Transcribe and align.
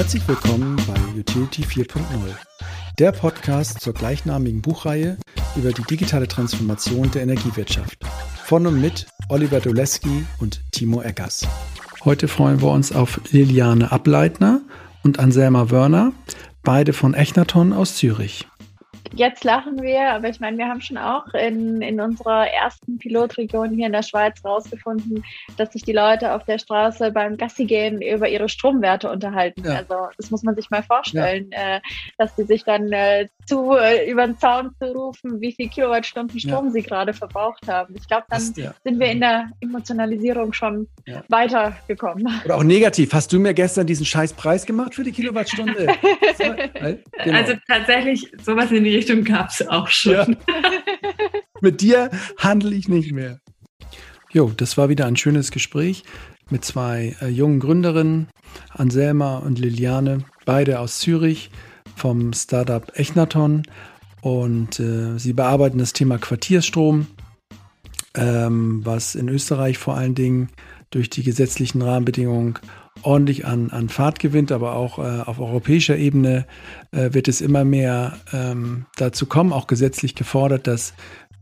Herzlich 0.00 0.26
willkommen 0.26 0.76
bei 0.86 1.20
Utility 1.20 1.60
4.0, 1.60 2.00
der 2.98 3.12
Podcast 3.12 3.82
zur 3.82 3.92
gleichnamigen 3.92 4.62
Buchreihe 4.62 5.18
über 5.56 5.72
die 5.72 5.82
digitale 5.82 6.26
Transformation 6.26 7.10
der 7.10 7.20
Energiewirtschaft. 7.20 7.98
Von 8.46 8.66
und 8.66 8.80
mit 8.80 9.06
Oliver 9.28 9.60
Doleski 9.60 10.24
und 10.38 10.62
Timo 10.72 11.02
Eggers. 11.02 11.46
Heute 12.02 12.28
freuen 12.28 12.62
wir 12.62 12.70
uns 12.70 12.92
auf 12.92 13.20
Liliane 13.30 13.92
Ableitner 13.92 14.62
und 15.02 15.18
Anselma 15.18 15.70
Wörner, 15.70 16.14
beide 16.62 16.94
von 16.94 17.12
Echnaton 17.12 17.74
aus 17.74 17.96
Zürich 17.96 18.46
jetzt 19.14 19.44
lachen 19.44 19.82
wir, 19.82 20.12
aber 20.12 20.28
ich 20.28 20.40
meine, 20.40 20.58
wir 20.58 20.68
haben 20.68 20.80
schon 20.80 20.98
auch 20.98 21.26
in, 21.34 21.82
in 21.82 22.00
unserer 22.00 22.48
ersten 22.48 22.98
Pilotregion 22.98 23.70
hier 23.70 23.86
in 23.86 23.92
der 23.92 24.02
Schweiz 24.02 24.44
rausgefunden, 24.44 25.24
dass 25.56 25.72
sich 25.72 25.82
die 25.82 25.92
Leute 25.92 26.34
auf 26.34 26.44
der 26.44 26.58
Straße 26.58 27.10
beim 27.10 27.36
Gassi 27.36 27.64
gehen 27.64 28.00
über 28.00 28.28
ihre 28.28 28.48
Stromwerte 28.48 29.10
unterhalten. 29.10 29.64
Ja. 29.64 29.76
Also 29.76 29.94
das 30.16 30.30
muss 30.30 30.42
man 30.42 30.54
sich 30.54 30.70
mal 30.70 30.82
vorstellen, 30.82 31.50
ja. 31.52 31.76
äh, 31.76 31.80
dass 32.18 32.34
die 32.36 32.44
sich 32.44 32.64
dann 32.64 32.92
äh, 32.92 33.28
zu 33.50 33.74
äh, 33.74 34.08
über 34.08 34.26
den 34.26 34.38
Zaun 34.38 34.70
zu 34.78 34.92
rufen, 34.92 35.40
wie 35.40 35.52
viel 35.52 35.68
Kilowattstunden 35.68 36.38
Strom 36.38 36.66
ja. 36.66 36.70
sie 36.70 36.82
gerade 36.82 37.12
verbraucht 37.12 37.66
haben. 37.66 37.94
Ich 37.96 38.06
glaube, 38.06 38.24
dann 38.30 38.40
sind 38.40 38.74
wir 38.84 39.10
in 39.10 39.20
der 39.20 39.50
Emotionalisierung 39.60 40.52
schon 40.52 40.86
weitergekommen. 41.28 42.28
Oder 42.44 42.56
auch 42.56 42.62
negativ. 42.62 43.12
Hast 43.12 43.32
du 43.32 43.40
mir 43.40 43.52
gestern 43.52 43.86
diesen 43.86 44.06
scheiß 44.06 44.34
Preis 44.34 44.64
gemacht 44.64 44.94
für 44.94 45.02
die 45.02 45.10
Kilowattstunde? 45.10 45.88
genau. 46.38 47.36
Also 47.36 47.54
tatsächlich 47.66 48.30
sowas 48.40 48.70
in 48.70 48.84
die 48.84 48.94
Richtung 48.94 49.24
gab 49.24 49.50
es 49.50 49.66
auch 49.66 49.88
schon. 49.88 50.12
Ja. 50.12 50.26
mit 51.60 51.80
dir 51.80 52.10
handle 52.38 52.74
ich 52.74 52.88
nicht 52.88 53.12
mehr. 53.12 53.40
Jo, 54.32 54.52
das 54.56 54.78
war 54.78 54.88
wieder 54.88 55.06
ein 55.06 55.16
schönes 55.16 55.50
Gespräch 55.50 56.04
mit 56.50 56.64
zwei 56.64 57.16
äh, 57.20 57.26
jungen 57.26 57.58
Gründerinnen, 57.58 58.28
Anselma 58.70 59.38
und 59.38 59.58
Liliane, 59.58 60.24
beide 60.44 60.78
aus 60.78 61.00
Zürich 61.00 61.50
vom 62.00 62.32
Startup 62.32 62.90
Echnaton. 62.94 63.62
Und 64.22 64.80
äh, 64.80 65.18
sie 65.18 65.32
bearbeiten 65.32 65.78
das 65.78 65.92
Thema 65.92 66.18
Quartierstrom, 66.18 67.06
ähm, 68.14 68.80
was 68.84 69.14
in 69.14 69.28
Österreich 69.28 69.78
vor 69.78 69.96
allen 69.96 70.14
Dingen 70.14 70.48
durch 70.90 71.08
die 71.08 71.22
gesetzlichen 71.22 71.80
Rahmenbedingungen 71.82 72.58
ordentlich 73.02 73.46
an, 73.46 73.70
an 73.70 73.88
Fahrt 73.88 74.18
gewinnt, 74.18 74.52
aber 74.52 74.74
auch 74.74 74.98
äh, 74.98 75.20
auf 75.20 75.38
europäischer 75.40 75.96
Ebene 75.96 76.46
äh, 76.90 77.12
wird 77.12 77.28
es 77.28 77.40
immer 77.40 77.64
mehr 77.64 78.18
ähm, 78.32 78.86
dazu 78.96 79.26
kommen, 79.26 79.52
auch 79.52 79.66
gesetzlich 79.66 80.14
gefordert, 80.14 80.66
dass 80.66 80.92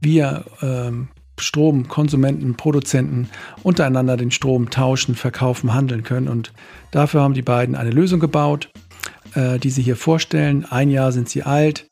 wir 0.01 0.45
ähm, 0.63 1.09
Stromkonsumenten, 1.41 2.57
Produzenten 2.57 3.29
untereinander 3.63 4.17
den 4.17 4.31
Strom 4.31 4.71
tauschen, 4.71 5.15
verkaufen, 5.15 5.75
handeln 5.75 6.03
können. 6.03 6.29
Und 6.29 6.53
dafür 6.91 7.23
haben 7.23 7.35
die 7.35 7.43
beiden 7.43 7.75
eine 7.75 7.91
Lösung 7.91 8.21
gebaut, 8.21 8.71
äh, 9.39 9.59
die 9.61 9.71
sie 9.71 9.83
hier 9.83 9.95
vorstellen. 9.95 10.65
Ein 10.65 10.91
Jahr 10.91 11.13
sind 11.13 11.29
sie 11.29 11.45
alt. 11.45 11.87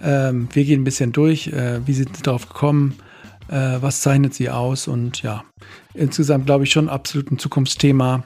Ähm, 0.00 0.48
wir 0.52 0.64
gehen 0.64 0.82
ein 0.82 0.84
bisschen 0.84 1.10
durch. 1.10 1.48
Äh, 1.48 1.84
wie 1.84 1.94
sind 1.94 2.16
sie 2.16 2.22
darauf 2.22 2.48
gekommen? 2.48 2.94
Äh, 3.48 3.78
was 3.80 4.02
zeichnet 4.02 4.34
sie 4.34 4.50
aus? 4.50 4.86
Und 4.86 5.22
ja, 5.22 5.42
insgesamt 5.94 6.46
glaube 6.46 6.62
ich 6.62 6.70
schon 6.70 6.88
absolut 6.88 7.32
ein 7.32 7.38
Zukunftsthema 7.38 8.24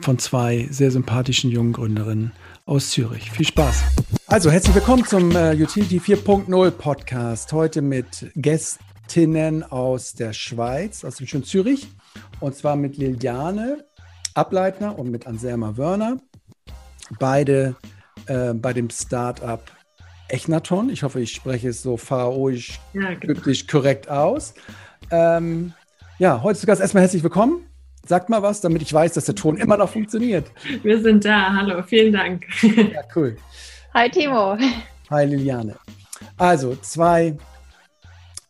von 0.00 0.18
zwei 0.18 0.66
sehr 0.70 0.90
sympathischen 0.90 1.50
jungen 1.50 1.74
Gründerinnen 1.74 2.32
aus 2.64 2.90
Zürich. 2.90 3.30
Viel 3.30 3.46
Spaß. 3.46 3.82
Also 4.28 4.50
herzlich 4.50 4.74
willkommen 4.74 5.04
zum 5.04 5.28
Utility 5.30 5.98
4.0 5.98 6.70
Podcast. 6.70 7.52
Heute 7.52 7.82
mit 7.82 8.30
Gästinnen 8.34 9.62
aus 9.62 10.14
der 10.14 10.32
Schweiz, 10.32 11.04
aus 11.04 11.16
dem 11.16 11.26
schönen 11.26 11.44
Zürich. 11.44 11.88
Und 12.40 12.56
zwar 12.56 12.76
mit 12.76 12.96
Liliane 12.96 13.84
Ableitner 14.34 14.98
und 14.98 15.10
mit 15.10 15.26
Anselma 15.26 15.76
Wörner. 15.76 16.18
Beide 17.18 17.76
äh, 18.26 18.54
bei 18.54 18.72
dem 18.72 18.90
Startup 18.90 19.62
Echnaton. 20.28 20.90
Ich 20.90 21.02
hoffe, 21.02 21.20
ich 21.20 21.32
spreche 21.32 21.68
es 21.68 21.82
so 21.82 21.96
pharaoisch, 21.96 22.80
ja, 22.94 23.14
genau. 23.14 23.40
korrekt 23.70 24.08
aus. 24.08 24.54
Ähm, 25.10 25.72
ja, 26.18 26.42
heute 26.42 26.58
zu 26.58 26.66
Gast 26.66 26.80
erstmal 26.80 27.02
herzlich 27.02 27.22
willkommen. 27.22 27.66
Sagt 28.06 28.28
mal 28.28 28.42
was, 28.42 28.60
damit 28.60 28.82
ich 28.82 28.92
weiß, 28.92 29.14
dass 29.14 29.24
der 29.24 29.34
Ton 29.34 29.56
immer 29.56 29.76
noch 29.76 29.90
funktioniert. 29.90 30.50
Wir 30.82 31.00
sind 31.00 31.24
da. 31.24 31.52
Hallo, 31.54 31.82
vielen 31.82 32.12
Dank. 32.12 32.44
Ja, 32.62 33.02
cool. 33.14 33.36
Hi, 33.94 34.08
Timo. 34.10 34.56
Hi, 35.10 35.24
Liliane. 35.24 35.74
Also, 36.36 36.76
zwei, 36.76 37.36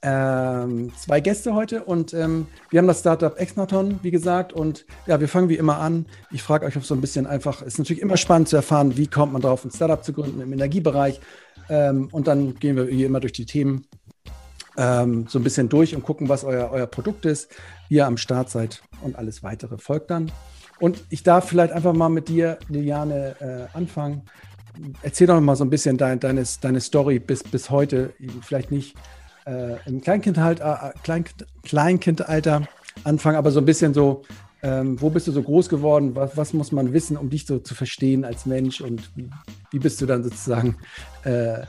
ähm, 0.08 0.92
zwei 0.96 1.18
Gäste 1.18 1.54
heute 1.54 1.82
und 1.82 2.14
ähm, 2.14 2.46
wir 2.70 2.78
haben 2.78 2.86
das 2.86 3.00
Startup 3.00 3.36
Exnaton, 3.36 3.98
wie 4.02 4.12
gesagt. 4.12 4.52
Und 4.52 4.86
ja, 5.06 5.18
wir 5.18 5.28
fangen 5.28 5.48
wie 5.48 5.56
immer 5.56 5.78
an. 5.78 6.06
Ich 6.30 6.44
frage 6.44 6.64
euch 6.64 6.76
auf 6.76 6.86
so 6.86 6.94
ein 6.94 7.00
bisschen 7.00 7.26
einfach, 7.26 7.60
ist 7.62 7.78
natürlich 7.78 8.02
immer 8.02 8.16
spannend 8.16 8.48
zu 8.48 8.54
erfahren, 8.54 8.96
wie 8.96 9.08
kommt 9.08 9.32
man 9.32 9.42
drauf, 9.42 9.64
ein 9.64 9.72
Startup 9.72 10.04
zu 10.04 10.12
gründen 10.12 10.40
im 10.40 10.52
Energiebereich. 10.52 11.20
Ähm, 11.68 12.08
und 12.12 12.28
dann 12.28 12.54
gehen 12.54 12.76
wir 12.76 12.86
wie 12.86 13.02
immer 13.02 13.18
durch 13.18 13.32
die 13.32 13.46
Themen 13.46 13.84
ähm, 14.76 15.26
so 15.28 15.40
ein 15.40 15.42
bisschen 15.42 15.68
durch 15.68 15.96
und 15.96 16.04
gucken, 16.04 16.28
was 16.28 16.44
euer, 16.44 16.70
euer 16.70 16.86
Produkt 16.86 17.24
ist, 17.24 17.50
wie 17.88 17.96
ihr 17.96 18.06
am 18.06 18.16
Start 18.16 18.48
seid 18.48 18.82
und 19.02 19.16
alles 19.16 19.42
weitere 19.42 19.76
folgt 19.76 20.10
dann. 20.10 20.30
Und 20.78 21.02
ich 21.10 21.24
darf 21.24 21.48
vielleicht 21.48 21.72
einfach 21.72 21.94
mal 21.94 22.10
mit 22.10 22.28
dir, 22.28 22.58
Liliane, 22.68 23.34
äh, 23.40 23.76
anfangen. 23.76 24.22
Erzähl 25.02 25.26
doch 25.26 25.40
mal 25.40 25.56
so 25.56 25.64
ein 25.64 25.70
bisschen 25.70 25.96
dein, 25.96 26.20
deine, 26.20 26.44
deine 26.60 26.80
Story 26.80 27.18
bis, 27.18 27.42
bis 27.42 27.70
heute, 27.70 28.12
vielleicht 28.42 28.70
nicht 28.70 28.94
äh, 29.46 29.76
im 29.86 30.00
Kleinkind 30.00 30.38
äh, 30.38 30.54
Kleinkind, 31.02 31.46
Kleinkindalter 31.62 32.68
anfangen, 33.04 33.36
aber 33.36 33.50
so 33.50 33.60
ein 33.60 33.66
bisschen 33.66 33.94
so, 33.94 34.22
ähm, 34.62 35.00
wo 35.00 35.10
bist 35.10 35.26
du 35.26 35.32
so 35.32 35.42
groß 35.42 35.68
geworden? 35.68 36.14
Was, 36.14 36.36
was, 36.36 36.52
muss 36.52 36.72
man 36.72 36.92
wissen, 36.92 37.16
um 37.16 37.30
dich 37.30 37.46
so 37.46 37.58
zu 37.58 37.74
verstehen 37.74 38.24
als 38.24 38.46
Mensch? 38.46 38.80
Und 38.80 39.10
wie, 39.16 39.30
wie 39.70 39.78
bist 39.78 40.00
du 40.00 40.06
dann 40.06 40.22
sozusagen 40.22 40.76
äh, 41.24 41.62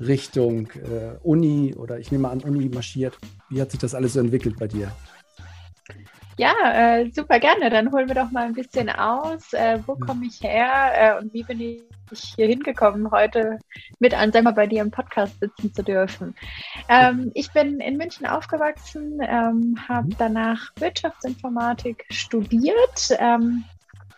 Richtung 0.00 0.68
äh, 0.70 1.16
Uni 1.22 1.74
oder 1.74 1.98
ich 1.98 2.10
nehme 2.10 2.28
an, 2.28 2.40
Uni 2.40 2.68
marschiert. 2.68 3.18
Wie 3.48 3.60
hat 3.60 3.70
sich 3.70 3.80
das 3.80 3.94
alles 3.94 4.14
so 4.14 4.20
entwickelt 4.20 4.58
bei 4.58 4.66
dir? 4.66 4.92
Ja, 6.38 6.54
äh, 6.64 7.10
super 7.10 7.38
gerne. 7.38 7.70
Dann 7.70 7.92
holen 7.92 8.08
wir 8.08 8.14
doch 8.14 8.30
mal 8.30 8.44
ein 8.44 8.54
bisschen 8.54 8.88
aus. 8.88 9.52
Äh, 9.52 9.78
wo 9.86 9.96
komme 9.96 10.26
ich 10.26 10.42
her 10.42 10.92
äh, 10.94 11.22
und 11.22 11.32
wie 11.34 11.42
bin 11.42 11.60
ich 11.60 11.82
hier 12.36 12.46
hingekommen, 12.46 13.10
heute 13.10 13.58
mit 13.98 14.14
Anselma 14.14 14.50
bei 14.50 14.66
dir 14.66 14.82
im 14.82 14.90
Podcast 14.90 15.38
sitzen 15.40 15.72
zu 15.74 15.82
dürfen? 15.82 16.34
Ähm, 16.88 17.30
ich 17.34 17.52
bin 17.52 17.80
in 17.80 17.96
München 17.96 18.26
aufgewachsen, 18.26 19.20
ähm, 19.22 19.76
habe 19.88 20.08
mhm. 20.08 20.16
danach 20.18 20.70
Wirtschaftsinformatik 20.76 22.04
studiert, 22.10 23.16
ähm, 23.18 23.64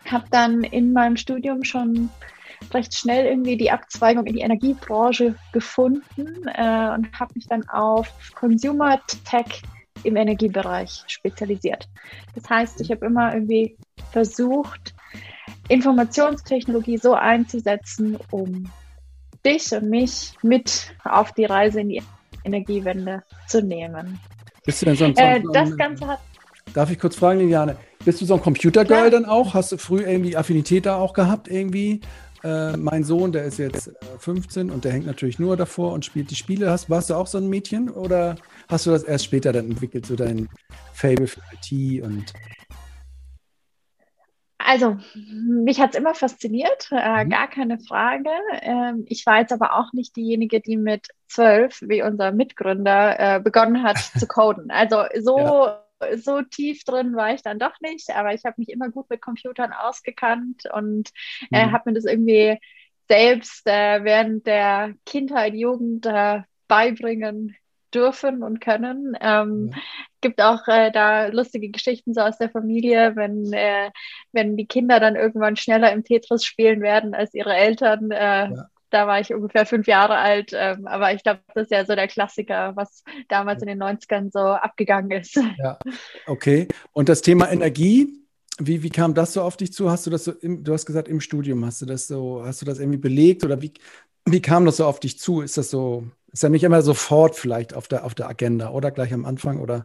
habe 0.05 0.25
dann 0.31 0.63
in 0.63 0.93
meinem 0.93 1.17
Studium 1.17 1.63
schon 1.63 2.09
recht 2.73 2.95
schnell 2.95 3.25
irgendwie 3.25 3.57
die 3.57 3.71
Abzweigung 3.71 4.25
in 4.25 4.35
die 4.35 4.41
Energiebranche 4.41 5.35
gefunden 5.51 6.47
äh, 6.47 6.89
und 6.89 7.19
habe 7.19 7.33
mich 7.35 7.47
dann 7.47 7.67
auf 7.69 8.07
Consumer 8.35 8.99
Tech 9.25 9.63
im 10.03 10.15
Energiebereich 10.15 11.03
spezialisiert. 11.07 11.87
Das 12.35 12.49
heißt, 12.49 12.81
ich 12.81 12.91
habe 12.91 13.05
immer 13.05 13.33
irgendwie 13.33 13.77
versucht, 14.11 14.93
Informationstechnologie 15.69 16.97
so 16.97 17.13
einzusetzen, 17.13 18.17
um 18.31 18.69
dich 19.45 19.71
und 19.73 19.89
mich 19.89 20.33
mit 20.41 20.95
auf 21.03 21.31
die 21.33 21.45
Reise 21.45 21.81
in 21.81 21.89
die 21.89 22.03
Energiewende 22.43 23.23
zu 23.47 23.61
nehmen. 23.61 24.19
Bist 24.65 24.81
du 24.81 24.85
denn 24.87 24.95
so 24.95 25.05
ein, 25.05 25.15
äh, 25.15 25.41
das 25.53 25.75
Ganze 25.77 26.07
hat 26.07 26.19
Darf 26.73 26.91
ich 26.91 26.99
kurz 26.99 27.15
fragen, 27.15 27.39
Liliane? 27.39 27.77
Bist 28.03 28.19
du 28.19 28.25
so 28.25 28.33
ein 28.33 28.41
Computergirl 28.41 29.09
dann 29.09 29.25
auch? 29.25 29.53
Hast 29.53 29.71
du 29.71 29.77
früh 29.77 30.01
irgendwie 30.01 30.35
Affinität 30.35 30.85
da 30.85 30.97
auch 30.97 31.13
gehabt 31.13 31.47
irgendwie? 31.47 32.01
Äh, 32.45 32.77
mein 32.77 33.03
Sohn, 33.03 33.31
der 33.31 33.45
ist 33.45 33.57
jetzt 33.57 33.87
äh, 33.87 34.19
15 34.19 34.69
und 34.69 34.85
der 34.85 34.91
hängt 34.91 35.07
natürlich 35.07 35.39
nur 35.39 35.57
davor 35.57 35.93
und 35.93 36.05
spielt 36.05 36.29
die 36.29 36.35
Spiele. 36.35 36.69
Hast, 36.69 36.91
warst 36.91 37.09
du 37.09 37.15
auch 37.15 37.25
so 37.25 37.39
ein 37.39 37.49
Mädchen 37.49 37.89
oder 37.89 38.35
hast 38.69 38.85
du 38.85 38.91
das 38.91 39.01
erst 39.01 39.25
später 39.25 39.51
dann 39.51 39.71
entwickelt, 39.71 40.05
so 40.05 40.15
dein 40.15 40.47
Fable 40.93 41.25
für 41.25 41.41
IT 41.53 42.03
und 42.03 42.33
also, 44.57 44.97
mich 45.13 45.79
hat 45.79 45.91
es 45.91 45.99
immer 45.99 46.15
fasziniert, 46.15 46.89
äh, 46.91 47.23
mhm. 47.23 47.29
gar 47.29 47.47
keine 47.47 47.77
Frage. 47.77 48.31
Ähm, 48.61 49.05
ich 49.07 49.23
war 49.27 49.39
jetzt 49.39 49.53
aber 49.53 49.77
auch 49.77 49.93
nicht 49.93 50.15
diejenige, 50.15 50.59
die 50.59 50.75
mit 50.75 51.07
zwölf, 51.27 51.81
wie 51.83 52.01
unser 52.01 52.31
Mitgründer, 52.31 53.19
äh, 53.19 53.39
begonnen 53.39 53.83
hat 53.83 53.97
zu 54.17 54.25
coden. 54.25 54.71
Also 54.71 55.03
so 55.19 55.37
ja 55.37 55.84
so 56.17 56.41
tief 56.41 56.83
drin 56.83 57.15
war 57.15 57.33
ich 57.33 57.41
dann 57.41 57.59
doch 57.59 57.79
nicht, 57.81 58.09
aber 58.11 58.33
ich 58.33 58.43
habe 58.45 58.55
mich 58.57 58.69
immer 58.69 58.89
gut 58.89 59.09
mit 59.09 59.21
Computern 59.21 59.73
ausgekannt 59.73 60.63
und 60.73 61.09
äh, 61.51 61.65
mhm. 61.65 61.71
habe 61.71 61.89
mir 61.89 61.95
das 61.95 62.05
irgendwie 62.05 62.59
selbst 63.07 63.67
äh, 63.67 64.03
während 64.03 64.47
der 64.47 64.93
Kindheit, 65.05 65.53
Jugend 65.53 66.05
äh, 66.05 66.41
beibringen 66.67 67.55
dürfen 67.93 68.43
und 68.43 68.59
können. 68.59 69.15
Ähm, 69.21 69.71
ja. 69.71 69.81
Gibt 70.21 70.41
auch 70.41 70.67
äh, 70.67 70.91
da 70.91 71.27
lustige 71.27 71.69
Geschichten 71.69 72.13
so 72.13 72.21
aus 72.21 72.37
der 72.37 72.49
Familie, 72.49 73.15
wenn, 73.15 73.53
äh, 73.53 73.91
wenn 74.31 74.57
die 74.57 74.65
Kinder 74.65 74.99
dann 74.99 75.15
irgendwann 75.15 75.55
schneller 75.55 75.91
im 75.93 76.03
Tetris 76.03 76.43
spielen 76.43 76.81
werden 76.81 77.13
als 77.13 77.33
ihre 77.33 77.55
Eltern. 77.55 78.11
Äh, 78.11 78.49
ja 78.49 78.69
da 78.89 79.07
war 79.07 79.19
ich 79.19 79.33
ungefähr 79.33 79.65
fünf 79.65 79.87
Jahre 79.87 80.17
alt. 80.17 80.51
Ähm, 80.53 80.87
aber 80.87 81.13
ich 81.13 81.23
glaube, 81.23 81.41
das 81.53 81.63
ist 81.63 81.71
ja 81.71 81.85
so 81.85 81.95
der 81.95 82.07
Klassiker, 82.07 82.75
was 82.75 83.03
damals 83.29 83.61
in 83.61 83.67
den 83.67 83.81
90ern 83.81 84.31
so 84.31 84.39
abgegangen 84.39 85.11
ist. 85.11 85.35
Ja, 85.57 85.79
okay. 86.27 86.67
Und 86.91 87.07
das 87.09 87.21
Thema 87.21 87.49
Energie, 87.51 88.09
wie, 88.59 88.83
wie 88.83 88.89
kam 88.89 89.13
das 89.13 89.33
so 89.33 89.41
auf 89.41 89.57
dich 89.57 89.73
zu? 89.73 89.89
Hast 89.89 90.05
du 90.05 90.09
das 90.09 90.25
so, 90.25 90.31
im, 90.31 90.63
du 90.63 90.73
hast 90.73 90.85
gesagt, 90.85 91.07
im 91.07 91.21
Studium 91.21 91.65
hast 91.65 91.81
du 91.81 91.85
das 91.85 92.07
so, 92.07 92.43
hast 92.45 92.61
du 92.61 92.65
das 92.65 92.79
irgendwie 92.79 92.97
belegt 92.97 93.43
oder 93.43 93.61
wie, 93.61 93.73
wie 94.25 94.41
kam 94.41 94.65
das 94.65 94.77
so 94.77 94.85
auf 94.85 94.99
dich 94.99 95.19
zu? 95.19 95.41
Ist 95.41 95.57
das 95.57 95.69
so, 95.69 96.05
ist 96.31 96.43
ja 96.43 96.49
nicht 96.49 96.63
immer 96.63 96.81
sofort 96.81 97.35
vielleicht 97.35 97.73
auf 97.73 97.87
der, 97.87 98.05
auf 98.05 98.15
der 98.15 98.29
Agenda 98.29 98.71
oder 98.71 98.91
gleich 98.91 99.13
am 99.13 99.25
Anfang 99.25 99.59
oder 99.59 99.83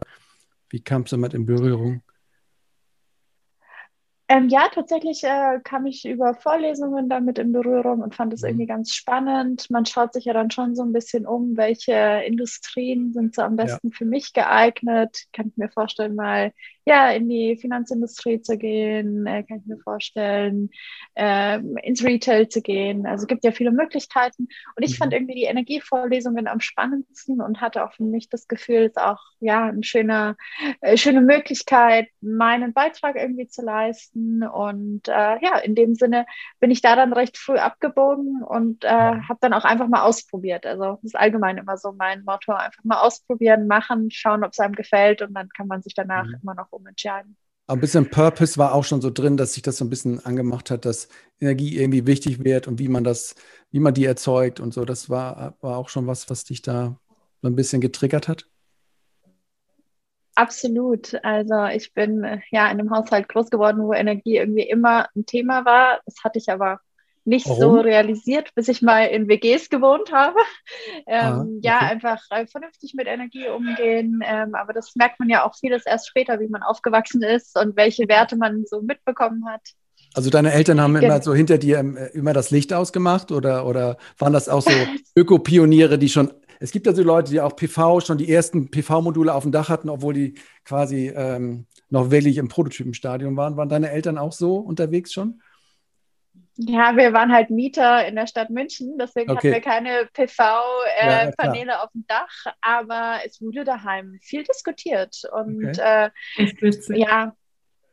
wie 0.69 0.81
kamst 0.81 1.11
du 1.11 1.17
damit 1.17 1.33
in 1.33 1.45
Berührung? 1.45 2.01
Ähm, 4.31 4.47
ja, 4.47 4.69
tatsächlich 4.73 5.25
äh, 5.25 5.59
kam 5.61 5.85
ich 5.85 6.05
über 6.05 6.33
Vorlesungen 6.33 7.09
damit 7.09 7.37
in 7.37 7.51
Berührung 7.51 8.01
und 8.01 8.15
fand 8.15 8.31
es 8.31 8.43
mhm. 8.43 8.47
irgendwie 8.47 8.65
ganz 8.65 8.93
spannend. 8.93 9.69
Man 9.69 9.85
schaut 9.85 10.13
sich 10.13 10.23
ja 10.23 10.31
dann 10.31 10.49
schon 10.49 10.73
so 10.73 10.83
ein 10.83 10.93
bisschen 10.93 11.27
um, 11.27 11.57
welche 11.57 12.23
Industrien 12.25 13.11
sind 13.11 13.35
so 13.35 13.41
am 13.41 13.57
besten 13.57 13.89
ja. 13.89 13.93
für 13.93 14.05
mich 14.05 14.31
geeignet. 14.31 15.25
Kann 15.33 15.49
ich 15.49 15.57
mir 15.57 15.67
vorstellen, 15.67 16.15
mal 16.15 16.53
ja, 16.85 17.11
in 17.11 17.29
die 17.29 17.57
Finanzindustrie 17.57 18.41
zu 18.41 18.57
gehen, 18.57 19.25
äh, 19.27 19.43
kann 19.43 19.59
ich 19.59 19.65
mir 19.65 19.77
vorstellen, 19.77 20.69
äh, 21.15 21.59
ins 21.83 22.03
Retail 22.03 22.49
zu 22.49 22.61
gehen. 22.61 23.05
Also 23.05 23.23
es 23.23 23.27
gibt 23.27 23.43
ja 23.43 23.51
viele 23.51 23.71
Möglichkeiten. 23.71 24.47
Und 24.75 24.83
ich 24.83 24.93
mhm. 24.93 24.95
fand 24.95 25.13
irgendwie 25.13 25.35
die 25.35 25.43
Energievorlesungen 25.43 26.47
am 26.47 26.59
spannendsten 26.59 27.41
und 27.41 27.61
hatte 27.61 27.85
auch 27.85 27.93
für 27.93 28.03
mich 28.03 28.29
das 28.29 28.47
Gefühl, 28.47 28.85
es 28.85 28.91
ist 28.91 29.01
auch 29.01 29.19
ja 29.39 29.65
eine 29.65 29.83
schöne, 29.83 30.37
äh, 30.81 30.97
schöne 30.97 31.21
Möglichkeit, 31.21 32.07
meinen 32.19 32.73
Beitrag 32.73 33.15
irgendwie 33.15 33.47
zu 33.47 33.61
leisten. 33.61 34.43
Und 34.43 35.07
äh, 35.07 35.37
ja, 35.41 35.57
in 35.63 35.75
dem 35.75 35.93
Sinne 35.93 36.25
bin 36.59 36.71
ich 36.71 36.81
da 36.81 36.95
dann 36.95 37.13
recht 37.13 37.37
früh 37.37 37.57
abgebogen 37.57 38.41
und 38.43 38.85
äh, 38.85 38.89
habe 38.89 39.37
dann 39.39 39.53
auch 39.53 39.65
einfach 39.65 39.87
mal 39.87 40.01
ausprobiert. 40.01 40.65
Also 40.65 40.97
das 41.01 41.03
ist 41.03 41.15
allgemein 41.15 41.57
immer 41.57 41.77
so 41.77 41.91
mein 41.91 42.23
Motto, 42.23 42.53
einfach 42.53 42.83
mal 42.83 43.01
ausprobieren, 43.01 43.67
machen, 43.67 44.09
schauen, 44.09 44.43
ob 44.43 44.51
es 44.51 44.59
einem 44.59 44.73
gefällt 44.73 45.21
und 45.21 45.33
dann 45.35 45.49
kann 45.49 45.67
man 45.67 45.83
sich 45.83 45.93
danach 45.93 46.25
mhm. 46.25 46.39
immer 46.41 46.55
noch 46.55 46.70
umentscheiden. 46.71 47.37
Aber 47.67 47.77
ein 47.77 47.81
bisschen 47.81 48.09
Purpose 48.09 48.57
war 48.57 48.73
auch 48.73 48.83
schon 48.83 49.01
so 49.01 49.09
drin, 49.09 49.37
dass 49.37 49.53
sich 49.53 49.63
das 49.63 49.77
so 49.77 49.85
ein 49.85 49.89
bisschen 49.89 50.19
angemacht 50.25 50.71
hat, 50.71 50.85
dass 50.85 51.07
Energie 51.39 51.77
irgendwie 51.77 52.05
wichtig 52.05 52.43
wird 52.43 52.67
und 52.67 52.79
wie 52.79 52.89
man 52.89 53.03
das, 53.03 53.35
wie 53.69 53.79
man 53.79 53.93
die 53.93 54.05
erzeugt 54.05 54.59
und 54.59 54.73
so. 54.73 54.83
Das 54.83 55.09
war, 55.09 55.55
war 55.61 55.77
auch 55.77 55.89
schon 55.89 56.07
was, 56.07 56.29
was 56.29 56.43
dich 56.43 56.61
da 56.61 56.99
so 57.41 57.47
ein 57.47 57.55
bisschen 57.55 57.79
getriggert 57.79 58.27
hat. 58.27 58.47
Absolut. 60.35 61.15
Also 61.23 61.65
ich 61.67 61.93
bin 61.93 62.23
ja 62.51 62.69
in 62.71 62.79
einem 62.79 62.91
Haushalt 62.91 63.29
groß 63.29 63.49
geworden, 63.49 63.83
wo 63.83 63.93
Energie 63.93 64.37
irgendwie 64.37 64.67
immer 64.67 65.07
ein 65.15 65.25
Thema 65.25 65.65
war. 65.65 66.01
Das 66.05 66.15
hatte 66.23 66.39
ich 66.39 66.49
aber 66.49 66.79
nicht 67.25 67.47
Warum? 67.47 67.61
so 67.61 67.79
realisiert, 67.79 68.49
bis 68.55 68.67
ich 68.67 68.81
mal 68.81 69.05
in 69.05 69.27
WGs 69.27 69.69
gewohnt 69.69 70.11
habe. 70.11 70.39
Ähm, 71.07 71.21
ah, 71.21 71.41
okay. 71.41 71.59
Ja, 71.61 71.79
einfach 71.79 72.21
äh, 72.29 72.47
vernünftig 72.47 72.93
mit 72.95 73.07
Energie 73.07 73.47
umgehen. 73.47 74.21
Ähm, 74.25 74.55
aber 74.55 74.73
das 74.73 74.95
merkt 74.95 75.19
man 75.19 75.29
ja 75.29 75.45
auch 75.45 75.55
vieles 75.55 75.85
erst 75.85 76.07
später, 76.07 76.39
wie 76.39 76.47
man 76.47 76.63
aufgewachsen 76.63 77.21
ist 77.21 77.57
und 77.59 77.75
welche 77.75 78.07
Werte 78.07 78.35
man 78.35 78.63
so 78.65 78.81
mitbekommen 78.81 79.45
hat. 79.47 79.61
Also 80.13 80.29
deine 80.29 80.51
Eltern 80.51 80.81
haben 80.81 80.95
immer 80.95 81.21
so 81.21 81.33
hinter 81.33 81.57
dir 81.57 81.79
ähm, 81.79 81.97
immer 82.13 82.33
das 82.33 82.51
Licht 82.51 82.73
ausgemacht 82.73 83.31
oder, 83.31 83.65
oder 83.65 83.97
waren 84.17 84.33
das 84.33 84.49
auch 84.49 84.61
so 84.61 84.71
Ökopioniere, 85.15 85.97
die 85.97 86.09
schon, 86.09 86.31
es 86.59 86.71
gibt 86.71 86.85
ja 86.85 86.93
so 86.93 87.03
Leute, 87.03 87.31
die 87.31 87.39
auch 87.39 87.55
PV, 87.55 88.01
schon 88.01 88.17
die 88.17 88.31
ersten 88.31 88.69
PV-Module 88.69 89.33
auf 89.33 89.43
dem 89.43 89.51
Dach 89.51 89.69
hatten, 89.69 89.89
obwohl 89.89 90.13
die 90.13 90.35
quasi 90.65 91.11
ähm, 91.15 91.65
noch 91.89 92.11
wirklich 92.11 92.37
im 92.37 92.49
Prototypenstadium 92.49 93.37
waren. 93.37 93.57
Waren 93.57 93.69
deine 93.69 93.91
Eltern 93.91 94.17
auch 94.17 94.33
so 94.33 94.57
unterwegs 94.57 95.13
schon? 95.13 95.41
Ja, 96.55 96.95
wir 96.97 97.13
waren 97.13 97.31
halt 97.31 97.49
Mieter 97.49 98.05
in 98.07 98.15
der 98.15 98.27
Stadt 98.27 98.49
München, 98.49 98.97
deswegen 98.99 99.31
okay. 99.31 99.53
hatten 99.53 99.53
wir 99.53 99.61
keine 99.61 100.09
PV-Paneele 100.13 101.63
äh, 101.63 101.67
ja, 101.67 101.83
auf 101.83 101.91
dem 101.91 102.05
Dach, 102.07 102.53
aber 102.61 103.19
es 103.25 103.41
wurde 103.41 103.63
daheim 103.63 104.17
viel 104.21 104.43
diskutiert. 104.43 105.21
Und 105.31 105.65
okay. 105.65 106.09
äh, 106.37 106.43
Echt 106.43 106.61
witzig. 106.61 106.97
ja. 106.97 107.35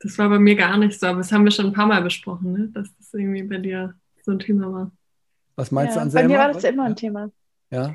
Das 0.00 0.18
war 0.18 0.28
bei 0.28 0.38
mir 0.38 0.54
gar 0.54 0.76
nicht 0.76 0.98
so, 0.98 1.06
aber 1.06 1.18
das 1.18 1.32
haben 1.32 1.44
wir 1.44 1.50
schon 1.50 1.66
ein 1.66 1.72
paar 1.72 1.86
Mal 1.86 2.02
besprochen, 2.02 2.52
ne? 2.52 2.68
dass 2.72 2.94
das 2.96 3.12
irgendwie 3.14 3.42
bei 3.42 3.58
dir 3.58 3.94
so 4.22 4.32
ein 4.32 4.38
Thema 4.38 4.72
war. 4.72 4.92
Was 5.56 5.70
meinst 5.72 5.94
ja, 5.94 6.00
du, 6.00 6.02
Anselma? 6.02 6.28
Bei 6.28 6.34
mir 6.34 6.38
war 6.38 6.52
das 6.52 6.64
immer 6.64 6.84
ein 6.84 6.96
Thema. 6.96 7.30
Ja. 7.70 7.94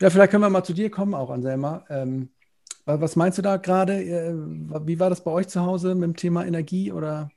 ja, 0.00 0.10
vielleicht 0.10 0.30
können 0.30 0.44
wir 0.44 0.50
mal 0.50 0.62
zu 0.62 0.72
dir 0.72 0.90
kommen, 0.90 1.14
auch 1.14 1.30
Anselma. 1.30 1.84
Ähm, 1.88 2.30
was 2.84 3.16
meinst 3.16 3.38
du 3.38 3.42
da 3.42 3.56
gerade? 3.56 3.94
Äh, 3.94 4.34
wie 4.86 5.00
war 5.00 5.10
das 5.10 5.24
bei 5.24 5.30
euch 5.30 5.48
zu 5.48 5.62
Hause 5.62 5.94
mit 5.94 6.04
dem 6.04 6.16
Thema 6.16 6.44
Energie 6.44 6.92
oder? 6.92 7.30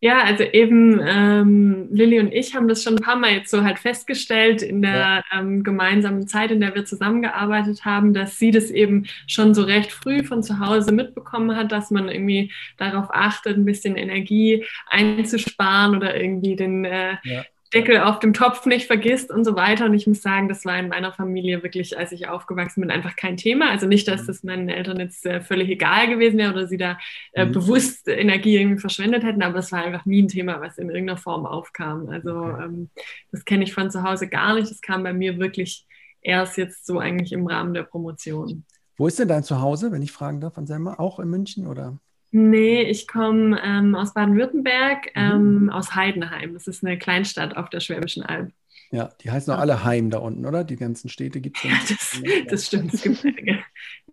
Ja, 0.00 0.22
also 0.22 0.44
eben 0.44 1.00
ähm, 1.04 1.88
Lilly 1.90 2.20
und 2.20 2.32
ich 2.32 2.54
haben 2.54 2.68
das 2.68 2.84
schon 2.84 2.94
ein 2.94 3.02
paar 3.02 3.16
Mal 3.16 3.32
jetzt 3.32 3.50
so 3.50 3.64
halt 3.64 3.80
festgestellt 3.80 4.62
in 4.62 4.80
der 4.80 4.94
ja. 4.94 5.24
ähm, 5.32 5.64
gemeinsamen 5.64 6.28
Zeit, 6.28 6.52
in 6.52 6.60
der 6.60 6.72
wir 6.74 6.84
zusammengearbeitet 6.84 7.84
haben, 7.84 8.14
dass 8.14 8.38
sie 8.38 8.52
das 8.52 8.70
eben 8.70 9.06
schon 9.26 9.54
so 9.54 9.62
recht 9.62 9.90
früh 9.90 10.22
von 10.22 10.44
zu 10.44 10.60
Hause 10.60 10.92
mitbekommen 10.92 11.56
hat, 11.56 11.72
dass 11.72 11.90
man 11.90 12.08
irgendwie 12.08 12.52
darauf 12.76 13.06
achtet, 13.10 13.56
ein 13.56 13.64
bisschen 13.64 13.96
Energie 13.96 14.64
einzusparen 14.88 15.96
oder 15.96 16.20
irgendwie 16.20 16.54
den, 16.54 16.84
äh, 16.84 17.16
ja. 17.24 17.42
Deckel 17.74 17.98
auf 17.98 18.18
dem 18.18 18.32
Topf 18.32 18.64
nicht 18.66 18.86
vergisst 18.86 19.30
und 19.30 19.44
so 19.44 19.54
weiter. 19.54 19.86
Und 19.86 19.94
ich 19.94 20.06
muss 20.06 20.22
sagen, 20.22 20.48
das 20.48 20.64
war 20.64 20.78
in 20.78 20.88
meiner 20.88 21.12
Familie 21.12 21.62
wirklich, 21.62 21.98
als 21.98 22.12
ich 22.12 22.28
aufgewachsen 22.28 22.80
bin, 22.80 22.90
einfach 22.90 23.14
kein 23.16 23.36
Thema. 23.36 23.70
Also 23.70 23.86
nicht, 23.86 24.08
dass 24.08 24.22
mhm. 24.22 24.26
das 24.26 24.42
meinen 24.42 24.68
Eltern 24.68 24.98
jetzt 25.00 25.26
äh, 25.26 25.40
völlig 25.40 25.68
egal 25.68 26.08
gewesen 26.08 26.38
wäre 26.38 26.52
oder 26.52 26.66
sie 26.66 26.78
da 26.78 26.98
äh, 27.32 27.44
mhm. 27.44 27.52
bewusst 27.52 28.08
Energie 28.08 28.56
irgendwie 28.56 28.80
verschwendet 28.80 29.24
hätten, 29.24 29.42
aber 29.42 29.58
es 29.58 29.70
war 29.72 29.84
einfach 29.84 30.06
nie 30.06 30.22
ein 30.22 30.28
Thema, 30.28 30.60
was 30.60 30.78
in 30.78 30.88
irgendeiner 30.88 31.18
Form 31.18 31.44
aufkam. 31.44 32.08
Also 32.08 32.30
ähm, 32.30 32.88
das 33.32 33.44
kenne 33.44 33.64
ich 33.64 33.74
von 33.74 33.90
zu 33.90 34.02
Hause 34.02 34.28
gar 34.28 34.54
nicht. 34.54 34.70
Das 34.70 34.80
kam 34.80 35.02
bei 35.02 35.12
mir 35.12 35.38
wirklich 35.38 35.86
erst 36.22 36.56
jetzt 36.56 36.86
so 36.86 36.98
eigentlich 36.98 37.32
im 37.32 37.46
Rahmen 37.46 37.74
der 37.74 37.82
Promotion. 37.82 38.64
Wo 38.96 39.06
ist 39.06 39.18
denn 39.18 39.28
dein 39.28 39.44
Zuhause, 39.44 39.92
wenn 39.92 40.02
ich 40.02 40.10
fragen 40.10 40.40
darf, 40.40 40.58
Anselma? 40.58 40.94
Auch 40.98 41.20
in 41.20 41.28
München 41.28 41.66
oder? 41.66 41.98
Nee, 42.30 42.82
ich 42.82 43.08
komme 43.08 43.58
ähm, 43.64 43.94
aus 43.94 44.12
Baden-Württemberg, 44.14 45.06
mhm. 45.14 45.22
ähm, 45.22 45.70
aus 45.70 45.94
Heidenheim. 45.94 46.54
Das 46.54 46.66
ist 46.66 46.84
eine 46.84 46.98
Kleinstadt 46.98 47.56
auf 47.56 47.70
der 47.70 47.80
Schwäbischen 47.80 48.22
Alb. 48.22 48.52
Ja, 48.90 49.10
die 49.20 49.30
heißen 49.30 49.52
auch 49.52 49.58
alle 49.58 49.84
Heim 49.84 50.08
da 50.10 50.18
unten, 50.18 50.46
oder? 50.46 50.64
Die 50.64 50.76
ganzen 50.76 51.10
Städte 51.10 51.40
gibt 51.40 51.58
es. 51.58 51.64
Ja, 51.64 51.78
das, 51.88 52.46
das 52.50 52.66
stimmt, 52.66 52.94
es 52.94 53.02
gibt 53.02 53.24
einige. 53.24 53.58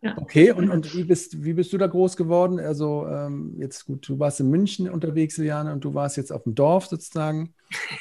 Ja. 0.02 0.18
Okay, 0.18 0.52
und, 0.52 0.70
und 0.70 0.96
wie, 0.96 1.04
bist, 1.04 1.44
wie 1.44 1.54
bist 1.54 1.72
du 1.74 1.78
da 1.78 1.88
groß 1.88 2.18
geworden? 2.18 2.60
Also 2.60 3.08
ähm, 3.08 3.56
jetzt 3.58 3.86
gut, 3.86 4.08
du 4.08 4.20
warst 4.20 4.40
in 4.40 4.50
München 4.50 4.90
unterwegs, 4.90 5.38
Liane, 5.38 5.72
und 5.72 5.84
du 5.84 5.94
warst 5.94 6.18
jetzt 6.18 6.32
auf 6.32 6.44
dem 6.44 6.56
Dorf 6.56 6.88
sozusagen. 6.88 7.54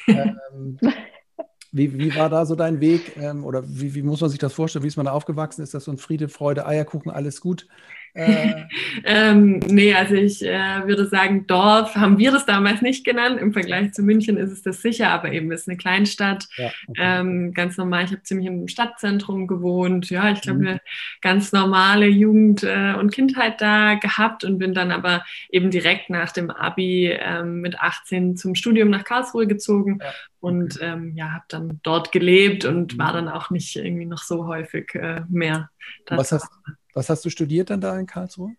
ähm, 0.07 0.77
wie, 1.71 1.97
wie 1.97 2.15
war 2.15 2.29
da 2.29 2.45
so 2.45 2.55
dein 2.55 2.79
Weg? 2.79 3.17
Ähm, 3.17 3.45
oder 3.45 3.63
wie, 3.67 3.95
wie 3.95 4.03
muss 4.03 4.21
man 4.21 4.29
sich 4.29 4.39
das 4.39 4.53
vorstellen? 4.53 4.83
Wie 4.83 4.87
ist 4.87 4.97
man 4.97 5.07
da 5.07 5.13
aufgewachsen? 5.13 5.63
Ist 5.63 5.73
das 5.73 5.85
so 5.85 5.91
ein 5.91 5.97
Friede, 5.97 6.29
Freude, 6.29 6.65
Eierkuchen, 6.67 7.09
alles 7.09 7.41
gut? 7.41 7.67
Äh. 8.15 8.63
ähm, 9.03 9.59
nee, 9.67 9.93
also 9.93 10.15
ich 10.15 10.41
äh, 10.41 10.87
würde 10.87 11.05
sagen, 11.07 11.45
Dorf 11.47 11.95
haben 11.95 12.17
wir 12.17 12.31
das 12.31 12.45
damals 12.45 12.81
nicht 12.81 13.05
genannt. 13.05 13.39
Im 13.39 13.53
Vergleich 13.53 13.93
zu 13.93 14.03
München 14.03 14.37
ist 14.37 14.51
es 14.51 14.61
das 14.61 14.81
sicher, 14.81 15.09
aber 15.09 15.31
eben 15.31 15.51
ist 15.51 15.67
eine 15.67 15.77
Kleinstadt. 15.77 16.47
Ja, 16.55 16.71
okay. 16.87 17.01
ähm, 17.01 17.53
ganz 17.53 17.77
normal. 17.77 18.05
Ich 18.05 18.11
habe 18.11 18.23
ziemlich 18.23 18.47
im 18.47 18.67
Stadtzentrum 18.67 19.47
gewohnt. 19.47 20.09
Ja, 20.09 20.31
ich 20.31 20.41
glaube, 20.41 20.59
mhm. 20.59 20.67
eine 20.67 20.81
ganz 21.21 21.51
normale 21.51 22.07
Jugend 22.07 22.63
äh, 22.63 22.95
und 22.97 23.11
Kindheit 23.11 23.59
da 23.61 23.95
gehabt 23.95 24.45
und 24.45 24.59
bin 24.59 24.73
dann 24.73 24.91
aber 24.91 25.25
eben 25.49 25.69
direkt 25.69 26.09
nach 26.09 26.31
dem 26.31 26.49
Abi 26.49 27.11
ähm, 27.11 27.59
mit 27.59 27.79
18 27.79 28.37
zum 28.37 28.55
Studium 28.55 28.89
nach 28.89 29.03
Karlsruhe 29.03 29.45
gezogen. 29.45 29.99
Ja. 30.01 30.13
Und 30.39 30.79
ähm, 30.81 31.13
ja, 31.15 31.31
habe 31.31 31.45
dann 31.49 31.79
dort 31.83 32.11
gelebt 32.11 32.65
und 32.65 32.97
war 32.97 33.09
mhm. 33.09 33.25
dann 33.25 33.29
auch 33.29 33.49
nicht 33.49 33.75
irgendwie 33.75 34.05
noch 34.05 34.23
so 34.23 34.47
häufig 34.47 34.93
äh, 34.95 35.21
mehr. 35.27 35.69
Was 36.07 36.31
hast, 36.31 36.49
was 36.95 37.09
hast 37.09 37.23
du 37.25 37.29
studiert 37.29 37.69
dann 37.69 37.81
da 37.81 37.99
in 37.99 38.07
Karlsruhe? 38.07 38.55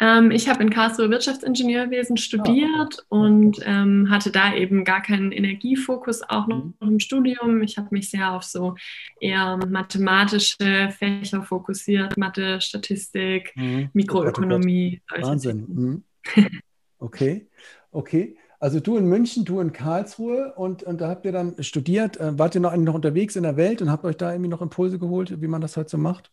Ähm, 0.00 0.30
ich 0.30 0.48
habe 0.48 0.62
in 0.62 0.70
Karlsruhe 0.70 1.10
Wirtschaftsingenieurwesen 1.10 2.16
studiert 2.16 3.04
oh, 3.10 3.16
okay. 3.16 3.30
und 3.30 3.60
ähm, 3.64 4.08
hatte 4.10 4.30
da 4.30 4.54
eben 4.54 4.84
gar 4.84 5.02
keinen 5.02 5.32
Energiefokus, 5.32 6.22
auch 6.22 6.46
noch 6.46 6.64
mhm. 6.64 6.74
im 6.80 7.00
Studium. 7.00 7.62
Ich 7.62 7.78
habe 7.78 7.88
mich 7.90 8.10
sehr 8.10 8.32
auf 8.32 8.44
so 8.44 8.76
eher 9.20 9.58
mathematische 9.66 10.90
Fächer 10.96 11.42
fokussiert, 11.42 12.16
Mathe, 12.16 12.60
Statistik, 12.60 13.52
mhm. 13.56 13.90
Mikroökonomie. 13.92 15.02
Wahnsinn. 15.08 15.66
Mhm. 15.68 16.04
Okay, 17.00 17.46
okay. 17.92 18.36
Also 18.58 18.80
du 18.80 18.96
in 18.96 19.06
München, 19.06 19.44
du 19.44 19.60
in 19.60 19.72
Karlsruhe 19.72 20.52
und, 20.56 20.82
und 20.82 21.00
da 21.00 21.08
habt 21.08 21.24
ihr 21.24 21.30
dann 21.30 21.54
studiert. 21.62 22.16
Äh, 22.16 22.36
wart 22.36 22.56
ihr 22.56 22.60
noch, 22.60 22.76
noch 22.76 22.94
unterwegs 22.94 23.36
in 23.36 23.44
der 23.44 23.56
Welt 23.56 23.80
und 23.80 23.92
habt 23.92 24.04
euch 24.04 24.16
da 24.16 24.32
irgendwie 24.32 24.50
noch 24.50 24.62
Impulse 24.62 24.98
geholt, 24.98 25.40
wie 25.40 25.46
man 25.46 25.60
das 25.60 25.76
heute 25.76 25.90
so 25.90 25.96
macht? 25.96 26.32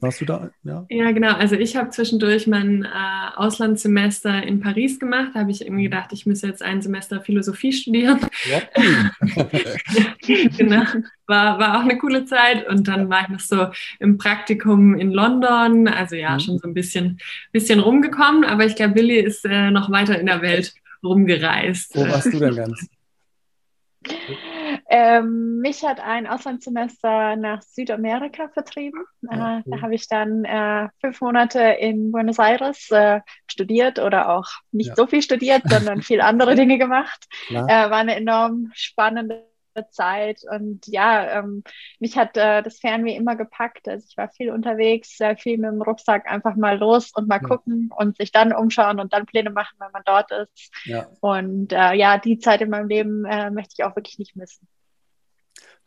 Warst 0.00 0.20
du 0.20 0.26
da? 0.26 0.50
Ja, 0.62 0.86
ja 0.90 1.10
genau. 1.12 1.32
Also 1.34 1.56
ich 1.56 1.74
habe 1.74 1.88
zwischendurch 1.88 2.46
mein 2.46 2.84
äh, 2.84 2.88
Auslandssemester 3.36 4.42
in 4.42 4.60
Paris 4.60 4.98
gemacht. 4.98 5.30
Da 5.34 5.40
habe 5.40 5.50
ich 5.50 5.62
irgendwie 5.62 5.84
gedacht, 5.84 6.12
ich 6.12 6.26
müsse 6.26 6.46
jetzt 6.46 6.62
ein 6.62 6.82
Semester 6.82 7.22
Philosophie 7.22 7.72
studieren. 7.72 8.20
Ja. 8.44 8.60
genau. 10.58 10.82
War, 11.26 11.58
war 11.58 11.78
auch 11.78 11.82
eine 11.82 11.96
coole 11.96 12.26
Zeit. 12.26 12.68
Und 12.68 12.88
dann 12.88 13.08
war 13.08 13.22
ich 13.22 13.28
noch 13.28 13.40
so 13.40 13.68
im 13.98 14.18
Praktikum 14.18 14.94
in 14.98 15.12
London. 15.12 15.88
Also 15.88 16.14
ja, 16.14 16.34
mhm. 16.34 16.40
schon 16.40 16.58
so 16.58 16.68
ein 16.68 16.74
bisschen, 16.74 17.18
bisschen 17.52 17.80
rumgekommen. 17.80 18.44
Aber 18.44 18.66
ich 18.66 18.76
glaube, 18.76 18.96
Willi 18.96 19.18
ist 19.18 19.46
äh, 19.46 19.70
noch 19.70 19.90
weiter 19.90 20.18
in 20.18 20.26
der 20.26 20.42
Welt 20.42 20.74
rumgereist. 21.02 21.96
Wo 21.96 22.06
warst 22.06 22.32
du 22.32 22.38
denn 22.38 22.54
ganz? 22.54 22.86
Ähm, 24.88 25.58
mich 25.58 25.84
hat 25.84 26.00
ein 26.00 26.28
Auslandssemester 26.28 27.34
nach 27.36 27.62
Südamerika 27.62 28.48
vertrieben. 28.48 29.04
Ja, 29.22 29.58
äh, 29.58 29.62
cool. 29.66 29.72
Da 29.72 29.82
habe 29.82 29.94
ich 29.94 30.06
dann 30.06 30.44
äh, 30.44 30.88
fünf 31.00 31.20
Monate 31.20 31.60
in 31.60 32.12
Buenos 32.12 32.38
Aires 32.38 32.90
äh, 32.92 33.20
studiert 33.50 33.98
oder 33.98 34.30
auch 34.30 34.46
nicht 34.70 34.90
ja. 34.90 34.94
so 34.94 35.06
viel 35.08 35.22
studiert, 35.22 35.62
sondern 35.64 36.02
viel 36.02 36.20
andere 36.20 36.54
Dinge 36.56 36.78
gemacht. 36.78 37.26
Äh, 37.50 37.56
war 37.56 37.96
eine 37.98 38.14
enorm 38.14 38.70
spannende 38.74 39.44
Zeit 39.90 40.40
und 40.50 40.86
ja, 40.86 41.40
ähm, 41.40 41.62
mich 41.98 42.16
hat 42.16 42.36
äh, 42.36 42.62
das 42.62 42.78
Fernweh 42.78 43.14
immer 43.14 43.36
gepackt. 43.36 43.88
Also 43.88 44.06
ich 44.08 44.16
war 44.16 44.30
viel 44.30 44.50
unterwegs, 44.50 45.18
sehr 45.18 45.36
viel 45.36 45.58
mit 45.58 45.70
dem 45.70 45.82
Rucksack 45.82 46.30
einfach 46.30 46.54
mal 46.56 46.78
los 46.78 47.10
und 47.12 47.28
mal 47.28 47.40
ja. 47.42 47.48
gucken 47.48 47.90
und 47.94 48.16
sich 48.16 48.32
dann 48.32 48.54
umschauen 48.54 49.00
und 49.00 49.12
dann 49.12 49.26
Pläne 49.26 49.50
machen, 49.50 49.74
wenn 49.78 49.92
man 49.92 50.02
dort 50.06 50.30
ist. 50.30 50.72
Ja. 50.84 51.08
Und 51.20 51.72
äh, 51.72 51.92
ja, 51.92 52.16
die 52.18 52.38
Zeit 52.38 52.62
in 52.62 52.70
meinem 52.70 52.88
Leben 52.88 53.22
möchte 53.52 53.74
ich 53.76 53.84
auch 53.84 53.96
wirklich 53.96 54.18
nicht 54.18 54.36
missen. 54.36 54.66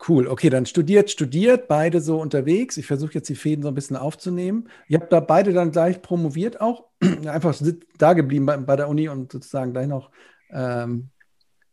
Cool, 0.08 0.28
okay, 0.28 0.48
dann 0.48 0.64
studiert, 0.64 1.10
studiert, 1.10 1.68
beide 1.68 2.00
so 2.00 2.20
unterwegs. 2.20 2.78
Ich 2.78 2.86
versuche 2.86 3.14
jetzt 3.14 3.28
die 3.28 3.34
Fäden 3.34 3.62
so 3.62 3.68
ein 3.68 3.74
bisschen 3.74 3.96
aufzunehmen. 3.96 4.68
Ihr 4.88 4.98
habt 4.98 5.12
da 5.12 5.20
beide 5.20 5.52
dann 5.52 5.72
gleich 5.72 6.00
promoviert 6.00 6.60
auch, 6.60 6.86
einfach 7.26 7.54
da 7.98 8.14
geblieben 8.14 8.46
bei, 8.46 8.56
bei 8.56 8.76
der 8.76 8.88
Uni 8.88 9.08
und 9.08 9.30
sozusagen 9.30 9.72
gleich 9.72 9.88
noch 9.88 10.10
ähm, 10.50 11.10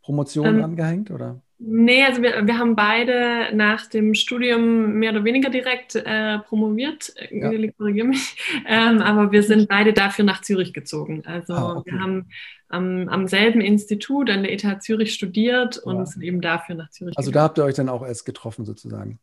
Promotion 0.02 0.46
ähm, 0.46 0.64
angehängt, 0.64 1.10
oder? 1.10 1.40
Nee, 1.60 2.04
also 2.04 2.22
wir, 2.22 2.46
wir 2.46 2.56
haben 2.56 2.76
beide 2.76 3.48
nach 3.52 3.86
dem 3.86 4.14
Studium 4.14 4.92
mehr 4.92 5.10
oder 5.10 5.24
weniger 5.24 5.50
direkt 5.50 5.96
äh, 5.96 6.38
promoviert, 6.38 7.12
ja. 7.30 7.50
korrigiere 7.76 8.06
mich, 8.06 8.36
ähm, 8.66 9.02
aber 9.02 9.32
wir 9.32 9.42
sind 9.42 9.68
beide 9.68 9.92
dafür 9.92 10.24
nach 10.24 10.40
Zürich 10.42 10.72
gezogen. 10.72 11.24
Also 11.26 11.54
ah, 11.54 11.76
okay. 11.78 11.90
wir 11.90 12.00
haben 12.00 12.28
am, 12.68 13.08
am, 13.08 13.26
selben 13.26 13.60
Institut 13.60 14.30
an 14.30 14.44
der 14.44 14.52
ETH 14.52 14.82
Zürich 14.82 15.12
studiert 15.12 15.78
und 15.78 15.96
ja. 15.96 16.06
sind 16.06 16.22
eben 16.22 16.40
dafür 16.40 16.76
nach 16.76 16.90
Zürich 16.90 17.18
Also 17.18 17.30
gegangen. 17.30 17.42
da 17.42 17.48
habt 17.48 17.58
ihr 17.58 17.64
euch 17.64 17.74
dann 17.74 17.88
auch 17.88 18.06
erst 18.06 18.24
getroffen 18.24 18.64
sozusagen. 18.64 19.18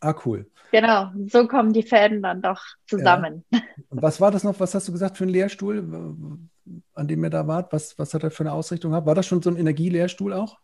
Ah, 0.00 0.14
cool. 0.24 0.50
Genau, 0.72 1.12
so 1.26 1.46
kommen 1.46 1.74
die 1.74 1.82
Fäden 1.82 2.22
dann 2.22 2.40
doch 2.40 2.62
zusammen. 2.86 3.44
Ja. 3.52 3.60
Und 3.90 4.00
was 4.00 4.22
war 4.22 4.30
das 4.30 4.42
noch, 4.42 4.58
was 4.58 4.74
hast 4.74 4.88
du 4.88 4.92
gesagt 4.92 5.18
für 5.18 5.24
einen 5.24 5.32
Lehrstuhl, 5.32 5.86
an 6.94 7.08
dem 7.08 7.22
ihr 7.22 7.30
da 7.30 7.46
wart? 7.46 7.72
Was, 7.74 7.98
was 7.98 8.14
hat 8.14 8.24
er 8.24 8.30
für 8.30 8.42
eine 8.42 8.52
Ausrichtung 8.52 8.92
gehabt? 8.92 9.06
War 9.06 9.14
das 9.14 9.26
schon 9.26 9.42
so 9.42 9.50
ein 9.50 9.56
Energielehrstuhl 9.56 10.32
auch? 10.32 10.58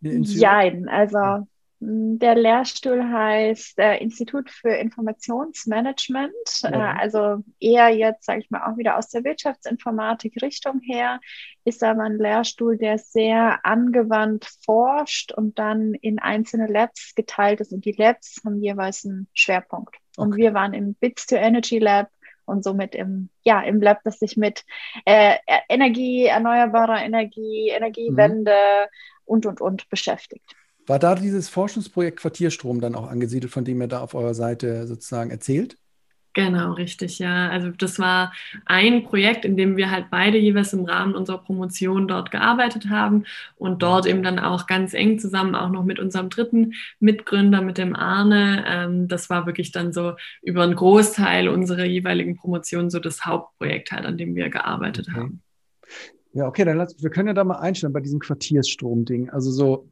Nein, 0.00 0.88
also 0.88 1.46
der 1.82 2.34
Lehrstuhl 2.34 3.02
heißt 3.02 3.78
äh, 3.78 3.96
Institut 3.96 4.50
für 4.50 4.68
Informationsmanagement, 4.68 6.32
ja. 6.62 6.70
äh, 6.70 6.98
also 6.98 7.42
eher 7.58 7.88
jetzt, 7.88 8.26
sage 8.26 8.40
ich 8.40 8.50
mal, 8.50 8.70
auch 8.70 8.76
wieder 8.76 8.98
aus 8.98 9.08
der 9.08 9.24
Wirtschaftsinformatik 9.24 10.42
Richtung 10.42 10.80
her, 10.80 11.20
ist 11.64 11.82
aber 11.82 12.02
ein 12.02 12.18
Lehrstuhl, 12.18 12.76
der 12.76 12.98
sehr 12.98 13.64
angewandt 13.64 14.46
forscht 14.62 15.32
und 15.32 15.58
dann 15.58 15.94
in 15.94 16.18
einzelne 16.18 16.66
Labs 16.66 17.14
geteilt 17.14 17.60
ist 17.60 17.72
und 17.72 17.86
die 17.86 17.92
Labs 17.92 18.42
haben 18.44 18.60
jeweils 18.60 19.06
einen 19.06 19.28
Schwerpunkt. 19.32 19.96
Okay. 20.16 20.28
Und 20.28 20.36
wir 20.36 20.52
waren 20.52 20.74
im 20.74 20.94
Bits 20.94 21.26
to 21.26 21.36
Energy 21.36 21.78
Lab 21.78 22.10
und 22.50 22.64
somit 22.64 22.94
im, 22.94 23.30
ja, 23.44 23.62
im 23.62 23.80
Lab, 23.80 24.00
das 24.04 24.18
sich 24.18 24.36
mit 24.36 24.64
äh, 25.04 25.36
Energie, 25.68 26.26
erneuerbarer 26.26 27.02
Energie, 27.02 27.68
Energiewende 27.68 28.52
mhm. 28.52 28.88
und, 29.24 29.46
und, 29.46 29.60
und 29.60 29.88
beschäftigt. 29.88 30.54
War 30.86 30.98
da 30.98 31.14
dieses 31.14 31.48
Forschungsprojekt 31.48 32.18
Quartierstrom 32.18 32.80
dann 32.80 32.94
auch 32.94 33.06
angesiedelt, 33.08 33.52
von 33.52 33.64
dem 33.64 33.80
ihr 33.80 33.88
da 33.88 34.00
auf 34.00 34.14
eurer 34.14 34.34
Seite 34.34 34.86
sozusagen 34.86 35.30
erzählt? 35.30 35.76
Genau, 36.32 36.74
richtig, 36.74 37.18
ja. 37.18 37.48
Also 37.48 37.70
das 37.70 37.98
war 37.98 38.32
ein 38.64 39.02
Projekt, 39.02 39.44
in 39.44 39.56
dem 39.56 39.76
wir 39.76 39.90
halt 39.90 40.06
beide 40.10 40.38
jeweils 40.38 40.72
im 40.72 40.84
Rahmen 40.84 41.16
unserer 41.16 41.38
Promotion 41.38 42.06
dort 42.06 42.30
gearbeitet 42.30 42.88
haben 42.88 43.24
und 43.56 43.82
dort 43.82 44.06
eben 44.06 44.22
dann 44.22 44.38
auch 44.38 44.68
ganz 44.68 44.94
eng 44.94 45.18
zusammen 45.18 45.56
auch 45.56 45.70
noch 45.70 45.84
mit 45.84 45.98
unserem 45.98 46.30
dritten 46.30 46.74
Mitgründer, 47.00 47.62
mit 47.62 47.78
dem 47.78 47.96
Arne. 47.96 48.64
Ähm, 48.66 49.08
das 49.08 49.28
war 49.28 49.46
wirklich 49.46 49.72
dann 49.72 49.92
so 49.92 50.14
über 50.40 50.62
einen 50.62 50.76
Großteil 50.76 51.48
unserer 51.48 51.84
jeweiligen 51.84 52.36
Promotion 52.36 52.90
so 52.90 53.00
das 53.00 53.24
Hauptprojekt 53.24 53.90
halt, 53.90 54.06
an 54.06 54.16
dem 54.16 54.36
wir 54.36 54.50
gearbeitet 54.50 55.08
okay. 55.08 55.18
haben. 55.18 55.42
Ja, 56.32 56.46
okay, 56.46 56.64
dann 56.64 56.76
lass, 56.76 57.02
wir 57.02 57.10
können 57.10 57.26
ja 57.26 57.34
da 57.34 57.42
mal 57.42 57.58
einstellen 57.58 57.92
bei 57.92 58.00
diesem 58.00 58.20
Quartiersstrom-Ding. 58.20 59.30
Also 59.30 59.50
so, 59.50 59.88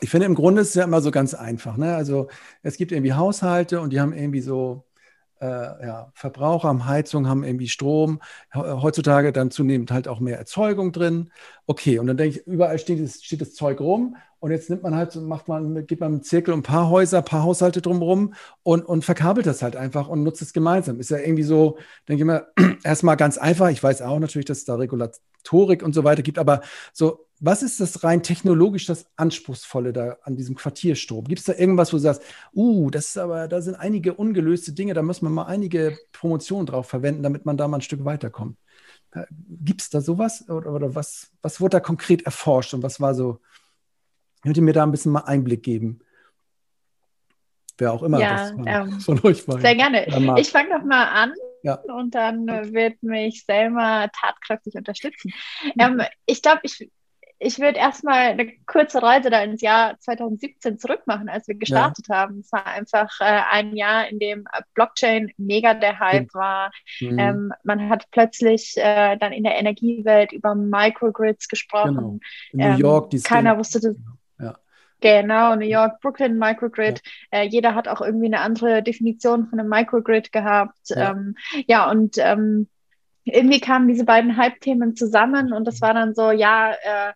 ich 0.00 0.08
finde 0.08 0.26
im 0.26 0.36
Grunde 0.36 0.62
ist 0.62 0.68
es 0.68 0.74
ja 0.74 0.84
immer 0.84 1.00
so 1.00 1.10
ganz 1.10 1.34
einfach. 1.34 1.76
Ne? 1.76 1.96
Also 1.96 2.28
es 2.62 2.76
gibt 2.76 2.92
irgendwie 2.92 3.14
Haushalte 3.14 3.80
und 3.80 3.92
die 3.92 4.00
haben 4.00 4.12
irgendwie 4.12 4.40
so 4.40 4.84
äh, 5.40 5.46
ja, 5.86 6.10
Verbraucher 6.14 6.68
haben 6.68 6.86
Heizung, 6.86 7.28
haben 7.28 7.44
irgendwie 7.44 7.68
Strom, 7.68 8.20
heutzutage 8.54 9.32
dann 9.32 9.50
zunehmend 9.50 9.90
halt 9.90 10.08
auch 10.08 10.20
mehr 10.20 10.38
Erzeugung 10.38 10.92
drin. 10.92 11.30
Okay, 11.66 11.98
und 11.98 12.06
dann 12.06 12.16
denke 12.16 12.38
ich, 12.38 12.46
überall 12.46 12.78
steht 12.78 13.02
das, 13.02 13.22
steht 13.22 13.40
das 13.40 13.54
Zeug 13.54 13.80
rum 13.80 14.16
und 14.38 14.50
jetzt 14.50 14.70
nimmt 14.70 14.82
man 14.82 14.94
halt 14.94 15.14
macht 15.16 15.48
man, 15.48 15.86
gibt 15.86 16.00
man 16.00 16.12
einen 16.12 16.22
Zirkel 16.22 16.54
ein 16.54 16.62
paar 16.62 16.88
Häuser, 16.88 17.18
ein 17.18 17.24
paar 17.24 17.42
Haushalte 17.42 17.82
drumherum 17.82 18.34
und, 18.62 18.82
und 18.84 19.04
verkabelt 19.04 19.46
das 19.46 19.62
halt 19.62 19.76
einfach 19.76 20.08
und 20.08 20.22
nutzt 20.22 20.42
es 20.42 20.52
gemeinsam. 20.52 21.00
Ist 21.00 21.10
ja 21.10 21.18
irgendwie 21.18 21.42
so, 21.42 21.78
denke 22.08 22.22
ich 22.22 22.26
mal, 22.26 22.46
erstmal 22.84 23.16
ganz 23.16 23.38
einfach. 23.38 23.70
Ich 23.70 23.82
weiß 23.82 24.02
auch 24.02 24.18
natürlich, 24.18 24.46
dass 24.46 24.58
es 24.58 24.64
da 24.64 24.76
Regulatorik 24.76 25.82
und 25.82 25.94
so 25.94 26.04
weiter 26.04 26.22
gibt, 26.22 26.38
aber 26.38 26.60
so 26.92 27.25
was 27.38 27.62
ist 27.62 27.80
das 27.80 28.02
rein 28.02 28.22
technologisch 28.22 28.86
das 28.86 29.06
Anspruchsvolle 29.16 29.92
da 29.92 30.16
an 30.22 30.36
diesem 30.36 30.54
Quartierstrom? 30.54 31.24
Gibt 31.24 31.40
es 31.40 31.44
da 31.44 31.52
irgendwas, 31.52 31.92
wo 31.92 31.96
du 31.96 32.02
sagst, 32.02 32.22
uh, 32.54 32.90
das 32.90 33.08
ist 33.08 33.18
aber, 33.18 33.46
da 33.48 33.60
sind 33.60 33.74
einige 33.74 34.14
ungelöste 34.14 34.72
Dinge, 34.72 34.94
da 34.94 35.02
muss 35.02 35.22
man 35.22 35.32
mal 35.32 35.44
einige 35.44 35.98
Promotionen 36.12 36.66
drauf 36.66 36.88
verwenden, 36.88 37.22
damit 37.22 37.44
man 37.44 37.56
da 37.56 37.68
mal 37.68 37.78
ein 37.78 37.82
Stück 37.82 38.04
weiterkommt? 38.04 38.56
Äh, 39.12 39.24
Gibt 39.30 39.82
es 39.82 39.90
da 39.90 40.00
sowas? 40.00 40.48
Oder, 40.48 40.72
oder, 40.72 40.94
was, 40.94 41.30
was 41.42 41.60
wurde 41.60 41.76
da 41.76 41.80
konkret 41.80 42.22
erforscht 42.22 42.72
und 42.72 42.82
was 42.82 43.00
war 43.00 43.14
so? 43.14 43.40
Könnt 44.42 44.56
ihr 44.56 44.62
mir 44.62 44.72
da 44.72 44.84
ein 44.84 44.90
bisschen 44.90 45.12
mal 45.12 45.20
Einblick 45.20 45.62
geben? 45.62 46.00
Wer 47.78 47.92
auch 47.92 48.02
immer 48.02 48.18
ja, 48.18 48.50
das 48.50 48.52
ähm, 48.66 49.00
von 49.00 49.20
euch 49.24 49.46
war. 49.46 49.60
Sehr 49.60 49.74
gerne. 49.74 50.06
Ich 50.38 50.50
fange 50.50 50.70
noch 50.70 50.84
mal 50.84 51.04
an. 51.04 51.34
Ja. 51.62 51.74
Und 51.74 52.14
dann 52.14 52.46
wird 52.46 53.02
mich 53.02 53.44
Selma 53.44 54.08
tatkräftig 54.08 54.76
unterstützen. 54.76 55.32
Ähm, 55.78 56.00
ich 56.24 56.40
glaube, 56.40 56.60
ich 56.62 56.90
ich 57.38 57.58
würde 57.58 57.78
erstmal 57.78 58.30
eine 58.30 58.52
kurze 58.66 59.02
Reise 59.02 59.28
da 59.28 59.42
ins 59.42 59.60
Jahr 59.60 59.98
2017 59.98 60.78
zurückmachen, 60.78 61.28
als 61.28 61.46
wir 61.48 61.54
gestartet 61.54 62.06
ja. 62.08 62.16
haben. 62.16 62.40
Es 62.40 62.50
war 62.50 62.66
einfach 62.66 63.10
äh, 63.20 63.40
ein 63.50 63.76
Jahr, 63.76 64.08
in 64.08 64.18
dem 64.18 64.46
Blockchain 64.74 65.32
mega 65.36 65.74
der 65.74 65.98
Hype 65.98 66.34
mhm. 66.34 66.38
war. 66.38 66.72
Mhm. 67.00 67.18
Ähm, 67.18 67.52
man 67.62 67.90
hat 67.90 68.06
plötzlich 68.10 68.74
äh, 68.76 69.16
dann 69.18 69.32
in 69.32 69.44
der 69.44 69.56
Energiewelt 69.56 70.32
über 70.32 70.54
Microgrids 70.54 71.48
gesprochen. 71.48 71.96
Genau. 71.96 72.18
In 72.52 72.72
New 72.72 72.78
York, 72.78 73.12
ähm, 73.12 73.22
keiner 73.22 73.58
wusste 73.58 73.80
das. 73.80 73.96
Ja. 74.40 74.56
Genau, 75.00 75.54
New 75.56 75.66
York, 75.66 76.00
Brooklyn, 76.00 76.38
Microgrid. 76.38 77.02
Ja. 77.32 77.40
Äh, 77.40 77.48
jeder 77.48 77.74
hat 77.74 77.86
auch 77.86 78.00
irgendwie 78.00 78.26
eine 78.26 78.40
andere 78.40 78.82
Definition 78.82 79.46
von 79.46 79.60
einem 79.60 79.68
Microgrid 79.68 80.32
gehabt. 80.32 80.88
Ja, 80.88 81.10
ähm, 81.10 81.36
ja 81.66 81.90
und 81.90 82.16
ähm, 82.16 82.68
irgendwie 83.26 83.60
kamen 83.60 83.88
diese 83.88 84.04
beiden 84.04 84.36
Hype-Themen 84.36 84.96
zusammen 84.96 85.52
und 85.52 85.66
das 85.66 85.80
war 85.80 85.94
dann 85.94 86.14
so, 86.14 86.30
ja, 86.30 86.72
äh, 86.72 87.12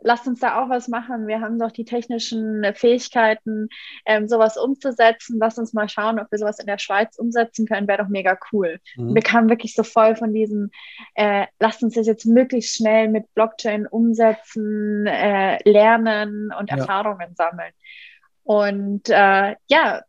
lasst 0.00 0.26
uns 0.26 0.40
da 0.40 0.62
auch 0.62 0.68
was 0.68 0.88
machen. 0.88 1.26
Wir 1.26 1.40
haben 1.40 1.58
doch 1.58 1.72
die 1.72 1.84
technischen 1.84 2.64
Fähigkeiten, 2.74 3.68
ähm, 4.06 4.28
sowas 4.28 4.56
umzusetzen. 4.56 5.38
Lass 5.40 5.58
uns 5.58 5.72
mal 5.72 5.88
schauen, 5.88 6.20
ob 6.20 6.30
wir 6.30 6.38
sowas 6.38 6.58
in 6.58 6.66
der 6.66 6.78
Schweiz 6.78 7.18
umsetzen 7.18 7.66
können. 7.66 7.88
Wäre 7.88 8.04
doch 8.04 8.08
mega 8.08 8.38
cool. 8.52 8.78
Mhm. 8.96 9.14
Wir 9.14 9.22
kamen 9.22 9.48
wirklich 9.48 9.74
so 9.74 9.82
voll 9.82 10.14
von 10.14 10.32
diesem, 10.32 10.70
äh, 11.14 11.46
lasst 11.58 11.82
uns 11.82 11.94
das 11.94 12.06
jetzt 12.06 12.26
möglichst 12.26 12.76
schnell 12.76 13.08
mit 13.08 13.32
Blockchain 13.34 13.86
umsetzen, 13.86 15.06
äh, 15.06 15.58
lernen 15.68 16.52
und 16.58 16.70
ja. 16.70 16.76
Erfahrungen 16.76 17.34
sammeln. 17.34 17.72
Und 18.44 19.08
äh, 19.08 19.56
ja, 19.66 20.02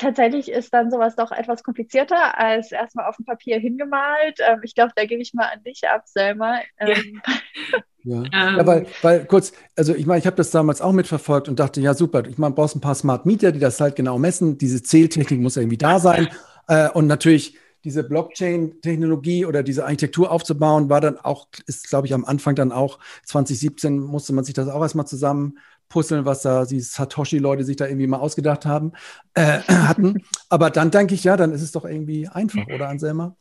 tatsächlich 0.00 0.50
ist 0.50 0.72
dann 0.72 0.90
sowas 0.90 1.14
doch 1.14 1.30
etwas 1.30 1.62
komplizierter 1.62 2.38
als 2.38 2.72
erstmal 2.72 3.06
auf 3.06 3.16
dem 3.16 3.24
Papier 3.26 3.58
hingemalt. 3.58 4.38
Ähm, 4.40 4.60
ich 4.62 4.74
glaube, 4.74 4.92
da 4.96 5.04
gebe 5.04 5.22
ich 5.22 5.34
mal 5.34 5.48
an 5.52 5.62
dich 5.62 5.88
ab, 5.88 6.02
Selma. 6.06 6.60
Ähm, 6.78 7.22
ja. 8.04 8.22
Ja. 8.32 8.56
ja, 8.56 8.66
weil, 8.66 8.86
weil 9.02 9.26
kurz, 9.26 9.52
also 9.76 9.94
ich 9.94 10.06
meine, 10.06 10.20
ich 10.20 10.26
habe 10.26 10.36
das 10.36 10.50
damals 10.50 10.80
auch 10.80 10.92
mitverfolgt 10.92 11.48
und 11.48 11.60
dachte, 11.60 11.82
ja 11.82 11.92
super, 11.92 12.24
ich 12.26 12.38
meine, 12.38 12.54
brauchst 12.54 12.74
ein 12.74 12.80
paar 12.80 12.94
Smart 12.94 13.26
Meter, 13.26 13.52
die 13.52 13.58
das 13.58 13.78
halt 13.78 13.94
genau 13.94 14.18
messen. 14.18 14.56
Diese 14.56 14.82
Zähltechnik 14.82 15.38
muss 15.38 15.58
irgendwie 15.58 15.76
da 15.76 15.98
sein. 15.98 16.28
Äh, 16.66 16.88
und 16.90 17.06
natürlich 17.06 17.58
diese 17.84 18.04
Blockchain-Technologie 18.04 19.44
oder 19.44 19.62
diese 19.62 19.84
Architektur 19.84 20.30
aufzubauen, 20.30 20.88
war 20.88 21.00
dann 21.00 21.18
auch, 21.18 21.48
ist, 21.66 21.88
glaube 21.88 22.06
ich, 22.06 22.14
am 22.14 22.24
Anfang 22.24 22.54
dann 22.54 22.72
auch 22.72 22.98
2017 23.24 23.98
musste 23.98 24.32
man 24.32 24.44
sich 24.44 24.54
das 24.54 24.68
auch 24.68 24.82
erstmal 24.82 25.06
zusammen 25.06 25.58
puzzeln, 25.90 26.24
was 26.24 26.40
da 26.40 26.64
die 26.64 26.80
Satoshi-Leute 26.80 27.64
sich 27.64 27.76
da 27.76 27.86
irgendwie 27.86 28.06
mal 28.06 28.18
ausgedacht 28.18 28.64
haben, 28.64 28.92
äh, 29.34 29.58
hatten. 29.68 30.22
Aber 30.48 30.70
dann 30.70 30.90
denke 30.90 31.14
ich, 31.14 31.24
ja, 31.24 31.36
dann 31.36 31.52
ist 31.52 31.60
es 31.60 31.72
doch 31.72 31.84
irgendwie 31.84 32.28
einfach, 32.28 32.66
oder 32.68 32.88
Anselma? 32.88 33.36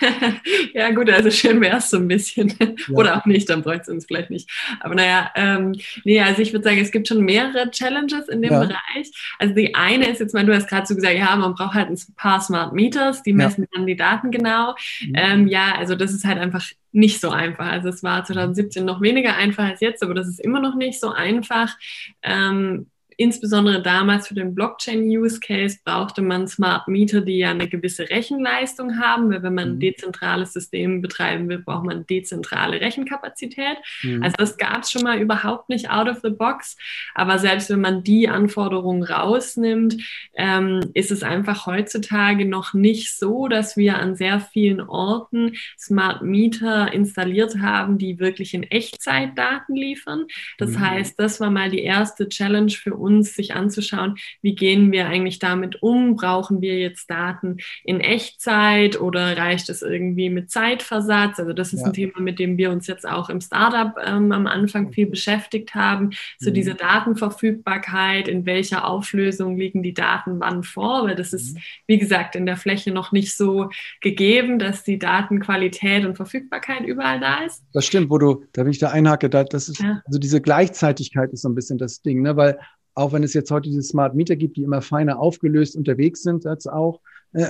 ja, 0.74 0.90
gut, 0.90 1.10
also 1.10 1.30
schön 1.30 1.60
wäre 1.60 1.78
es 1.78 1.90
so 1.90 1.98
ein 1.98 2.08
bisschen. 2.08 2.52
Ja. 2.58 2.94
Oder 2.94 3.16
auch 3.16 3.26
nicht, 3.26 3.48
dann 3.50 3.62
bräuchte 3.62 3.82
es 3.82 3.88
uns 3.88 4.06
vielleicht 4.06 4.30
nicht. 4.30 4.50
Aber 4.80 4.94
naja, 4.94 5.30
ähm, 5.34 5.74
nee, 6.04 6.20
also 6.20 6.42
ich 6.42 6.52
würde 6.52 6.64
sagen, 6.64 6.78
es 6.80 6.90
gibt 6.90 7.08
schon 7.08 7.24
mehrere 7.24 7.70
Challenges 7.70 8.28
in 8.28 8.42
dem 8.42 8.52
ja. 8.52 8.60
Bereich. 8.60 9.10
Also 9.38 9.54
die 9.54 9.74
eine 9.74 10.08
ist 10.08 10.20
jetzt 10.20 10.34
mal, 10.34 10.44
du 10.44 10.54
hast 10.54 10.68
gerade 10.68 10.86
so 10.86 10.94
gesagt, 10.94 11.14
ja, 11.14 11.34
man 11.36 11.54
braucht 11.54 11.74
halt 11.74 11.90
ein 11.90 11.98
paar 12.16 12.40
Smart 12.40 12.72
Meters, 12.72 13.22
die 13.22 13.32
messen 13.32 13.62
ja. 13.62 13.68
dann 13.74 13.86
die 13.86 13.96
Daten 13.96 14.30
genau. 14.30 14.74
Mhm. 15.00 15.12
Ähm, 15.14 15.48
ja, 15.48 15.74
also 15.76 15.94
das 15.94 16.12
ist 16.12 16.24
halt 16.24 16.38
einfach 16.38 16.64
nicht 16.92 17.20
so 17.20 17.30
einfach. 17.30 17.66
Also 17.66 17.88
es 17.88 18.02
war 18.02 18.24
2017 18.24 18.84
noch 18.84 19.00
weniger 19.00 19.36
einfach 19.36 19.64
als 19.64 19.80
jetzt, 19.80 20.02
aber 20.02 20.14
das 20.14 20.28
ist 20.28 20.40
immer 20.40 20.60
noch 20.60 20.74
nicht 20.74 21.00
so 21.00 21.10
einfach. 21.10 21.76
Ähm, 22.22 22.86
insbesondere 23.18 23.82
damals 23.82 24.28
für 24.28 24.34
den 24.34 24.54
Blockchain-Use-Case 24.54 25.80
brauchte 25.84 26.22
man 26.22 26.46
Smart 26.46 26.86
Meter, 26.86 27.20
die 27.20 27.38
ja 27.38 27.50
eine 27.50 27.68
gewisse 27.68 28.08
Rechenleistung 28.08 29.00
haben, 29.00 29.28
weil 29.30 29.42
wenn 29.42 29.54
man 29.54 29.68
ein 29.70 29.74
mhm. 29.74 29.80
dezentrales 29.80 30.52
System 30.52 31.02
betreiben 31.02 31.48
will, 31.48 31.58
braucht 31.58 31.84
man 31.84 32.06
dezentrale 32.06 32.80
Rechenkapazität. 32.80 33.76
Mhm. 34.04 34.22
Also 34.22 34.36
das 34.38 34.56
gab 34.56 34.82
es 34.82 34.92
schon 34.92 35.02
mal 35.02 35.18
überhaupt 35.18 35.68
nicht 35.68 35.90
out 35.90 36.08
of 36.08 36.20
the 36.22 36.30
box. 36.30 36.76
Aber 37.16 37.40
selbst 37.40 37.70
wenn 37.70 37.80
man 37.80 38.04
die 38.04 38.28
Anforderungen 38.28 39.02
rausnimmt, 39.02 39.96
ähm, 40.36 40.80
ist 40.94 41.10
es 41.10 41.24
einfach 41.24 41.66
heutzutage 41.66 42.46
noch 42.46 42.72
nicht 42.72 43.16
so, 43.16 43.48
dass 43.48 43.76
wir 43.76 43.98
an 43.98 44.14
sehr 44.14 44.38
vielen 44.38 44.80
Orten 44.80 45.56
Smart 45.76 46.22
Meter 46.22 46.92
installiert 46.92 47.58
haben, 47.58 47.98
die 47.98 48.20
wirklich 48.20 48.54
in 48.54 48.62
Echtzeit 48.62 49.36
Daten 49.36 49.74
liefern. 49.74 50.26
Das 50.56 50.70
mhm. 50.70 50.80
heißt, 50.80 51.18
das 51.18 51.40
war 51.40 51.50
mal 51.50 51.68
die 51.68 51.82
erste 51.82 52.28
Challenge 52.28 52.70
für 52.70 52.94
uns 52.94 53.07
uns, 53.08 53.34
sich 53.34 53.54
anzuschauen, 53.54 54.16
wie 54.42 54.54
gehen 54.54 54.92
wir 54.92 55.06
eigentlich 55.06 55.38
damit 55.38 55.82
um? 55.82 56.16
Brauchen 56.16 56.60
wir 56.60 56.78
jetzt 56.78 57.08
Daten 57.10 57.56
in 57.84 58.00
Echtzeit 58.00 59.00
oder 59.00 59.36
reicht 59.36 59.68
es 59.70 59.82
irgendwie 59.82 60.30
mit 60.30 60.50
Zeitversatz? 60.50 61.38
Also 61.38 61.52
das 61.52 61.72
ist 61.72 61.80
ja. 61.80 61.86
ein 61.86 61.92
Thema, 61.92 62.20
mit 62.20 62.38
dem 62.38 62.58
wir 62.58 62.70
uns 62.70 62.86
jetzt 62.86 63.08
auch 63.08 63.30
im 63.30 63.40
Startup 63.40 63.94
ähm, 64.04 64.32
am 64.32 64.46
Anfang 64.46 64.92
viel 64.92 65.06
beschäftigt 65.06 65.74
haben. 65.74 66.10
So 66.38 66.50
mhm. 66.50 66.54
diese 66.54 66.74
Datenverfügbarkeit, 66.74 68.28
in 68.28 68.44
welcher 68.44 68.86
Auflösung 68.86 69.56
liegen 69.56 69.82
die 69.82 69.94
Daten 69.94 70.40
wann 70.40 70.62
vor? 70.62 71.04
Weil 71.04 71.16
das 71.16 71.32
ist, 71.32 71.54
mhm. 71.54 71.60
wie 71.86 71.98
gesagt, 71.98 72.36
in 72.36 72.46
der 72.46 72.56
Fläche 72.56 72.92
noch 72.92 73.12
nicht 73.12 73.36
so 73.36 73.70
gegeben, 74.00 74.58
dass 74.58 74.84
die 74.84 74.98
Datenqualität 74.98 76.04
und 76.04 76.16
Verfügbarkeit 76.16 76.82
überall 76.82 77.20
da 77.20 77.44
ist. 77.44 77.62
Das 77.72 77.86
stimmt, 77.86 78.10
wo 78.10 78.18
du, 78.18 78.44
da 78.52 78.62
bin 78.62 78.72
ich 78.72 78.78
da 78.78 78.90
einhacke, 78.90 79.30
da, 79.30 79.44
das 79.44 79.68
ist, 79.68 79.80
ja. 79.80 80.02
also 80.06 80.18
diese 80.18 80.40
Gleichzeitigkeit 80.40 81.32
ist 81.32 81.42
so 81.42 81.48
ein 81.48 81.54
bisschen 81.54 81.78
das 81.78 82.02
Ding, 82.02 82.22
ne? 82.22 82.36
weil 82.36 82.58
auch 82.98 83.12
wenn 83.12 83.22
es 83.22 83.32
jetzt 83.32 83.50
heute 83.52 83.68
diese 83.68 83.82
Smart 83.82 84.16
Meter 84.16 84.34
gibt, 84.34 84.56
die 84.56 84.64
immer 84.64 84.82
feiner 84.82 85.20
aufgelöst 85.20 85.76
unterwegs 85.76 86.22
sind, 86.22 86.44
jetzt 86.44 86.66
auch, 86.66 87.00
äh, 87.32 87.46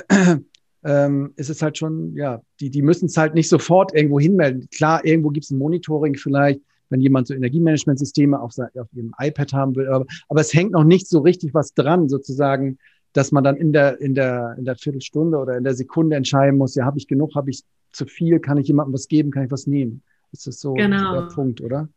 ähm, 0.84 1.32
ist 1.36 1.48
es 1.48 1.62
halt 1.62 1.78
schon, 1.78 2.14
ja, 2.14 2.42
die, 2.60 2.68
die 2.68 2.82
müssen 2.82 3.06
es 3.06 3.16
halt 3.16 3.34
nicht 3.34 3.48
sofort 3.48 3.94
irgendwo 3.94 4.20
hinmelden. 4.20 4.68
Klar, 4.70 5.04
irgendwo 5.06 5.30
gibt 5.30 5.44
es 5.44 5.50
ein 5.50 5.58
Monitoring 5.58 6.16
vielleicht, 6.16 6.60
wenn 6.90 7.00
jemand 7.00 7.28
so 7.28 7.34
Energiemanagementsysteme 7.34 8.38
auf, 8.38 8.52
auf 8.58 8.88
ihrem 8.92 9.14
iPad 9.18 9.52
haben 9.54 9.74
will, 9.74 9.88
aber, 9.88 10.04
aber 10.28 10.40
es 10.40 10.52
hängt 10.52 10.72
noch 10.72 10.84
nicht 10.84 11.08
so 11.08 11.20
richtig 11.20 11.54
was 11.54 11.72
dran, 11.72 12.10
sozusagen, 12.10 12.78
dass 13.14 13.32
man 13.32 13.42
dann 13.42 13.56
in 13.56 13.72
der, 13.72 14.00
in 14.02 14.14
der, 14.14 14.54
in 14.58 14.66
der 14.66 14.76
Viertelstunde 14.76 15.38
oder 15.38 15.56
in 15.56 15.64
der 15.64 15.74
Sekunde 15.74 16.16
entscheiden 16.16 16.58
muss, 16.58 16.74
ja, 16.74 16.84
habe 16.84 16.98
ich 16.98 17.08
genug, 17.08 17.34
habe 17.34 17.48
ich 17.48 17.64
zu 17.92 18.04
viel, 18.04 18.38
kann 18.38 18.58
ich 18.58 18.68
jemandem 18.68 18.92
was 18.92 19.08
geben, 19.08 19.30
kann 19.30 19.44
ich 19.44 19.50
was 19.50 19.66
nehmen? 19.66 20.02
Ist 20.30 20.46
das 20.46 20.60
so 20.60 20.74
genau. 20.74 21.14
der 21.14 21.34
Punkt, 21.34 21.62
oder? 21.62 21.88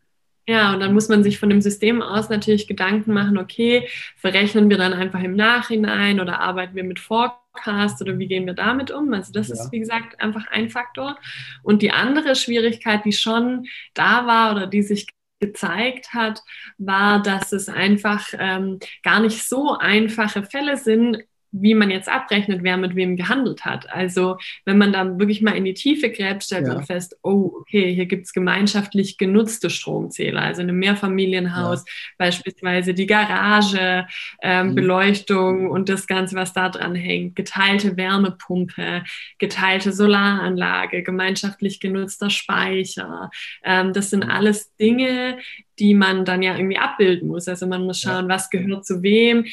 Ja, 0.52 0.74
und 0.74 0.82
dann 0.82 0.94
muss 0.94 1.08
man 1.08 1.24
sich 1.24 1.40
von 1.40 1.48
dem 1.48 1.62
System 1.62 2.02
aus 2.02 2.28
natürlich 2.28 2.68
Gedanken 2.68 3.14
machen, 3.14 3.38
okay, 3.38 3.88
verrechnen 4.18 4.70
wir 4.70 4.78
dann 4.78 4.92
einfach 4.92 5.24
im 5.24 5.34
Nachhinein 5.34 6.20
oder 6.20 6.42
arbeiten 6.42 6.76
wir 6.76 6.84
mit 6.84 7.00
Forecast 7.00 8.02
oder 8.02 8.20
wie 8.20 8.28
gehen 8.28 8.46
wir 8.46 8.54
damit 8.54 8.92
um? 8.92 9.14
Also 9.14 9.32
das 9.32 9.48
ja. 9.48 9.54
ist, 9.54 9.72
wie 9.72 9.80
gesagt, 9.80 10.20
einfach 10.20 10.48
ein 10.52 10.70
Faktor. 10.70 11.18
Und 11.64 11.82
die 11.82 11.92
andere 11.92 12.36
Schwierigkeit, 12.36 13.06
die 13.06 13.14
schon 13.14 13.66
da 13.94 14.28
war 14.28 14.54
oder 14.54 14.68
die 14.68 14.82
sich 14.82 15.08
gezeigt 15.40 16.14
hat, 16.14 16.42
war, 16.78 17.22
dass 17.22 17.54
es 17.54 17.70
einfach 17.70 18.28
ähm, 18.38 18.80
gar 19.04 19.22
nicht 19.22 19.48
so 19.48 19.78
einfache 19.78 20.44
Fälle 20.44 20.76
sind, 20.76 21.24
wie 21.52 21.74
man 21.74 21.92
jetzt 21.92 22.10
abrechnet, 22.10 22.64
wer 22.64 22.78
mit 22.78 22.96
wem 22.96 23.18
gehandelt 23.18 23.66
hat. 23.66 23.92
Also 23.92 24.38
wenn 24.66 24.78
man 24.78 24.94
dann 24.94 25.20
wirklich 25.20 25.42
mal 25.42 25.56
in 25.56 25.66
die 25.66 25.74
Tiefe 25.74 26.10
gräbt, 26.10 26.44
stellt 26.44 26.68
ja. 26.68 26.76
man 26.76 26.84
fest, 26.84 27.18
oh, 27.24 27.52
okay, 27.60 27.94
hier 27.94 28.06
gibt's 28.06 28.34
gemeinschaftlich 28.34 29.18
genutzte 29.18 29.70
Stromzähler, 29.70 30.42
also 30.42 30.62
in 30.62 30.70
einem 30.70 30.80
Mehrfamilienhaus 30.80 31.80
ja. 31.86 31.94
beispielsweise 32.18 32.94
die 32.94 33.06
Garage, 33.06 34.08
ähm, 34.42 34.70
mhm. 34.70 34.76
Beleuchtung 34.76 35.70
und 35.70 35.90
das 35.90 36.08
Ganze, 36.08 36.36
was 36.36 36.54
da 36.54 36.70
dran 36.70 36.96
hängt, 36.96 37.36
geteilte 37.36 37.98
Wärmepumpe, 37.98 39.04
geteilte 39.38 39.92
Solaranlage, 39.92 41.04
gemeinschaftlich 41.04 41.80
genutzter 41.80 42.30
Speicher. 42.30 43.30
Ähm, 43.64 43.92
das 43.94 44.10
sind 44.10 44.24
alles 44.24 44.76
Dinge, 44.78 45.38
die 45.80 45.94
man 45.96 46.26
dann 46.26 46.44
ja 46.44 46.56
irgendwie 46.56 46.78
abbilden 46.78 47.28
muss. 47.28 47.48
Also 47.48 47.68
man 47.68 47.84
muss 47.84 48.00
schauen, 48.00 48.30
was 48.30 48.50
gehört 48.50 48.86
zu 48.86 49.02
wem, 49.02 49.46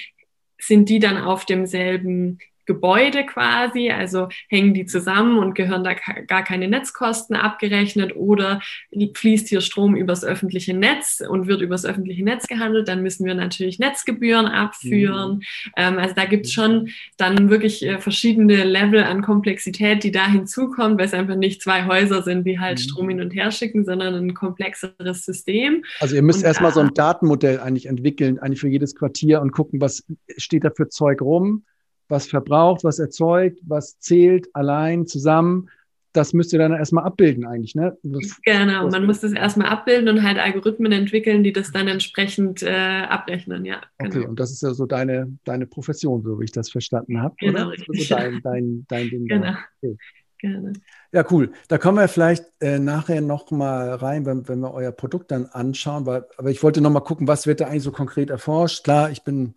sind 0.59 0.89
die 0.89 0.99
dann 0.99 1.19
auf 1.19 1.45
demselben 1.45 2.39
Gebäude 2.69 3.25
quasi, 3.25 3.91
also 3.91 4.29
hängen 4.49 4.75
die 4.75 4.85
zusammen 4.85 5.39
und 5.39 5.55
gehören 5.55 5.83
da 5.85 5.95
gar 5.95 6.45
keine 6.45 6.69
Netzkosten 6.69 7.35
abgerechnet 7.35 8.15
oder 8.15 8.61
fließt 8.93 9.49
hier 9.49 9.63
Strom 9.63 9.97
übers 9.97 10.23
öffentliche 10.23 10.75
Netz 10.75 11.23
und 11.27 11.47
wird 11.47 11.63
übers 11.63 11.87
öffentliche 11.87 12.23
Netz 12.23 12.47
gehandelt, 12.47 12.87
dann 12.87 13.03
müssen 13.03 13.25
wir 13.25 13.35
natürlich 13.35 13.79
Netzgebühren 13.79 14.45
abführen. 14.45 15.37
Mhm. 15.37 15.43
Ähm, 15.79 15.99
also 15.99 16.15
da 16.15 16.27
gibt 16.27 16.45
es 16.45 16.53
schon 16.53 16.91
dann 17.17 17.49
wirklich 17.49 17.85
äh, 17.87 17.99
verschiedene 17.99 18.65
Level 18.65 19.03
an 19.03 19.23
Komplexität, 19.23 20.05
die 20.05 20.13
da 20.13 20.27
hinzukommt, 20.27 20.99
weil 20.99 21.07
es 21.07 21.15
einfach 21.15 21.37
nicht 21.37 21.63
zwei 21.63 21.87
Häuser 21.87 22.23
sind, 22.23 22.47
die 22.47 22.61
halt 22.61 22.79
mhm. 22.79 22.83
Strom 22.83 23.09
hin 23.09 23.23
und 23.23 23.31
her 23.31 23.51
schicken, 23.51 23.87
sondern 23.87 24.15
ein 24.15 24.35
komplexeres 24.35 25.25
System. 25.25 25.85
Also 26.01 26.17
ihr 26.17 26.23
müsst 26.23 26.45
erstmal 26.45 26.73
so 26.73 26.81
ein 26.81 26.93
Datenmodell 26.93 27.61
eigentlich 27.61 27.87
entwickeln, 27.87 28.39
eigentlich 28.39 28.61
für 28.61 28.69
jedes 28.69 28.95
Quartier 28.95 29.41
und 29.41 29.53
gucken, 29.53 29.81
was 29.81 30.05
steht 30.37 30.65
da 30.65 30.71
für 30.71 30.91
Zeug 30.91 31.23
rum 31.23 31.65
was 32.09 32.27
verbraucht, 32.27 32.85
was 32.85 32.99
erzeugt, 32.99 33.61
was 33.67 33.99
zählt, 33.99 34.49
allein, 34.55 35.07
zusammen. 35.07 35.69
Das 36.13 36.33
müsst 36.33 36.53
ihr 36.53 36.59
dann 36.59 36.73
erstmal 36.73 37.05
abbilden 37.05 37.47
eigentlich, 37.47 37.75
ne? 37.75 37.97
Das, 38.03 38.41
genau, 38.43 38.89
man 38.89 39.05
muss 39.07 39.21
das 39.21 39.33
erstmal 39.33 39.69
abbilden 39.69 40.09
und 40.09 40.23
halt 40.23 40.39
Algorithmen 40.39 40.91
entwickeln, 40.91 41.45
die 41.45 41.53
das 41.53 41.71
dann 41.71 41.87
entsprechend 41.87 42.63
äh, 42.63 43.03
abrechnen, 43.09 43.65
ja. 43.65 43.83
Genau. 43.99 44.17
Okay, 44.17 44.27
und 44.27 44.41
das 44.41 44.51
ist 44.51 44.63
ja 44.63 44.73
so 44.73 44.87
deine, 44.87 45.39
deine 45.45 45.67
Profession, 45.67 46.23
so 46.23 46.41
wie 46.41 46.45
ich 46.45 46.53
das 46.53 46.71
verstanden 46.71 47.21
habe, 47.21 47.35
genau, 47.39 47.69
oder? 47.69 47.77
So 47.77 48.15
dein, 48.15 48.41
dein, 48.43 48.87
dein 48.89 49.11
Ding. 49.11 49.27
Genau. 49.27 49.53
Okay. 49.83 49.97
Gerne. 50.41 50.73
Ja, 51.13 51.25
cool. 51.33 51.51
Da 51.67 51.79
kommen 51.79 51.99
wir 51.99 52.07
vielleicht 52.07 52.45
äh, 52.61 52.79
nachher 52.79 53.21
noch 53.21 53.51
mal 53.51 53.95
rein, 53.95 54.25
wenn, 54.25 54.47
wenn 54.49 54.61
wir 54.61 54.73
euer 54.73 54.93
Produkt 54.93 55.33
dann 55.33 55.47
anschauen. 55.47 56.07
Weil, 56.07 56.27
aber 56.37 56.51
ich 56.51 56.63
wollte 56.63 56.81
noch 56.81 56.91
mal 56.91 57.01
gucken, 57.01 57.27
was 57.27 57.49
wird 57.49 57.61
da 57.61 57.67
eigentlich 57.67 57.83
so 57.83 57.91
konkret 57.91 58.31
erforscht. 58.31 58.85
Klar, 58.85 59.11
ich 59.11 59.25
bin 59.25 59.55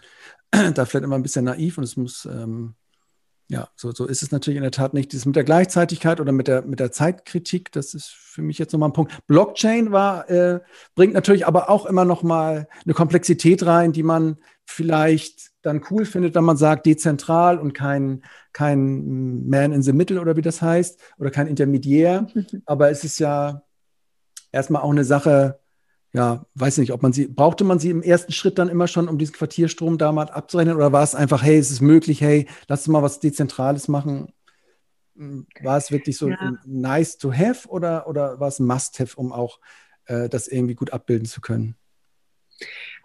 da 0.73 0.85
vielleicht 0.85 1.05
immer 1.05 1.15
ein 1.15 1.23
bisschen 1.23 1.45
naiv 1.45 1.77
und 1.77 1.83
es 1.83 1.97
muss, 1.97 2.25
ähm, 2.25 2.75
ja, 3.47 3.67
so, 3.75 3.91
so 3.91 4.05
ist 4.05 4.23
es 4.23 4.31
natürlich 4.31 4.57
in 4.57 4.63
der 4.63 4.71
Tat 4.71 4.93
nicht. 4.93 5.11
Dieses 5.11 5.25
mit 5.25 5.35
der 5.35 5.43
Gleichzeitigkeit 5.43 6.21
oder 6.21 6.31
mit 6.31 6.47
der, 6.47 6.61
mit 6.61 6.79
der 6.79 6.91
Zeitkritik, 6.91 7.71
das 7.73 7.93
ist 7.93 8.07
für 8.07 8.41
mich 8.41 8.57
jetzt 8.57 8.71
nochmal 8.71 8.89
ein 8.89 8.93
Punkt. 8.93 9.13
Blockchain 9.27 9.91
war, 9.91 10.29
äh, 10.29 10.61
bringt 10.95 11.13
natürlich 11.13 11.45
aber 11.45 11.69
auch 11.69 11.85
immer 11.85 12.05
nochmal 12.05 12.67
eine 12.85 12.93
Komplexität 12.93 13.65
rein, 13.65 13.91
die 13.91 14.03
man 14.03 14.37
vielleicht 14.65 15.51
dann 15.61 15.83
cool 15.89 16.05
findet, 16.05 16.33
wenn 16.33 16.43
man 16.43 16.57
sagt, 16.57 16.85
dezentral 16.85 17.59
und 17.59 17.73
kein, 17.73 18.23
kein 18.53 19.47
Man 19.47 19.73
in 19.73 19.83
the 19.83 19.93
Middle 19.93 20.21
oder 20.21 20.35
wie 20.35 20.41
das 20.41 20.61
heißt, 20.61 20.99
oder 21.17 21.29
kein 21.29 21.47
Intermediär. 21.47 22.27
Aber 22.65 22.89
es 22.89 23.03
ist 23.03 23.19
ja 23.19 23.63
erstmal 24.51 24.81
auch 24.81 24.91
eine 24.91 25.03
Sache, 25.05 25.59
ja, 26.13 26.45
weiß 26.55 26.77
nicht, 26.79 26.91
ob 26.91 27.01
man 27.03 27.13
sie, 27.13 27.27
brauchte 27.27 27.63
man 27.63 27.79
sie 27.79 27.89
im 27.89 28.01
ersten 28.01 28.33
Schritt 28.33 28.59
dann 28.59 28.69
immer 28.69 28.87
schon, 28.87 29.07
um 29.07 29.17
diesen 29.17 29.33
Quartierstrom 29.33 29.97
da 29.97 30.11
mal 30.11 30.29
abzurechnen? 30.29 30.75
Oder 30.75 30.91
war 30.91 31.03
es 31.03 31.15
einfach, 31.15 31.41
hey, 31.41 31.57
es 31.57 31.71
ist 31.71 31.81
möglich, 31.81 32.21
hey, 32.21 32.47
lass 32.67 32.81
uns 32.81 32.87
mal 32.89 33.01
was 33.01 33.19
Dezentrales 33.19 33.87
machen? 33.87 34.33
Hm, 35.15 35.47
war 35.61 35.77
es 35.77 35.91
wirklich 35.91 36.17
so 36.17 36.29
ja. 36.29 36.57
nice 36.65 37.17
to 37.17 37.31
have 37.33 37.67
oder, 37.69 38.07
oder 38.07 38.39
war 38.39 38.49
es 38.49 38.59
ein 38.59 38.67
Must-have, 38.67 39.15
um 39.15 39.31
auch 39.31 39.59
äh, 40.05 40.27
das 40.27 40.47
irgendwie 40.49 40.75
gut 40.75 40.91
abbilden 40.91 41.27
zu 41.27 41.39
können? 41.39 41.75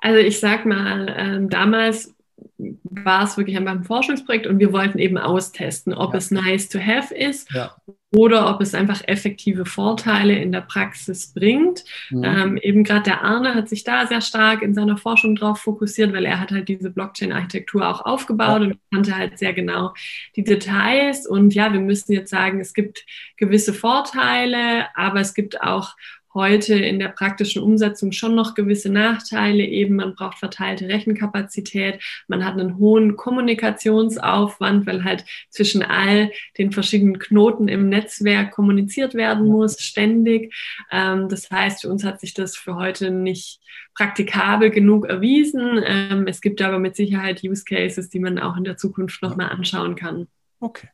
Also 0.00 0.18
ich 0.18 0.40
sag 0.40 0.66
mal, 0.66 1.14
ähm, 1.16 1.48
damals 1.48 2.15
war 2.58 3.24
es 3.24 3.36
wirklich 3.36 3.56
einfach 3.56 3.72
ein 3.72 3.84
Forschungsprojekt 3.84 4.46
und 4.46 4.58
wir 4.58 4.72
wollten 4.72 4.98
eben 4.98 5.18
austesten, 5.18 5.94
ob 5.94 6.12
ja. 6.12 6.18
es 6.18 6.30
nice 6.30 6.68
to 6.68 6.78
have 6.78 7.14
ist 7.14 7.52
ja. 7.52 7.74
oder 8.14 8.50
ob 8.50 8.60
es 8.60 8.74
einfach 8.74 9.02
effektive 9.06 9.64
Vorteile 9.64 10.34
in 10.34 10.52
der 10.52 10.62
Praxis 10.62 11.32
bringt. 11.32 11.84
Mhm. 12.10 12.24
Ähm, 12.24 12.56
eben 12.58 12.84
gerade 12.84 13.04
der 13.04 13.22
Arne 13.22 13.54
hat 13.54 13.68
sich 13.68 13.84
da 13.84 14.06
sehr 14.06 14.20
stark 14.20 14.62
in 14.62 14.74
seiner 14.74 14.96
Forschung 14.96 15.36
drauf 15.36 15.58
fokussiert, 15.58 16.12
weil 16.12 16.24
er 16.24 16.40
hat 16.40 16.50
halt 16.50 16.68
diese 16.68 16.90
Blockchain-Architektur 16.90 17.88
auch 17.88 18.04
aufgebaut 18.04 18.62
ja. 18.62 18.68
und 18.68 18.78
kannte 18.92 19.16
halt 19.16 19.38
sehr 19.38 19.52
genau 19.52 19.94
die 20.34 20.44
Details. 20.44 21.26
Und 21.26 21.54
ja, 21.54 21.72
wir 21.72 21.80
müssen 21.80 22.12
jetzt 22.12 22.30
sagen, 22.30 22.60
es 22.60 22.74
gibt 22.74 23.04
gewisse 23.36 23.72
Vorteile, 23.72 24.86
aber 24.94 25.20
es 25.20 25.34
gibt 25.34 25.60
auch 25.60 25.94
heute 26.36 26.74
in 26.74 27.00
der 27.00 27.08
praktischen 27.08 27.62
Umsetzung 27.62 28.12
schon 28.12 28.36
noch 28.36 28.54
gewisse 28.54 28.90
Nachteile. 28.90 29.64
Eben, 29.64 29.96
man 29.96 30.14
braucht 30.14 30.38
verteilte 30.38 30.88
Rechenkapazität, 30.88 32.00
man 32.28 32.44
hat 32.44 32.54
einen 32.54 32.78
hohen 32.78 33.16
Kommunikationsaufwand, 33.16 34.86
weil 34.86 35.02
halt 35.02 35.24
zwischen 35.50 35.82
all 35.82 36.30
den 36.58 36.70
verschiedenen 36.70 37.18
Knoten 37.18 37.66
im 37.66 37.88
Netzwerk 37.88 38.52
kommuniziert 38.52 39.14
werden 39.14 39.48
muss, 39.48 39.80
ständig. 39.80 40.54
Ähm, 40.92 41.28
das 41.28 41.50
heißt, 41.50 41.80
für 41.82 41.90
uns 41.90 42.04
hat 42.04 42.20
sich 42.20 42.34
das 42.34 42.56
für 42.56 42.76
heute 42.76 43.10
nicht 43.10 43.60
praktikabel 43.94 44.70
genug 44.70 45.06
erwiesen. 45.06 45.82
Ähm, 45.84 46.26
es 46.28 46.40
gibt 46.40 46.60
aber 46.62 46.78
mit 46.78 46.94
Sicherheit 46.94 47.42
Use 47.42 47.64
Cases, 47.64 48.08
die 48.10 48.20
man 48.20 48.38
auch 48.38 48.56
in 48.56 48.64
der 48.64 48.76
Zukunft 48.76 49.22
nochmal 49.22 49.48
anschauen 49.48 49.96
kann. 49.96 50.28
Okay. 50.60 50.88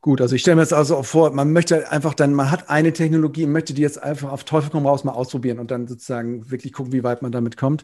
Gut, 0.00 0.20
also 0.20 0.36
ich 0.36 0.42
stelle 0.42 0.56
mir 0.56 0.62
jetzt 0.62 0.72
also 0.72 0.96
auch 0.96 1.04
vor, 1.04 1.32
man 1.32 1.52
möchte 1.52 1.90
einfach 1.90 2.14
dann, 2.14 2.32
man 2.32 2.52
hat 2.52 2.70
eine 2.70 2.92
Technologie 2.92 3.44
und 3.44 3.52
möchte 3.52 3.74
die 3.74 3.82
jetzt 3.82 4.00
einfach 4.00 4.30
auf 4.30 4.44
Teufel 4.44 4.70
komm 4.70 4.86
raus 4.86 5.02
mal 5.02 5.12
ausprobieren 5.12 5.58
und 5.58 5.72
dann 5.72 5.88
sozusagen 5.88 6.50
wirklich 6.50 6.72
gucken, 6.72 6.92
wie 6.92 7.02
weit 7.02 7.20
man 7.20 7.32
damit 7.32 7.56
kommt. 7.56 7.82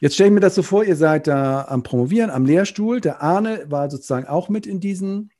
Jetzt 0.00 0.14
stelle 0.14 0.28
ich 0.28 0.34
mir 0.34 0.40
das 0.40 0.54
so 0.54 0.62
vor, 0.62 0.82
ihr 0.82 0.96
seid 0.96 1.26
da 1.26 1.66
am 1.68 1.82
Promovieren, 1.82 2.30
am 2.30 2.46
Lehrstuhl. 2.46 3.00
Der 3.00 3.22
Arne 3.22 3.66
war 3.68 3.90
sozusagen 3.90 4.26
auch 4.26 4.48
mit 4.48 4.66
in 4.66 4.80
diesen, 4.80 5.30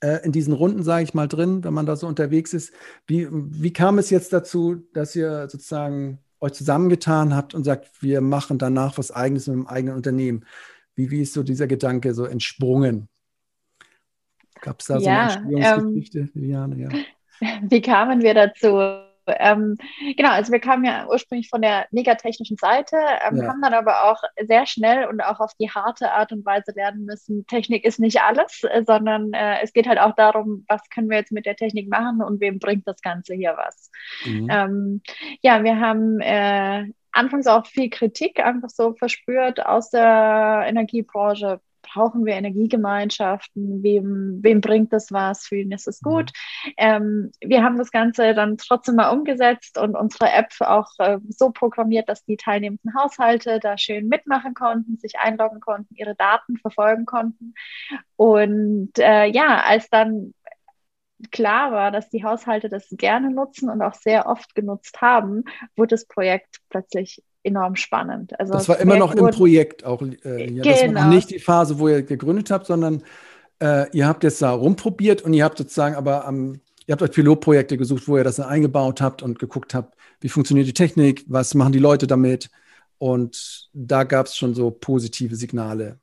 äh, 0.00 0.24
in 0.24 0.32
diesen 0.32 0.54
Runden, 0.54 0.82
sage 0.82 1.04
ich 1.04 1.14
mal, 1.14 1.28
drin, 1.28 1.62
wenn 1.62 1.74
man 1.74 1.86
da 1.86 1.94
so 1.94 2.06
unterwegs 2.06 2.54
ist. 2.54 2.72
Wie, 3.06 3.28
wie 3.30 3.72
kam 3.72 3.98
es 3.98 4.10
jetzt 4.10 4.32
dazu, 4.32 4.82
dass 4.94 5.14
ihr 5.14 5.48
sozusagen 5.50 6.20
euch 6.40 6.54
zusammengetan 6.54 7.36
habt 7.36 7.54
und 7.54 7.64
sagt, 7.64 8.02
wir 8.02 8.20
machen 8.20 8.58
danach 8.58 8.98
was 8.98 9.10
Eigenes 9.12 9.46
mit 9.46 9.56
dem 9.56 9.66
eigenen 9.66 9.94
Unternehmen? 9.94 10.44
Wie, 10.94 11.10
wie 11.10 11.22
ist 11.22 11.34
so 11.34 11.42
dieser 11.42 11.66
Gedanke 11.66 12.14
so 12.14 12.24
entsprungen? 12.24 13.08
Gab 14.62 14.80
es 14.80 14.86
da 14.86 14.96
ja, 14.98 15.30
so 15.30 15.38
eine 15.40 15.56
Entstehungsgeschichte, 15.56 16.18
ähm, 16.20 16.30
Liliane? 16.34 16.76
Ja. 16.80 16.88
Wie 17.62 17.82
kamen 17.82 18.22
wir 18.22 18.32
dazu? 18.32 18.78
Ähm, 19.26 19.76
genau, 20.16 20.30
also 20.30 20.52
wir 20.52 20.60
kamen 20.60 20.84
ja 20.84 21.06
ursprünglich 21.08 21.48
von 21.48 21.62
der 21.62 21.86
megatechnischen 21.90 22.56
Seite, 22.56 22.96
ähm, 22.96 23.36
ja. 23.36 23.48
haben 23.48 23.62
dann 23.62 23.74
aber 23.74 24.04
auch 24.04 24.20
sehr 24.46 24.66
schnell 24.66 25.06
und 25.06 25.20
auch 25.20 25.40
auf 25.40 25.52
die 25.60 25.70
harte 25.70 26.12
Art 26.12 26.32
und 26.32 26.44
Weise 26.44 26.72
lernen 26.74 27.04
müssen, 27.04 27.46
Technik 27.46 27.84
ist 27.84 28.00
nicht 28.00 28.20
alles, 28.20 28.62
äh, 28.64 28.82
sondern 28.84 29.32
äh, 29.32 29.60
es 29.62 29.72
geht 29.72 29.86
halt 29.86 29.98
auch 29.98 30.14
darum, 30.14 30.64
was 30.68 30.88
können 30.90 31.08
wir 31.08 31.18
jetzt 31.18 31.32
mit 31.32 31.46
der 31.46 31.56
Technik 31.56 31.88
machen 31.88 32.20
und 32.20 32.40
wem 32.40 32.58
bringt 32.58 32.86
das 32.86 33.00
Ganze 33.00 33.34
hier 33.34 33.54
was. 33.56 33.90
Mhm. 34.24 34.48
Ähm, 34.50 35.02
ja, 35.40 35.62
wir 35.62 35.78
haben 35.78 36.20
äh, 36.20 36.86
anfangs 37.12 37.46
auch 37.46 37.66
viel 37.66 37.90
Kritik 37.90 38.40
einfach 38.40 38.70
so 38.70 38.94
verspürt 38.94 39.64
aus 39.64 39.90
der 39.90 40.64
Energiebranche 40.66 41.60
brauchen 41.92 42.24
wir 42.24 42.34
Energiegemeinschaften, 42.34 43.82
wem, 43.82 44.38
wem 44.42 44.60
bringt 44.60 44.92
das 44.92 45.12
was, 45.12 45.46
für 45.46 45.56
ihn 45.56 45.72
ist 45.72 45.88
es 45.88 46.00
gut. 46.00 46.30
Mhm. 46.64 46.72
Ähm, 46.76 47.32
wir 47.40 47.62
haben 47.62 47.78
das 47.78 47.90
Ganze 47.90 48.34
dann 48.34 48.56
trotzdem 48.56 48.96
mal 48.96 49.10
umgesetzt 49.10 49.78
und 49.78 49.96
unsere 49.96 50.30
App 50.30 50.52
auch 50.60 50.88
äh, 50.98 51.18
so 51.28 51.50
programmiert, 51.50 52.08
dass 52.08 52.24
die 52.24 52.36
teilnehmenden 52.36 52.94
Haushalte 52.94 53.60
da 53.60 53.76
schön 53.78 54.08
mitmachen 54.08 54.54
konnten, 54.54 54.96
sich 54.98 55.18
einloggen 55.18 55.60
konnten, 55.60 55.94
ihre 55.94 56.14
Daten 56.14 56.56
verfolgen 56.58 57.06
konnten. 57.06 57.54
Und 58.16 58.92
äh, 58.98 59.26
ja, 59.26 59.62
als 59.62 59.88
dann 59.90 60.34
klar 61.30 61.72
war, 61.72 61.90
dass 61.90 62.08
die 62.08 62.24
Haushalte 62.24 62.68
das 62.68 62.86
gerne 62.90 63.30
nutzen 63.30 63.70
und 63.70 63.82
auch 63.82 63.94
sehr 63.94 64.26
oft 64.26 64.54
genutzt 64.54 65.00
haben, 65.00 65.44
wurde 65.76 65.94
das 65.94 66.06
Projekt 66.06 66.58
plötzlich 66.68 67.22
enorm 67.42 67.76
spannend. 67.76 68.38
Also 68.38 68.52
das 68.52 68.68
war 68.68 68.78
immer 68.78 68.96
noch 68.96 69.14
im 69.14 69.30
Projekt 69.30 69.84
auch. 69.84 70.02
Äh, 70.02 70.50
ja, 70.50 70.62
genau. 70.62 70.62
Das 70.62 70.80
war 70.80 70.88
genau. 70.88 71.08
nicht 71.08 71.30
die 71.30 71.38
Phase, 71.38 71.78
wo 71.78 71.88
ihr 71.88 72.02
gegründet 72.02 72.50
habt, 72.50 72.66
sondern 72.66 73.02
äh, 73.60 73.90
ihr 73.96 74.06
habt 74.06 74.24
jetzt 74.24 74.42
da 74.42 74.52
rumprobiert 74.52 75.22
und 75.22 75.34
ihr 75.34 75.44
habt 75.44 75.58
sozusagen 75.58 75.94
aber 75.94 76.24
am, 76.26 76.60
ihr 76.86 76.92
habt 76.92 77.02
euch 77.02 77.12
Pilotprojekte 77.12 77.76
gesucht, 77.76 78.08
wo 78.08 78.16
ihr 78.16 78.24
das 78.24 78.40
eingebaut 78.40 79.00
habt 79.00 79.22
und 79.22 79.38
geguckt 79.38 79.74
habt, 79.74 79.96
wie 80.20 80.28
funktioniert 80.28 80.66
die 80.66 80.74
Technik, 80.74 81.24
was 81.28 81.54
machen 81.54 81.72
die 81.72 81.78
Leute 81.78 82.06
damit. 82.06 82.50
Und 82.98 83.68
da 83.72 84.04
gab 84.04 84.26
es 84.26 84.36
schon 84.36 84.54
so 84.54 84.70
positive 84.70 85.34
Signale. 85.34 85.98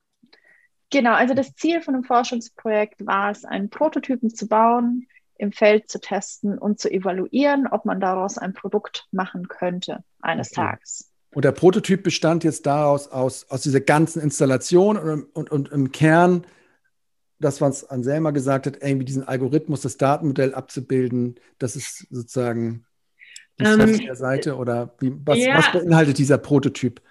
Genau, 0.91 1.13
also 1.13 1.33
das 1.33 1.53
Ziel 1.55 1.81
von 1.81 1.93
dem 1.93 2.03
Forschungsprojekt 2.03 3.05
war 3.05 3.31
es, 3.31 3.45
einen 3.45 3.69
Prototypen 3.69 4.33
zu 4.33 4.47
bauen, 4.47 5.07
im 5.37 5.51
Feld 5.51 5.89
zu 5.89 5.99
testen 5.99 6.57
und 6.57 6.79
zu 6.79 6.91
evaluieren, 6.91 7.67
ob 7.67 7.85
man 7.85 7.99
daraus 7.99 8.37
ein 8.37 8.53
Produkt 8.53 9.07
machen 9.11 9.47
könnte 9.47 10.03
eines 10.21 10.51
okay. 10.51 10.61
Tages. 10.61 11.11
Und 11.33 11.45
der 11.45 11.51
Prototyp 11.51 12.03
bestand 12.03 12.43
jetzt 12.43 12.65
daraus, 12.65 13.07
aus, 13.07 13.49
aus 13.49 13.61
dieser 13.61 13.81
ganzen 13.81 14.21
Installation 14.21 14.97
und, 14.97 15.23
und, 15.35 15.51
und 15.51 15.69
im 15.71 15.91
Kern, 15.91 16.45
das, 17.39 17.61
was 17.61 17.89
Anselma 17.89 18.31
gesagt 18.31 18.65
hat, 18.65 18.81
irgendwie 18.81 19.05
diesen 19.05 19.27
Algorithmus, 19.27 19.81
das 19.81 19.97
Datenmodell 19.97 20.53
abzubilden, 20.53 21.39
das 21.57 21.75
ist 21.75 22.07
sozusagen 22.09 22.85
die 23.59 23.65
ähm, 23.65 23.97
der 23.99 24.15
Seite 24.15 24.55
oder 24.55 24.95
wie, 24.99 25.13
was, 25.23 25.37
ja. 25.37 25.57
was 25.57 25.71
beinhaltet 25.71 26.17
dieser 26.17 26.37
Prototyp? 26.37 27.01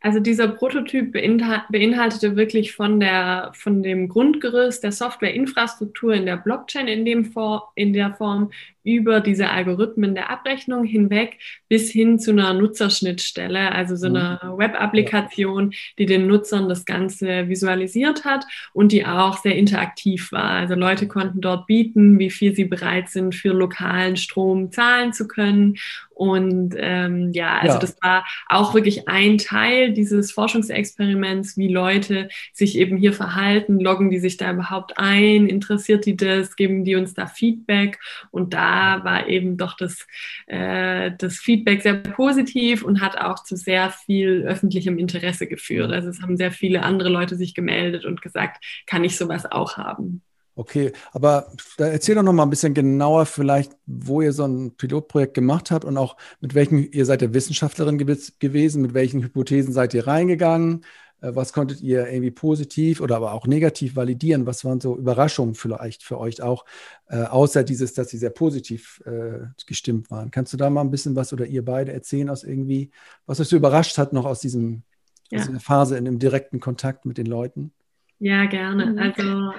Also 0.00 0.20
dieser 0.20 0.46
Prototyp 0.46 1.12
beinhaltete 1.12 2.36
wirklich 2.36 2.72
von, 2.72 3.00
der, 3.00 3.50
von 3.54 3.82
dem 3.82 4.08
Grundgerüst 4.08 4.84
der 4.84 4.92
Softwareinfrastruktur 4.92 6.14
in 6.14 6.26
der 6.26 6.36
Blockchain 6.36 6.86
in, 6.86 7.04
dem 7.04 7.32
in 7.74 7.92
der 7.92 8.14
Form 8.14 8.52
über 8.88 9.20
diese 9.20 9.50
Algorithmen 9.50 10.14
der 10.14 10.30
Abrechnung 10.30 10.84
hinweg 10.84 11.38
bis 11.68 11.90
hin 11.90 12.18
zu 12.18 12.30
einer 12.30 12.54
Nutzerschnittstelle, 12.54 13.70
also 13.72 13.96
so 13.96 14.06
eine 14.06 14.40
mhm. 14.42 14.58
Web-Applikation, 14.58 15.74
die 15.98 16.06
den 16.06 16.26
Nutzern 16.26 16.68
das 16.68 16.86
Ganze 16.86 17.48
visualisiert 17.48 18.24
hat 18.24 18.46
und 18.72 18.92
die 18.92 19.04
auch 19.04 19.36
sehr 19.36 19.56
interaktiv 19.56 20.32
war. 20.32 20.50
Also 20.50 20.74
Leute 20.74 21.06
konnten 21.06 21.42
dort 21.42 21.66
bieten, 21.66 22.18
wie 22.18 22.30
viel 22.30 22.54
sie 22.54 22.64
bereit 22.64 23.10
sind, 23.10 23.34
für 23.34 23.52
lokalen 23.52 24.16
Strom 24.16 24.72
zahlen 24.72 25.12
zu 25.12 25.28
können. 25.28 25.76
Und 26.14 26.74
ähm, 26.76 27.30
ja, 27.32 27.58
also 27.58 27.74
ja. 27.74 27.78
das 27.78 27.96
war 28.02 28.26
auch 28.48 28.74
wirklich 28.74 29.06
ein 29.06 29.38
Teil 29.38 29.92
dieses 29.92 30.32
Forschungsexperiments, 30.32 31.56
wie 31.56 31.68
Leute 31.68 32.28
sich 32.52 32.76
eben 32.76 32.96
hier 32.96 33.12
verhalten, 33.12 33.78
loggen 33.78 34.10
die 34.10 34.18
sich 34.18 34.36
da 34.36 34.50
überhaupt 34.50 34.98
ein, 34.98 35.46
interessiert 35.46 36.06
die 36.06 36.16
das, 36.16 36.56
geben 36.56 36.82
die 36.82 36.96
uns 36.96 37.14
da 37.14 37.28
Feedback 37.28 38.00
und 38.32 38.52
da 38.52 38.77
war 39.04 39.28
eben 39.28 39.56
doch 39.56 39.76
das, 39.76 40.06
äh, 40.46 41.10
das 41.16 41.36
Feedback 41.36 41.82
sehr 41.82 41.94
positiv 41.94 42.82
und 42.82 43.00
hat 43.00 43.18
auch 43.18 43.42
zu 43.44 43.56
sehr 43.56 43.90
viel 43.90 44.44
öffentlichem 44.46 44.98
Interesse 44.98 45.46
geführt. 45.46 45.92
Also 45.92 46.08
es 46.08 46.22
haben 46.22 46.36
sehr 46.36 46.52
viele 46.52 46.82
andere 46.82 47.08
Leute 47.08 47.36
sich 47.36 47.54
gemeldet 47.54 48.04
und 48.04 48.22
gesagt, 48.22 48.64
kann 48.86 49.04
ich 49.04 49.16
sowas 49.16 49.50
auch 49.50 49.76
haben. 49.76 50.22
Okay, 50.58 50.90
aber 51.12 51.52
erzähl 51.76 52.16
doch 52.16 52.24
noch 52.24 52.32
mal 52.32 52.42
ein 52.42 52.50
bisschen 52.50 52.74
genauer 52.74 53.26
vielleicht, 53.26 53.76
wo 53.86 54.22
ihr 54.22 54.32
so 54.32 54.44
ein 54.44 54.72
Pilotprojekt 54.76 55.34
gemacht 55.34 55.70
habt 55.70 55.84
und 55.84 55.96
auch 55.96 56.16
mit 56.40 56.52
welchen, 56.56 56.90
ihr 56.90 57.06
seid 57.06 57.22
ja 57.22 57.32
Wissenschaftlerin 57.32 57.96
gewesen, 57.96 58.82
mit 58.82 58.92
welchen 58.92 59.22
Hypothesen 59.22 59.72
seid 59.72 59.94
ihr 59.94 60.08
reingegangen? 60.08 60.84
Äh, 61.20 61.34
was 61.34 61.52
konntet 61.52 61.80
ihr 61.80 62.08
irgendwie 62.08 62.30
positiv 62.30 63.00
oder 63.00 63.16
aber 63.16 63.32
auch 63.32 63.46
negativ 63.46 63.96
validieren? 63.96 64.46
Was 64.46 64.64
waren 64.64 64.80
so 64.80 64.96
Überraschungen 64.96 65.54
vielleicht 65.54 66.02
für 66.02 66.18
euch 66.18 66.42
auch, 66.42 66.64
äh, 67.08 67.22
außer 67.22 67.64
dieses, 67.64 67.94
dass 67.94 68.10
sie 68.10 68.18
sehr 68.18 68.30
positiv 68.30 69.02
äh, 69.06 69.46
gestimmt 69.66 70.10
waren? 70.10 70.30
Kannst 70.30 70.52
du 70.52 70.56
da 70.56 70.70
mal 70.70 70.82
ein 70.82 70.90
bisschen 70.90 71.16
was 71.16 71.32
oder 71.32 71.46
ihr 71.46 71.64
beide 71.64 71.92
erzählen 71.92 72.30
aus 72.30 72.44
irgendwie, 72.44 72.90
was 73.26 73.40
euch 73.40 73.48
so 73.48 73.56
überrascht 73.56 73.98
hat 73.98 74.12
noch 74.12 74.24
aus, 74.24 74.40
diesem, 74.40 74.82
ja. 75.30 75.38
aus 75.38 75.46
dieser 75.46 75.60
Phase 75.60 75.96
in 75.96 76.04
dem 76.04 76.18
direkten 76.18 76.60
Kontakt 76.60 77.04
mit 77.04 77.18
den 77.18 77.26
Leuten? 77.26 77.72
Ja, 78.18 78.46
gerne. 78.46 78.86
Mhm. 78.86 79.52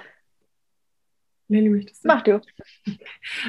Möchtest 1.50 2.04
du? 2.04 2.08
Mach 2.08 2.22
du. 2.22 2.42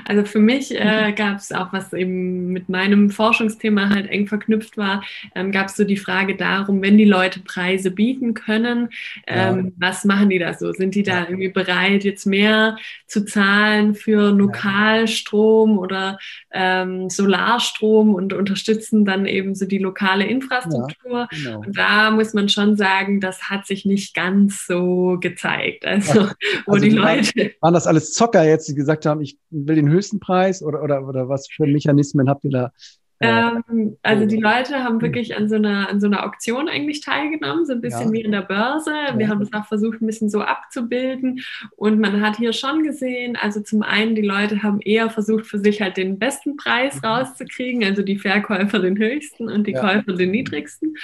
Also 0.04 0.24
für 0.24 0.40
mich 0.40 0.74
äh, 0.74 1.12
gab 1.12 1.38
es 1.38 1.52
auch, 1.52 1.72
was 1.72 1.92
eben 1.92 2.48
mit 2.48 2.68
meinem 2.68 3.10
Forschungsthema 3.10 3.88
halt 3.88 4.10
eng 4.10 4.26
verknüpft 4.26 4.76
war, 4.76 5.02
ähm, 5.34 5.52
gab 5.52 5.68
es 5.68 5.76
so 5.76 5.84
die 5.84 5.96
Frage 5.96 6.36
darum, 6.36 6.82
wenn 6.82 6.98
die 6.98 7.04
Leute 7.04 7.40
Preise 7.40 7.90
bieten 7.90 8.34
können, 8.34 8.90
ähm, 9.26 9.66
ja. 9.66 9.72
was 9.78 10.04
machen 10.04 10.30
die 10.30 10.38
da 10.38 10.54
so? 10.54 10.72
Sind 10.72 10.94
die 10.94 11.02
da 11.02 11.22
irgendwie 11.24 11.48
bereit, 11.48 12.04
jetzt 12.04 12.26
mehr 12.26 12.76
zu 13.06 13.24
zahlen 13.24 13.94
für 13.94 14.30
Lokalstrom 14.30 15.78
oder 15.78 16.18
ähm, 16.52 17.08
Solarstrom 17.08 18.14
und 18.14 18.32
unterstützen 18.32 19.04
dann 19.04 19.26
eben 19.26 19.54
so 19.54 19.66
die 19.66 19.78
lokale 19.78 20.26
Infrastruktur? 20.26 21.28
Ja, 21.30 21.38
genau. 21.44 21.60
Und 21.60 21.76
da 21.76 22.10
muss 22.10 22.34
man 22.34 22.48
schon 22.48 22.76
sagen, 22.76 23.20
das 23.20 23.50
hat 23.50 23.66
sich 23.66 23.84
nicht 23.84 24.14
ganz 24.14 24.66
so 24.66 25.18
gezeigt. 25.20 25.84
Also, 25.86 26.20
also 26.20 26.32
wo 26.66 26.76
die, 26.76 26.90
die 26.90 26.96
Leute. 26.96 27.54
Waren 27.60 27.74
das 27.74 27.86
alles 27.90 28.14
Zocker 28.14 28.44
jetzt, 28.44 28.68
die 28.68 28.74
gesagt 28.74 29.05
haben, 29.05 29.20
ich 29.20 29.38
will 29.50 29.76
den 29.76 29.90
höchsten 29.90 30.20
Preis 30.20 30.62
oder, 30.62 30.83
oder, 30.83 31.07
oder 31.07 31.29
was 31.29 31.48
für 31.48 31.66
Mechanismen 31.66 32.31
habt 32.31 32.44
ihr 32.44 32.50
da? 32.50 32.72
Äh, 33.22 33.29
ähm, 33.29 33.98
also 34.03 34.24
die 34.24 34.38
Leute 34.40 34.83
haben 34.83 35.03
wirklich 35.03 35.37
an 35.37 35.48
so 35.48 35.57
einer, 35.57 35.90
an 35.90 36.00
so 36.00 36.07
einer 36.07 36.24
Auktion 36.24 36.68
eigentlich 36.68 37.03
teilgenommen, 37.03 37.66
so 37.66 37.72
ein 37.72 37.83
bisschen 37.83 38.07
ja. 38.07 38.12
wie 38.12 38.22
in 38.22 38.33
der 38.33 38.40
Börse. 38.40 38.92
Wir 39.16 39.29
haben 39.29 39.40
das 39.40 39.53
auch 39.53 39.66
versucht, 39.66 40.00
ein 40.00 40.07
bisschen 40.07 40.31
so 40.31 40.40
abzubilden. 40.40 41.40
Und 41.76 42.00
man 42.00 42.22
hat 42.22 42.38
hier 42.38 42.55
schon 42.55 42.83
gesehen, 42.83 43.37
also 43.37 43.61
zum 43.61 43.83
einen, 43.83 44.14
die 44.14 44.22
Leute 44.22 44.62
haben 44.62 44.81
eher 44.81 45.11
versucht, 45.11 45.46
für 45.46 45.59
sich 45.59 45.83
halt 45.83 45.98
den 45.98 46.18
besten 46.18 46.57
Preis 46.57 46.96
mhm. 46.96 47.09
rauszukriegen, 47.09 47.85
also 47.85 48.03
die 48.03 48.16
Verkäufer 48.16 48.79
den 48.79 48.96
höchsten 48.96 49.50
und 49.50 49.66
die 49.66 49.72
ja. 49.72 49.81
Käufer 49.81 50.14
den 50.14 50.31
niedrigsten. 50.31 50.94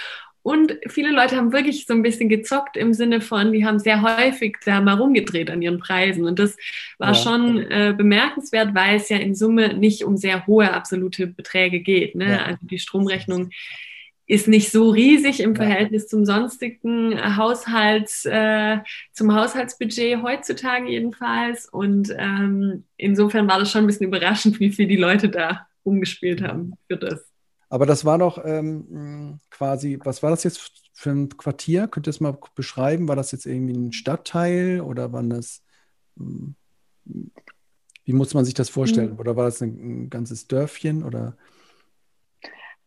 Und 0.46 0.78
viele 0.86 1.10
Leute 1.10 1.34
haben 1.34 1.52
wirklich 1.52 1.86
so 1.86 1.92
ein 1.92 2.02
bisschen 2.02 2.28
gezockt 2.28 2.76
im 2.76 2.92
Sinne 2.92 3.20
von, 3.20 3.52
die 3.52 3.66
haben 3.66 3.80
sehr 3.80 4.00
häufig 4.02 4.58
da 4.64 4.80
mal 4.80 4.94
rumgedreht 4.94 5.50
an 5.50 5.60
ihren 5.60 5.80
Preisen. 5.80 6.24
Und 6.24 6.38
das 6.38 6.56
war 6.98 7.08
ja. 7.08 7.14
schon 7.14 7.58
äh, 7.68 7.92
bemerkenswert, 7.98 8.72
weil 8.72 8.94
es 8.94 9.08
ja 9.08 9.16
in 9.16 9.34
Summe 9.34 9.74
nicht 9.74 10.04
um 10.04 10.16
sehr 10.16 10.46
hohe 10.46 10.72
absolute 10.72 11.26
Beträge 11.26 11.80
geht. 11.80 12.14
Ne? 12.14 12.30
Ja. 12.30 12.44
Also 12.44 12.60
die 12.60 12.78
Stromrechnung 12.78 13.50
ist 14.28 14.46
nicht 14.46 14.70
so 14.70 14.90
riesig 14.90 15.40
im 15.40 15.56
Verhältnis 15.56 16.06
zum 16.06 16.24
sonstigen 16.24 17.36
Haushalts, 17.36 18.24
äh, 18.26 18.78
zum 19.12 19.34
Haushaltsbudget 19.34 20.22
heutzutage 20.22 20.88
jedenfalls. 20.88 21.68
Und 21.68 22.14
ähm, 22.16 22.84
insofern 22.96 23.48
war 23.48 23.58
das 23.58 23.72
schon 23.72 23.82
ein 23.82 23.88
bisschen 23.88 24.06
überraschend, 24.06 24.60
wie 24.60 24.70
viel 24.70 24.86
die 24.86 24.94
Leute 24.94 25.28
da 25.28 25.66
umgespielt 25.82 26.40
haben 26.40 26.74
für 26.86 26.98
das. 26.98 27.35
Aber 27.68 27.86
das 27.86 28.04
war 28.04 28.18
doch 28.18 28.42
ähm, 28.44 29.40
quasi, 29.50 29.98
was 30.04 30.22
war 30.22 30.30
das 30.30 30.44
jetzt 30.44 30.88
für 30.92 31.10
ein 31.10 31.28
Quartier? 31.36 31.88
Könnt 31.88 32.06
ihr 32.06 32.12
das 32.12 32.20
mal 32.20 32.38
beschreiben? 32.54 33.08
War 33.08 33.16
das 33.16 33.32
jetzt 33.32 33.46
irgendwie 33.46 33.74
ein 33.74 33.92
Stadtteil 33.92 34.80
oder 34.80 35.12
waren 35.12 35.30
das, 35.30 35.62
hm, 36.16 36.54
wie 38.04 38.12
muss 38.12 38.34
man 38.34 38.44
sich 38.44 38.54
das 38.54 38.70
vorstellen? 38.70 39.14
Mhm. 39.14 39.18
Oder 39.18 39.36
war 39.36 39.44
das 39.44 39.60
ein, 39.62 40.04
ein 40.04 40.10
ganzes 40.10 40.46
Dörfchen 40.46 41.02
oder? 41.02 41.36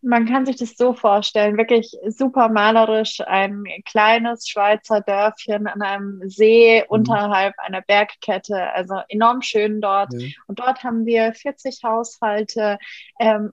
Man 0.02 0.26
kann 0.26 0.46
sich 0.46 0.56
das 0.56 0.78
so 0.78 0.94
vorstellen, 0.94 1.58
wirklich 1.58 1.92
super 2.08 2.48
malerisch, 2.48 3.20
ein 3.20 3.66
kleines 3.84 4.48
Schweizer 4.48 5.02
Dörfchen 5.02 5.68
an 5.68 5.82
einem 5.82 6.30
See 6.30 6.82
mhm. 6.82 6.86
unterhalb 6.88 7.54
einer 7.58 7.82
Bergkette, 7.82 8.72
also 8.74 9.02
enorm 9.10 9.42
schön 9.42 9.82
dort. 9.82 10.14
Ja. 10.14 10.30
Und 10.48 10.60
dort 10.60 10.86
haben 10.86 11.06
wir 11.06 11.34
40 11.34 11.82
Haushalte 11.84 12.78
ähm, 13.20 13.52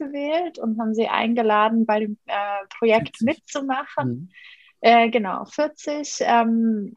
ausgewählt 0.00 0.58
und 0.58 0.78
haben 0.80 0.94
sie 0.94 1.08
eingeladen, 1.08 1.86
bei 1.86 2.00
dem 2.00 2.18
äh, 2.26 2.66
Projekt 2.78 3.18
40. 3.18 3.26
mitzumachen. 3.26 4.08
Mhm. 4.08 4.28
Äh, 4.80 5.10
genau, 5.10 5.44
40. 5.44 6.18
Ähm, 6.20 6.96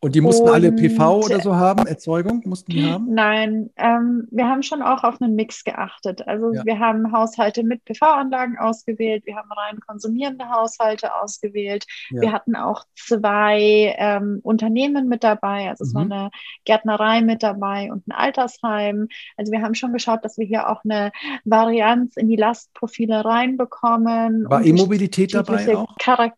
und 0.00 0.14
die 0.14 0.20
mussten 0.20 0.48
und, 0.48 0.54
alle 0.54 0.70
PV 0.70 1.24
oder 1.24 1.40
so 1.40 1.56
haben, 1.56 1.86
Erzeugung 1.86 2.42
mussten 2.44 2.70
die 2.70 2.84
haben? 2.84 3.12
Nein, 3.12 3.70
ähm, 3.76 4.28
wir 4.30 4.48
haben 4.48 4.62
schon 4.62 4.80
auch 4.80 5.02
auf 5.02 5.20
einen 5.20 5.34
Mix 5.34 5.64
geachtet. 5.64 6.26
Also 6.28 6.52
ja. 6.52 6.64
wir 6.64 6.78
haben 6.78 7.10
Haushalte 7.12 7.64
mit 7.64 7.84
PV-Anlagen 7.84 8.58
ausgewählt, 8.58 9.26
wir 9.26 9.36
haben 9.36 9.50
rein 9.50 9.80
konsumierende 9.80 10.48
Haushalte 10.48 11.14
ausgewählt. 11.14 11.84
Ja. 12.10 12.20
Wir 12.20 12.32
hatten 12.32 12.54
auch 12.54 12.84
zwei 12.94 13.94
ähm, 13.98 14.40
Unternehmen 14.42 15.08
mit 15.08 15.24
dabei, 15.24 15.68
also 15.68 15.84
es 15.84 15.94
war 15.94 16.04
mhm. 16.04 16.12
eine 16.12 16.30
Gärtnerei 16.64 17.20
mit 17.22 17.42
dabei 17.42 17.90
und 17.90 18.06
ein 18.06 18.12
Altersheim. 18.12 19.08
Also 19.36 19.50
wir 19.50 19.62
haben 19.62 19.74
schon 19.74 19.92
geschaut, 19.92 20.24
dass 20.24 20.38
wir 20.38 20.46
hier 20.46 20.68
auch 20.68 20.84
eine 20.84 21.10
Varianz 21.44 22.16
in 22.16 22.28
die 22.28 22.36
Lastprofile 22.36 23.24
reinbekommen. 23.24 24.48
War 24.48 24.64
E-Mobilität 24.64 25.34
dabei 25.34 25.76
auch? 25.76 25.96
Charak 25.98 26.34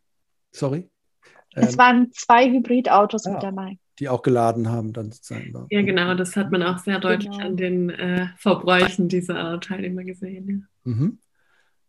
Sorry. 0.53 0.89
Es 1.55 1.73
ähm, 1.73 1.79
waren 1.79 2.13
zwei 2.13 2.51
Hybridautos 2.51 3.25
ja, 3.25 3.33
mit 3.33 3.43
dabei. 3.43 3.79
Die 3.99 4.09
auch 4.09 4.23
geladen 4.23 4.71
haben 4.71 4.93
dann 4.93 5.13
sozusagen. 5.13 5.67
Ja, 5.71 5.83
genau, 5.83 6.15
das 6.15 6.37
hat 6.37 6.51
man 6.51 6.63
auch 6.63 6.79
sehr 6.79 6.99
deutlich 6.99 7.31
genau. 7.31 7.45
an 7.45 7.57
den 7.57 7.91
äh, 7.91 8.29
Verbräuchen 8.37 9.09
dieser 9.09 9.61
Teilnehmer 9.61 10.05
gesehen. 10.05 10.69
Ja. 10.85 10.93
Mhm. 10.93 11.19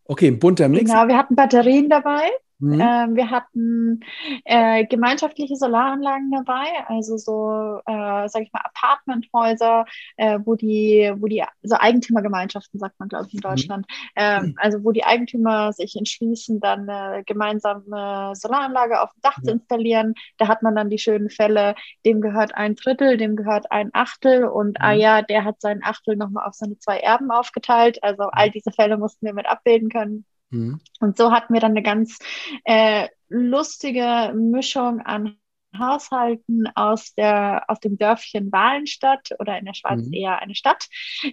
Okay, 0.04 0.28
ein 0.28 0.40
bunter 0.40 0.68
Mix. 0.68 0.92
Genau, 0.92 1.08
wir 1.08 1.18
hatten 1.18 1.36
Batterien 1.36 1.90
dabei. 1.90 2.24
Mhm. 2.62 2.80
Ähm, 2.80 3.16
wir 3.16 3.30
hatten 3.32 4.00
äh, 4.46 4.86
gemeinschaftliche 4.86 5.56
Solaranlagen 5.56 6.32
dabei, 6.32 6.68
also 6.88 7.18
so, 7.18 7.80
äh, 7.88 8.30
sage 8.30 8.46
ich 8.46 8.54
mal, 8.54 8.62
Apartmenthäuser, 8.64 9.86
äh, 10.18 10.40
wo 10.44 10.56
die, 10.56 11.12
wo 11.18 11.28
die, 11.28 11.44
so 11.64 11.76
Eigentümergemeinschaften 11.76 12.80
sagt 12.80 13.00
man, 13.00 13.10
glaube 13.10 13.26
ich, 13.28 13.34
in 13.34 13.40
mhm. 13.40 13.42
Deutschland, 13.42 13.86
ähm, 14.16 14.44
mhm. 14.44 14.56
also 14.58 14.84
wo 14.84 14.92
die 14.92 15.04
Eigentümer 15.04 15.74
sich 15.74 15.96
entschließen, 15.96 16.60
dann 16.60 16.88
eine 16.88 17.24
gemeinsame 17.24 18.34
Solaranlage 18.36 19.02
auf 19.02 19.12
dem 19.14 19.22
Dach 19.22 19.38
mhm. 19.40 19.44
zu 19.44 19.52
installieren. 19.52 20.14
Da 20.38 20.48
hat 20.48 20.62
man 20.62 20.76
dann 20.76 20.92
die 20.92 21.00
schönen 21.00 21.32
Fälle, 21.32 21.74
dem 22.06 22.22
gehört 22.22 22.54
ein 22.54 22.76
Drittel, 22.76 23.18
dem 23.18 23.36
gehört 23.36 23.72
ein 23.72 23.90
Achtel 23.94 24.46
und 24.46 24.80
ah 24.82 24.94
mhm. 24.94 25.00
ja, 25.00 25.22
der 25.24 25.46
hat 25.46 25.60
sein 25.62 25.82
Achtel 25.84 26.16
nochmal 26.16 26.48
auf 26.48 26.54
seine 26.54 26.78
zwei 26.78 27.00
Erben 27.00 27.32
aufgeteilt. 27.32 28.04
Also 28.04 28.26
all 28.32 28.52
diese 28.52 28.72
Fälle 28.72 28.98
mussten 28.98 29.26
wir 29.26 29.34
mit 29.34 29.48
abbilden 29.48 29.90
können. 29.90 30.26
Mhm. 30.52 30.80
Und 31.00 31.18
so 31.18 31.32
hatten 31.32 31.54
wir 31.54 31.62
dann 31.62 31.72
eine 31.72 31.84
ganz 31.84 32.20
äh, 32.66 33.08
lustige 33.30 34.34
Mischung 34.36 35.02
an 35.02 35.38
Haushalten 35.78 36.68
aus, 36.76 37.14
der, 37.14 37.64
aus 37.70 37.80
dem 37.80 37.98
Dörfchen 37.98 38.52
Wahlenstadt 38.52 39.30
oder 39.40 39.58
in 39.58 39.66
der 39.66 39.74
Schweiz 39.74 40.06
mhm. 40.06 40.14
eher 40.14 40.40
eine 40.40 40.56
Stadt. 40.56 40.88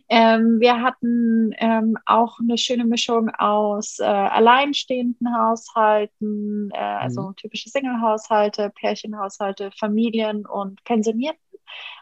Ähm, 0.09 0.61
wir 0.61 0.81
hatten 0.81 1.53
ähm, 1.59 1.97
auch 2.07 2.39
eine 2.39 2.57
schöne 2.57 2.85
Mischung 2.85 3.31
aus 3.31 3.99
äh, 3.99 4.05
alleinstehenden 4.05 5.37
Haushalten, 5.37 6.71
äh, 6.73 6.79
also 6.79 7.23
mhm. 7.23 7.27
also 7.29 7.33
typische 7.33 7.69
Single-Haushalte, 7.69 8.71
Pärchenhaushalte, 8.75 9.71
Familien 9.77 10.47
und 10.47 10.85
Pensionierten. 10.85 11.41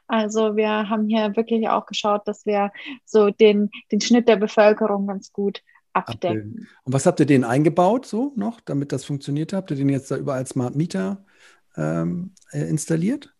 Also 0.07 0.57
wir 0.57 0.89
haben 0.89 1.09
hier 1.09 1.35
wirklich 1.37 1.69
auch 1.69 1.87
geschaut, 1.87 2.29
dass 2.29 2.47
wir 2.47 2.71
so 3.05 3.31
den, 3.31 3.71
den 3.91 4.01
Schnitt 4.01 4.29
der 4.29 4.37
Bevölkerung 4.37 5.07
ganz 5.07 5.33
gut 5.33 5.63
abdecken. 5.97 6.69
Und 6.85 6.93
was 6.93 7.07
habt 7.07 7.21
ihr 7.21 7.27
denen 7.27 7.45
eingebaut 7.45 8.07
so 8.07 8.33
noch, 8.37 8.61
damit 8.61 8.93
das 8.93 9.05
funktioniert? 9.05 9.53
Habt 9.53 9.71
ihr 9.71 9.77
den 9.77 9.89
jetzt 9.89 10.11
da 10.11 10.17
überall 10.17 10.47
Smart 10.47 10.77
Meter 10.77 11.25
ähm, 11.77 12.35
äh, 12.53 12.69
installiert? 12.69 13.35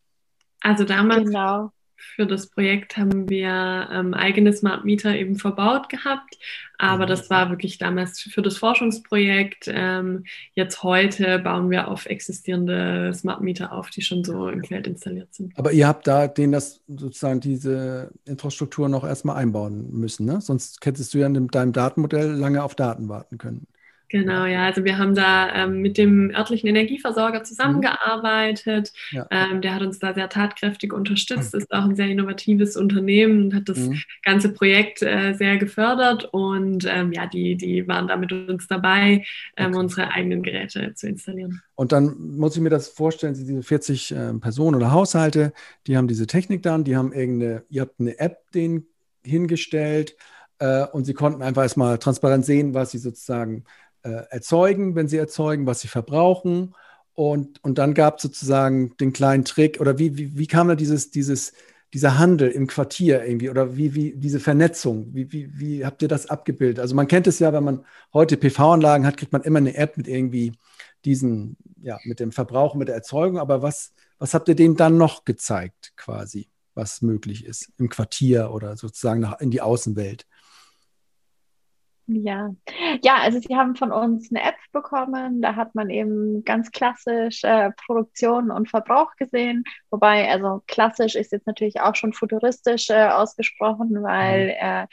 Also 0.61 0.85
damals 0.85 1.27
genau 1.27 1.71
für 1.97 2.27
das 2.27 2.49
Projekt 2.49 2.97
haben 2.97 3.29
wir 3.29 3.89
ähm, 3.93 4.15
eigene 4.15 4.53
Smart 4.53 4.85
Meter 4.85 5.15
eben 5.15 5.37
verbaut 5.37 5.89
gehabt. 5.89 6.39
Aber 6.79 7.05
mhm. 7.05 7.09
das 7.09 7.31
war 7.31 7.51
wirklich 7.51 7.79
damals 7.79 8.21
für 8.21 8.43
das 8.43 8.59
Forschungsprojekt. 8.59 9.65
Ähm, 9.69 10.25
jetzt 10.55 10.83
heute 10.83 11.39
bauen 11.39 11.71
wir 11.71 11.89
auf 11.89 12.07
existierende 12.07 13.13
Smart 13.15 13.41
Meter 13.41 13.73
auf, 13.73 13.91
die 13.91 14.03
schon 14.03 14.25
so 14.25 14.49
im 14.49 14.63
Feld 14.63 14.87
installiert 14.87 15.35
sind. 15.35 15.57
Aber 15.59 15.73
ihr 15.73 15.89
habt 15.89 16.07
da 16.07 16.29
denen 16.29 16.53
das 16.53 16.83
sozusagen 16.87 17.41
diese 17.41 18.11
Infrastruktur 18.25 18.89
noch 18.89 19.05
erstmal 19.05 19.37
einbauen 19.37 19.91
müssen, 19.91 20.27
ne? 20.27 20.41
Sonst 20.41 20.85
hättest 20.85 21.15
du 21.15 21.19
ja 21.19 21.27
in 21.27 21.49
deinem 21.49 21.73
Datenmodell 21.73 22.31
lange 22.33 22.63
auf 22.63 22.75
Daten 22.75 23.09
warten 23.09 23.39
können. 23.39 23.67
Genau, 24.09 24.45
ja. 24.47 24.67
Also 24.67 24.85
wir 24.85 24.99
haben 24.99 25.15
da 25.15 25.53
ähm, 25.53 25.83
mit 25.83 25.99
dem 25.99 26.31
örtlichen 26.31 26.69
Energieversorger 26.69 27.43
zusammengearbeitet. 27.43 28.93
Ja. 29.11 29.27
Ähm, 29.31 29.61
der 29.61 29.75
hat 29.75 29.83
uns 29.83 29.99
da 29.99 30.15
sehr 30.15 30.29
tatkräftig 30.29 30.93
unterstützt, 30.93 31.55
ist 31.55 31.73
auch 31.73 31.85
ein 31.85 31.97
sehr 31.97 32.09
innovatives 32.09 32.77
Unternehmen 32.77 33.47
und 33.47 33.55
hat 33.55 33.69
das 33.69 33.79
mhm. 33.79 34.01
ganze 34.23 34.53
Projekt 34.53 35.03
äh, 35.03 35.35
sehr 35.35 35.57
gefördert. 35.57 36.29
Und 36.33 36.87
ähm, 36.89 37.13
ja, 37.13 37.27
die, 37.27 37.57
die 37.57 37.89
waren 37.89 38.07
da 38.07 38.17
mit 38.17 38.33
uns 38.33 38.69
dabei, 38.69 39.25
ähm, 39.57 39.71
okay. 39.71 39.79
unsere 39.79 40.13
eigenen 40.13 40.43
Geräte 40.43 40.95
zu 40.95 41.09
installieren. 41.09 41.63
Und 41.75 41.91
dann 41.91 42.17
muss 42.37 42.57
ich 42.57 42.63
mir 42.63 42.71
das 42.71 42.89
vorstellen, 42.89 43.35
diese 43.35 43.63
40 43.63 44.13
äh, 44.13 44.35
Personen 44.35 44.77
oder 44.77 44.93
Haushalte, 44.93 45.53
die 45.87 45.97
haben 45.97 46.07
diese 46.07 46.29
Technik 46.29 46.63
dann, 46.63 46.85
die 46.85 46.97
haben 46.97 47.13
irgendeine, 47.13 47.65
ihr 47.69 47.83
habt 47.83 47.99
eine 47.99 48.19
App 48.21 48.51
denen 48.53 48.87
hingestellt 49.25 50.17
äh, 50.59 50.87
und 50.87 51.05
sie 51.05 51.15
konnten 51.15 51.43
einfach 51.43 51.63
erstmal 51.63 51.99
transparent 51.99 52.45
sehen, 52.45 52.75
was 52.75 52.93
sie 52.93 52.99
sozusagen 52.99 53.65
erzeugen, 54.31 54.95
wenn 54.95 55.09
sie 55.09 55.17
erzeugen, 55.17 55.67
was 55.67 55.81
sie 55.81 55.89
verbrauchen. 55.89 56.75
Und, 57.15 57.63
und 57.65 57.79
dann 57.79 57.95
gab 57.95 58.17
es 58.17 58.23
sozusagen 58.23 58.97
den 58.99 59.13
kleinen 59.13 59.45
Trick, 59.45 59.81
oder 59.81 59.99
wie, 59.99 60.17
wie, 60.19 60.39
wie 60.39 60.47
kam 60.47 60.69
da 60.69 60.75
dieses, 60.75 61.11
dieses, 61.11 61.53
dieser 61.95 62.19
Handel 62.19 62.51
im 62.51 62.67
Quartier 62.67 63.25
irgendwie, 63.25 63.49
oder 63.49 63.77
wie, 63.77 63.95
wie 63.95 64.15
diese 64.15 64.41
Vernetzung, 64.41 65.15
wie, 65.15 65.33
wie, 65.33 65.59
wie 65.59 65.87
habt 65.87 66.03
ihr 66.03 66.09
das 66.09 66.27
abgebildet? 66.29 66.79
Also 66.79 66.95
man 66.95 67.09
kennt 67.09 67.27
es 67.27 67.39
ja, 67.39 67.53
wenn 67.53 67.65
man 67.65 67.85
heute 68.13 68.37
PV-Anlagen 68.37 69.07
hat, 69.07 69.17
kriegt 69.17 69.33
man 69.33 69.43
immer 69.43 69.59
eine 69.59 69.77
App 69.77 69.97
mit 69.97 70.09
irgendwie 70.09 70.53
diesen, 71.05 71.57
ja, 71.81 71.99
mit 72.05 72.21
dem 72.21 72.33
Verbrauch, 72.33 72.75
mit 72.75 72.89
der 72.89 72.97
Erzeugung, 72.97 73.39
aber 73.39 73.63
was, 73.63 73.93
was 74.19 74.35
habt 74.35 74.49
ihr 74.49 74.57
denen 74.57 74.77
dann 74.77 74.99
noch 74.99 75.25
gezeigt, 75.25 75.93
quasi, 75.97 76.49
was 76.75 77.01
möglich 77.01 77.47
ist 77.47 77.71
im 77.79 77.89
Quartier 77.89 78.51
oder 78.51 78.77
sozusagen 78.77 79.21
nach, 79.21 79.41
in 79.41 79.51
die 79.51 79.63
Außenwelt? 79.63 80.27
Ja, 82.09 82.51
ja, 83.03 83.17
also 83.17 83.41
sie 83.41 83.57
haben 83.57 83.75
von 83.75 83.91
uns 83.91 84.31
eine 84.31 84.43
App 84.43 84.55
bekommen. 84.71 85.43
Da 85.43 85.57
hat 85.57 85.75
man 85.75 85.91
eben 85.91 86.45
ganz 86.45 86.71
klassisch 86.71 87.43
äh, 87.43 87.73
Produktion 87.85 88.53
und 88.53 88.71
Verbrauch 88.71 89.17
gesehen. 89.17 89.65
Wobei, 89.91 90.31
also 90.31 90.63
klassisch 90.69 91.17
ist 91.17 91.33
jetzt 91.33 91.49
natürlich 91.49 91.81
auch 91.81 91.97
schon 91.97 92.13
futuristisch 92.13 92.91
äh, 92.91 93.09
ausgesprochen, 93.09 94.03
weil 94.05 94.47
mhm. 94.47 94.53
äh, 94.53 94.87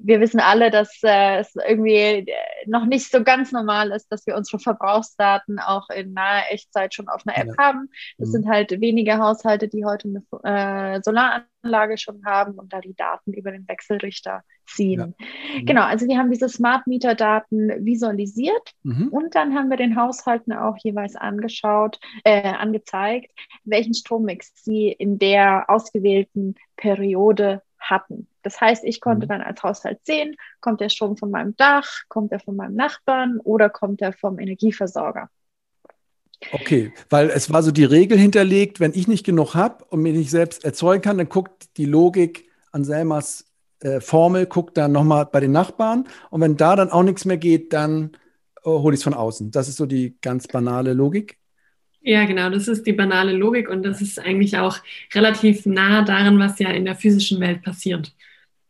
wir 0.00 0.20
wissen 0.20 0.40
alle, 0.40 0.70
dass 0.70 1.00
äh, 1.02 1.38
es 1.40 1.54
irgendwie 1.56 1.96
äh, 1.96 2.34
noch 2.66 2.86
nicht 2.86 3.10
so 3.10 3.22
ganz 3.22 3.52
normal 3.52 3.90
ist, 3.90 4.10
dass 4.10 4.26
wir 4.26 4.36
unsere 4.36 4.58
Verbrauchsdaten 4.58 5.58
auch 5.58 5.88
in 5.90 6.12
naher 6.12 6.52
Echtzeit 6.52 6.94
schon 6.94 7.08
auf 7.08 7.22
einer 7.26 7.36
App 7.36 7.48
ja. 7.48 7.64
haben. 7.64 7.90
Das 8.16 8.28
mhm. 8.28 8.32
sind 8.32 8.48
halt 8.48 8.80
wenige 8.80 9.18
Haushalte, 9.18 9.68
die 9.68 9.84
heute 9.84 10.08
eine 10.42 10.96
äh, 10.96 11.02
Solaranlage 11.02 11.98
schon 11.98 12.24
haben 12.24 12.58
und 12.58 12.72
da 12.72 12.80
die 12.80 12.94
Daten 12.94 13.32
über 13.32 13.50
den 13.50 13.66
Wechselrichter 13.68 14.42
ziehen. 14.66 15.14
Ja. 15.18 15.58
Mhm. 15.60 15.66
Genau, 15.66 15.82
also 15.82 16.06
wir 16.06 16.18
haben 16.18 16.30
diese 16.30 16.48
Smart 16.48 16.86
Meter 16.86 17.14
Daten 17.14 17.84
visualisiert 17.84 18.72
mhm. 18.82 19.08
und 19.08 19.34
dann 19.34 19.54
haben 19.54 19.68
wir 19.68 19.76
den 19.76 19.96
Haushalten 19.96 20.52
auch 20.52 20.76
jeweils 20.78 21.16
angeschaut, 21.16 21.98
äh, 22.24 22.52
angezeigt, 22.54 23.32
welchen 23.64 23.94
Strommix 23.94 24.52
sie 24.54 24.88
in 24.92 25.18
der 25.18 25.68
ausgewählten 25.68 26.54
Periode 26.76 27.62
hatten. 27.78 28.28
Das 28.48 28.62
heißt, 28.62 28.84
ich 28.84 29.02
konnte 29.02 29.26
mhm. 29.26 29.28
dann 29.28 29.40
als 29.42 29.62
Haushalt 29.62 29.98
sehen, 30.04 30.34
kommt 30.62 30.80
der 30.80 30.88
Strom 30.88 31.18
von 31.18 31.30
meinem 31.30 31.54
Dach, 31.56 31.86
kommt 32.08 32.32
er 32.32 32.40
von 32.40 32.56
meinem 32.56 32.76
Nachbarn 32.76 33.40
oder 33.44 33.68
kommt 33.68 34.00
er 34.00 34.14
vom 34.14 34.38
Energieversorger. 34.38 35.28
Okay, 36.52 36.94
weil 37.10 37.28
es 37.28 37.52
war 37.52 37.62
so 37.62 37.72
die 37.72 37.84
Regel 37.84 38.16
hinterlegt, 38.16 38.80
wenn 38.80 38.94
ich 38.94 39.06
nicht 39.06 39.26
genug 39.26 39.54
habe 39.54 39.84
und 39.90 40.00
mir 40.00 40.14
nicht 40.14 40.30
selbst 40.30 40.64
erzeugen 40.64 41.02
kann, 41.02 41.18
dann 41.18 41.28
guckt 41.28 41.76
die 41.76 41.84
Logik 41.84 42.48
an 42.72 42.84
Selmas 42.84 43.52
äh, 43.80 44.00
Formel, 44.00 44.46
guckt 44.46 44.78
dann 44.78 44.92
nochmal 44.92 45.26
bei 45.26 45.40
den 45.40 45.52
Nachbarn 45.52 46.08
und 46.30 46.40
wenn 46.40 46.56
da 46.56 46.74
dann 46.74 46.88
auch 46.88 47.02
nichts 47.02 47.26
mehr 47.26 47.36
geht, 47.36 47.74
dann 47.74 48.12
äh, 48.64 48.70
hole 48.70 48.94
ich 48.94 49.00
es 49.00 49.04
von 49.04 49.12
außen. 49.12 49.50
Das 49.50 49.68
ist 49.68 49.76
so 49.76 49.84
die 49.84 50.16
ganz 50.22 50.46
banale 50.48 50.94
Logik. 50.94 51.36
Ja, 52.00 52.24
genau, 52.24 52.48
das 52.48 52.66
ist 52.66 52.86
die 52.86 52.94
banale 52.94 53.32
Logik 53.32 53.68
und 53.68 53.82
das 53.82 54.00
ist 54.00 54.18
eigentlich 54.18 54.56
auch 54.56 54.78
relativ 55.12 55.66
nah 55.66 56.00
daran, 56.00 56.38
was 56.38 56.58
ja 56.58 56.70
in 56.70 56.86
der 56.86 56.94
physischen 56.94 57.40
Welt 57.40 57.60
passiert. 57.62 58.14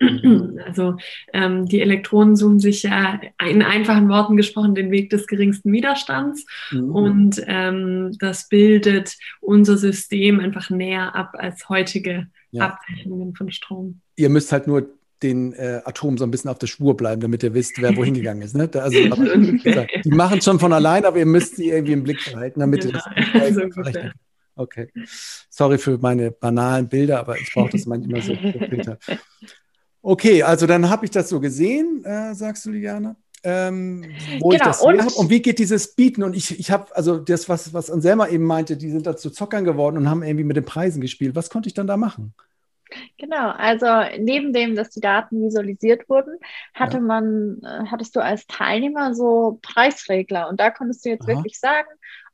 Also 0.66 0.96
ähm, 1.32 1.66
die 1.66 1.80
Elektronen 1.80 2.36
suchen 2.36 2.60
sich 2.60 2.82
ja 2.84 3.20
in 3.44 3.62
einfachen 3.62 4.08
Worten 4.08 4.36
gesprochen 4.36 4.74
den 4.74 4.90
Weg 4.90 5.10
des 5.10 5.26
geringsten 5.26 5.72
Widerstands 5.72 6.46
mhm. 6.70 6.90
und 6.90 7.42
ähm, 7.46 8.16
das 8.18 8.48
bildet 8.48 9.16
unser 9.40 9.76
System 9.76 10.40
einfach 10.40 10.70
näher 10.70 11.16
ab 11.16 11.34
als 11.38 11.68
heutige 11.68 12.28
ja. 12.50 12.66
Abrechnungen 12.66 13.34
von 13.34 13.50
Strom. 13.50 14.00
Ihr 14.16 14.28
müsst 14.28 14.52
halt 14.52 14.66
nur 14.66 14.88
den 15.22 15.52
äh, 15.54 15.80
Atomen 15.84 16.16
so 16.16 16.24
ein 16.24 16.30
bisschen 16.30 16.50
auf 16.50 16.58
der 16.58 16.68
Spur 16.68 16.96
bleiben, 16.96 17.20
damit 17.20 17.42
ihr 17.42 17.52
wisst, 17.52 17.80
wer 17.82 17.96
wohin 17.96 18.14
gegangen 18.14 18.42
ist. 18.42 18.56
Ne? 18.56 18.70
Also, 18.72 18.98
okay. 19.10 20.00
Die 20.04 20.10
machen 20.10 20.40
schon 20.40 20.60
von 20.60 20.72
allein, 20.72 21.04
aber 21.04 21.18
ihr 21.18 21.26
müsst 21.26 21.56
sie 21.56 21.70
irgendwie 21.70 21.92
im 21.92 22.04
Blick 22.04 22.24
behalten, 22.24 22.60
damit 22.60 22.82
genau. 22.82 23.00
ihr 23.16 23.40
das 23.40 23.54
so 23.54 23.70
verrechnen 23.70 24.12
Okay. 24.54 24.88
Sorry 25.50 25.78
für 25.78 25.98
meine 25.98 26.32
banalen 26.32 26.88
Bilder, 26.88 27.20
aber 27.20 27.38
ich 27.38 27.52
brauche 27.52 27.70
das 27.70 27.86
manchmal 27.86 28.22
so. 28.22 28.36
Okay, 30.08 30.42
also 30.42 30.66
dann 30.66 30.88
habe 30.88 31.04
ich 31.04 31.10
das 31.10 31.28
so 31.28 31.38
gesehen, 31.38 32.02
äh, 32.02 32.34
sagst 32.34 32.64
du, 32.64 32.70
Liana. 32.70 33.14
Ähm, 33.44 34.06
wo 34.40 34.48
genau, 34.48 34.54
ich 34.54 34.62
das 34.62 34.80
und, 34.80 35.16
und 35.18 35.28
wie 35.28 35.42
geht 35.42 35.58
dieses 35.58 35.94
Bieten? 35.94 36.22
Und 36.22 36.34
ich, 36.34 36.58
ich 36.58 36.70
habe, 36.70 36.96
also 36.96 37.18
das, 37.18 37.46
was, 37.50 37.74
was 37.74 37.90
Anselma 37.90 38.26
eben 38.28 38.44
meinte, 38.44 38.78
die 38.78 38.88
sind 38.88 39.06
da 39.06 39.18
zu 39.18 39.28
Zockern 39.28 39.66
geworden 39.66 39.98
und 39.98 40.08
haben 40.08 40.22
irgendwie 40.22 40.44
mit 40.44 40.56
den 40.56 40.64
Preisen 40.64 41.02
gespielt. 41.02 41.36
Was 41.36 41.50
konnte 41.50 41.68
ich 41.68 41.74
dann 41.74 41.86
da 41.86 41.98
machen? 41.98 42.32
Genau, 43.18 43.50
also 43.50 43.86
neben 44.18 44.54
dem, 44.54 44.74
dass 44.76 44.88
die 44.88 45.00
Daten 45.00 45.44
visualisiert 45.44 46.08
wurden, 46.08 46.38
hatte 46.72 46.96
ja. 46.96 47.02
man, 47.02 47.60
äh, 47.62 47.84
hattest 47.90 48.16
du 48.16 48.20
als 48.20 48.46
Teilnehmer 48.46 49.14
so 49.14 49.58
Preisregler 49.60 50.48
und 50.48 50.58
da 50.58 50.70
konntest 50.70 51.04
du 51.04 51.10
jetzt 51.10 51.28
Aha. 51.28 51.36
wirklich 51.36 51.60
sagen, 51.60 51.88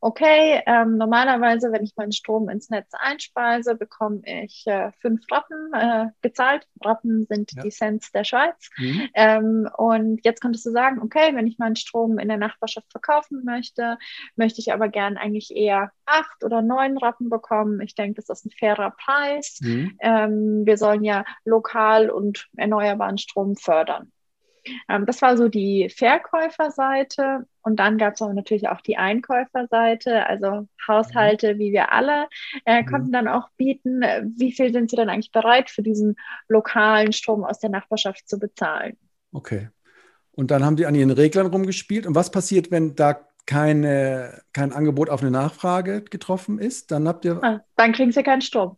okay, 0.05 0.61
ähm, 0.67 0.99
normalerweise, 0.99 1.73
wenn 1.73 1.83
ich 1.83 1.97
meinen 1.97 2.13
Strom 2.13 2.51
ins 2.51 2.69
Netz 2.69 2.93
einspeise, 2.93 3.75
bekomme 3.75 4.21
ich 4.27 4.63
äh, 4.67 4.93
fünf 5.01 5.25
Rappen 5.31 5.73
äh, 5.73 6.09
gezahlt. 6.21 6.69
Rappen 6.85 7.25
sind 7.25 7.53
ja. 7.53 7.63
die 7.63 7.71
Cents 7.71 8.13
der 8.13 8.25
Schweiz. 8.25 8.69
Mhm. 8.77 9.09
Ähm, 9.15 9.69
und 9.79 10.21
jetzt 10.23 10.43
könntest 10.43 10.67
du 10.67 10.73
sagen, 10.73 11.01
okay, 11.01 11.35
wenn 11.35 11.47
ich 11.47 11.59
meinen 11.59 11.77
Strom 11.77 12.19
in 12.19 12.29
der 12.29 12.37
Nachbarschaft 12.37 12.91
verkaufen 12.91 13.45
möchte, 13.47 13.97
möchte 14.37 14.61
ich 14.61 14.75
aber 14.75 14.89
gern 14.89 15.17
eigentlich 15.17 15.57
eher 15.57 15.91
acht 16.05 16.45
oder 16.45 16.61
neun 16.61 16.99
Rappen 16.99 17.31
bekommen. 17.31 17.81
Ich 17.81 17.95
denke, 17.95 18.21
das 18.21 18.29
ist 18.29 18.45
ein 18.45 18.51
fairer 18.51 18.91
Preis. 18.91 19.59
Mhm. 19.63 19.97
Ähm, 20.03 20.67
wir 20.67 20.77
sollen 20.77 21.03
ja 21.03 21.25
lokal 21.47 22.11
und 22.11 22.49
erneuerbaren 22.59 23.17
Strom 23.17 23.57
fördern. 23.57 24.13
Ähm, 24.89 25.07
das 25.07 25.23
war 25.23 25.37
so 25.37 25.49
die 25.49 25.89
Verkäuferseite. 25.89 27.47
Und 27.63 27.77
dann 27.77 27.99
gab 27.99 28.15
es 28.15 28.23
aber 28.23 28.35
natürlich 28.35 28.69
auch 28.69 28.81
die 28.81 28.97
Einkäuferseite, 28.97 30.27
also 30.27 30.69
Haushalte, 30.87 31.59
wie 31.59 31.73
wir 31.73 31.93
alle, 31.93 32.29
äh, 32.65 32.83
mhm. 32.83 32.87
konnten 32.87 33.13
dann 33.13 33.29
auch 33.29 33.49
bieten, 33.57 34.03
wie 34.37 34.53
viel 34.53 34.73
sind 34.73 34.91
sie 34.91 34.97
dann 34.97 35.09
eigentlich 35.09 35.33
bereit 35.33 35.71
für 35.71 35.83
diesen 35.83 36.17
lokalen 36.49 37.13
Strom 37.13 37.45
aus 37.45 37.59
der 37.59 37.71
Nachbarschaft 37.71 38.29
zu 38.29 38.39
bezahlen. 38.39 38.97
Okay. 39.33 39.69
Und 40.33 40.51
dann 40.51 40.65
haben 40.65 40.77
die 40.77 40.87
an 40.87 40.95
ihren 40.95 41.11
Reglern 41.11 41.47
rumgespielt. 41.47 42.07
Und 42.07 42.15
was 42.15 42.31
passiert, 42.31 42.71
wenn 42.71 42.95
da 42.97 43.21
keine, 43.47 44.43
kein 44.53 44.73
Angebot 44.73 45.11
auf 45.11 45.23
eine 45.23 45.31
Nachfrage 45.31 46.03
getroffen 46.03 46.59
ist? 46.59 46.91
Dann 46.91 47.07
habt 47.07 47.25
ihr. 47.25 47.43
Ah, 47.43 47.61
dann 47.77 47.93
kriegen 47.93 48.13
sie 48.13 48.23
keinen 48.23 48.43
Strom. 48.43 48.77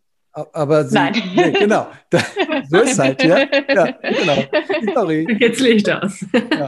Aber 0.53 0.85
sie, 0.85 0.95
Nein. 0.95 1.13
Nee, 1.35 1.51
genau. 1.51 1.87
so 2.69 2.77
ist 2.77 2.99
halt, 2.99 3.23
ja. 3.23 3.39
Ja, 3.39 3.91
genau. 4.01 4.43
Sorry. 4.93 5.27
Jetzt 5.39 5.59
Licht 5.59 5.89
aus. 5.89 6.25
Ja. 6.33 6.67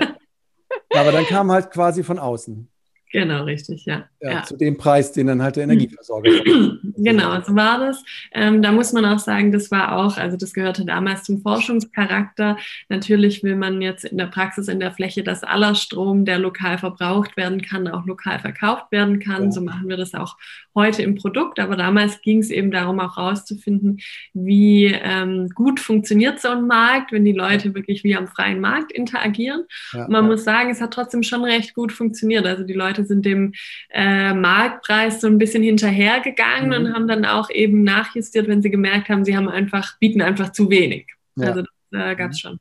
Aber 0.95 1.11
dann 1.11 1.25
kam 1.25 1.51
halt 1.51 1.69
quasi 1.71 2.03
von 2.03 2.19
außen. 2.19 2.67
Genau, 3.11 3.43
richtig, 3.43 3.85
ja. 3.85 4.07
ja, 4.21 4.31
ja. 4.31 4.43
Zu 4.43 4.55
dem 4.55 4.77
Preis, 4.77 5.11
den 5.11 5.25
dann 5.27 5.41
halt 5.41 5.55
der 5.55 5.63
Energieversorger 5.63 6.29
Genau, 6.97 7.41
so 7.41 7.55
war 7.55 7.79
das. 7.79 8.03
Ähm, 8.33 8.61
da 8.61 8.71
muss 8.71 8.93
man 8.93 9.03
auch 9.05 9.17
sagen, 9.17 9.51
das 9.51 9.71
war 9.71 9.97
auch, 9.97 10.17
also 10.17 10.37
das 10.37 10.53
gehörte 10.53 10.85
damals 10.85 11.23
zum 11.23 11.41
Forschungscharakter. 11.41 12.57
Natürlich 12.87 13.41
will 13.41 13.55
man 13.55 13.81
jetzt 13.81 14.05
in 14.05 14.17
der 14.19 14.27
Praxis 14.27 14.67
in 14.67 14.79
der 14.79 14.91
Fläche, 14.91 15.23
dass 15.23 15.43
aller 15.43 15.73
Strom, 15.73 16.23
der 16.23 16.37
lokal 16.37 16.77
verbraucht 16.77 17.35
werden 17.35 17.63
kann, 17.63 17.87
auch 17.87 18.05
lokal 18.05 18.37
verkauft 18.39 18.91
werden 18.91 19.19
kann. 19.19 19.45
Ja. 19.45 19.51
So 19.51 19.61
machen 19.61 19.89
wir 19.89 19.97
das 19.97 20.13
auch 20.13 20.37
heute 20.75 21.01
im 21.01 21.15
Produkt. 21.15 21.59
Aber 21.59 21.75
damals 21.75 22.21
ging 22.21 22.39
es 22.39 22.49
eben 22.49 22.71
darum, 22.71 22.99
auch 22.99 23.17
herauszufinden, 23.17 23.99
wie 24.33 24.85
ähm, 24.85 25.49
gut 25.49 25.79
funktioniert 25.79 26.39
so 26.39 26.49
ein 26.49 26.67
Markt, 26.67 27.11
wenn 27.11 27.25
die 27.25 27.31
Leute 27.31 27.73
wirklich 27.73 28.03
wie 28.03 28.15
am 28.15 28.27
freien 28.27 28.59
Markt 28.59 28.91
interagieren. 28.91 29.65
man 30.07 30.25
muss 30.25 30.43
sagen, 30.43 30.69
es 30.69 30.81
hat 30.81 30.93
trotzdem 30.93 31.23
schon 31.23 31.43
recht 31.43 31.73
gut 31.73 31.91
funktioniert. 31.91 32.45
Also 32.45 32.63
die 32.63 32.73
Leute 32.73 32.89
Leute 32.89 33.05
sind 33.05 33.25
dem 33.25 33.53
äh, 33.89 34.33
Marktpreis 34.33 35.21
so 35.21 35.27
ein 35.27 35.37
bisschen 35.37 35.63
hinterhergegangen 35.63 36.69
mhm. 36.69 36.87
und 36.87 36.93
haben 36.93 37.07
dann 37.07 37.25
auch 37.25 37.49
eben 37.49 37.83
nachjustiert, 37.83 38.47
wenn 38.47 38.61
sie 38.61 38.71
gemerkt 38.71 39.09
haben, 39.09 39.25
sie 39.25 39.35
haben 39.35 39.49
einfach, 39.49 39.97
bieten 39.99 40.21
einfach 40.21 40.51
zu 40.51 40.69
wenig. 40.69 41.07
Ja. 41.35 41.49
Also 41.49 41.61
das 41.61 42.01
äh, 42.01 42.15
gab 42.15 42.31
es 42.31 42.37
mhm. 42.37 42.47
schon. 42.47 42.59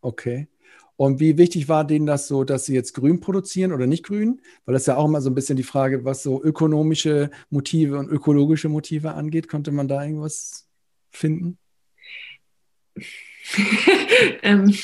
Okay. 0.00 0.48
Und 0.96 1.20
wie 1.20 1.36
wichtig 1.36 1.68
war 1.68 1.86
denen 1.86 2.06
das 2.06 2.26
so, 2.26 2.44
dass 2.44 2.64
sie 2.64 2.74
jetzt 2.74 2.94
grün 2.94 3.20
produzieren 3.20 3.72
oder 3.72 3.86
nicht 3.86 4.04
grün? 4.04 4.40
Weil 4.64 4.72
das 4.72 4.86
ja 4.86 4.96
auch 4.96 5.06
immer 5.06 5.20
so 5.20 5.30
ein 5.30 5.34
bisschen 5.34 5.56
die 5.56 5.62
Frage, 5.62 6.04
was 6.04 6.22
so 6.22 6.42
ökonomische 6.42 7.30
Motive 7.50 7.98
und 7.98 8.08
ökologische 8.08 8.70
Motive 8.70 9.12
angeht. 9.12 9.48
Konnte 9.48 9.72
man 9.72 9.88
da 9.88 10.02
irgendwas 10.02 10.66
finden? 11.10 11.58
ähm, 14.42 14.74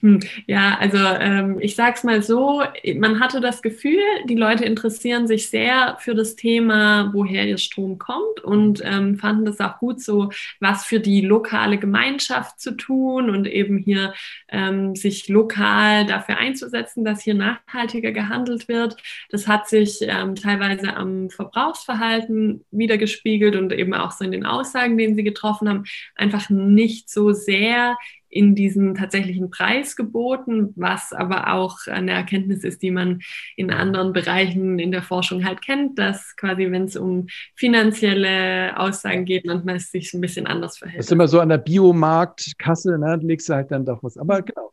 hm, 0.00 0.20
ja, 0.46 0.76
also 0.78 0.98
ähm, 0.98 1.58
ich 1.60 1.76
sag's 1.76 2.02
mal 2.02 2.22
so, 2.22 2.62
man 2.96 3.20
hatte 3.20 3.40
das 3.40 3.62
Gefühl, 3.62 4.02
die 4.24 4.34
Leute 4.34 4.64
interessieren 4.64 5.26
sich 5.26 5.48
sehr 5.48 5.96
für 6.00 6.14
das 6.14 6.34
Thema, 6.34 7.10
woher 7.12 7.46
ihr 7.46 7.58
Strom 7.58 7.98
kommt 7.98 8.40
und 8.42 8.82
ähm, 8.84 9.16
fanden 9.16 9.44
das 9.44 9.60
auch 9.60 9.78
gut, 9.78 10.00
so 10.00 10.30
was 10.58 10.84
für 10.84 11.00
die 11.00 11.20
lokale 11.20 11.78
Gemeinschaft 11.78 12.60
zu 12.60 12.72
tun 12.72 13.30
und 13.30 13.46
eben 13.46 13.78
hier 13.78 14.12
ähm, 14.48 14.96
sich 14.96 15.28
lokal 15.28 16.06
dafür 16.06 16.38
einzusetzen, 16.38 17.04
dass 17.04 17.22
hier 17.22 17.34
nachhaltiger 17.34 18.12
gehandelt 18.12 18.68
wird. 18.68 18.96
Das 19.30 19.46
hat 19.46 19.68
sich 19.68 19.98
ähm, 20.02 20.34
teilweise 20.34 20.96
am 20.96 21.30
Verbrauchsverhalten 21.30 22.64
wiedergespiegelt 22.70 23.54
und 23.56 23.72
eben 23.72 23.94
auch 23.94 24.10
so 24.10 24.24
in 24.24 24.32
den 24.32 24.46
Aussagen, 24.46 24.98
denen 24.98 25.14
sie 25.14 25.24
getroffen 25.24 25.68
haben, 25.68 25.84
einfach 26.16 26.50
nicht 26.50 27.08
so 27.08 27.32
sehr 27.32 27.96
in 28.30 28.54
diesen 28.54 28.94
tatsächlichen 28.94 29.50
Preis 29.50 29.96
geboten, 29.96 30.72
was 30.76 31.12
aber 31.12 31.52
auch 31.52 31.86
eine 31.86 32.12
Erkenntnis 32.12 32.62
ist, 32.62 32.80
die 32.80 32.92
man 32.92 33.20
in 33.56 33.70
anderen 33.72 34.12
Bereichen 34.12 34.78
in 34.78 34.92
der 34.92 35.02
Forschung 35.02 35.44
halt 35.44 35.60
kennt, 35.62 35.98
dass 35.98 36.36
quasi, 36.36 36.70
wenn 36.70 36.84
es 36.84 36.96
um 36.96 37.26
finanzielle 37.56 38.78
Aussagen 38.78 39.24
geht, 39.24 39.44
manchmal 39.44 39.76
es 39.76 39.90
sich 39.90 40.14
ein 40.14 40.20
bisschen 40.20 40.46
anders 40.46 40.78
verhält. 40.78 41.00
Das 41.00 41.06
ist 41.06 41.12
immer 41.12 41.28
so 41.28 41.40
an 41.40 41.48
der 41.48 41.58
Biomarktkasse, 41.58 42.98
ne, 42.98 43.18
legst 43.20 43.48
du 43.48 43.54
halt 43.54 43.72
dann 43.72 43.84
doch 43.84 44.02
was. 44.02 44.16
Aber 44.16 44.42
genau. 44.42 44.72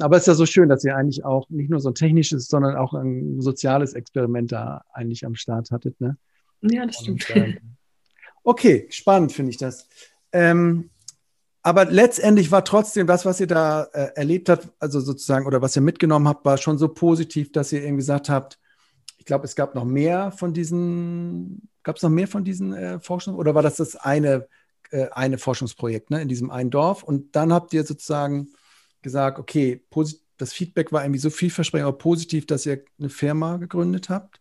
Aber 0.00 0.16
es 0.16 0.22
ist 0.22 0.28
ja 0.28 0.34
so 0.34 0.46
schön, 0.46 0.68
dass 0.68 0.82
ihr 0.84 0.96
eigentlich 0.96 1.24
auch 1.24 1.48
nicht 1.48 1.70
nur 1.70 1.78
so 1.78 1.90
ein 1.90 1.94
technisches, 1.94 2.48
sondern 2.48 2.76
auch 2.76 2.92
ein 2.92 3.40
soziales 3.40 3.92
Experiment 3.94 4.50
da 4.50 4.82
eigentlich 4.92 5.24
am 5.24 5.36
Start 5.36 5.70
hattet. 5.70 6.00
Ne? 6.00 6.16
Ja, 6.62 6.86
das 6.86 6.96
stimmt. 6.96 7.30
Und, 7.30 7.36
äh, 7.36 7.60
okay, 8.42 8.86
spannend 8.90 9.32
finde 9.32 9.50
ich 9.50 9.58
das. 9.58 9.88
Ähm, 10.32 10.90
aber 11.66 11.84
letztendlich 11.86 12.52
war 12.52 12.64
trotzdem 12.64 13.08
das, 13.08 13.26
was 13.26 13.40
ihr 13.40 13.48
da 13.48 13.88
äh, 13.92 14.12
erlebt 14.14 14.48
habt, 14.48 14.68
also 14.78 15.00
sozusagen, 15.00 15.46
oder 15.46 15.62
was 15.62 15.74
ihr 15.74 15.82
mitgenommen 15.82 16.28
habt, 16.28 16.44
war 16.44 16.58
schon 16.58 16.78
so 16.78 16.86
positiv, 16.86 17.50
dass 17.50 17.72
ihr 17.72 17.80
irgendwie 17.80 18.02
gesagt 18.02 18.28
habt, 18.28 18.60
ich 19.18 19.24
glaube, 19.24 19.46
es 19.46 19.56
gab 19.56 19.74
noch 19.74 19.84
mehr 19.84 20.30
von 20.30 20.54
diesen, 20.54 21.68
gab 21.82 21.96
es 21.96 22.04
noch 22.04 22.10
mehr 22.10 22.28
von 22.28 22.44
diesen 22.44 22.72
äh, 22.72 23.00
Forschungen 23.00 23.36
oder 23.36 23.56
war 23.56 23.62
das 23.62 23.78
das 23.78 23.96
eine, 23.96 24.46
äh, 24.92 25.08
eine 25.10 25.38
Forschungsprojekt 25.38 26.10
ne, 26.10 26.22
in 26.22 26.28
diesem 26.28 26.52
einen 26.52 26.70
Dorf? 26.70 27.02
Und 27.02 27.34
dann 27.34 27.52
habt 27.52 27.74
ihr 27.74 27.82
sozusagen 27.82 28.50
gesagt, 29.02 29.40
okay, 29.40 29.84
das 30.36 30.52
Feedback 30.52 30.92
war 30.92 31.02
irgendwie 31.02 31.18
so 31.18 31.30
vielversprechend, 31.30 31.88
aber 31.88 31.98
positiv, 31.98 32.46
dass 32.46 32.64
ihr 32.64 32.84
eine 33.00 33.08
Firma 33.08 33.56
gegründet 33.56 34.08
habt? 34.08 34.40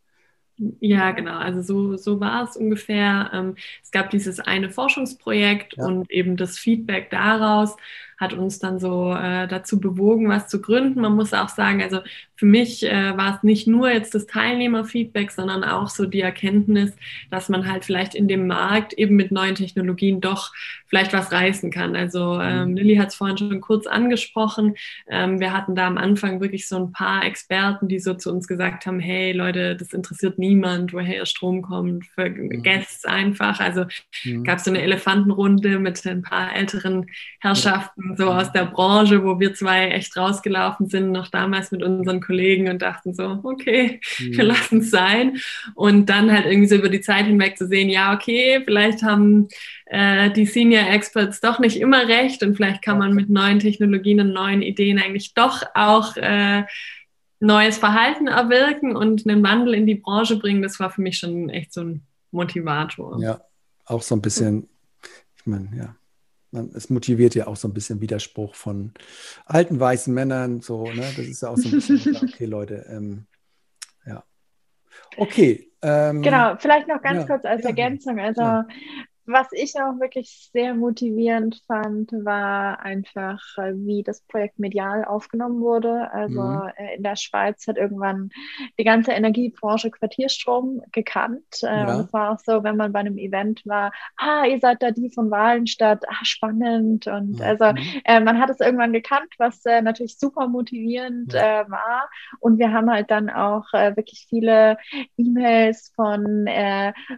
Ja, 0.80 1.12
genau. 1.12 1.38
Also 1.38 1.62
so, 1.62 1.98
so 1.98 2.20
war 2.20 2.44
es 2.44 2.56
ungefähr. 2.56 3.30
Ähm, 3.34 3.56
es 3.84 3.91
gab 3.91 4.10
dieses 4.10 4.39
eine 4.39 4.70
Forschungsprojekt 4.70 5.76
ja. 5.78 5.86
und 5.86 6.10
eben 6.10 6.38
das 6.38 6.58
Feedback 6.58 7.10
daraus 7.10 7.76
hat 8.17 8.34
uns 8.34 8.60
dann 8.60 8.80
so 8.80 9.13
äh, 9.13 9.47
dazu 9.47 9.80
bewogen, 9.80 10.30
was 10.30 10.47
zu 10.47 10.62
gründen. 10.62 11.01
Man 11.01 11.15
muss 11.15 11.34
auch 11.34 11.49
sagen, 11.49 11.82
also 11.82 11.99
für 12.36 12.45
mich 12.45 12.84
äh, 12.84 13.17
war 13.17 13.36
es 13.36 13.43
nicht 13.43 13.65
nur 13.65 13.89
jetzt 13.89 14.13
das 14.13 14.28
Teilnehmerfeedback, 14.28 15.32
sondern 15.32 15.63
auch 15.63 15.89
so 15.89 16.06
die 16.06 16.21
Erkenntnis, 16.21 16.93
dass 17.32 17.47
man 17.47 17.71
halt 17.71 17.86
vielleicht 17.86 18.13
in 18.13 18.28
dem 18.28 18.47
Markt 18.47 18.93
eben 18.93 19.15
mit 19.15 19.32
neuen 19.32 19.56
Technologien 19.56 20.19
doch 20.19 20.51
vielleicht 20.88 21.13
was 21.13 21.32
reißen 21.32 21.71
kann. 21.71 21.95
Also 21.95 22.39
ähm, 22.39 22.71
mhm. 22.71 22.75
Lilly 22.78 22.95
hat 22.97 23.10
es 23.10 23.15
vorhin 23.15 23.38
schon 23.38 23.62
kurz 23.62 23.88
angesprochen. 23.88 24.75
Ähm, 25.08 25.39
wir 25.39 25.54
hatten 25.54 25.75
da 25.75 25.88
am 25.88 25.97
Anfang 25.97 26.41
wirklich 26.41 26.67
so 26.67 26.78
ein 26.78 26.91
paar 26.91 27.23
Experten, 27.23 27.88
die 27.88 27.99
so 27.99 28.13
zu 28.13 28.32
uns 28.32 28.47
gesagt 28.47 28.86
haben, 28.86 28.99
hey 28.99 29.32
Leute, 29.32 29.75
das 29.75 29.93
interessiert 29.93 30.38
niemand, 30.38 30.93
woher 30.93 31.15
ihr 31.15 31.25
Strom 31.25 31.62
kommt, 31.62 32.06
es 32.15 33.04
mhm. 33.04 33.10
einfach. 33.10 33.60
Also 33.62 33.86
mhm. 34.23 34.43
gab 34.43 34.58
es 34.58 34.65
so 34.65 34.71
eine 34.71 34.82
Elefantenrunde 34.82 35.80
mit 35.80 36.05
ein 36.05 36.22
paar 36.22 36.55
älteren 36.55 37.07
Herrschaften 37.39 38.05
so 38.18 38.30
aus 38.30 38.51
der 38.51 38.66
Branche, 38.66 39.24
wo 39.24 39.39
wir 39.39 39.53
zwei 39.53 39.89
echt 39.89 40.16
rausgelaufen 40.16 40.88
sind, 40.88 41.12
noch 41.12 41.30
damals 41.30 41.72
mit 41.72 41.84
unseren 41.84 42.22
Kollegen 42.22 42.70
und 42.70 42.82
dachten 42.82 43.14
so, 43.14 43.39
okay, 43.43 43.99
mhm. 44.20 44.38
wir 44.38 44.43
lassen 44.43 44.80
es 44.80 44.91
sein. 44.91 45.38
Und 45.74 46.10
dann 46.10 46.32
halt 46.32 46.45
irgendwie 46.45 46.68
so 46.68 46.76
über 46.76 46.89
die 46.89 47.01
Zeit 47.01 47.26
hinweg 47.26 47.58
zu 47.58 47.68
sehen, 47.68 47.89
ja, 47.89 48.14
okay, 48.14 48.62
vielleicht 48.64 49.03
haben 49.03 49.47
äh, 49.86 50.32
die 50.32 50.45
Senior 50.45 50.88
Experts 50.89 51.41
doch 51.41 51.60
nicht 51.60 51.78
immer 51.78 52.08
recht 52.08 52.43
und 52.43 52.56
vielleicht 52.56 52.82
kann 52.82 52.97
man 52.97 53.14
mit 53.14 53.30
neuen 53.30 53.60
Technologien 53.60 54.20
und 54.20 54.34
neuen 54.34 54.62
Ideen 54.62 54.99
eigentlich 54.99 55.34
doch 55.34 55.64
auch 55.74 56.16
äh, 56.18 56.64
neues 57.39 57.78
Verhalten 57.78 58.28
erwirken 58.28 58.95
und 58.95 59.28
einen 59.28 59.43
Wandel 59.43 59.74
in 59.74 59.86
die 59.86 59.95
Branche 59.95 60.38
bringen. 60.38 60.62
Das 60.62 60.80
war 60.80 60.89
für 60.89 61.01
mich 61.01 61.18
schon 61.18 61.49
echt 61.49 61.74
so 61.74 61.82
ein 61.82 62.01
Motivator. 62.32 63.20
Ja, 63.22 63.41
auch 63.86 64.01
so 64.01 64.16
ein 64.16 64.22
bisschen, 64.22 64.68
ich 65.38 65.45
meine, 65.45 65.70
ja, 65.76 65.95
es 66.74 66.89
motiviert 66.89 67.36
ja 67.36 67.47
auch 67.47 67.56
so 67.56 67.68
ein 67.68 67.74
bisschen 67.74 68.01
Widerspruch 68.01 68.56
von 68.56 68.91
alten 69.45 69.80
weißen 69.80 70.14
Männern. 70.14 70.62
So, 70.62 70.84
ne? 70.86 71.01
Das 71.16 71.26
ist 71.26 71.41
ja 71.41 71.49
auch 71.49 71.58
so 71.58 71.70
ein 71.70 71.72
bisschen, 71.72 72.16
okay, 72.16 72.45
Leute, 72.45 72.86
ähm, 72.89 73.26
ja. 74.06 74.24
Okay. 75.18 75.72
Ähm, 75.82 76.22
genau, 76.22 76.56
vielleicht 76.58 76.88
noch 76.88 77.01
ganz 77.01 77.22
ja, 77.22 77.28
kurz 77.28 77.45
als 77.45 77.64
ja, 77.64 77.70
Ergänzung. 77.70 78.20
Also 78.20 78.41
ja 78.41 78.68
was 79.28 79.47
ich 79.51 79.73
auch 79.76 79.99
wirklich 79.99 80.49
sehr 80.53 80.76
motivierend 80.76 81.61
fand, 81.67 82.11
war 82.11 82.80
einfach, 82.82 83.41
äh, 83.57 83.73
wie 83.76 84.03
das 84.03 84.21
Projekt 84.21 84.59
medial 84.59 85.03
aufgenommen 85.03 85.61
wurde. 85.61 86.11
Also 86.11 86.41
mhm. 86.41 86.71
Äh, 86.78 86.95
in 86.97 87.03
der 87.03 87.15
Schweiz 87.15 87.67
hat 87.67 87.78
irgendwann 87.78 88.30
die 88.80 88.84
ganze 88.84 89.11
Energiebranche 89.11 89.89
Quartierstrom 89.89 90.82
gekannt. 90.91 91.63
Äh, 91.63 91.67
ja. 91.67 92.01
Es 92.01 92.13
war 92.13 92.32
auch 92.32 92.39
so, 92.39 92.63
wenn 92.63 92.78
man 92.78 92.91
bei 92.91 92.99
einem 92.99 93.17
Event 93.17 93.65
war, 93.65 93.91
ah, 94.17 94.45
ihr 94.45 94.59
seid 94.59 94.82
da 94.82 94.91
die 94.91 95.09
von 95.09 95.32
Wahlenstadt, 95.32 96.03
ah, 96.07 96.23
spannend. 96.23 97.07
Und 97.07 97.39
ja. 97.39 97.47
also 97.47 97.71
mhm. 97.71 98.01
äh, 98.05 98.19
man 98.19 98.39
hat 98.39 98.49
es 98.49 98.59
irgendwann 98.59 98.93
gekannt, 98.93 99.34
was 99.38 99.65
äh, 99.65 99.82
natürlich 99.82 100.19
super 100.19 100.47
motivierend 100.47 101.34
ja. 101.34 101.61
äh, 101.61 101.69
war. 101.69 102.09
Und 102.39 102.59
wir 102.59 102.71
haben 102.71 102.91
halt 102.91 103.09
dann 103.09 103.30
auch 103.30 103.65
wirklich 103.73 104.28
viele 104.30 104.78
E-Mails 105.17 105.91
von 105.95 106.45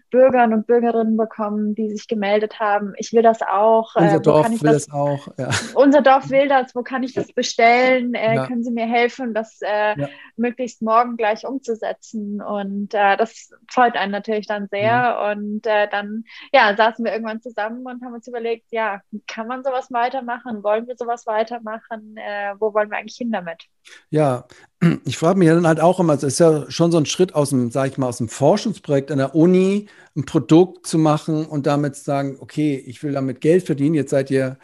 Bürgern 0.10 0.54
und 0.54 0.68
Bürgerinnen 0.68 1.18
bekommen, 1.18 1.76
die 1.76 1.90
sich 1.90 1.97
gemeldet 2.06 2.60
haben, 2.60 2.94
ich 2.98 3.14
will 3.14 3.24
das 3.24 3.42
auch. 3.42 3.96
Unser 3.96 4.18
äh, 4.18 4.22
Dorf 4.22 4.50
will 4.50 4.58
das, 4.72 4.86
das, 4.86 4.94
auch. 4.94 5.28
Ja. 5.38 5.50
Unser 5.74 6.02
Dorf 6.02 6.30
will 6.30 6.48
das, 6.48 6.76
wo 6.76 6.84
kann 6.84 7.02
ich 7.02 7.14
das 7.14 7.34
bestellen? 7.34 8.14
Äh, 8.14 8.36
ja. 8.36 8.46
Können 8.46 8.64
Sie 8.64 8.72
mir 8.72 8.86
helfen, 8.86 9.34
das 9.34 9.60
äh, 9.62 10.00
ja. 10.00 10.08
möglichst 10.36 10.84
morgen 10.84 11.18
gleich 11.18 11.48
umzusetzen? 11.48 12.42
Und 12.42 12.94
äh, 12.94 13.18
das 13.18 13.52
freut 13.72 13.96
einen 13.96 14.12
natürlich 14.12 14.46
dann 14.46 14.68
sehr. 14.70 15.34
Mhm. 15.34 15.44
Und 15.44 15.66
äh, 15.66 15.88
dann 15.90 16.26
ja, 16.54 16.76
saßen 16.76 17.04
wir 17.04 17.12
irgendwann 17.14 17.42
zusammen 17.42 17.86
und 17.86 18.04
haben 18.04 18.14
uns 18.14 18.28
überlegt, 18.28 18.68
ja, 18.72 19.02
kann 19.28 19.48
man 19.48 19.64
sowas 19.64 19.92
weitermachen? 19.92 20.64
Wollen 20.64 20.88
wir 20.88 20.96
sowas 20.98 21.26
weitermachen? 21.26 22.18
Äh, 22.18 22.54
wo 22.60 22.74
wollen 22.74 22.92
wir 22.92 22.98
eigentlich 22.98 23.18
hin 23.18 23.32
damit? 23.32 23.64
Ja, 24.10 24.48
ich 25.06 25.18
frage 25.18 25.40
mich 25.40 25.48
dann 25.48 25.68
halt 25.68 25.80
auch 25.80 26.00
immer, 26.00 26.14
es 26.14 26.24
ist 26.24 26.40
ja 26.40 26.70
schon 26.70 26.92
so 26.92 26.98
ein 26.98 27.06
Schritt 27.06 27.36
aus 27.36 27.50
dem, 27.50 27.72
sage 27.72 27.92
ich 27.92 27.98
mal, 27.98 28.08
aus 28.08 28.18
dem 28.18 28.30
Forschungsprojekt 28.30 29.12
an 29.12 29.18
der 29.18 29.36
Uni, 29.36 29.88
ein 30.16 30.26
Produkt 30.26 30.88
zu 30.88 30.98
machen 30.98 31.46
und 31.46 31.68
damit 31.68 31.96
zu 31.96 32.04
sagen, 32.04 32.38
okay, 32.40 32.76
ich 32.86 33.04
will 33.04 33.14
damit 33.14 33.42
Geld 33.42 33.66
verdienen, 33.66 33.96
jetzt 33.96 34.12
seid 34.12 34.32
ihr 34.32 34.58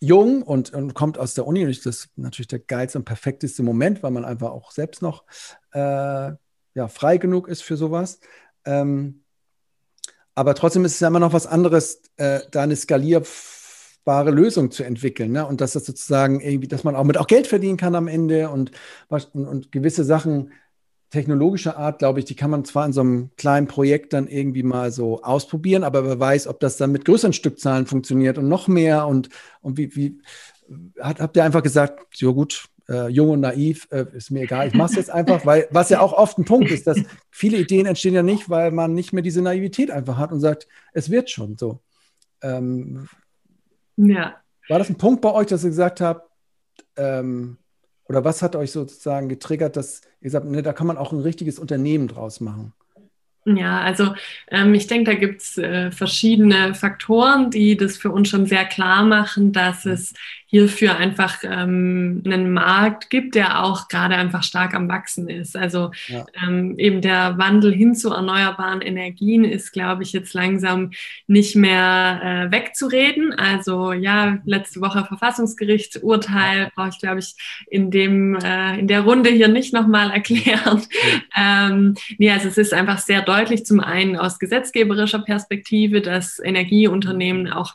jung 0.00 0.42
und, 0.42 0.72
und 0.72 0.94
kommt 0.94 1.18
aus 1.18 1.34
der 1.34 1.46
Uni 1.46 1.64
und 1.64 1.70
das 1.70 1.86
ist 1.86 2.10
natürlich 2.16 2.48
der 2.48 2.58
geilste 2.58 2.98
und 2.98 3.04
perfekteste 3.04 3.62
Moment, 3.62 4.02
weil 4.02 4.10
man 4.10 4.24
einfach 4.24 4.50
auch 4.50 4.70
selbst 4.70 5.02
noch 5.02 5.24
äh, 5.72 6.32
ja, 6.74 6.88
frei 6.88 7.16
genug 7.16 7.48
ist 7.48 7.62
für 7.62 7.76
sowas. 7.76 8.20
Ähm, 8.64 9.22
aber 10.34 10.54
trotzdem 10.54 10.84
ist 10.84 10.94
es 10.94 11.00
ja 11.00 11.08
immer 11.08 11.18
noch 11.18 11.32
was 11.32 11.46
anderes, 11.46 12.02
äh, 12.18 12.40
da 12.50 12.62
eine 12.62 12.76
Skalier 12.76 13.22
nutzbare 14.06 14.30
Lösung 14.30 14.70
zu 14.70 14.84
entwickeln. 14.84 15.32
Ne? 15.32 15.44
Und 15.46 15.60
dass 15.60 15.72
das 15.72 15.84
sozusagen 15.84 16.40
irgendwie, 16.40 16.68
dass 16.68 16.84
man 16.84 16.94
auch 16.94 17.04
mit 17.04 17.18
auch 17.18 17.26
Geld 17.26 17.46
verdienen 17.46 17.76
kann 17.76 17.94
am 17.94 18.08
Ende 18.08 18.48
und, 18.50 18.70
und, 19.08 19.34
und 19.34 19.72
gewisse 19.72 20.04
Sachen 20.04 20.52
technologischer 21.10 21.76
Art, 21.76 22.00
glaube 22.00 22.18
ich, 22.18 22.24
die 22.24 22.34
kann 22.34 22.50
man 22.50 22.64
zwar 22.64 22.86
in 22.86 22.92
so 22.92 23.00
einem 23.00 23.30
kleinen 23.36 23.66
Projekt 23.66 24.12
dann 24.12 24.28
irgendwie 24.28 24.62
mal 24.62 24.90
so 24.90 25.22
ausprobieren, 25.22 25.84
aber 25.84 26.04
wer 26.04 26.18
weiß, 26.18 26.46
ob 26.46 26.60
das 26.60 26.76
dann 26.76 26.92
mit 26.92 27.04
größeren 27.04 27.32
Stückzahlen 27.32 27.86
funktioniert 27.86 28.38
und 28.38 28.48
noch 28.48 28.68
mehr 28.68 29.06
und, 29.06 29.28
und 29.60 29.76
wie, 29.76 29.94
wie 29.94 30.18
hat, 31.00 31.20
habt 31.20 31.36
ihr 31.36 31.44
einfach 31.44 31.62
gesagt, 31.62 32.06
so 32.12 32.34
gut, 32.34 32.66
äh, 32.88 33.08
jung 33.08 33.30
und 33.30 33.40
naiv, 33.40 33.86
äh, 33.90 34.04
ist 34.14 34.30
mir 34.30 34.42
egal, 34.42 34.68
ich 34.68 34.74
mache 34.74 34.90
es 34.90 34.96
jetzt 34.96 35.10
einfach, 35.10 35.46
weil 35.46 35.68
was 35.70 35.90
ja 35.90 36.00
auch 36.00 36.12
oft 36.12 36.38
ein 36.38 36.44
Punkt 36.44 36.70
ist, 36.70 36.86
dass 36.86 36.98
viele 37.30 37.56
Ideen 37.56 37.86
entstehen 37.86 38.14
ja 38.14 38.22
nicht, 38.22 38.50
weil 38.50 38.72
man 38.72 38.92
nicht 38.92 39.12
mehr 39.12 39.22
diese 39.22 39.42
Naivität 39.42 39.90
einfach 39.90 40.16
hat 40.16 40.32
und 40.32 40.40
sagt, 40.40 40.66
es 40.92 41.10
wird 41.10 41.30
schon 41.30 41.56
so. 41.56 41.80
Ähm, 42.42 43.08
ja. 43.96 44.36
War 44.68 44.78
das 44.78 44.90
ein 44.90 44.98
Punkt 44.98 45.20
bei 45.22 45.32
euch, 45.32 45.46
dass 45.46 45.64
ihr 45.64 45.70
gesagt 45.70 46.00
habt, 46.00 46.28
ähm, 46.96 47.58
oder 48.08 48.24
was 48.24 48.42
hat 48.42 48.56
euch 48.56 48.72
sozusagen 48.72 49.28
getriggert, 49.28 49.76
dass 49.76 50.02
ihr 50.20 50.30
sagt, 50.30 50.46
ne, 50.46 50.62
da 50.62 50.72
kann 50.72 50.86
man 50.86 50.96
auch 50.96 51.12
ein 51.12 51.20
richtiges 51.20 51.58
Unternehmen 51.58 52.08
draus 52.08 52.40
machen? 52.40 52.72
Ja, 53.44 53.80
also 53.80 54.12
ähm, 54.48 54.74
ich 54.74 54.88
denke, 54.88 55.12
da 55.12 55.16
gibt 55.16 55.40
es 55.40 55.56
äh, 55.56 55.92
verschiedene 55.92 56.74
Faktoren, 56.74 57.50
die 57.50 57.76
das 57.76 57.96
für 57.96 58.10
uns 58.10 58.28
schon 58.28 58.46
sehr 58.46 58.64
klar 58.64 59.04
machen, 59.04 59.52
dass 59.52 59.86
es 59.86 60.14
hierfür 60.48 60.96
einfach 60.96 61.38
ähm, 61.42 62.22
einen 62.24 62.52
Markt 62.52 63.10
gibt, 63.10 63.34
der 63.34 63.64
auch 63.64 63.88
gerade 63.88 64.14
einfach 64.14 64.44
stark 64.44 64.74
am 64.74 64.88
Wachsen 64.88 65.28
ist. 65.28 65.56
Also 65.56 65.90
ja. 66.06 66.24
ähm, 66.46 66.78
eben 66.78 67.00
der 67.00 67.36
Wandel 67.36 67.72
hin 67.72 67.96
zu 67.96 68.12
erneuerbaren 68.12 68.80
Energien 68.80 69.44
ist, 69.44 69.72
glaube 69.72 70.04
ich, 70.04 70.12
jetzt 70.12 70.34
langsam 70.34 70.92
nicht 71.26 71.56
mehr 71.56 72.20
äh, 72.22 72.52
wegzureden. 72.52 73.32
Also 73.32 73.92
ja, 73.92 74.38
letzte 74.44 74.80
Woche 74.80 75.04
Verfassungsgerichtsurteil 75.04 76.70
brauche 76.76 76.90
ich, 76.90 77.00
glaube 77.00 77.18
ich, 77.18 77.34
in 77.68 77.90
dem 77.90 78.36
äh, 78.36 78.78
in 78.78 78.86
der 78.86 79.00
Runde 79.00 79.30
hier 79.30 79.48
nicht 79.48 79.74
nochmal 79.74 80.12
erklären. 80.12 80.82
Ja. 81.36 81.68
Ähm, 81.68 81.94
nee, 82.18 82.30
also 82.30 82.46
es 82.48 82.56
ist 82.56 82.72
einfach 82.72 82.98
sehr 82.98 83.22
deutlich 83.22 83.66
zum 83.66 83.80
einen 83.80 84.16
aus 84.16 84.38
gesetzgeberischer 84.38 85.20
Perspektive, 85.20 86.00
dass 86.00 86.38
Energieunternehmen 86.38 87.50
auch 87.50 87.74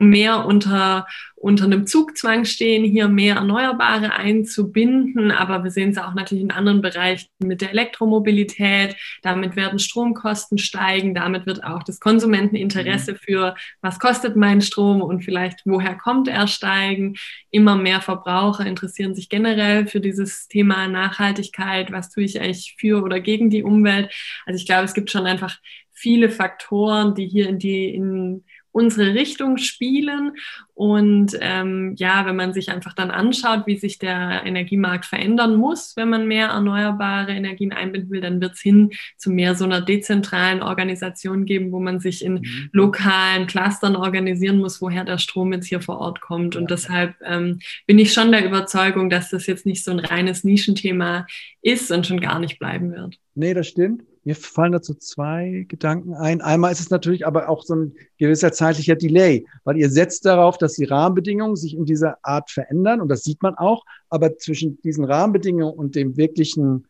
mehr 0.00 0.46
unter, 0.46 1.06
unter 1.36 1.64
einem 1.64 1.86
Zugzwang 1.86 2.46
stehen, 2.46 2.84
hier 2.84 3.06
mehr 3.06 3.36
Erneuerbare 3.36 4.14
einzubinden. 4.14 5.30
Aber 5.30 5.62
wir 5.62 5.70
sehen 5.70 5.90
es 5.90 5.98
auch 5.98 6.14
natürlich 6.14 6.42
in 6.42 6.50
anderen 6.50 6.80
Bereichen 6.80 7.28
mit 7.38 7.60
der 7.60 7.70
Elektromobilität. 7.70 8.96
Damit 9.22 9.56
werden 9.56 9.78
Stromkosten 9.78 10.56
steigen. 10.56 11.14
Damit 11.14 11.46
wird 11.46 11.62
auch 11.64 11.82
das 11.82 12.00
Konsumenteninteresse 12.00 13.12
mhm. 13.12 13.16
für, 13.16 13.54
was 13.82 13.98
kostet 13.98 14.36
mein 14.36 14.62
Strom 14.62 15.02
und 15.02 15.22
vielleicht 15.22 15.60
woher 15.66 15.94
kommt 15.94 16.28
er 16.28 16.46
steigen. 16.46 17.16
Immer 17.50 17.76
mehr 17.76 18.00
Verbraucher 18.00 18.64
interessieren 18.64 19.14
sich 19.14 19.28
generell 19.28 19.86
für 19.86 20.00
dieses 20.00 20.48
Thema 20.48 20.88
Nachhaltigkeit. 20.88 21.92
Was 21.92 22.10
tue 22.10 22.24
ich 22.24 22.40
eigentlich 22.40 22.76
für 22.78 23.02
oder 23.02 23.20
gegen 23.20 23.50
die 23.50 23.64
Umwelt? 23.64 24.10
Also 24.46 24.56
ich 24.56 24.66
glaube, 24.66 24.84
es 24.84 24.94
gibt 24.94 25.10
schon 25.10 25.26
einfach 25.26 25.58
viele 25.92 26.30
Faktoren, 26.30 27.14
die 27.14 27.26
hier 27.26 27.50
in 27.50 27.58
die, 27.58 27.94
in 27.94 28.44
unsere 28.72 29.14
Richtung 29.14 29.56
spielen. 29.56 30.32
Und 30.74 31.36
ähm, 31.40 31.94
ja, 31.98 32.24
wenn 32.24 32.36
man 32.36 32.54
sich 32.54 32.70
einfach 32.70 32.94
dann 32.94 33.10
anschaut, 33.10 33.66
wie 33.66 33.76
sich 33.76 33.98
der 33.98 34.42
Energiemarkt 34.46 35.04
verändern 35.04 35.56
muss, 35.56 35.94
wenn 35.96 36.08
man 36.08 36.26
mehr 36.26 36.48
erneuerbare 36.48 37.32
Energien 37.32 37.72
einbinden 37.72 38.10
will, 38.10 38.22
dann 38.22 38.40
wird 38.40 38.54
es 38.54 38.60
hin 38.60 38.90
zu 39.18 39.30
mehr 39.30 39.54
so 39.54 39.64
einer 39.64 39.82
dezentralen 39.82 40.62
Organisation 40.62 41.44
geben, 41.44 41.70
wo 41.72 41.80
man 41.80 42.00
sich 42.00 42.24
in 42.24 42.34
mhm. 42.34 42.70
lokalen 42.72 43.46
Clustern 43.46 43.94
organisieren 43.94 44.58
muss, 44.58 44.80
woher 44.80 45.04
der 45.04 45.18
Strom 45.18 45.52
jetzt 45.52 45.66
hier 45.66 45.82
vor 45.82 45.98
Ort 45.98 46.20
kommt. 46.22 46.56
Und 46.56 46.70
deshalb 46.70 47.14
ähm, 47.24 47.60
bin 47.86 47.98
ich 47.98 48.14
schon 48.14 48.32
der 48.32 48.44
Überzeugung, 48.46 49.10
dass 49.10 49.28
das 49.30 49.46
jetzt 49.46 49.66
nicht 49.66 49.84
so 49.84 49.90
ein 49.90 49.98
reines 49.98 50.44
Nischenthema 50.44 51.26
ist 51.60 51.90
und 51.90 52.06
schon 52.06 52.20
gar 52.20 52.38
nicht 52.38 52.58
bleiben 52.58 52.92
wird. 52.92 53.18
Nee, 53.34 53.52
das 53.52 53.68
stimmt. 53.68 54.02
Mir 54.24 54.34
fallen 54.34 54.72
dazu 54.72 54.94
zwei 54.94 55.64
Gedanken 55.68 56.14
ein. 56.14 56.42
Einmal 56.42 56.72
ist 56.72 56.80
es 56.80 56.90
natürlich 56.90 57.26
aber 57.26 57.48
auch 57.48 57.64
so 57.64 57.74
ein 57.74 57.94
gewisser 58.18 58.52
zeitlicher 58.52 58.96
Delay, 58.96 59.46
weil 59.64 59.78
ihr 59.78 59.88
setzt 59.88 60.26
darauf, 60.26 60.58
dass 60.58 60.74
die 60.74 60.84
Rahmenbedingungen 60.84 61.56
sich 61.56 61.74
in 61.74 61.86
dieser 61.86 62.18
Art 62.22 62.50
verändern 62.50 63.00
und 63.00 63.08
das 63.08 63.22
sieht 63.22 63.42
man 63.42 63.54
auch. 63.54 63.84
Aber 64.10 64.36
zwischen 64.36 64.80
diesen 64.82 65.04
Rahmenbedingungen 65.04 65.72
und 65.72 65.94
dem 65.94 66.18
wirklichen 66.18 66.86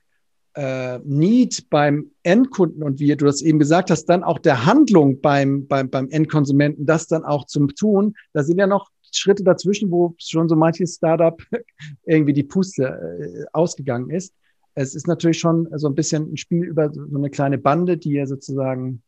äh, 0.54 0.98
Need 1.04 1.70
beim 1.70 2.10
Endkunden 2.24 2.82
und 2.82 2.98
wie 2.98 3.14
du 3.14 3.26
das 3.26 3.42
eben 3.42 3.60
gesagt 3.60 3.90
hast, 3.90 4.06
dann 4.06 4.24
auch 4.24 4.38
der 4.40 4.66
Handlung 4.66 5.20
beim, 5.20 5.68
beim, 5.68 5.88
beim 5.88 6.08
Endkonsumenten, 6.10 6.86
das 6.86 7.06
dann 7.06 7.24
auch 7.24 7.46
zum 7.46 7.68
Tun, 7.74 8.14
da 8.32 8.42
sind 8.42 8.58
ja 8.58 8.66
noch 8.66 8.90
Schritte 9.12 9.44
dazwischen, 9.44 9.90
wo 9.90 10.14
schon 10.18 10.48
so 10.48 10.56
manches 10.56 10.96
Startup 10.96 11.40
irgendwie 12.04 12.32
die 12.32 12.42
Puste 12.42 12.84
äh, 12.84 13.44
ausgegangen 13.52 14.10
ist. 14.10 14.34
Es 14.74 14.94
ist 14.94 15.06
natürlich 15.06 15.38
schon 15.38 15.68
so 15.72 15.88
ein 15.88 15.94
bisschen 15.94 16.32
ein 16.32 16.36
Spiel 16.36 16.64
über 16.64 16.92
so 16.92 17.16
eine 17.16 17.30
kleine 17.30 17.58
Bande, 17.58 17.96
die 17.96 18.12
ja 18.12 18.26
sozusagen, 18.26 19.02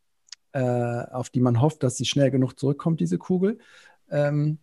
äh, 0.53 0.61
auf 0.61 1.31
die 1.31 1.41
man 1.41 1.61
hofft, 1.61 1.83
dass 1.83 1.97
sie 1.97 2.05
schnell 2.05 2.31
genug 2.31 2.59
zurückkommt, 2.59 3.01
diese 3.01 3.19
Kugel. 3.19 3.59
Ähm, 4.11 4.59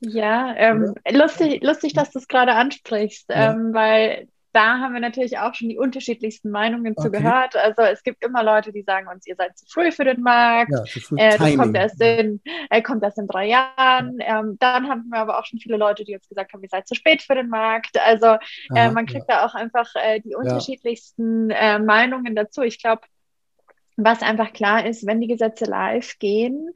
ja, 0.00 0.54
ähm, 0.56 0.94
lustig, 1.10 1.62
lustig, 1.62 1.92
dass 1.94 2.10
du 2.10 2.18
es 2.18 2.28
gerade 2.28 2.52
ansprichst, 2.52 3.30
ja. 3.30 3.52
ähm, 3.52 3.72
weil 3.72 4.28
da 4.54 4.78
haben 4.78 4.94
wir 4.94 5.00
natürlich 5.00 5.38
auch 5.38 5.52
schon 5.54 5.68
die 5.68 5.78
unterschiedlichsten 5.78 6.48
Meinungen 6.50 6.94
okay. 6.96 7.02
zu 7.02 7.10
gehört. 7.10 7.56
Also 7.56 7.82
es 7.82 8.04
gibt 8.04 8.24
immer 8.24 8.44
Leute, 8.44 8.72
die 8.72 8.82
sagen 8.82 9.08
uns, 9.08 9.26
ihr 9.26 9.34
seid 9.34 9.58
zu 9.58 9.66
früh 9.66 9.90
für 9.90 10.04
den 10.04 10.22
Markt. 10.22 10.70
Ja, 10.72 11.16
äh, 11.16 11.36
das 11.36 11.56
kommt 11.56 11.76
erst, 11.76 12.00
in, 12.00 12.40
äh, 12.70 12.80
kommt 12.80 13.02
erst 13.02 13.18
in 13.18 13.26
drei 13.26 13.48
Jahren. 13.48 14.18
Ähm, 14.20 14.56
dann 14.60 14.88
haben 14.88 15.08
wir 15.08 15.18
aber 15.18 15.38
auch 15.40 15.44
schon 15.44 15.58
viele 15.58 15.76
Leute, 15.76 16.04
die 16.04 16.14
uns 16.14 16.28
gesagt 16.28 16.52
haben, 16.52 16.62
ihr 16.62 16.68
seid 16.68 16.86
zu 16.86 16.94
spät 16.94 17.22
für 17.22 17.34
den 17.34 17.48
Markt. 17.48 17.98
Also 17.98 18.36
äh, 18.74 18.90
man 18.90 19.06
kriegt 19.06 19.28
ja. 19.28 19.38
da 19.38 19.46
auch 19.46 19.54
einfach 19.54 19.90
äh, 19.96 20.20
die 20.20 20.36
unterschiedlichsten 20.36 21.50
äh, 21.50 21.80
Meinungen 21.80 22.36
dazu. 22.36 22.62
Ich 22.62 22.80
glaube, 22.80 23.02
was 23.96 24.22
einfach 24.22 24.52
klar 24.52 24.86
ist, 24.86 25.04
wenn 25.04 25.20
die 25.20 25.28
Gesetze 25.28 25.64
live 25.64 26.18
gehen, 26.18 26.70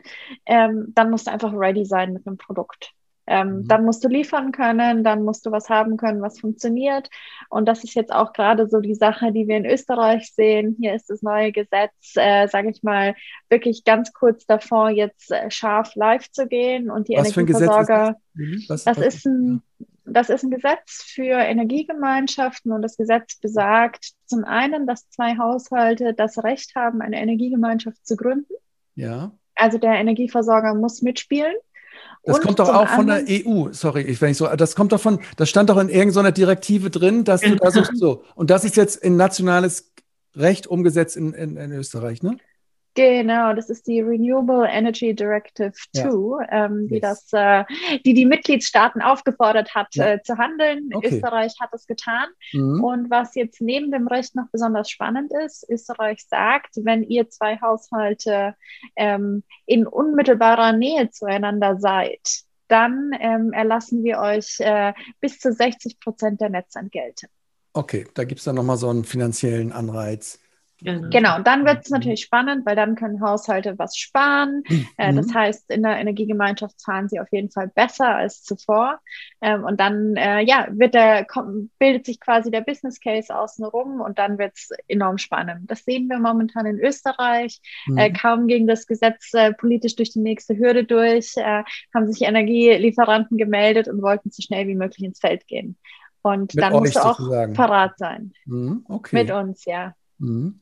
ähm, 0.47 0.87
dann 0.95 1.11
musst 1.11 1.29
du 1.29 1.31
einfach 1.31 1.53
ready 1.53 1.85
sein 1.85 2.13
mit 2.13 2.27
einem 2.27 2.39
Produkt. 2.39 2.93
Ähm, 3.29 3.59
mhm. 3.59 3.69
Dann 3.69 3.85
musst 3.85 4.03
du 4.03 4.09
liefern 4.09 4.53
können, 4.53 5.05
dann 5.05 5.23
musst 5.23 5.45
du 5.45 5.53
was 5.53 5.69
haben 5.69 5.97
können, 5.97 6.23
was 6.23 6.41
funktioniert. 6.41 7.11
Und 7.51 7.67
das 7.67 7.85
ist 7.85 7.95
jetzt 7.95 8.13
auch 8.13 8.33
gerade 8.33 8.69
so 8.69 8.81
die 8.81 8.95
Sache, 8.95 9.33
die 9.33 9.47
wir 9.47 9.59
in 9.59 9.67
Österreich 9.67 10.33
sehen. 10.33 10.77
Hier 10.81 10.95
ist 10.95 11.11
das 11.11 11.23
neue 11.23 11.53
Gesetz, 11.53 12.15
äh, 12.17 12.49
sage 12.49 12.71
ich 12.71 12.83
mal, 12.83 13.15
wirklich 13.51 13.85
ganz 13.85 14.13
kurz 14.13 14.47
davor, 14.47 14.91
jetzt 14.91 15.31
äh, 15.31 15.51
scharf 15.51 15.95
live 15.95 16.31
zu 16.31 16.47
gehen. 16.47 16.91
Und 16.91 17.09
die 17.09 17.17
was 17.17 17.37
Energieversorger, 17.37 18.17
ist 18.35 18.71
das? 18.71 18.85
das 18.85 18.99
ist 18.99 19.27
ein 19.27 19.63
das 20.11 20.31
ist 20.31 20.43
ein 20.43 20.51
Gesetz 20.51 21.03
für 21.03 21.35
Energiegemeinschaften 21.35 22.73
und 22.73 22.81
das 22.81 22.97
Gesetz 22.97 23.39
besagt 23.39 24.13
zum 24.25 24.45
einen, 24.45 24.87
dass 24.87 25.09
zwei 25.11 25.37
Haushalte 25.37 26.15
das 26.15 26.43
Recht 26.43 26.75
haben, 26.75 27.03
eine 27.03 27.21
Energiegemeinschaft 27.21 28.07
zu 28.07 28.17
gründen. 28.17 28.55
Ja. 28.95 29.33
Also 29.55 29.79
der 29.79 29.93
Energieversorger 29.95 30.75
muss 30.75 31.03
mitspielen. 31.03 31.55
Das 32.29 32.41
kommt 32.41 32.59
doch 32.59 32.69
auch 32.69 32.89
von 32.89 33.07
der 33.07 33.25
EU, 33.27 33.69
sorry, 33.73 34.03
ich, 34.03 34.21
wenn 34.21 34.31
ich 34.31 34.37
so, 34.37 34.47
das 34.47 34.77
kommt 34.77 34.93
doch 34.93 35.01
von, 35.01 35.19
das 35.37 35.49
stand 35.49 35.71
doch 35.71 35.79
in 35.79 35.89
irgendeiner 35.89 36.31
Direktive 36.31 36.91
drin, 36.91 37.25
dass 37.25 37.41
du 37.41 37.57
da 37.57 37.71
so, 37.71 37.83
so. 37.95 38.25
Und 38.35 38.51
das 38.51 38.65
ist 38.65 38.77
jetzt 38.77 38.97
in 38.97 39.17
nationales 39.17 39.93
Recht 40.37 40.67
umgesetzt 40.67 41.17
in, 41.17 41.33
in, 41.33 41.57
in 41.57 41.73
Österreich, 41.73 42.23
ne? 42.23 42.37
Genau, 42.95 43.53
das 43.53 43.71
ist 43.71 43.87
die 43.87 44.01
Renewable 44.01 44.67
Energy 44.69 45.15
Directive 45.15 45.73
2, 45.95 46.01
ja. 46.03 46.67
ähm, 46.67 46.89
die 46.89 46.95
yes. 46.97 47.27
das, 47.31 47.33
äh, 47.33 47.65
die 48.05 48.15
die 48.15 48.27
Mitgliedstaaten 48.27 49.03
aufgefordert 49.03 49.75
hat, 49.75 49.95
ja. 49.95 50.15
äh, 50.15 50.23
zu 50.23 50.37
handeln. 50.37 50.91
Okay. 50.93 51.15
Österreich 51.15 51.55
hat 51.61 51.71
das 51.73 51.87
getan. 51.87 52.27
Mhm. 52.53 52.83
Und 52.83 53.11
was 53.11 53.35
jetzt 53.37 53.61
neben 53.61 53.93
dem 53.93 54.09
Recht 54.09 54.35
noch 54.35 54.47
besonders 54.51 54.91
spannend 54.91 55.33
ist, 55.45 55.65
Österreich 55.71 56.25
sagt, 56.29 56.75
wenn 56.83 57.05
ihr 57.05 57.29
zwei 57.29 57.61
Haushalte 57.61 58.57
ähm, 58.97 59.45
in 59.67 59.87
unmittelbarer 59.87 60.73
Nähe 60.73 61.11
zueinander 61.11 61.79
seid, 61.79 62.43
dann 62.69 63.13
ähm, 63.21 63.53
erlassen 63.53 64.03
wir 64.05 64.19
euch 64.19 64.61
äh, 64.61 64.93
bis 65.21 65.39
zu 65.39 65.53
60 65.53 66.01
Prozent 66.01 66.41
der 66.41 66.51
Netzentgelte. 66.51 67.29
Okay, 67.73 68.07
da 68.15 68.25
gibt 68.25 68.41
es 68.41 68.45
dann 68.45 68.57
nochmal 68.57 68.77
so 68.77 68.89
einen 68.89 69.05
finanziellen 69.05 69.73
Anreiz. 69.73 70.41
Genau. 70.81 71.09
genau, 71.11 71.37
und 71.37 71.47
dann 71.47 71.67
wird 71.67 71.85
es 71.85 71.91
natürlich 71.91 72.23
spannend, 72.23 72.65
weil 72.65 72.77
dann 72.77 72.95
können 72.95 73.21
Haushalte 73.21 73.77
was 73.79 73.97
sparen. 73.97 74.63
Mhm. 74.69 74.87
Äh, 74.97 75.13
das 75.13 75.35
heißt, 75.35 75.71
in 75.71 75.83
der 75.83 75.97
Energiegemeinschaft 75.97 76.79
zahlen 76.79 77.09
sie 77.09 77.19
auf 77.19 77.27
jeden 77.33 77.51
Fall 77.51 77.69
besser 77.69 78.15
als 78.15 78.45
zuvor. 78.45 79.01
Ähm, 79.41 79.65
und 79.65 79.81
dann 79.81 80.15
äh, 80.17 80.41
ja, 80.43 80.69
wird 80.71 80.95
der, 80.95 81.27
bildet 81.81 82.07
sich 82.07 82.21
quasi 82.21 82.53
der 82.53 82.61
Business 82.61 83.01
Case 83.01 83.35
außenrum 83.35 84.01
und 84.01 84.21
dann 84.21 84.39
wird 84.39 84.53
es 84.55 84.71
enorm 84.87 85.19
spannend. 85.19 85.69
Das 85.69 85.85
sehen 85.85 86.09
wir 86.09 86.21
momentan 86.21 86.67
in 86.67 86.79
Österreich. 86.79 87.61
Mhm. 87.87 87.99
Äh, 87.99 88.13
kaum 88.13 88.47
ging 88.47 88.69
das 88.69 88.87
Gesetz 88.87 89.35
äh, 89.35 89.53
politisch 89.53 89.97
durch 89.97 90.13
die 90.13 90.21
nächste 90.21 90.57
Hürde 90.57 90.85
durch, 90.85 91.37
äh, 91.37 91.65
haben 91.93 92.13
sich 92.13 92.23
Energielieferanten 92.23 93.37
gemeldet 93.37 93.89
und 93.89 94.01
wollten 94.01 94.31
so 94.31 94.43
schnell 94.43 94.69
wie 94.69 94.77
möglich 94.77 95.05
ins 95.05 95.19
Feld 95.19 95.49
gehen. 95.49 95.77
Und 96.23 96.55
Mit 96.55 96.63
dann 96.63 96.73
musst 96.73 96.95
du 96.95 97.01
auch 97.01 97.19
sozusagen. 97.19 97.55
parat 97.55 97.99
sein. 97.99 98.33
Mhm, 98.45 98.85
okay. 98.89 99.25
Mit 99.25 99.33
uns, 99.33 99.65
ja. 99.65 99.95
Mhm 100.19 100.61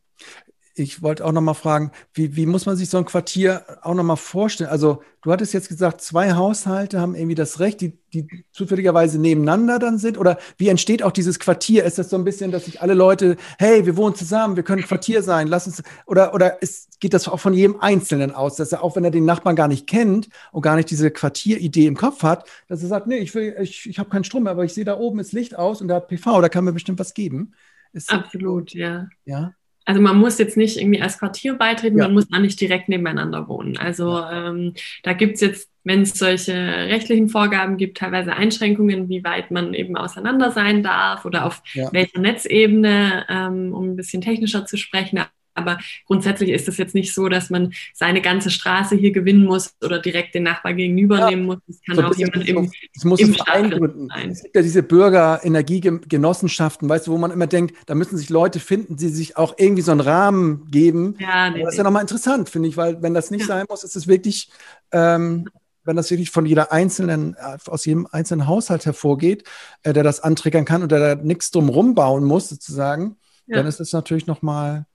ich 0.78 1.02
wollte 1.02 1.24
auch 1.24 1.32
noch 1.32 1.40
mal 1.40 1.54
fragen, 1.54 1.90
wie, 2.12 2.36
wie 2.36 2.44
muss 2.44 2.66
man 2.66 2.76
sich 2.76 2.90
so 2.90 2.98
ein 2.98 3.06
Quartier 3.06 3.64
auch 3.82 3.94
noch 3.94 4.04
mal 4.04 4.16
vorstellen? 4.16 4.68
Also 4.68 5.02
du 5.22 5.32
hattest 5.32 5.54
jetzt 5.54 5.68
gesagt, 5.68 6.02
zwei 6.02 6.34
Haushalte 6.34 7.00
haben 7.00 7.14
irgendwie 7.14 7.34
das 7.34 7.60
Recht, 7.60 7.80
die, 7.80 7.98
die 8.12 8.44
zufälligerweise 8.52 9.18
nebeneinander 9.18 9.78
dann 9.78 9.96
sind. 9.96 10.18
Oder 10.18 10.36
wie 10.58 10.68
entsteht 10.68 11.02
auch 11.02 11.12
dieses 11.12 11.38
Quartier? 11.38 11.84
Ist 11.84 11.98
das 11.98 12.10
so 12.10 12.16
ein 12.16 12.24
bisschen, 12.24 12.50
dass 12.50 12.66
sich 12.66 12.82
alle 12.82 12.92
Leute, 12.92 13.36
hey, 13.58 13.86
wir 13.86 13.96
wohnen 13.96 14.14
zusammen, 14.14 14.56
wir 14.56 14.64
können 14.64 14.82
Quartier 14.82 15.22
sein, 15.22 15.48
lass 15.48 15.66
uns, 15.66 15.82
oder, 16.04 16.34
oder 16.34 16.60
ist, 16.60 17.00
geht 17.00 17.14
das 17.14 17.26
auch 17.26 17.40
von 17.40 17.54
jedem 17.54 17.80
Einzelnen 17.80 18.32
aus, 18.32 18.56
dass 18.56 18.72
er 18.72 18.82
auch, 18.82 18.96
wenn 18.96 19.04
er 19.04 19.10
den 19.10 19.24
Nachbarn 19.24 19.56
gar 19.56 19.68
nicht 19.68 19.86
kennt 19.86 20.28
und 20.52 20.60
gar 20.60 20.76
nicht 20.76 20.90
diese 20.90 21.10
Quartieridee 21.10 21.86
im 21.86 21.96
Kopf 21.96 22.22
hat, 22.22 22.48
dass 22.68 22.82
er 22.82 22.88
sagt, 22.88 23.06
nee, 23.06 23.18
ich 23.18 23.34
will, 23.34 23.56
ich, 23.60 23.88
ich 23.88 23.98
habe 23.98 24.10
keinen 24.10 24.24
Strom 24.24 24.42
mehr, 24.42 24.52
aber 24.52 24.64
ich 24.64 24.74
sehe 24.74 24.84
da 24.84 24.98
oben 24.98 25.20
ist 25.20 25.32
Licht 25.32 25.56
aus 25.56 25.80
und 25.80 25.88
da 25.88 25.96
hat 25.96 26.08
PV, 26.08 26.42
da 26.42 26.50
kann 26.50 26.64
mir 26.64 26.74
bestimmt 26.74 26.98
was 26.98 27.14
geben. 27.14 27.54
Ist 27.92 28.12
Absolut, 28.12 28.74
ja. 28.74 29.08
Ja 29.24 29.54
also 29.86 30.00
man 30.00 30.18
muss 30.18 30.38
jetzt 30.38 30.56
nicht 30.56 30.76
irgendwie 30.76 31.00
als 31.00 31.18
Quartier 31.18 31.54
beitreten, 31.54 31.98
ja. 31.98 32.04
man 32.04 32.14
muss 32.14 32.26
auch 32.32 32.40
nicht 32.40 32.60
direkt 32.60 32.88
nebeneinander 32.88 33.48
wohnen. 33.48 33.78
Also 33.78 34.20
ähm, 34.20 34.74
da 35.04 35.12
gibt's 35.12 35.40
jetzt, 35.40 35.70
wenn 35.84 36.02
es 36.02 36.18
solche 36.18 36.52
rechtlichen 36.52 37.28
Vorgaben 37.28 37.76
gibt, 37.76 37.98
teilweise 37.98 38.34
Einschränkungen, 38.34 39.08
wie 39.08 39.22
weit 39.22 39.52
man 39.52 39.74
eben 39.74 39.96
auseinander 39.96 40.50
sein 40.50 40.82
darf 40.82 41.24
oder 41.24 41.46
auf 41.46 41.62
ja. 41.72 41.88
welcher 41.92 42.18
Netzebene, 42.18 43.26
ähm, 43.28 43.72
um 43.72 43.90
ein 43.90 43.96
bisschen 43.96 44.20
technischer 44.20 44.66
zu 44.66 44.76
sprechen. 44.76 45.20
Aber 45.56 45.78
grundsätzlich 46.06 46.50
ist 46.50 46.68
es 46.68 46.76
jetzt 46.76 46.94
nicht 46.94 47.14
so, 47.14 47.28
dass 47.28 47.50
man 47.50 47.72
seine 47.94 48.20
ganze 48.20 48.50
Straße 48.50 48.96
hier 48.96 49.12
gewinnen 49.12 49.44
muss 49.44 49.74
oder 49.84 49.98
direkt 49.98 50.34
den 50.34 50.44
Nachbar 50.44 50.74
gegenüber 50.74 51.18
ja. 51.18 51.30
nehmen 51.30 51.46
muss. 51.46 51.58
Es 51.68 51.80
kann 51.82 51.96
so 51.96 52.02
auch 52.02 52.14
jemand 52.14 52.48
im, 52.48 52.70
ich 52.92 53.04
muss 53.04 53.20
im 53.20 53.34
Verein 53.34 53.70
gründen. 53.70 54.08
Sein. 54.08 54.30
Es 54.30 54.42
gibt 54.42 54.56
ja 54.56 54.62
diese 54.62 54.82
Bürgerenergiegenossenschaften, 54.82 56.88
weißt 56.88 57.06
du, 57.06 57.12
wo 57.12 57.18
man 57.18 57.30
immer 57.30 57.46
denkt, 57.46 57.76
da 57.86 57.94
müssen 57.94 58.16
sich 58.16 58.30
Leute 58.30 58.60
finden, 58.60 58.96
die 58.96 59.08
sich 59.08 59.36
auch 59.36 59.54
irgendwie 59.58 59.82
so 59.82 59.92
einen 59.92 60.00
Rahmen 60.00 60.70
geben. 60.70 61.16
Ja, 61.18 61.50
nee, 61.50 61.62
das 61.62 61.74
ist 61.74 61.78
ja 61.78 61.84
nochmal 61.84 62.02
interessant, 62.02 62.48
finde 62.48 62.68
ich, 62.68 62.76
weil 62.76 63.02
wenn 63.02 63.14
das 63.14 63.30
nicht 63.30 63.42
ja. 63.42 63.46
sein 63.46 63.66
muss, 63.68 63.84
ist 63.84 63.96
es 63.96 64.06
wirklich, 64.06 64.50
ähm, 64.92 65.48
wenn 65.84 65.96
das 65.96 66.10
wirklich 66.10 66.30
von 66.30 66.46
jeder 66.46 66.72
einzelnen, 66.72 67.34
äh, 67.34 67.58
aus 67.66 67.84
jedem 67.84 68.06
einzelnen 68.10 68.46
Haushalt 68.46 68.84
hervorgeht, 68.84 69.44
äh, 69.82 69.92
der 69.92 70.02
das 70.02 70.20
antriggern 70.20 70.64
kann 70.64 70.82
und 70.82 70.92
der 70.92 71.16
da 71.16 71.22
nichts 71.22 71.50
drum 71.50 71.68
rumbauen 71.68 72.24
muss, 72.24 72.48
sozusagen, 72.48 73.16
ja. 73.46 73.56
dann 73.56 73.66
ist 73.66 73.80
es 73.80 73.92
natürlich 73.92 74.26
nochmal 74.26 74.86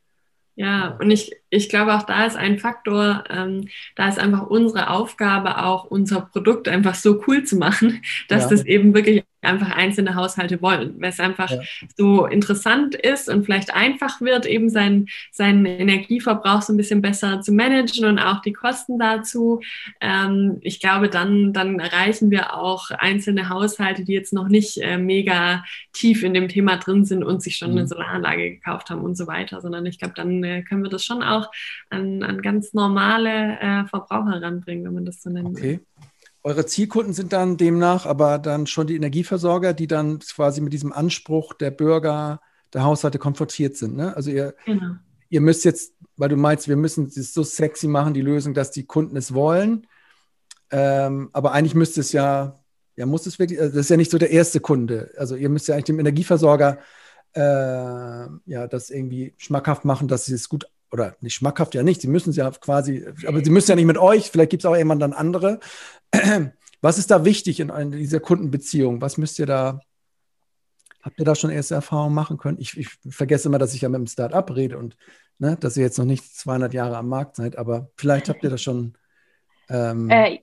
ja, 0.62 0.96
und 1.00 1.10
ich, 1.10 1.32
ich 1.50 1.70
glaube, 1.70 1.96
auch 1.96 2.04
da 2.04 2.24
ist 2.24 2.38
ein 2.38 2.60
Faktor, 2.60 3.24
ähm, 3.32 3.68
da 3.96 4.08
ist 4.08 4.20
einfach 4.20 4.46
unsere 4.46 4.92
Aufgabe, 4.92 5.64
auch 5.64 5.86
unser 5.86 6.22
Produkt 6.22 6.68
einfach 6.68 6.94
so 6.94 7.24
cool 7.26 7.44
zu 7.44 7.56
machen, 7.56 8.04
dass 8.28 8.44
ja. 8.44 8.50
das 8.52 8.66
eben 8.68 8.94
wirklich 8.94 9.24
einfach 9.42 9.72
einzelne 9.72 10.16
Haushalte 10.16 10.62
wollen, 10.62 10.96
weil 11.00 11.10
es 11.10 11.20
einfach 11.20 11.50
ja. 11.50 11.62
so 11.98 12.26
interessant 12.26 12.96
ist 12.96 13.30
und 13.30 13.44
vielleicht 13.44 13.74
einfach 13.74 14.22
wird, 14.22 14.46
eben 14.46 14.70
seinen, 14.70 15.08
seinen 15.32 15.66
Energieverbrauch 15.66 16.62
so 16.62 16.74
ein 16.74 16.78
bisschen 16.78 17.02
besser 17.02 17.42
zu 17.42 17.52
managen 17.52 18.06
und 18.06 18.20
auch 18.20 18.42
die 18.42 18.54
Kosten 18.54 19.00
dazu. 19.00 19.62
Ähm, 20.00 20.58
ich 20.62 20.80
glaube, 20.80 21.10
dann, 21.10 21.54
dann 21.54 21.80
erreichen 21.80 22.32
wir 22.32 22.56
auch 22.56 22.92
einzelne 22.92 23.50
Haushalte, 23.50 24.04
die 24.04 24.14
jetzt 24.14 24.34
noch 24.34 24.48
nicht 24.48 24.78
äh, 24.78 24.98
mega 24.98 25.64
tief 25.94 26.24
in 26.24 26.34
dem 26.34 26.48
Thema 26.48 26.78
drin 26.78 27.06
sind 27.06 27.24
und 27.24 27.42
sich 27.42 27.56
schon 27.56 27.72
mhm. 27.72 27.80
eine 27.80 27.88
Solaranlage 27.88 28.52
gekauft 28.52 28.90
haben 28.90 29.02
und 29.02 29.16
so 29.16 29.28
weiter, 29.28 29.62
sondern 29.62 29.86
ich 29.86 30.00
glaube, 30.00 30.14
dann 30.16 30.44
äh, 30.44 30.62
können 30.62 30.84
wir 30.84 30.90
das 30.90 31.04
schon 31.04 31.24
auch 31.24 31.50
an, 31.90 32.24
an 32.24 32.42
ganz 32.42 32.74
normale 32.74 33.60
äh, 33.60 33.86
Verbraucher 33.86 34.42
ranbringen, 34.42 34.86
wenn 34.86 34.94
man 34.94 35.06
das 35.06 35.22
so 35.22 35.30
nennt. 35.30 35.58
Okay. 35.58 35.80
Eure 36.44 36.66
Zielkunden 36.66 37.14
sind 37.14 37.34
dann 37.34 37.58
demnach 37.58 38.06
aber 38.06 38.40
dann 38.40 38.66
schon 38.66 38.88
die 38.88 38.96
Energieversorger, 38.96 39.74
die 39.74 39.88
dann 39.88 40.20
quasi 40.20 40.62
mit 40.62 40.74
diesem 40.74 40.92
Anspruch 40.92 41.54
der 41.54 41.72
Bürger, 41.72 42.42
der 42.74 42.84
Haushalte 42.84 43.20
konfrontiert 43.20 43.78
sind. 43.78 43.96
Ne? 43.96 44.16
Also 44.16 44.32
ihr, 44.32 44.56
genau. 44.66 44.96
ihr 45.30 45.42
müsst 45.42 45.66
jetzt, 45.66 45.94
weil 46.18 46.30
du 46.30 46.38
meinst, 46.38 46.68
wir 46.68 46.78
müssen 46.78 47.06
es 47.06 47.34
so 47.34 47.44
sexy 47.44 47.88
machen, 47.88 48.14
die 48.14 48.22
Lösung, 48.22 48.54
dass 48.54 48.72
die 48.72 48.86
Kunden 48.86 49.18
es 49.18 49.34
wollen. 49.34 49.86
Ähm, 50.72 51.30
aber 51.34 51.52
eigentlich 51.52 51.76
müsste 51.76 52.02
es 52.02 52.12
ja, 52.12 52.56
ja, 52.96 53.06
muss 53.06 53.28
es 53.28 53.38
wirklich, 53.38 53.60
also 53.60 53.76
das 53.76 53.86
ist 53.86 53.90
ja 53.90 53.98
nicht 53.98 54.12
so 54.12 54.18
der 54.18 54.32
erste 54.32 54.62
Kunde. 54.62 55.12
Also 55.18 55.36
ihr 55.36 55.50
müsst 55.50 55.68
ja 55.68 55.76
eigentlich 55.76 55.86
dem 55.86 56.00
Energieversorger 56.00 56.80
äh, 57.34 57.40
ja 57.40 58.68
das 58.68 58.90
irgendwie 58.90 59.34
schmackhaft 59.38 59.86
machen, 59.86 60.08
dass 60.08 60.26
sie 60.26 60.34
es 60.34 60.50
gut 60.50 60.66
oder 60.92 61.16
nicht 61.22 61.34
schmackhaft 61.34 61.74
ja 61.74 61.84
nicht, 61.84 62.02
sie 62.02 62.08
müssen 62.08 62.32
es 62.32 62.36
ja 62.36 62.50
quasi, 62.52 63.06
aber 63.26 63.44
sie 63.44 63.50
müssen 63.50 63.72
ja 63.72 63.76
nicht 63.76 63.86
mit 63.86 63.98
euch, 63.98 64.30
vielleicht 64.30 64.52
gibt 64.52 64.64
es 64.64 64.66
auch 64.66 64.76
jemand 64.76 65.02
dann 65.02 65.14
andere. 65.14 65.60
Was 66.82 66.98
ist 66.98 67.12
da 67.12 67.26
wichtig 67.26 67.60
in, 67.60 67.70
in, 67.70 67.92
dieser 67.92 68.20
Kundenbeziehung? 68.20 69.02
Was 69.02 69.18
müsst 69.18 69.38
ihr 69.38 69.46
da, 69.46 69.82
habt 71.02 71.20
ihr 71.20 71.26
da 71.26 71.36
schon 71.36 71.52
erste 71.52 71.76
Erfahrungen 71.76 72.16
machen 72.16 72.38
können? 72.38 72.58
Ich, 72.60 72.76
ich 72.76 72.90
vergesse 73.08 73.50
immer, 73.50 73.60
dass 73.60 73.76
ich 73.76 73.82
ja 73.82 73.90
mit 73.90 73.98
einem 73.98 74.08
Start-up 74.08 74.56
rede 74.56 74.80
und 74.80 74.98
ne, 75.38 75.58
dass 75.60 75.78
ihr 75.78 75.84
jetzt 75.84 76.00
noch 76.00 76.06
nicht 76.06 76.36
200 76.36 76.74
Jahre 76.74 76.98
am 76.98 77.08
Markt 77.08 77.36
seid, 77.36 77.56
aber 77.56 77.92
vielleicht 77.96 78.30
habt 78.30 78.44
ihr 78.44 78.50
da 78.50 78.58
schon 78.58 78.98
ähm, 79.72 80.10
äh, 80.10 80.40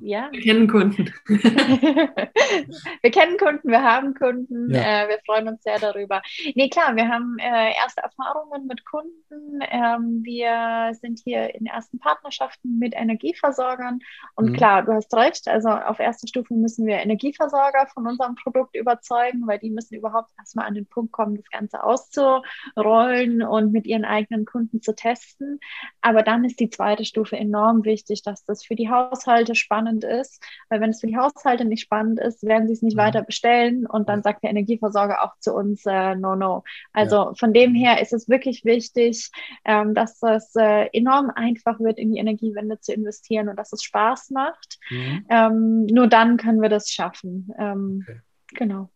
Ja. 0.00 0.28
Wir 0.32 0.40
kennen 0.40 0.66
Kunden. 0.68 1.10
wir 1.28 3.10
kennen 3.10 3.36
Kunden, 3.38 3.68
wir 3.68 3.82
haben 3.82 4.14
Kunden, 4.14 4.72
Ja. 4.72 5.04
äh, 5.04 5.08
wir 5.08 5.18
freuen 5.26 5.48
uns 5.48 5.62
sehr 5.62 5.78
darüber. 5.78 6.22
Nee, 6.54 6.68
klar, 6.68 6.96
wir 6.96 7.08
haben 7.08 7.36
äh, 7.38 7.74
erste 7.74 8.02
Erfahrungen 8.02 8.66
mit 8.66 8.84
Kunden. 8.84 9.60
Ähm, 9.70 10.20
wir 10.24 10.92
sind 11.00 11.20
hier 11.24 11.54
in 11.54 11.66
ersten 11.66 11.98
Partnerschaften 11.98 12.78
mit 12.78 12.94
Energieversorgern. 12.94 13.98
Und 14.34 14.50
Mhm. 14.50 14.52
klar, 14.54 14.82
du 14.84 14.92
hast 14.92 15.12
recht, 15.14 15.48
also 15.48 15.68
auf 15.68 15.98
erster 16.00 16.26
Stufe 16.28 16.54
müssen 16.54 16.86
wir 16.86 16.96
Energieversorger 16.96 17.86
von 17.92 18.06
unserem 18.06 18.34
Produkt 18.36 18.76
überzeugen, 18.76 19.46
weil 19.46 19.58
die 19.58 19.70
müssen 19.70 19.94
überhaupt 19.96 20.30
erstmal 20.38 20.66
an 20.66 20.74
den 20.74 20.86
Punkt 20.86 21.12
kommen, 21.12 21.36
das 21.36 21.50
Ganze 21.50 21.82
auszurollen 21.82 23.42
und 23.42 23.72
mit 23.72 23.86
ihren 23.86 24.04
eigenen 24.04 24.44
Kunden 24.44 24.80
zu 24.82 24.94
testen. 24.94 25.60
Aber 26.00 26.22
dann 26.22 26.44
ist 26.44 26.60
die 26.60 26.70
zweite 26.70 27.04
Stufe 27.04 27.36
enorm 27.36 27.84
wichtig, 27.84 28.22
dass 28.22 28.44
das 28.44 28.61
für 28.66 28.74
die 28.76 28.88
Haushalte 28.90 29.54
spannend 29.54 30.04
ist, 30.04 30.42
weil 30.68 30.80
wenn 30.80 30.90
es 30.90 31.00
für 31.00 31.06
die 31.06 31.16
Haushalte 31.16 31.64
nicht 31.64 31.82
spannend 31.82 32.20
ist, 32.20 32.42
werden 32.42 32.66
sie 32.66 32.74
es 32.74 32.82
nicht 32.82 32.96
Mhm. 32.96 33.00
weiter 33.00 33.22
bestellen 33.22 33.86
und 33.86 34.08
dann 34.08 34.22
sagt 34.22 34.42
der 34.42 34.50
Energieversorger 34.50 35.22
auch 35.24 35.38
zu 35.40 35.54
uns 35.54 35.84
äh, 35.86 36.14
no 36.14 36.34
no. 36.36 36.64
Also 36.92 37.32
von 37.38 37.52
dem 37.52 37.74
her 37.74 38.00
ist 38.00 38.12
es 38.12 38.28
wirklich 38.28 38.64
wichtig, 38.64 39.30
ähm, 39.64 39.94
dass 39.94 40.18
das 40.20 40.54
äh, 40.56 40.86
enorm 40.92 41.30
einfach 41.34 41.80
wird, 41.80 41.98
in 41.98 42.12
die 42.12 42.18
Energiewende 42.18 42.78
zu 42.80 42.92
investieren 42.92 43.48
und 43.48 43.56
dass 43.56 43.72
es 43.72 43.82
Spaß 43.82 44.30
macht. 44.30 44.78
Mhm. 44.90 45.26
Ähm, 45.30 45.86
nur 45.86 46.06
dann 46.08 46.36
können 46.36 46.60
wir 46.62 46.68
das 46.68 46.88
schaffen. 46.90 47.50
Ähm, 47.58 48.06
Okay. 48.08 48.20
Genau. 48.54 48.90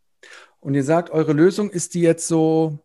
Und 0.61 0.75
ihr 0.75 0.85
sagt, 0.85 1.11
eure 1.11 1.33
Lösung 1.33 1.71
ist 1.71 1.95
die 1.95 2.01
jetzt 2.01 2.27
so, 2.29 2.79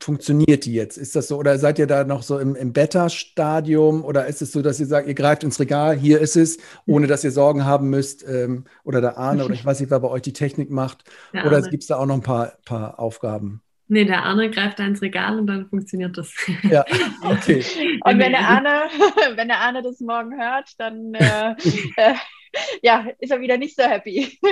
funktioniert 0.00 0.64
die 0.64 0.72
jetzt? 0.72 0.96
Ist 0.96 1.16
das 1.16 1.28
so, 1.28 1.38
oder 1.38 1.58
seid 1.58 1.78
ihr 1.78 1.86
da 1.86 2.04
noch 2.04 2.22
so 2.22 2.38
im, 2.38 2.54
im 2.54 2.72
Beta-Stadium 2.72 4.04
oder 4.04 4.26
ist 4.26 4.42
es 4.42 4.52
so, 4.52 4.62
dass 4.62 4.80
ihr 4.80 4.86
sagt, 4.86 5.08
ihr 5.08 5.14
greift 5.14 5.44
ins 5.44 5.60
Regal, 5.60 5.96
hier 5.96 6.20
ist 6.20 6.36
es, 6.36 6.58
ohne 6.86 7.06
dass 7.06 7.24
ihr 7.24 7.30
Sorgen 7.30 7.64
haben 7.64 7.90
müsst, 7.90 8.26
ähm, 8.28 8.64
oder 8.84 9.00
der 9.00 9.18
Arne, 9.18 9.44
oder 9.44 9.54
ich 9.54 9.64
weiß 9.64 9.80
nicht, 9.80 9.90
wer 9.90 10.00
bei 10.00 10.08
euch 10.08 10.22
die 10.22 10.32
Technik 10.32 10.70
macht, 10.70 11.04
Der 11.32 11.46
oder 11.46 11.62
gibt 11.62 11.82
es 11.82 11.88
da 11.88 11.96
auch 11.96 12.06
noch 12.06 12.14
ein 12.14 12.22
paar, 12.22 12.52
paar 12.64 12.98
Aufgaben? 12.98 13.62
Nee, 13.90 14.04
der 14.04 14.22
Arne 14.22 14.50
greift 14.50 14.78
da 14.78 14.84
ins 14.84 15.00
Regal 15.00 15.38
und 15.38 15.46
dann 15.46 15.66
funktioniert 15.68 16.16
das. 16.16 16.32
Ja, 16.62 16.84
okay. 17.22 17.64
Und 18.04 18.18
wenn 18.18 18.32
der 18.32 18.46
Arne, 18.46 18.90
wenn 19.34 19.48
der 19.48 19.60
Arne 19.60 19.82
das 19.82 20.00
morgen 20.00 20.38
hört, 20.38 20.68
dann 20.78 21.14
äh, 21.14 21.52
äh, 21.96 22.14
ja, 22.82 23.06
ist 23.18 23.30
er 23.30 23.40
wieder 23.40 23.56
nicht 23.58 23.76
so 23.76 23.82
happy. 23.82 24.38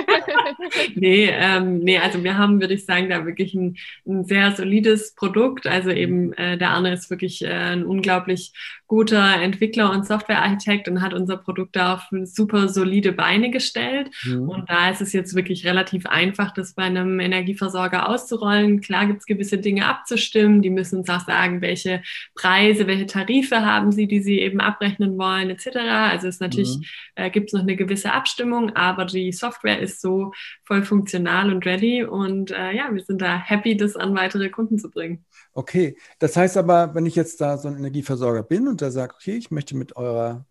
Nee, 0.95 1.29
ähm, 1.31 1.79
nee, 1.79 1.97
also 1.97 2.23
wir 2.23 2.37
haben, 2.37 2.59
würde 2.59 2.73
ich 2.73 2.85
sagen, 2.85 3.09
da 3.09 3.25
wirklich 3.25 3.53
ein, 3.53 3.77
ein 4.05 4.25
sehr 4.25 4.51
solides 4.51 5.13
Produkt. 5.15 5.67
Also 5.67 5.89
eben 5.91 6.33
äh, 6.33 6.57
der 6.57 6.71
Arne 6.71 6.93
ist 6.93 7.09
wirklich 7.09 7.43
äh, 7.43 7.47
ein 7.47 7.85
unglaublich 7.85 8.53
guter 8.87 9.41
Entwickler 9.41 9.91
und 9.91 10.05
Softwarearchitekt 10.05 10.87
und 10.87 11.01
hat 11.01 11.13
unser 11.13 11.37
Produkt 11.37 11.75
da 11.75 11.95
auf 11.95 12.07
super 12.23 12.69
solide 12.69 13.11
Beine 13.11 13.51
gestellt. 13.51 14.09
Mhm. 14.23 14.49
Und 14.49 14.69
da 14.69 14.89
ist 14.89 15.01
es 15.01 15.13
jetzt 15.13 15.35
wirklich 15.35 15.65
relativ 15.65 16.05
einfach, 16.05 16.53
das 16.53 16.73
bei 16.73 16.83
einem 16.83 17.19
Energieversorger 17.19 18.07
auszurollen. 18.09 18.81
Klar 18.81 19.07
gibt 19.07 19.19
es 19.19 19.25
gewisse 19.25 19.57
Dinge 19.57 19.85
abzustimmen. 19.87 20.61
Die 20.61 20.69
müssen 20.69 20.99
uns 20.99 21.09
auch 21.09 21.25
sagen, 21.25 21.61
welche 21.61 22.01
Preise, 22.35 22.87
welche 22.87 23.05
Tarife 23.07 23.65
haben 23.65 23.91
sie, 23.91 24.07
die 24.07 24.21
sie 24.21 24.39
eben 24.39 24.61
abrechnen 24.61 25.17
wollen, 25.17 25.49
etc. 25.49 25.77
Also 25.77 26.27
es 26.27 26.39
natürlich 26.39 26.77
Mhm. 26.77 26.83
äh, 27.15 27.29
gibt 27.29 27.47
es 27.47 27.53
noch 27.53 27.61
eine 27.61 27.75
gewisse 27.75 27.96
Abstimmung, 28.05 28.75
aber 28.75 29.05
die 29.05 29.31
Software 29.31 29.79
ist 29.79 30.01
so 30.01 30.31
voll 30.63 30.83
funktional 30.83 31.51
und 31.51 31.65
ready 31.65 32.03
und 32.03 32.51
äh, 32.51 32.71
ja, 32.73 32.93
wir 32.93 33.03
sind 33.03 33.21
da 33.21 33.37
happy, 33.37 33.77
das 33.77 33.95
an 33.95 34.15
weitere 34.15 34.49
Kunden 34.49 34.79
zu 34.79 34.89
bringen. 34.89 35.25
Okay, 35.53 35.97
das 36.19 36.37
heißt 36.37 36.57
aber, 36.57 36.93
wenn 36.95 37.05
ich 37.05 37.15
jetzt 37.15 37.41
da 37.41 37.57
so 37.57 37.67
ein 37.67 37.77
Energieversorger 37.77 38.43
bin 38.43 38.67
und 38.67 38.81
der 38.81 38.91
sagt, 38.91 39.15
okay, 39.15 39.37
ich 39.37 39.51
möchte 39.51 39.75
mit 39.75 39.95
eurer, 39.95 40.45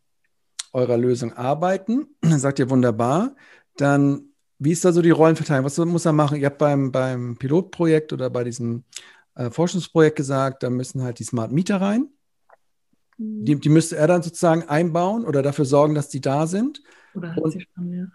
eurer 0.72 0.96
Lösung 0.96 1.32
arbeiten, 1.32 2.06
dann 2.20 2.38
sagt 2.38 2.58
ihr 2.58 2.70
wunderbar, 2.70 3.36
dann 3.76 4.30
wie 4.58 4.72
ist 4.72 4.84
da 4.84 4.92
so 4.92 5.02
die 5.02 5.10
Rollenverteilung? 5.10 5.66
Was 5.66 5.76
muss 5.78 6.06
er 6.06 6.12
machen? 6.12 6.38
Ihr 6.38 6.46
habt 6.46 6.58
beim, 6.58 6.90
beim 6.90 7.36
Pilotprojekt 7.36 8.14
oder 8.14 8.30
bei 8.30 8.42
diesem 8.42 8.84
äh, 9.34 9.50
Forschungsprojekt 9.50 10.16
gesagt, 10.16 10.62
da 10.62 10.70
müssen 10.70 11.02
halt 11.02 11.18
die 11.18 11.24
Smart 11.24 11.52
Meter 11.52 11.80
rein. 11.80 12.08
Die, 13.18 13.58
die 13.58 13.68
müsste 13.68 13.96
er 13.96 14.06
dann 14.06 14.22
sozusagen 14.22 14.64
einbauen 14.64 15.24
oder 15.24 15.42
dafür 15.42 15.64
sorgen, 15.64 15.94
dass 15.94 16.08
die 16.08 16.20
da 16.20 16.46
sind. 16.46 16.82
Oder 17.16 17.34
hat 17.34 17.38
Und- 17.42 17.50
sie 17.52 17.66
schon, 17.74 17.92
ja. 17.92 18.06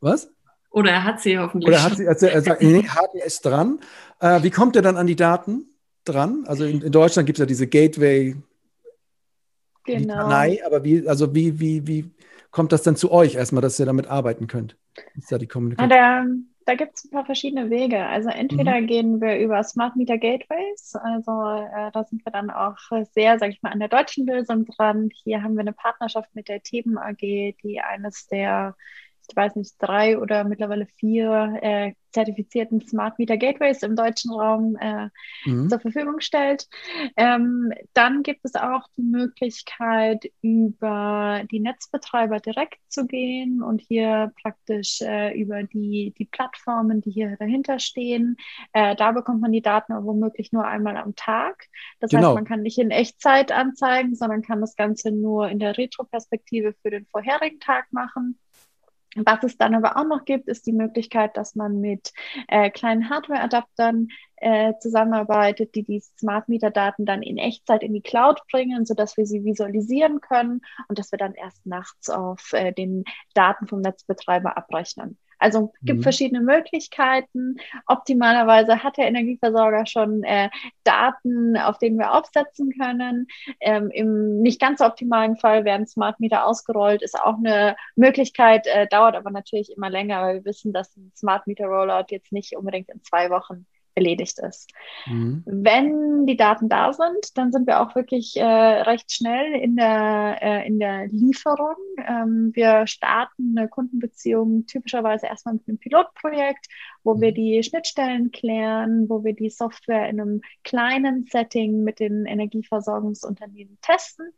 Was? 0.00 0.30
Oder 0.70 0.90
er 0.92 1.04
hat 1.04 1.20
sie 1.20 1.38
hoffentlich. 1.38 1.68
Oder 1.68 1.82
hat 1.82 1.96
sie, 1.96 2.06
also 2.06 2.26
er 2.26 2.42
sagt, 2.42 2.62
nee, 2.62 2.86
Haken 2.86 3.18
ist 3.24 3.44
dran. 3.44 3.80
Äh, 4.20 4.42
wie 4.42 4.50
kommt 4.50 4.76
er 4.76 4.82
dann 4.82 4.96
an 4.96 5.06
die 5.06 5.16
Daten 5.16 5.66
dran? 6.04 6.44
Also 6.46 6.64
in, 6.64 6.82
in 6.82 6.92
Deutschland 6.92 7.26
gibt 7.26 7.38
es 7.38 7.40
ja 7.40 7.46
diese 7.46 7.66
Gateway, 7.66 8.36
Genau. 9.84 10.14
Kanai, 10.14 10.60
aber 10.66 10.84
wie, 10.84 11.08
also 11.08 11.34
wie, 11.34 11.58
wie, 11.58 11.86
wie 11.86 12.10
kommt 12.50 12.72
das 12.72 12.82
dann 12.82 12.96
zu 12.96 13.10
euch 13.10 13.36
erstmal, 13.36 13.62
dass 13.62 13.80
ihr 13.80 13.86
damit 13.86 14.06
arbeiten 14.06 14.46
könnt? 14.46 14.76
Ist 15.16 15.32
da 15.32 15.38
die 15.38 15.46
Kommunikation? 15.46 15.88
da 15.88 16.24
da 16.68 16.74
gibt 16.76 16.96
es 16.98 17.04
ein 17.06 17.10
paar 17.10 17.24
verschiedene 17.26 17.70
Wege. 17.70 18.04
Also 18.06 18.28
entweder 18.30 18.80
Mhm. 18.80 18.86
gehen 18.86 19.20
wir 19.22 19.38
über 19.40 19.64
Smart 19.64 19.96
Meter 19.96 20.18
Gateways, 20.18 20.94
also 20.96 21.32
äh, 21.32 21.90
da 21.92 22.04
sind 22.04 22.24
wir 22.26 22.32
dann 22.32 22.50
auch 22.50 22.76
sehr, 23.14 23.38
sage 23.38 23.52
ich 23.52 23.62
mal, 23.62 23.72
an 23.72 23.80
der 23.80 23.88
deutschen 23.88 24.26
Lösung 24.26 24.66
dran. 24.66 25.10
Hier 25.24 25.42
haben 25.42 25.54
wir 25.54 25.62
eine 25.62 25.72
Partnerschaft 25.72 26.34
mit 26.34 26.48
der 26.48 26.62
Themen 26.62 26.98
AG, 26.98 27.18
die 27.62 27.80
eines 27.80 28.26
der, 28.28 28.76
ich 29.28 29.36
weiß 29.36 29.56
nicht, 29.56 29.74
drei 29.78 30.18
oder 30.18 30.44
mittlerweile 30.44 30.86
vier 30.96 31.58
äh, 31.62 31.92
zertifizierten 32.12 32.80
Smart 32.86 33.18
Meter 33.18 33.36
Gateways 33.36 33.82
im 33.82 33.94
deutschen 33.94 34.32
Raum 34.32 34.76
äh, 34.80 35.08
Mhm. 35.44 35.68
zur 35.68 35.80
Verfügung 35.80 36.20
stellt. 36.20 36.66
Ähm, 37.16 37.72
dann 37.94 38.22
gibt 38.22 38.40
es 38.44 38.54
auch 38.54 38.82
die 38.96 39.02
Möglichkeit, 39.02 40.24
über 40.42 41.42
die 41.50 41.60
Netzbetreiber 41.60 42.40
direkt 42.40 42.78
zu 42.88 43.06
gehen 43.06 43.62
und 43.62 43.80
hier 43.80 44.32
praktisch 44.40 45.00
äh, 45.02 45.38
über 45.38 45.62
die, 45.64 46.14
die 46.18 46.24
Plattformen, 46.24 47.00
die 47.02 47.10
hier 47.10 47.36
dahinter 47.38 47.78
stehen. 47.78 48.36
Äh, 48.72 48.96
da 48.96 49.12
bekommt 49.12 49.40
man 49.40 49.52
die 49.52 49.62
Daten 49.62 49.92
womöglich 50.04 50.52
nur 50.52 50.66
einmal 50.66 50.96
am 50.96 51.14
Tag. 51.14 51.66
Das 52.00 52.10
Genau. 52.10 52.28
heißt, 52.28 52.34
man 52.34 52.44
kann 52.44 52.62
nicht 52.62 52.78
in 52.78 52.90
Echtzeit 52.90 53.52
anzeigen, 53.52 54.14
sondern 54.14 54.42
kann 54.42 54.60
das 54.60 54.76
Ganze 54.76 55.10
nur 55.12 55.48
in 55.48 55.58
der 55.58 55.76
Retroperspektive 55.76 56.74
für 56.82 56.90
den 56.90 57.06
vorherigen 57.06 57.60
Tag 57.60 57.92
machen. 57.92 58.38
Was 59.16 59.42
es 59.42 59.56
dann 59.56 59.74
aber 59.74 59.96
auch 59.96 60.04
noch 60.04 60.24
gibt, 60.24 60.48
ist 60.48 60.66
die 60.66 60.72
Möglichkeit, 60.72 61.36
dass 61.36 61.54
man 61.54 61.80
mit 61.80 62.12
äh, 62.46 62.70
kleinen 62.70 63.08
Hardware-Adaptern 63.08 64.08
äh, 64.36 64.74
zusammenarbeitet, 64.80 65.74
die 65.74 65.82
die 65.82 66.00
Smart 66.00 66.48
Meter 66.48 66.70
Daten 66.70 67.06
dann 67.06 67.22
in 67.22 67.38
Echtzeit 67.38 67.82
in 67.82 67.94
die 67.94 68.02
Cloud 68.02 68.40
bringen, 68.50 68.84
sodass 68.84 69.16
wir 69.16 69.26
sie 69.26 69.44
visualisieren 69.44 70.20
können 70.20 70.60
und 70.88 70.98
dass 70.98 71.10
wir 71.10 71.18
dann 71.18 71.34
erst 71.34 71.64
nachts 71.66 72.10
auf 72.10 72.52
äh, 72.52 72.72
den 72.72 73.04
Daten 73.34 73.66
vom 73.66 73.80
Netzbetreiber 73.80 74.56
abrechnen. 74.56 75.18
Also 75.38 75.72
gibt 75.84 76.00
Mhm. 76.00 76.02
verschiedene 76.02 76.40
Möglichkeiten. 76.40 77.56
Optimalerweise 77.86 78.82
hat 78.82 78.96
der 78.96 79.06
Energieversorger 79.08 79.86
schon 79.86 80.22
äh, 80.24 80.50
Daten, 80.84 81.56
auf 81.56 81.78
denen 81.78 81.98
wir 81.98 82.12
aufsetzen 82.14 82.72
können. 82.78 83.26
Ähm, 83.60 83.90
Im 83.90 84.40
nicht 84.42 84.60
ganz 84.60 84.78
so 84.80 84.86
optimalen 84.86 85.36
Fall 85.36 85.64
werden 85.64 85.86
Smart 85.86 86.20
Meter 86.20 86.44
ausgerollt, 86.46 87.02
ist 87.02 87.18
auch 87.20 87.36
eine 87.38 87.76
Möglichkeit, 87.96 88.66
äh, 88.66 88.86
dauert 88.88 89.16
aber 89.16 89.30
natürlich 89.30 89.72
immer 89.76 89.90
länger, 89.90 90.22
weil 90.22 90.34
wir 90.36 90.44
wissen, 90.44 90.72
dass 90.72 90.96
ein 90.96 91.12
Smart 91.16 91.46
Meter 91.46 91.66
Rollout 91.66 92.06
jetzt 92.10 92.32
nicht 92.32 92.56
unbedingt 92.56 92.88
in 92.90 93.02
zwei 93.02 93.30
Wochen 93.30 93.66
erledigt 93.98 94.38
ist. 94.38 94.70
Mhm. 95.06 95.42
Wenn 95.44 96.26
die 96.26 96.36
Daten 96.36 96.68
da 96.68 96.92
sind, 96.92 97.36
dann 97.36 97.52
sind 97.52 97.66
wir 97.66 97.80
auch 97.80 97.94
wirklich 97.94 98.36
äh, 98.36 98.44
recht 98.44 99.12
schnell 99.12 99.54
in 99.60 99.76
der, 99.76 100.38
äh, 100.40 100.66
in 100.66 100.78
der 100.78 101.08
Lieferung. 101.08 101.76
Ähm, 102.06 102.50
wir 102.54 102.86
starten 102.86 103.56
eine 103.56 103.68
Kundenbeziehung 103.68 104.66
typischerweise 104.66 105.26
erstmal 105.26 105.54
mit 105.54 105.68
einem 105.68 105.78
Pilotprojekt, 105.78 106.66
wo 107.04 107.20
wir 107.20 107.30
Mhm. 107.30 107.34
die 107.34 107.62
Schnittstellen 107.62 108.30
klären, 108.30 109.08
wo 109.08 109.24
wir 109.24 109.34
die 109.34 109.50
Software 109.50 110.08
in 110.08 110.20
einem 110.20 110.40
kleinen 110.64 111.26
Setting 111.30 111.82
mit 111.84 112.00
den 112.00 112.26
Energieversorgungsunternehmen 112.26 113.78
testen. 113.82 114.32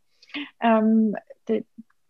Ähm, 0.61 1.17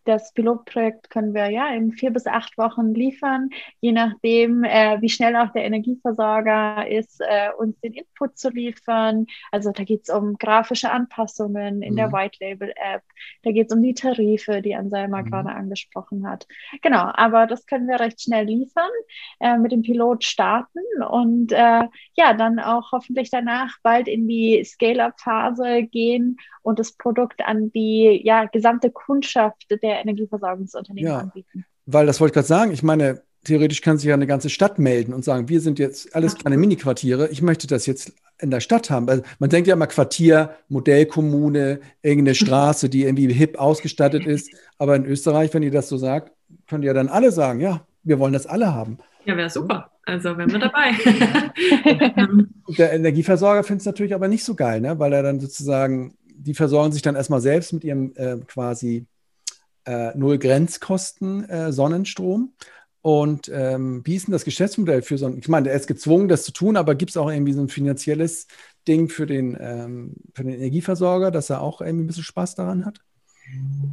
das 0.05 0.33
Pilotprojekt 0.33 1.09
können 1.09 1.33
wir 1.33 1.49
ja 1.49 1.73
in 1.73 1.91
vier 1.91 2.11
bis 2.11 2.27
acht 2.27 2.57
Wochen 2.57 2.93
liefern, 2.93 3.49
je 3.79 3.91
nachdem, 3.91 4.63
äh, 4.63 4.99
wie 5.01 5.09
schnell 5.09 5.35
auch 5.35 5.51
der 5.51 5.65
Energieversorger 5.65 6.87
ist, 6.89 7.21
äh, 7.21 7.49
uns 7.57 7.79
den 7.81 7.93
Input 7.93 8.37
zu 8.37 8.49
liefern. 8.49 9.25
Also 9.51 9.71
da 9.71 9.83
geht 9.83 10.01
es 10.03 10.09
um 10.09 10.37
grafische 10.37 10.91
Anpassungen 10.91 11.81
in 11.81 11.95
der 11.95 12.07
Mhm. 12.07 12.13
White 12.13 12.37
Label 12.41 12.73
App, 12.75 13.03
da 13.43 13.51
geht 13.51 13.69
es 13.71 13.75
um 13.75 13.81
die 13.83 13.93
Tarife, 13.93 14.61
die 14.61 14.75
Anselma 14.75 15.21
Mhm. 15.21 15.25
gerade 15.25 15.49
angesprochen 15.49 16.27
hat. 16.27 16.47
Genau, 16.81 17.09
aber 17.13 17.47
das 17.47 17.65
können 17.65 17.87
wir 17.87 17.99
recht 17.99 18.21
schnell 18.21 18.45
liefern, 18.45 18.89
äh, 19.39 19.57
mit 19.57 19.71
dem 19.71 19.81
Pilot 19.81 20.23
starten 20.23 20.79
und 21.09 21.51
äh, 21.51 21.83
ja, 22.15 22.33
dann 22.33 22.59
auch 22.59 22.91
hoffentlich 22.91 23.29
danach 23.29 23.77
bald 23.83 24.07
in 24.07 24.27
die 24.27 24.63
Scale-up-Phase 24.63 25.83
gehen 25.83 26.37
und 26.61 26.79
das 26.79 26.93
Produkt 26.93 27.41
an 27.45 27.71
die 27.71 28.21
ja, 28.23 28.45
gesamte 28.45 28.91
Kundschaft 28.91 29.65
der 29.83 29.90
Energieversorgungsunternehmen 29.99 31.11
Ja. 31.11 31.19
anbieten. 31.19 31.65
Weil 31.85 32.05
das 32.05 32.19
wollte 32.19 32.31
ich 32.31 32.35
gerade 32.35 32.47
sagen, 32.47 32.71
ich 32.71 32.83
meine, 32.83 33.21
theoretisch 33.43 33.81
kann 33.81 33.97
sich 33.97 34.07
ja 34.07 34.13
eine 34.13 34.27
ganze 34.27 34.49
Stadt 34.49 34.79
melden 34.79 35.13
und 35.13 35.25
sagen, 35.25 35.49
wir 35.49 35.59
sind 35.61 35.79
jetzt 35.79 36.15
alles 36.15 36.35
kleine 36.35 36.57
Mini-Quartiere, 36.57 37.27
ich 37.29 37.41
möchte 37.41 37.67
das 37.67 37.85
jetzt 37.85 38.13
in 38.39 38.51
der 38.51 38.59
Stadt 38.59 38.89
haben. 38.89 39.07
Also 39.09 39.23
man 39.39 39.49
denkt 39.49 39.67
ja 39.67 39.73
immer 39.75 39.87
Quartier, 39.87 40.55
Modellkommune, 40.69 41.79
irgendeine 42.01 42.35
Straße, 42.35 42.89
die 42.89 43.03
irgendwie 43.03 43.31
hip 43.33 43.59
ausgestattet 43.59 44.25
ist. 44.25 44.51
Aber 44.77 44.95
in 44.95 45.05
Österreich, 45.05 45.53
wenn 45.53 45.63
ihr 45.63 45.71
das 45.71 45.89
so 45.89 45.97
sagt, 45.97 46.31
könnt 46.67 46.83
ihr 46.83 46.93
dann 46.93 47.07
alle 47.09 47.31
sagen, 47.31 47.59
ja, 47.59 47.85
wir 48.03 48.19
wollen 48.19 48.33
das 48.33 48.47
alle 48.47 48.73
haben. 48.73 48.97
Ja, 49.25 49.37
wäre 49.37 49.49
super. 49.49 49.91
Also 50.05 50.37
wären 50.37 50.51
wir 50.51 50.59
dabei. 50.71 50.91
der 52.77 52.93
Energieversorger 52.93 53.63
findet 53.63 53.81
es 53.81 53.85
natürlich 53.85 54.13
aber 54.15 54.27
nicht 54.27 54.43
so 54.43 54.55
geil, 54.55 54.81
ne? 54.81 54.97
weil 54.99 55.13
er 55.13 55.23
dann 55.23 55.39
sozusagen, 55.39 56.15
die 56.35 56.53
versorgen 56.53 56.91
sich 56.91 57.01
dann 57.01 57.15
erstmal 57.15 57.41
selbst 57.41 57.73
mit 57.73 57.83
ihrem 57.83 58.13
äh, 58.15 58.37
quasi 58.47 59.05
äh, 59.85 60.17
Null 60.17 60.37
Grenzkosten 60.39 61.47
äh, 61.49 61.71
Sonnenstrom. 61.71 62.53
Und 63.01 63.49
ähm, 63.53 64.01
wie 64.05 64.15
ist 64.15 64.27
denn 64.27 64.31
das 64.31 64.45
Geschäftsmodell 64.45 65.01
für 65.01 65.17
so 65.17 65.25
ein, 65.25 65.39
ich 65.39 65.47
meine, 65.47 65.69
er 65.69 65.75
ist 65.75 65.87
gezwungen, 65.87 66.27
das 66.27 66.43
zu 66.43 66.51
tun, 66.53 66.77
aber 66.77 66.93
gibt 66.95 67.11
es 67.11 67.17
auch 67.17 67.31
irgendwie 67.31 67.53
so 67.53 67.61
ein 67.61 67.69
finanzielles 67.69 68.47
Ding 68.87 69.09
für 69.09 69.25
den, 69.25 69.57
ähm, 69.59 70.15
für 70.35 70.43
den 70.43 70.53
Energieversorger, 70.53 71.31
dass 71.31 71.49
er 71.49 71.61
auch 71.61 71.81
irgendwie 71.81 72.05
ein 72.05 72.07
bisschen 72.07 72.23
Spaß 72.23 72.55
daran 72.55 72.85
hat? 72.85 73.01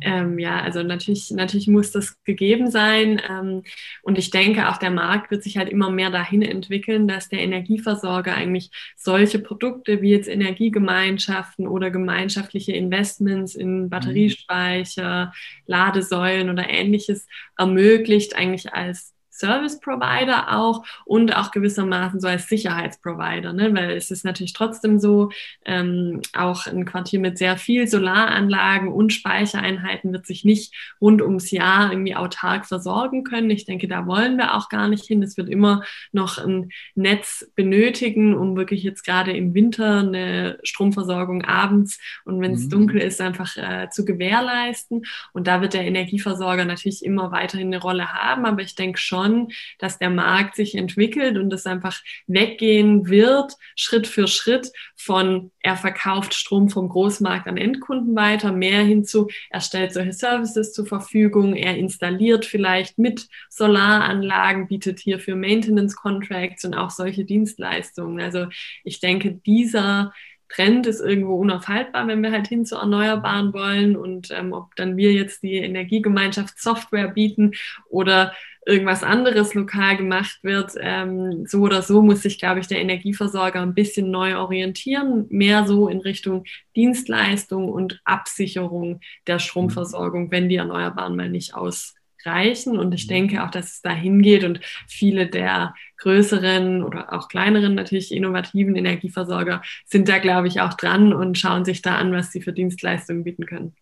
Ähm, 0.01 0.39
ja, 0.39 0.61
also 0.61 0.83
natürlich, 0.83 1.31
natürlich 1.31 1.67
muss 1.67 1.91
das 1.91 2.23
gegeben 2.25 2.71
sein. 2.71 3.21
Ähm, 3.29 3.63
und 4.03 4.19
ich 4.19 4.31
denke, 4.31 4.69
auch 4.69 4.77
der 4.77 4.91
Markt 4.91 5.31
wird 5.31 5.43
sich 5.43 5.59
halt 5.59 5.69
immer 5.69 5.91
mehr 5.91 6.11
dahin 6.11 6.43
entwickeln, 6.43 7.09
dass 7.09 7.29
der 7.29 7.41
Energieversorger 7.41 8.35
eigentlich 8.35 8.71
solche 8.97 9.39
Produkte 9.39 10.01
wie 10.03 10.11
jetzt 10.11 10.29
Energiegemeinschaften 10.29 11.67
oder 11.67 11.91
gemeinschaftliche 11.91 12.73
Investments 12.73 13.55
in 13.55 13.91
Batteriespeicher, 13.91 15.33
Ladesäulen 15.67 16.51
oder 16.51 16.69
ähnliches 16.69 17.27
ermöglicht, 17.57 18.37
eigentlich 18.37 18.73
als 18.73 19.15
Service 19.39 19.81
Provider 19.81 20.57
auch 20.57 20.85
und 21.05 21.37
auch 21.37 21.51
gewissermaßen 21.51 22.21
so 22.21 22.29
als 22.29 22.49
Sicherheitsprovider, 22.49 23.53
ne? 23.53 23.75
weil 23.75 23.91
es 23.93 24.11
ist 24.11 24.25
natürlich 24.25 24.53
trotzdem 24.53 24.99
so, 24.99 25.31
ähm, 25.65 26.21
auch 26.35 26.67
ein 26.67 26.85
Quartier 26.85 27.21
mit 27.21 27.39
sehr 27.39 27.57
viel 27.57 27.87
Solaranlagen 27.87 28.89
und 28.89 29.13
Speichereinheiten 29.13 30.13
wird 30.13 30.27
sich 30.27 30.45
nicht 30.45 30.75
rund 31.01 31.23
ums 31.23 31.51
Jahr 31.51 31.93
irgendwie 31.93 32.17
autark 32.17 32.67
versorgen 32.67 33.25
können. 33.25 33.51
Ich 33.51 33.65
denke, 33.65 33.89
da 33.89 34.07
wollen 34.07 34.37
wir 34.37 34.55
auch 34.55 34.69
gar 34.69 34.89
nicht 34.89 35.05
hin. 35.05 35.23
Es 35.23 35.37
wird 35.37 35.49
immer 35.49 35.83
noch 36.13 36.39
ein 36.39 36.71
Netz 36.95 37.51
benötigen, 37.55 38.37
um 38.37 38.57
wirklich 38.57 38.83
jetzt 38.83 39.05
gerade 39.05 39.37
im 39.37 39.55
Winter 39.55 39.99
eine 40.01 40.59
Stromversorgung 40.63 41.45
abends 41.45 42.01
und 42.25 42.41
wenn 42.41 42.53
es 42.53 42.65
mhm. 42.65 42.71
dunkel 42.71 43.01
ist, 43.01 43.21
einfach 43.21 43.57
äh, 43.57 43.89
zu 43.91 44.05
gewährleisten. 44.05 45.03
Und 45.33 45.47
da 45.47 45.61
wird 45.61 45.75
der 45.75 45.85
Energieversorger 45.85 46.65
natürlich 46.65 47.05
immer 47.05 47.31
weiterhin 47.31 47.69
eine 47.69 47.81
Rolle 47.81 48.13
haben, 48.13 48.47
aber 48.47 48.63
ich 48.63 48.75
denke 48.75 48.99
schon, 48.99 49.28
schon, 49.29 49.49
dass 49.79 49.99
der 49.99 50.11
Markt 50.11 50.57
sich 50.57 50.75
entwickelt 50.75 51.37
und 51.37 51.53
es 51.53 51.67
einfach 51.67 52.01
weggehen 52.27 53.09
wird, 53.09 53.55
Schritt 53.77 54.07
für 54.07 54.27
Schritt 54.27 54.73
von 54.97 55.51
er 55.61 55.77
verkauft 55.77 56.35
Strom 56.35 56.69
vom 56.69 56.89
Großmarkt 56.89 57.47
an 57.47 57.57
Endkunden 57.57 58.17
weiter, 58.17 58.53
mehr 58.53 58.83
hinzu, 58.83 59.29
er 59.51 59.61
stellt 59.61 59.93
solche 59.93 60.13
Services 60.13 60.73
zur 60.73 60.87
Verfügung, 60.87 61.55
er 61.55 61.77
installiert 61.77 62.47
vielleicht 62.47 62.99
mit 62.99 63.29
Solaranlagen, 63.51 64.69
bietet 64.69 64.99
hier 64.99 65.19
für 65.19 65.37
Maintenance 65.37 65.95
Contracts 65.97 66.65
und 66.65 66.75
auch 66.75 66.91
solche 66.91 67.25
Dienstleistungen. 67.25 68.21
Also 68.21 68.47
ich 68.85 69.01
denke, 69.01 69.33
dieser 69.33 70.13
Trend 70.49 70.87
ist 70.87 71.01
irgendwo 71.01 71.37
unaufhaltbar, 71.37 72.07
wenn 72.07 72.23
wir 72.23 72.33
halt 72.33 72.49
hin 72.49 72.65
zu 72.65 72.77
Erneuerbaren 72.77 73.53
wollen 73.53 73.97
und 73.97 74.31
ähm, 74.31 74.53
ob 74.53 74.75
dann 74.77 74.97
wir 74.97 75.13
jetzt 75.13 75.43
die 75.43 75.57
Energiegemeinschaft 75.57 76.59
Software 76.59 77.09
bieten 77.09 77.53
oder 77.91 78.33
irgendwas 78.69 79.03
anderes 79.03 79.55
lokal 79.55 79.97
gemacht 79.97 80.41
wird, 80.43 80.75
ähm, 80.79 81.47
so 81.47 81.63
oder 81.63 81.81
so 81.81 82.03
muss 82.03 82.21
sich, 82.21 82.39
glaube 82.39 82.61
ich, 82.61 82.67
der 82.67 82.81
Energieversorger 82.81 83.63
ein 83.63 83.73
bisschen 83.73 84.11
neu 84.11 84.37
orientieren, 84.37 85.25
mehr 85.31 85.67
so 85.67 85.89
in 85.89 86.01
Richtung 86.01 86.45
Dienstleistung 86.77 87.71
und 87.71 87.99
Absicherung 88.05 89.01
der 89.27 89.39
Stromversorgung, 89.39 90.31
wenn 90.31 90.51
die 90.51 90.57
Erneuerbaren 90.57 91.17
mal 91.17 91.31
nicht 91.31 91.55
ausreichen. 91.55 92.79
Und 92.79 92.93
ich 92.93 93.07
denke 93.07 93.43
auch, 93.43 93.51
dass 93.51 93.73
es 93.73 93.81
dahin 93.81 94.21
geht 94.21 94.45
und 94.45 94.61
viele 94.87 95.29
der 95.29 95.75
größeren 95.97 96.85
oder 96.85 97.15
auch 97.15 97.29
kleineren, 97.29 97.75
natürlich 97.75 98.13
innovativen 98.13 98.77
Energieversorger 98.77 99.63
sind 99.87 100.11
da, 100.11 100.19
glaube 100.19 100.47
ich, 100.47 100.61
auch 100.61 100.75
dran 100.75 101.15
und 101.15 101.39
schauen 101.39 101.65
sich 101.65 101.81
da 101.81 101.95
an, 101.95 102.13
was 102.13 102.33
sie 102.33 102.43
für 102.43 102.53
Dienstleistungen 102.53 103.25
bieten 103.25 103.47
können. 103.47 103.75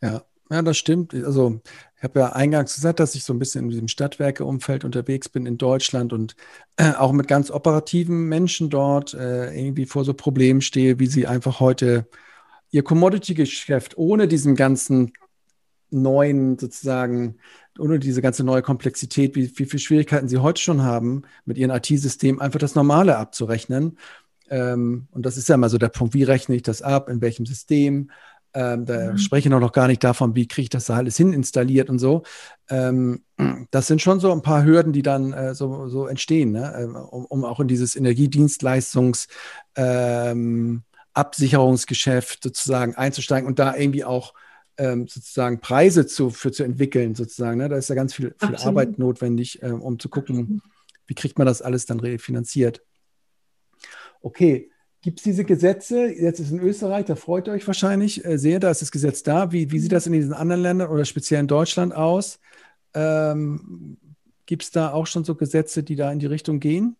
Ja, 0.00 0.24
ja, 0.50 0.62
das 0.62 0.76
stimmt. 0.76 1.12
Also 1.14 1.60
ich 1.96 2.02
habe 2.02 2.20
ja 2.20 2.32
eingangs 2.32 2.74
gesagt, 2.74 3.00
dass 3.00 3.14
ich 3.14 3.24
so 3.24 3.32
ein 3.32 3.38
bisschen 3.38 3.64
in 3.64 3.70
diesem 3.70 3.88
Stadtwerkeumfeld 3.88 4.84
unterwegs 4.84 5.28
bin 5.28 5.46
in 5.46 5.58
Deutschland 5.58 6.12
und 6.12 6.36
äh, 6.76 6.92
auch 6.92 7.12
mit 7.12 7.26
ganz 7.26 7.50
operativen 7.50 8.28
Menschen 8.28 8.70
dort 8.70 9.14
äh, 9.14 9.52
irgendwie 9.58 9.86
vor 9.86 10.04
so 10.04 10.14
Problemen 10.14 10.60
stehe, 10.60 10.98
wie 10.98 11.06
sie 11.06 11.26
einfach 11.26 11.60
heute 11.60 12.06
ihr 12.70 12.84
Commodity-Geschäft 12.84 13.96
ohne 13.96 14.28
diesen 14.28 14.54
ganzen 14.54 15.12
neuen 15.90 16.58
sozusagen, 16.58 17.38
ohne 17.78 17.98
diese 17.98 18.22
ganze 18.22 18.44
neue 18.44 18.62
Komplexität, 18.62 19.34
wie, 19.34 19.50
wie 19.58 19.66
viele 19.66 19.78
Schwierigkeiten 19.80 20.28
sie 20.28 20.38
heute 20.38 20.60
schon 20.60 20.82
haben, 20.82 21.22
mit 21.44 21.58
ihren 21.58 21.70
IT-Systemen 21.70 22.40
einfach 22.40 22.58
das 22.58 22.74
Normale 22.74 23.16
abzurechnen. 23.16 23.98
Ähm, 24.48 25.08
und 25.10 25.26
das 25.26 25.36
ist 25.36 25.48
ja 25.48 25.56
mal 25.56 25.70
so 25.70 25.78
der 25.78 25.88
Punkt, 25.88 26.14
wie 26.14 26.22
rechne 26.22 26.54
ich 26.54 26.62
das 26.62 26.82
ab, 26.82 27.08
in 27.08 27.20
welchem 27.20 27.46
System? 27.46 28.10
Ähm, 28.56 28.86
da 28.86 29.12
mhm. 29.12 29.18
spreche 29.18 29.48
ich 29.48 29.54
noch 29.54 29.72
gar 29.72 29.86
nicht 29.86 30.02
davon, 30.02 30.34
wie 30.34 30.48
kriege 30.48 30.64
ich 30.64 30.70
das 30.70 30.86
da 30.86 30.96
alles 30.96 31.16
hin 31.16 31.34
installiert 31.34 31.90
und 31.90 31.98
so. 31.98 32.22
Ähm, 32.70 33.22
das 33.70 33.86
sind 33.86 34.00
schon 34.00 34.18
so 34.18 34.32
ein 34.32 34.42
paar 34.42 34.64
Hürden, 34.64 34.92
die 34.92 35.02
dann 35.02 35.32
äh, 35.32 35.54
so, 35.54 35.88
so, 35.88 36.06
entstehen, 36.06 36.52
ne? 36.52 36.74
Ähm, 36.78 36.96
um, 36.96 37.26
um, 37.26 37.44
auch 37.44 37.60
in 37.60 37.68
dieses 37.68 37.96
Energiedienstleistungs- 37.96 39.28
ähm, 39.76 40.82
Absicherungsgeschäft 41.16 42.42
sozusagen 42.42 42.94
einzusteigen 42.94 43.48
und 43.48 43.58
da 43.58 43.74
irgendwie 43.74 44.04
auch 44.04 44.34
ähm, 44.76 45.08
sozusagen 45.08 45.60
Preise 45.60 46.06
zu, 46.06 46.28
für 46.28 46.52
zu 46.52 46.62
entwickeln, 46.62 47.14
sozusagen. 47.14 47.56
Ne? 47.56 47.70
Da 47.70 47.76
ist 47.76 47.88
ja 47.88 47.94
ganz 47.94 48.12
viel, 48.12 48.34
viel 48.38 48.56
Arbeit 48.56 48.98
notwendig, 48.98 49.62
ähm, 49.62 49.80
um 49.80 49.98
zu 49.98 50.10
gucken, 50.10 50.60
wie 51.06 51.14
kriegt 51.14 51.38
man 51.38 51.46
das 51.46 51.62
alles 51.62 51.86
dann 51.86 52.00
refinanziert. 52.00 52.82
Okay, 54.20 54.70
Gibt 55.06 55.20
es 55.20 55.22
diese 55.22 55.44
Gesetze? 55.44 56.12
Jetzt 56.12 56.40
ist 56.40 56.50
in 56.50 56.58
Österreich, 56.58 57.04
da 57.04 57.14
freut 57.14 57.46
ihr 57.46 57.52
euch 57.52 57.64
wahrscheinlich 57.64 58.24
äh, 58.24 58.38
sehr, 58.38 58.58
da 58.58 58.72
ist 58.72 58.82
das 58.82 58.90
Gesetz 58.90 59.22
da. 59.22 59.52
Wie, 59.52 59.70
wie 59.70 59.78
sieht 59.78 59.92
das 59.92 60.08
in 60.08 60.12
diesen 60.12 60.32
anderen 60.32 60.62
Ländern 60.62 60.90
oder 60.90 61.04
speziell 61.04 61.38
in 61.38 61.46
Deutschland 61.46 61.94
aus? 61.94 62.40
Ähm, 62.92 63.98
Gibt 64.46 64.64
es 64.64 64.72
da 64.72 64.90
auch 64.90 65.06
schon 65.06 65.22
so 65.22 65.36
Gesetze, 65.36 65.84
die 65.84 65.94
da 65.94 66.10
in 66.10 66.18
die 66.18 66.26
Richtung 66.26 66.58
gehen? 66.58 66.96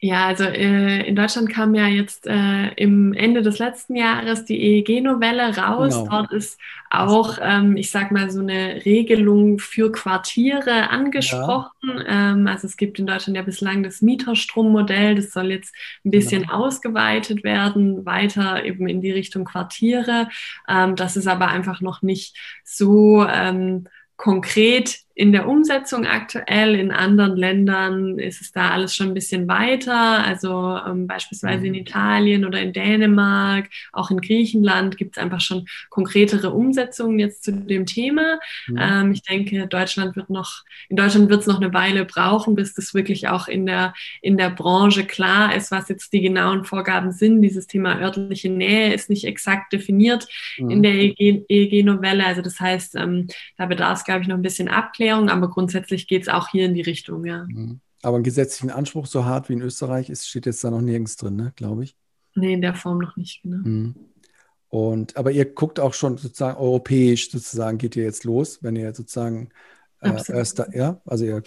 Ja, 0.00 0.26
also 0.26 0.44
äh, 0.44 1.08
in 1.08 1.16
Deutschland 1.16 1.50
kam 1.50 1.74
ja 1.74 1.88
jetzt 1.88 2.24
äh, 2.28 2.68
im 2.74 3.12
Ende 3.14 3.42
des 3.42 3.58
letzten 3.58 3.96
Jahres 3.96 4.44
die 4.44 4.56
EEG-Novelle 4.56 5.56
raus. 5.56 5.94
Genau. 5.94 6.08
Dort 6.08 6.32
ist 6.32 6.60
auch, 6.88 7.38
ähm, 7.42 7.76
ich 7.76 7.90
sag 7.90 8.12
mal, 8.12 8.30
so 8.30 8.40
eine 8.40 8.84
Regelung 8.84 9.58
für 9.58 9.90
Quartiere 9.90 10.90
angesprochen. 10.90 11.98
Ja. 12.06 12.30
Ähm, 12.32 12.46
also 12.46 12.68
es 12.68 12.76
gibt 12.76 13.00
in 13.00 13.08
Deutschland 13.08 13.36
ja 13.36 13.42
bislang 13.42 13.82
das 13.82 14.00
Mieterstrommodell. 14.00 15.16
Das 15.16 15.32
soll 15.32 15.50
jetzt 15.50 15.74
ein 16.04 16.12
bisschen 16.12 16.42
genau. 16.42 16.66
ausgeweitet 16.66 17.42
werden, 17.42 18.06
weiter 18.06 18.64
eben 18.64 18.86
in 18.86 19.00
die 19.00 19.10
Richtung 19.10 19.44
Quartiere. 19.44 20.28
Ähm, 20.68 20.94
das 20.94 21.16
ist 21.16 21.26
aber 21.26 21.48
einfach 21.48 21.80
noch 21.80 22.02
nicht 22.02 22.36
so 22.62 23.26
ähm, 23.28 23.88
konkret 24.16 24.98
in 25.18 25.32
der 25.32 25.48
Umsetzung 25.48 26.06
aktuell. 26.06 26.76
In 26.76 26.92
anderen 26.92 27.36
Ländern 27.36 28.20
ist 28.20 28.40
es 28.40 28.52
da 28.52 28.70
alles 28.70 28.94
schon 28.94 29.08
ein 29.08 29.14
bisschen 29.14 29.48
weiter. 29.48 30.24
Also 30.24 30.78
ähm, 30.86 31.08
beispielsweise 31.08 31.66
in 31.66 31.72
mhm. 31.72 31.80
Italien 31.80 32.44
oder 32.44 32.60
in 32.62 32.72
Dänemark, 32.72 33.68
auch 33.92 34.12
in 34.12 34.20
Griechenland 34.20 34.96
gibt 34.96 35.16
es 35.16 35.22
einfach 35.22 35.40
schon 35.40 35.66
konkretere 35.90 36.52
Umsetzungen 36.52 37.18
jetzt 37.18 37.42
zu 37.42 37.50
dem 37.50 37.84
Thema. 37.84 38.38
Mhm. 38.68 38.78
Ähm, 38.80 39.10
ich 39.10 39.22
denke, 39.22 39.66
Deutschland 39.66 40.14
wird 40.14 40.30
noch, 40.30 40.62
in 40.88 40.96
Deutschland 40.96 41.30
wird 41.30 41.40
es 41.40 41.48
noch 41.48 41.60
eine 41.60 41.74
Weile 41.74 42.04
brauchen, 42.04 42.54
bis 42.54 42.74
das 42.74 42.94
wirklich 42.94 43.26
auch 43.26 43.48
in 43.48 43.66
der, 43.66 43.94
in 44.22 44.36
der 44.36 44.50
Branche 44.50 45.04
klar 45.04 45.52
ist, 45.52 45.72
was 45.72 45.88
jetzt 45.88 46.12
die 46.12 46.20
genauen 46.20 46.64
Vorgaben 46.64 47.10
sind. 47.10 47.42
Dieses 47.42 47.66
Thema 47.66 48.00
örtliche 48.00 48.50
Nähe 48.50 48.94
ist 48.94 49.10
nicht 49.10 49.24
exakt 49.24 49.72
definiert 49.72 50.28
mhm. 50.58 50.70
in 50.70 50.82
der 50.84 50.94
EEG-Novelle. 50.94 52.24
Also 52.24 52.40
das 52.40 52.60
heißt, 52.60 52.94
ähm, 52.94 53.26
da 53.56 53.66
bedarf 53.66 53.98
es, 53.98 54.04
glaube 54.04 54.22
ich, 54.22 54.28
noch 54.28 54.36
ein 54.36 54.42
bisschen 54.42 54.68
Abklärung. 54.68 55.07
Aufklärung, 55.08 55.28
aber 55.28 55.48
grundsätzlich 55.50 56.06
geht 56.06 56.22
es 56.22 56.28
auch 56.28 56.48
hier 56.48 56.66
in 56.66 56.74
die 56.74 56.82
Richtung, 56.82 57.24
ja. 57.24 57.44
Mhm. 57.48 57.80
Aber 58.02 58.16
einen 58.16 58.24
gesetzlichen 58.24 58.70
Anspruch 58.70 59.06
so 59.06 59.24
hart 59.24 59.48
wie 59.48 59.54
in 59.54 59.62
Österreich 59.62 60.08
ist, 60.08 60.28
steht 60.28 60.46
jetzt 60.46 60.62
da 60.62 60.70
noch 60.70 60.80
nirgends 60.80 61.16
drin, 61.16 61.36
ne, 61.36 61.52
glaube 61.56 61.84
ich. 61.84 61.96
Nee, 62.34 62.52
in 62.52 62.62
der 62.62 62.74
Form 62.74 62.98
noch 62.98 63.16
nicht, 63.16 63.42
genau. 63.42 63.56
Mhm. 63.68 63.94
Und, 64.68 65.16
aber 65.16 65.30
ihr 65.30 65.46
guckt 65.46 65.80
auch 65.80 65.94
schon 65.94 66.18
sozusagen 66.18 66.58
europäisch, 66.58 67.30
sozusagen 67.30 67.78
geht 67.78 67.96
ihr 67.96 68.04
jetzt 68.04 68.24
los, 68.24 68.62
wenn 68.62 68.76
ihr 68.76 68.94
sozusagen 68.94 69.48
äh, 70.00 70.12
erst 70.28 70.58
da, 70.58 70.66
ja, 70.72 71.00
also 71.06 71.24
ihr 71.24 71.42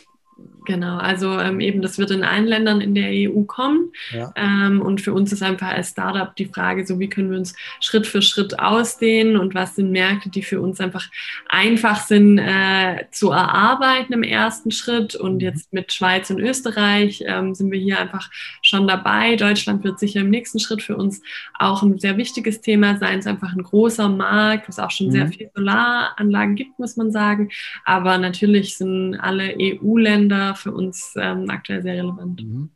Genau, 0.66 0.98
also 0.98 1.40
ähm, 1.40 1.60
eben, 1.60 1.82
das 1.82 1.98
wird 1.98 2.12
in 2.12 2.24
allen 2.24 2.46
Ländern 2.46 2.82
in 2.82 2.94
der 2.94 3.10
EU 3.12 3.44
kommen. 3.44 3.92
Ja. 4.12 4.32
Ähm, 4.36 4.80
und 4.80 5.02
für 5.02 5.12
uns 5.12 5.34
ist 5.34 5.42
einfach 5.42 5.70
als 5.70 5.90
Startup 5.90 6.36
die 6.36 6.46
Frage, 6.46 6.86
so 6.86 7.00
wie 7.00 7.10
können 7.10 7.32
wir 7.32 7.40
uns 7.40 7.56
Schritt 7.80 8.06
für 8.06 8.22
Schritt 8.22 8.60
ausdehnen 8.60 9.38
und 9.38 9.56
was 9.56 9.76
sind 9.76 9.92
Märkte, 9.92 10.30
die 10.30 10.44
für 10.44 10.62
uns 10.62 10.80
einfach 10.80 11.10
einfach 11.50 12.06
sind 12.06 12.38
äh, 12.38 13.06
zu 13.10 13.32
erarbeiten 13.32 14.14
im 14.14 14.22
ersten 14.22 14.70
Schritt. 14.70 15.16
Und 15.16 15.36
mhm. 15.36 15.40
jetzt 15.42 15.74
mit 15.74 15.92
Schweiz 15.94 16.30
und 16.30 16.40
Österreich 16.40 17.24
ähm, 17.26 17.56
sind 17.56 17.72
wir 17.72 17.80
hier 17.80 18.00
einfach 18.00 18.30
schon 18.62 18.88
dabei. 18.88 19.36
Deutschland 19.38 19.84
wird 19.84 20.00
sicher 20.00 20.22
im 20.22 20.30
nächsten 20.30 20.60
Schritt 20.60 20.84
für 20.84 20.96
uns 20.96 21.24
auch 21.58 21.82
ein 21.82 21.98
sehr 21.98 22.18
wichtiges 22.18 22.62
Thema 22.62 22.98
sein. 22.98 23.20
Es 23.20 23.26
ist 23.26 23.32
einfach 23.32 23.54
ein 23.54 23.64
großer 23.64 24.10
Markt, 24.10 24.68
wo 24.68 24.70
es 24.70 24.80
auch 24.80 24.92
schon 24.92 25.08
mhm. 25.08 25.12
sehr 25.12 25.28
viele 25.28 25.52
Solaranlagen 25.56 26.56
gibt, 26.56 26.78
muss 26.78 26.98
man 26.98 27.12
sagen. 27.12 27.50
Aber 27.84 28.20
natürlich 28.20 28.78
sind 28.78 29.16
alle 29.16 29.56
EU-Länder 29.60 30.31
für 30.56 30.72
uns 30.74 31.14
ähm, 31.18 31.50
aktuell 31.50 31.82
sehr 31.82 31.96
relevant. 31.96 32.44
Mhm. 32.44 32.72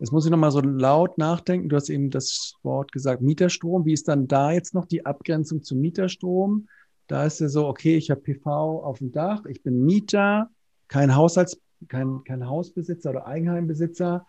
Jetzt 0.00 0.12
muss 0.12 0.24
ich 0.24 0.30
nochmal 0.30 0.52
so 0.52 0.60
laut 0.60 1.18
nachdenken. 1.18 1.68
Du 1.68 1.76
hast 1.76 1.90
eben 1.90 2.10
das 2.10 2.54
Wort 2.62 2.92
gesagt, 2.92 3.20
Mieterstrom. 3.20 3.84
Wie 3.84 3.92
ist 3.92 4.06
dann 4.06 4.28
da 4.28 4.52
jetzt 4.52 4.72
noch 4.72 4.86
die 4.86 5.04
Abgrenzung 5.04 5.62
zum 5.62 5.80
Mieterstrom? 5.80 6.68
Da 7.08 7.24
ist 7.24 7.40
ja 7.40 7.48
so, 7.48 7.66
okay, 7.66 7.96
ich 7.96 8.10
habe 8.10 8.20
PV 8.20 8.84
auf 8.84 8.98
dem 8.98 9.10
Dach, 9.10 9.44
ich 9.46 9.62
bin 9.62 9.84
Mieter, 9.84 10.50
kein 10.88 11.16
Haushalts, 11.16 11.58
kein, 11.88 12.22
kein 12.24 12.46
Hausbesitzer 12.48 13.10
oder 13.10 13.26
Eigenheimbesitzer. 13.26 14.26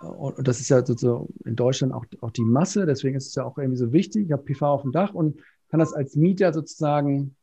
Und 0.00 0.48
das 0.48 0.60
ist 0.60 0.68
ja 0.68 0.84
so 0.84 1.28
in 1.44 1.56
Deutschland 1.56 1.92
auch, 1.92 2.06
auch 2.20 2.30
die 2.30 2.44
Masse, 2.44 2.86
deswegen 2.86 3.16
ist 3.16 3.28
es 3.28 3.34
ja 3.34 3.44
auch 3.44 3.58
irgendwie 3.58 3.78
so 3.78 3.92
wichtig. 3.92 4.26
Ich 4.26 4.32
habe 4.32 4.42
PV 4.42 4.62
auf 4.66 4.82
dem 4.82 4.92
Dach 4.92 5.12
und 5.14 5.40
kann 5.68 5.80
das 5.80 5.92
als 5.92 6.16
Mieter 6.16 6.52
sozusagen 6.52 7.36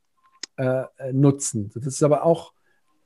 äh, 0.58 0.86
nutzen. 1.12 1.72
Das 1.74 1.86
ist 1.86 2.04
aber 2.04 2.24
auch 2.24 2.54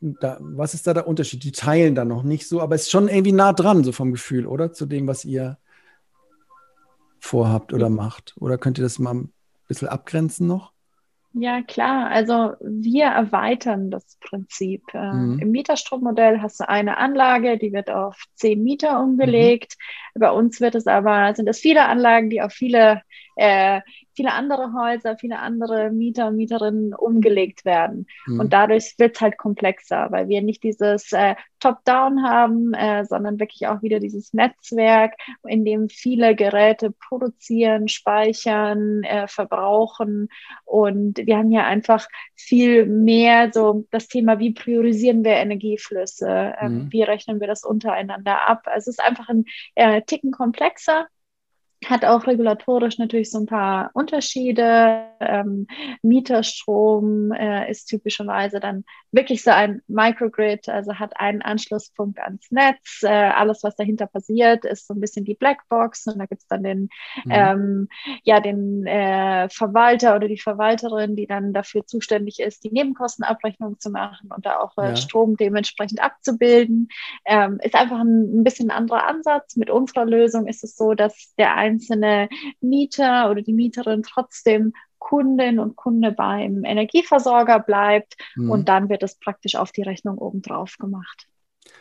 da, 0.04 0.38
was 0.42 0.74
ist 0.74 0.86
da 0.86 0.94
der 0.94 1.08
Unterschied? 1.08 1.44
Die 1.44 1.54
teilen 1.54 1.96
da 1.96 2.04
noch 2.04 2.24
nicht 2.24 2.48
so, 2.48 2.62
aber 2.62 2.76
es 2.76 2.84
ist 2.84 2.92
schon 2.92 3.08
irgendwie 3.08 3.32
nah 3.32 3.54
dran, 3.54 3.84
so 3.84 3.94
vom 3.94 4.12
Gefühl, 4.12 4.46
oder? 4.46 4.74
Zu 4.74 4.86
dem, 4.86 5.08
was 5.08 5.24
ihr 5.24 5.58
vorhabt 7.20 7.72
oder 7.72 7.90
macht. 7.90 8.36
Oder 8.38 8.58
könnt 8.58 8.78
ihr 8.78 8.84
das 8.84 9.00
mal 9.00 9.14
ein 9.14 9.34
bisschen 9.68 9.88
abgrenzen 9.88 10.46
noch? 10.46 10.74
Ja, 11.36 11.64
klar. 11.64 12.10
Also 12.10 12.54
wir 12.62 13.06
erweitern 13.06 13.90
das 13.90 14.18
Prinzip. 14.20 14.84
Ähm, 14.94 15.36
mhm. 15.36 15.40
Im 15.40 15.52
Mieterstrommodell 15.52 16.42
hast 16.42 16.60
du 16.60 16.68
eine 16.70 16.98
Anlage, 16.98 17.58
die 17.58 17.72
wird 17.72 17.90
auf 17.90 18.26
zehn 18.36 18.62
Mieter 18.62 19.02
umgelegt. 19.02 19.78
Mhm. 20.14 20.20
Bei 20.20 20.32
uns 20.32 20.60
wird 20.60 20.76
es 20.76 20.86
aber, 20.86 21.34
sind 21.34 21.48
es 21.48 21.60
viele 21.60 21.86
Anlagen, 21.86 22.30
die 22.30 22.42
auf 22.42 22.52
viele 22.52 23.02
äh, 23.36 23.82
viele 24.16 24.34
andere 24.34 24.74
Häuser, 24.74 25.18
viele 25.18 25.40
andere 25.40 25.90
Mieter 25.90 26.28
und 26.28 26.36
Mieterinnen 26.36 26.94
umgelegt 26.94 27.66
werden. 27.66 28.08
Mhm. 28.26 28.40
Und 28.40 28.54
dadurch 28.54 28.96
wird 28.98 29.16
es 29.16 29.22
halt 29.22 29.38
komplexer, 29.38 30.08
weil 30.12 30.28
wir 30.28 30.42
nicht 30.42 30.64
dieses 30.64 31.12
äh, 31.12 31.36
Top-Down 31.60 32.24
haben, 32.24 32.74
äh, 32.74 33.06
sondern 33.06 33.40
wirklich 33.40 33.68
auch 33.68 33.82
wieder 33.82 34.00
dieses 34.00 34.34
Netzwerk, 34.34 35.14
in 35.48 35.66
dem 35.66 35.90
viele 35.90 36.36
Geräte 36.36 36.92
produzieren, 36.92 37.88
speichern, 37.88 39.04
äh, 39.04 39.28
verbrauchen. 39.28 40.30
Und 40.66 41.18
wir 41.18 41.38
haben 41.38 41.50
hier 41.50 41.64
einfach 41.66 42.08
viel 42.36 42.86
mehr 42.86 43.52
so 43.54 43.86
das 43.92 44.08
Thema, 44.08 44.40
wie 44.40 44.52
priorisieren 44.52 45.24
wir 45.24 45.34
Energieflüsse, 45.34 46.54
ähm, 46.60 46.74
mhm. 46.74 46.92
wie 46.92 47.04
rechnen 47.04 47.40
wir 47.40 47.48
das 47.48 47.64
untereinander 47.64 48.48
ab. 48.48 48.64
Also 48.66 48.92
es 48.92 49.00
ist 49.00 49.04
einfach 49.04 49.30
ein 49.30 49.46
äh, 49.76 50.02
Ticken 50.02 50.32
komplexer 50.32 51.08
hat 51.90 52.06
auch 52.06 52.28
regulatorisch 52.28 52.98
natürlich 52.98 53.32
so 53.32 53.40
ein 53.40 53.46
paar 53.46 53.92
Unterschiede. 53.94 55.06
Ähm, 55.20 55.68
Mieterstrom 56.02 57.32
äh, 57.32 57.70
ist 57.70 57.86
typischerweise 57.86 58.60
dann 58.60 58.84
wirklich 59.14 59.44
so 59.44 59.52
ein 59.52 59.82
Microgrid, 59.88 60.70
also 60.70 60.96
hat 60.96 61.20
einen 61.20 61.42
Anschlusspunkt 61.42 62.20
ans 62.20 62.50
Netz. 62.50 63.04
Äh, 63.04 63.08
alles, 63.08 63.64
was 63.64 63.76
dahinter 63.76 64.08
passiert, 64.08 64.66
ist 64.66 64.88
so 64.88 64.94
ein 64.94 65.00
bisschen 65.00 65.26
die 65.26 65.36
Blackbox 65.36 66.08
und 66.08 66.20
da 66.20 66.26
gibt's 66.26 66.48
dann 66.48 66.64
den, 66.64 66.90
mhm. 67.26 67.32
ähm, 67.32 67.88
ja, 68.24 68.40
den 68.40 68.86
äh, 68.86 69.50
Verwalter 69.50 70.16
oder 70.16 70.28
die 70.28 70.40
Verwalterin, 70.40 71.16
die 71.16 71.28
dann 71.28 71.54
dafür 71.54 71.86
zuständig 71.86 72.40
ist, 72.40 72.64
die 72.64 72.72
Nebenkostenabrechnung 72.72 73.80
zu 73.80 73.90
machen 73.92 74.30
und 74.34 74.46
da 74.46 74.60
auch 74.60 74.78
äh, 74.78 74.90
ja. 74.90 74.96
Strom 74.96 75.38
dementsprechend 75.38 76.02
abzubilden. 76.02 76.88
Ähm, 77.26 77.60
ist 77.62 77.76
einfach 77.76 78.00
ein, 78.00 78.40
ein 78.40 78.44
bisschen 78.44 78.72
anderer 78.72 79.06
Ansatz. 79.06 79.56
Mit 79.58 79.70
unserer 79.70 80.06
Lösung 80.06 80.48
ist 80.48 80.64
es 80.64 80.76
so, 80.76 80.94
dass 80.94 81.34
der 81.38 81.56
ein 81.56 81.74
einzelne 81.74 82.30
Mieter 82.62 83.30
oder 83.30 83.42
die 83.42 83.54
Mieterin 83.54 84.04
trotzdem 84.04 84.74
Kundin 85.04 85.60
und 85.60 85.76
Kunde 85.76 86.14
beim 86.14 86.64
Energieversorger 86.64 87.60
bleibt 87.60 88.16
mhm. 88.36 88.50
und 88.50 88.70
dann 88.70 88.88
wird 88.88 89.04
es 89.04 89.16
praktisch 89.16 89.56
auf 89.56 89.74
die 89.74 89.82
Rechnung 89.82 90.18
obendrauf 90.18 90.78
gemacht. 90.78 91.28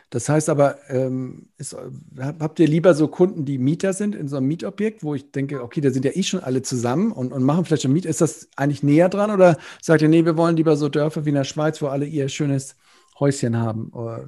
Das 0.09 0.27
heißt 0.27 0.49
aber, 0.49 0.77
ähm, 0.89 1.47
ist, 1.57 1.75
habt 2.19 2.59
ihr 2.59 2.67
lieber 2.67 2.93
so 2.93 3.07
Kunden, 3.07 3.45
die 3.45 3.57
Mieter 3.57 3.93
sind 3.93 4.13
in 4.13 4.27
so 4.27 4.37
einem 4.37 4.47
Mietobjekt, 4.47 5.03
wo 5.03 5.15
ich 5.15 5.31
denke, 5.31 5.63
okay, 5.63 5.81
da 5.81 5.89
sind 5.89 6.05
ja 6.05 6.11
eh 6.13 6.21
schon 6.21 6.41
alle 6.41 6.61
zusammen 6.61 7.11
und, 7.11 7.31
und 7.31 7.43
machen 7.43 7.65
vielleicht 7.65 7.83
schon 7.83 7.93
Miet. 7.93 8.05
Ist 8.05 8.21
das 8.21 8.49
eigentlich 8.57 8.83
näher 8.83 9.09
dran 9.09 9.31
oder 9.31 9.57
sagt 9.81 10.01
ihr, 10.01 10.09
nee, 10.09 10.25
wir 10.25 10.37
wollen 10.37 10.57
lieber 10.57 10.75
so 10.75 10.89
Dörfer 10.89 11.25
wie 11.25 11.29
in 11.29 11.35
der 11.35 11.45
Schweiz, 11.45 11.81
wo 11.81 11.87
alle 11.87 12.05
ihr 12.05 12.27
schönes 12.27 12.75
Häuschen 13.19 13.57
haben? 13.57 13.89
Oder, 13.89 14.27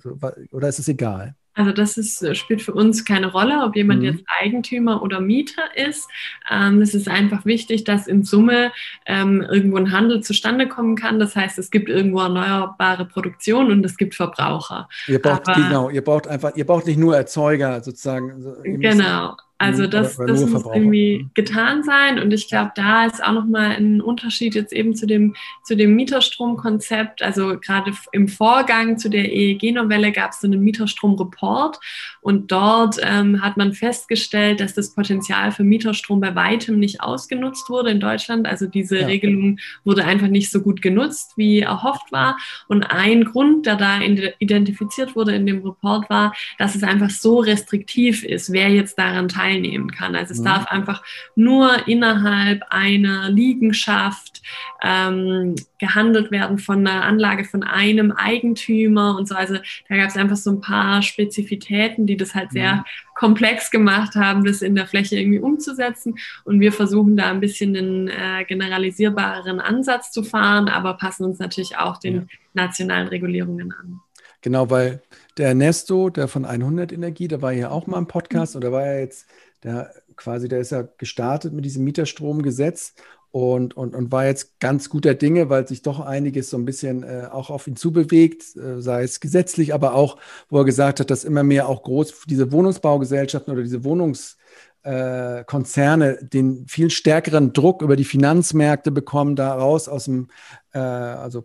oder 0.52 0.70
ist 0.70 0.80
es 0.80 0.88
egal? 0.88 1.36
Also 1.56 1.72
das 1.72 1.97
ist, 1.97 2.22
äh, 2.22 2.36
spielt 2.36 2.62
für 2.62 2.74
uns 2.74 3.06
keine 3.06 3.32
Rolle, 3.32 3.64
ob 3.64 3.76
jemand 3.76 4.01
mhm. 4.01 4.06
jetzt 4.06 4.24
Eigentümer 4.41 5.01
oder 5.01 5.22
Mieter 5.22 5.64
ist. 5.76 6.10
Ähm, 6.51 6.82
es 6.82 6.93
ist 6.93 7.08
einfach 7.08 7.45
wichtig, 7.45 7.86
dass 7.86 8.08
in 8.08 8.24
Summe 8.24 8.72
ähm, 9.06 9.41
irgendwo 9.41 9.78
ein 9.78 9.91
Handel 9.91 10.22
zustande 10.22 10.68
kommen 10.68 10.95
kann. 10.95 11.18
Das 11.20 11.36
heißt, 11.36 11.58
es 11.58 11.72
gibt 11.72 11.89
irgendwo 11.89 12.20
erneuerbare 12.20 13.06
Produktion 13.06 13.72
und 13.72 13.86
es 13.86 13.97
gibt 13.97 14.16
Verbraucher. 14.16 14.89
Ihr 15.08 15.22
braucht 15.22 15.47
Aber, 15.47 15.62
genau, 15.62 15.89
ihr 15.89 16.03
braucht 16.03 16.28
einfach, 16.28 16.56
ihr 16.56 16.66
braucht 16.66 16.86
nicht 16.86 16.99
nur 16.99 17.16
Erzeuger 17.16 17.82
sozusagen. 17.82 18.43
Genau. 18.64 19.36
Also 19.58 19.84
mhm, 19.84 19.89
das, 19.89 20.18
das 20.18 20.45
muss 20.45 20.66
irgendwie 20.66 21.20
mhm. 21.20 21.32
getan 21.34 21.84
sein 21.84 22.20
und 22.20 22.34
ich 22.34 22.49
glaube, 22.49 22.72
da 22.76 23.06
ist 23.06 23.24
auch 23.24 23.32
nochmal 23.32 23.72
ein 23.72 24.01
Unterschied 24.01 24.53
jetzt 24.53 24.74
eben 24.74 24.95
zu 24.95 25.08
dem, 25.08 25.34
zu 25.64 25.78
dem 25.78 25.95
Mieterstromkonzept. 25.95 27.22
Also 27.22 27.58
gerade 27.60 27.93
im 28.12 28.28
Vorgang 28.28 28.97
zu 28.97 29.10
der 29.10 29.32
EEG-Novelle 29.32 30.12
gab 30.12 30.32
es 30.32 30.41
so 30.41 30.47
einen 30.47 30.62
Mieterstrom-Report 30.62 31.80
und 32.26 32.52
dort 32.52 32.98
ähm, 33.04 33.44
hat 33.44 33.56
man 33.56 33.74
festgestellt, 33.74 34.60
dass 34.60 34.74
das 34.74 34.96
Potenzial 34.96 35.52
für 35.52 35.64
Mieterstrom 35.64 36.20
bei 36.20 36.34
weitem 36.34 36.80
nicht 36.80 37.02
ausgenutzt 37.02 37.70
wurde 37.70 37.92
in 37.92 38.00
Deutschland. 38.00 38.48
Also 38.48 38.66
diese 38.66 38.98
ja. 38.98 39.06
Regelung 39.06 39.60
wurde 39.84 40.06
einfach 40.06 40.26
nicht 40.26 40.50
so 40.50 40.62
gut 40.62 40.82
genutzt, 40.82 41.34
wie 41.36 41.60
erhofft 41.60 42.12
war. 42.12 42.36
Und 42.68 42.82
ein 42.82 43.26
Grund, 43.26 43.68
der 43.68 43.76
da 43.76 44.00
identifiziert 44.40 45.16
wurde 45.16 45.36
in 45.36 45.46
dem 45.46 45.64
Report, 45.64 46.10
war, 46.10 46.34
dass 46.58 46.74
es 46.74 46.82
einfach 46.82 47.12
so 47.12 47.38
restriktiv 47.38 48.24
ist, 48.24 48.52
wer 48.52 48.70
jetzt 48.70 48.98
daran 48.98 49.28
teilnehmen 49.28 49.92
kann. 49.92 50.16
Also 50.16 50.34
es 50.34 50.40
mhm. 50.40 50.46
darf 50.46 50.66
einfach 50.66 51.04
nur 51.36 51.88
innerhalb 51.88 52.64
einer 52.72 53.30
Liegenschaft 53.30 54.42
ähm, 54.82 55.54
gehandelt 55.80 56.32
werden 56.32 56.58
von 56.58 56.88
einer 56.88 57.04
Anlage 57.04 57.44
von 57.44 57.64
einem 57.64 58.12
Eigentümer 58.12 59.16
und 59.16 59.28
so. 59.28 59.36
Also 59.36 59.58
da 59.90 59.96
gab 59.96 60.10
es 60.10 60.18
einfach 60.18 60.38
so 60.38 60.52
ein 60.52 60.62
paar 60.62 61.02
Spezifitäten, 61.02 62.08
die 62.08 62.14
das 62.18 62.36
halt 62.36 62.51
sehr 62.51 62.76
mhm. 62.76 62.84
komplex 63.16 63.72
gemacht 63.72 64.16
haben, 64.16 64.43
das 64.43 64.61
in 64.61 64.76
der 64.76 64.88
Fläche 64.88 65.18
irgendwie 65.18 65.39
umzusetzen. 65.39 66.16
Und 66.43 66.59
wir 66.59 66.72
versuchen 66.72 67.18
da 67.18 67.30
ein 67.30 67.39
bisschen 67.39 67.76
einen 67.76 68.07
äh, 68.07 68.45
generalisierbareren 68.45 69.59
Ansatz 69.59 70.11
zu 70.11 70.24
fahren, 70.24 70.68
aber 70.70 70.95
passen 70.95 71.26
uns 71.26 71.39
natürlich 71.39 71.78
auch 71.78 71.97
den 71.97 72.16
ja. 72.16 72.24
nationalen 72.53 73.07
Regulierungen 73.07 73.74
an. 73.74 74.01
Genau, 74.41 74.70
weil 74.70 75.01
der 75.38 75.49
Ernesto, 75.49 76.09
der 76.09 76.28
von 76.28 76.45
100 76.45 76.91
Energie, 76.91 77.28
der 77.28 77.41
war 77.41 77.51
ja 77.51 77.70
auch 77.72 77.88
mal 77.88 77.97
im 77.97 78.07
Podcast 78.07 78.53
mhm. 78.53 78.57
und 78.57 78.61
der 78.61 78.72
war 78.72 78.86
ja 78.86 78.99
jetzt, 78.99 79.28
der 79.63 79.91
quasi, 80.16 80.47
der 80.47 80.59
ist 80.59 80.72
ja 80.72 80.88
gestartet 80.97 81.53
mit 81.53 81.66
diesem 81.66 81.84
Mieterstromgesetz 81.84 82.93
und, 83.36 83.76
und, 83.76 83.94
und 83.94 84.14
war 84.14 84.26
jetzt 84.26 84.62
ganz 84.62 84.90
guter 84.90 85.14
Dinge, 85.14 85.50
weil 85.50 85.68
sich 85.68 85.82
doch 85.82 86.00
einiges 86.00 86.50
so 86.50 86.56
ein 86.56 86.64
bisschen 86.64 87.04
äh, 87.04 87.28
auch 87.30 87.50
auf 87.50 87.68
ihn 87.68 87.76
zubewegt, 87.76 88.56
äh, 88.56 88.82
sei 88.82 89.04
es 89.04 89.20
gesetzlich, 89.20 89.74
aber 89.74 89.94
auch, 89.94 90.16
wo 90.48 90.60
er 90.60 90.64
gesagt 90.64 91.02
hat, 91.02 91.12
dass 91.12 91.26
immer 91.26 91.44
mehr 91.44 91.68
auch 91.68 91.84
groß 91.84 92.22
diese 92.30 92.54
Wohnungsbaugesellschaften 92.54 93.52
oder 93.52 93.62
diese 93.62 93.84
Wohnungskonzerne 93.84 96.20
äh, 96.20 96.26
den 96.26 96.66
viel 96.70 96.90
stärkeren 96.90 97.52
Druck 97.52 97.82
über 97.82 97.98
die 97.98 98.06
Finanzmärkte 98.06 98.92
bekommen, 98.92 99.36
da 99.36 99.54
raus 99.54 99.90
aus 99.90 100.06
dem 100.06 100.30
äh, 100.72 100.80
also 100.80 101.44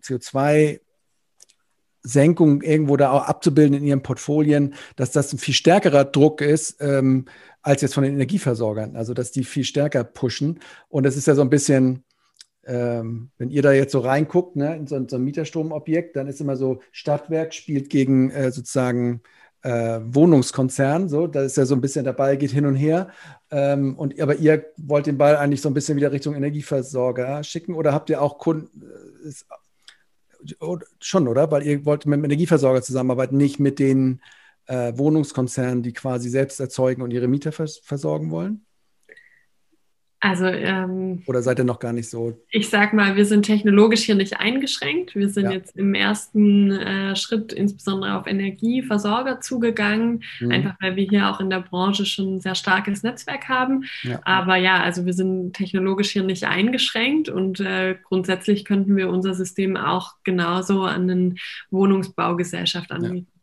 CO2 0.00 0.80
Senkung 2.02 2.62
irgendwo 2.62 2.96
da 2.96 3.12
auch 3.12 3.28
abzubilden 3.28 3.76
in 3.76 3.84
ihren 3.84 4.02
Portfolien, 4.02 4.74
dass 4.96 5.12
das 5.12 5.32
ein 5.32 5.38
viel 5.38 5.54
stärkerer 5.54 6.04
Druck 6.04 6.40
ist 6.40 6.80
ähm, 6.80 7.26
als 7.68 7.82
jetzt 7.82 7.94
von 7.94 8.02
den 8.02 8.14
Energieversorgern. 8.14 8.96
Also 8.96 9.12
dass 9.12 9.30
die 9.30 9.44
viel 9.44 9.64
stärker 9.64 10.02
pushen. 10.02 10.60
Und 10.88 11.04
das 11.04 11.16
ist 11.16 11.26
ja 11.26 11.34
so 11.34 11.42
ein 11.42 11.50
bisschen, 11.50 12.02
ähm, 12.64 13.30
wenn 13.36 13.50
ihr 13.50 13.60
da 13.60 13.72
jetzt 13.72 13.92
so 13.92 14.00
reinguckt, 14.00 14.56
ne, 14.56 14.74
in 14.74 14.86
so, 14.86 14.98
so 15.06 15.16
ein 15.16 15.24
Mieterstromobjekt, 15.24 16.16
dann 16.16 16.28
ist 16.28 16.40
immer 16.40 16.56
so, 16.56 16.80
Stadtwerk 16.92 17.52
spielt 17.52 17.90
gegen 17.90 18.30
äh, 18.30 18.50
sozusagen 18.50 19.20
äh, 19.62 20.00
Wohnungskonzern, 20.02 21.10
so, 21.10 21.26
da 21.26 21.42
ist 21.42 21.58
ja 21.58 21.66
so 21.66 21.74
ein 21.74 21.82
bisschen 21.82 22.04
der 22.04 22.14
Ball 22.14 22.38
geht 22.38 22.52
hin 22.52 22.64
und 22.64 22.76
her. 22.76 23.08
Ähm, 23.50 23.98
und 23.98 24.18
aber 24.18 24.36
ihr 24.36 24.64
wollt 24.78 25.06
den 25.06 25.18
Ball 25.18 25.36
eigentlich 25.36 25.60
so 25.60 25.68
ein 25.68 25.74
bisschen 25.74 25.96
wieder 25.96 26.12
Richtung 26.12 26.34
Energieversorger 26.34 27.44
schicken 27.44 27.74
oder 27.74 27.92
habt 27.92 28.08
ihr 28.08 28.22
auch 28.22 28.38
Kunden? 28.38 28.82
Äh, 28.82 29.28
ist, 29.28 29.46
schon, 31.00 31.28
oder? 31.28 31.50
Weil 31.50 31.66
ihr 31.66 31.84
wollt 31.84 32.06
mit 32.06 32.16
dem 32.16 32.24
Energieversorger 32.24 32.80
zusammenarbeiten, 32.80 33.36
nicht 33.36 33.58
mit 33.60 33.78
den 33.78 34.20
äh, 34.68 34.96
Wohnungskonzernen, 34.96 35.82
die 35.82 35.92
quasi 35.92 36.28
selbst 36.28 36.60
erzeugen 36.60 37.02
und 37.02 37.10
ihre 37.10 37.28
Mieter 37.28 37.52
vers 37.52 37.80
versorgen 37.82 38.30
wollen? 38.30 38.64
Also 40.20 40.46
ähm, 40.46 41.22
oder 41.26 41.42
seid 41.42 41.60
ihr 41.60 41.64
noch 41.64 41.78
gar 41.78 41.92
nicht 41.92 42.10
so? 42.10 42.44
Ich 42.50 42.70
sag 42.70 42.92
mal, 42.92 43.14
wir 43.14 43.24
sind 43.24 43.44
technologisch 43.44 44.02
hier 44.02 44.16
nicht 44.16 44.40
eingeschränkt. 44.40 45.14
Wir 45.14 45.28
sind 45.28 45.44
ja. 45.44 45.52
jetzt 45.52 45.76
im 45.76 45.94
ersten 45.94 46.72
äh, 46.72 47.14
Schritt 47.14 47.52
insbesondere 47.52 48.18
auf 48.18 48.26
Energieversorger 48.26 49.40
zugegangen, 49.40 50.24
mhm. 50.40 50.50
einfach 50.50 50.74
weil 50.80 50.96
wir 50.96 51.04
hier 51.04 51.30
auch 51.30 51.38
in 51.38 51.50
der 51.50 51.60
Branche 51.60 52.04
schon 52.04 52.34
ein 52.34 52.40
sehr 52.40 52.56
starkes 52.56 53.04
Netzwerk 53.04 53.48
haben. 53.48 53.84
Ja. 54.02 54.18
Aber 54.24 54.56
ja, 54.56 54.82
also 54.82 55.06
wir 55.06 55.12
sind 55.12 55.52
technologisch 55.52 56.10
hier 56.10 56.24
nicht 56.24 56.44
eingeschränkt 56.44 57.28
und 57.28 57.60
äh, 57.60 57.96
grundsätzlich 58.02 58.64
könnten 58.64 58.96
wir 58.96 59.10
unser 59.10 59.34
System 59.34 59.76
auch 59.76 60.14
genauso 60.24 60.82
an 60.82 61.08
eine 61.08 61.34
Wohnungsbaugesellschaft 61.70 62.90
anbieten. 62.90 63.28
Ja. 63.30 63.37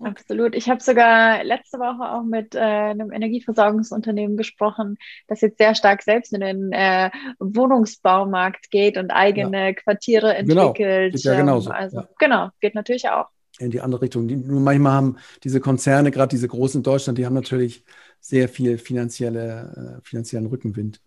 Absolut. 0.00 0.54
Ich 0.54 0.68
habe 0.68 0.80
sogar 0.80 1.42
letzte 1.42 1.78
Woche 1.78 2.12
auch 2.12 2.22
mit 2.22 2.54
äh, 2.54 2.58
einem 2.58 3.10
Energieversorgungsunternehmen 3.10 4.36
gesprochen, 4.36 4.96
das 5.26 5.40
jetzt 5.40 5.58
sehr 5.58 5.74
stark 5.74 6.02
selbst 6.02 6.32
in 6.32 6.40
den 6.40 6.72
äh, 6.72 7.10
Wohnungsbaumarkt 7.40 8.70
geht 8.70 8.96
und 8.96 9.10
eigene 9.10 9.66
ja. 9.66 9.72
Quartiere 9.72 10.36
genau. 10.44 10.68
entwickelt. 10.68 11.14
Genau, 11.14 11.34
ja 11.34 11.40
genauso. 11.40 11.70
Also 11.70 11.98
ja. 11.98 12.08
genau, 12.18 12.48
geht 12.60 12.74
natürlich 12.74 13.08
auch. 13.08 13.26
In 13.58 13.72
die 13.72 13.80
andere 13.80 14.02
Richtung. 14.02 14.28
Die, 14.28 14.36
nur 14.36 14.60
manchmal 14.60 14.92
haben 14.92 15.16
diese 15.42 15.60
Konzerne, 15.60 16.12
gerade 16.12 16.30
diese 16.30 16.46
großen 16.46 16.78
in 16.78 16.84
Deutschland, 16.84 17.18
die 17.18 17.26
haben 17.26 17.34
natürlich 17.34 17.84
sehr 18.20 18.48
viel 18.48 18.78
finanzielle, 18.78 19.98
äh, 19.98 20.06
finanziellen 20.06 20.46
Rückenwind. 20.46 21.00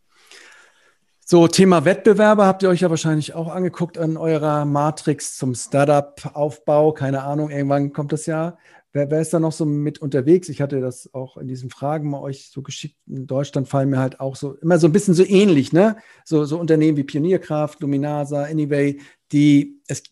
So, 1.24 1.48
Thema 1.48 1.86
Wettbewerber 1.86 2.46
habt 2.46 2.62
ihr 2.62 2.68
euch 2.68 2.82
ja 2.82 2.90
wahrscheinlich 2.90 3.34
auch 3.36 3.48
angeguckt 3.48 3.98
an 3.98 4.18
eurer 4.18 4.66
Matrix 4.66 5.38
zum 5.38 5.56
Startup-Aufbau. 5.56 6.92
Keine 6.92 7.24
Ahnung, 7.24 7.50
irgendwann 7.50 7.94
kommt 7.94 8.12
das 8.12 8.26
ja. 8.26 8.58
Wer, 8.94 9.10
wer, 9.10 9.22
ist 9.22 9.34
da 9.34 9.40
noch 9.40 9.54
so 9.54 9.66
mit 9.66 10.00
unterwegs? 10.00 10.50
Ich 10.50 10.60
hatte 10.62 10.82
das 10.82 11.14
auch 11.14 11.38
in 11.38 11.48
diesen 11.48 11.70
Fragen 11.70 12.10
mal 12.10 12.22
euch 12.22 12.50
so 12.50 12.62
geschickt. 12.62 12.98
In 13.08 13.26
Deutschland 13.26 13.70
fallen 13.70 13.90
mir 13.90 14.00
halt 14.00 14.20
auch 14.20 14.36
so 14.36 14.56
immer 14.56 14.80
so 14.80 14.88
ein 14.88 14.92
bisschen 14.92 15.14
so 15.14 15.24
ähnlich, 15.24 15.72
ne? 15.72 15.98
So, 16.26 16.44
so 16.44 16.60
Unternehmen 16.60 16.98
wie 16.98 17.04
Pionierkraft, 17.04 17.80
Luminasa, 17.80 18.44
Anyway, 18.44 19.00
die 19.32 19.82
es, 19.88 20.04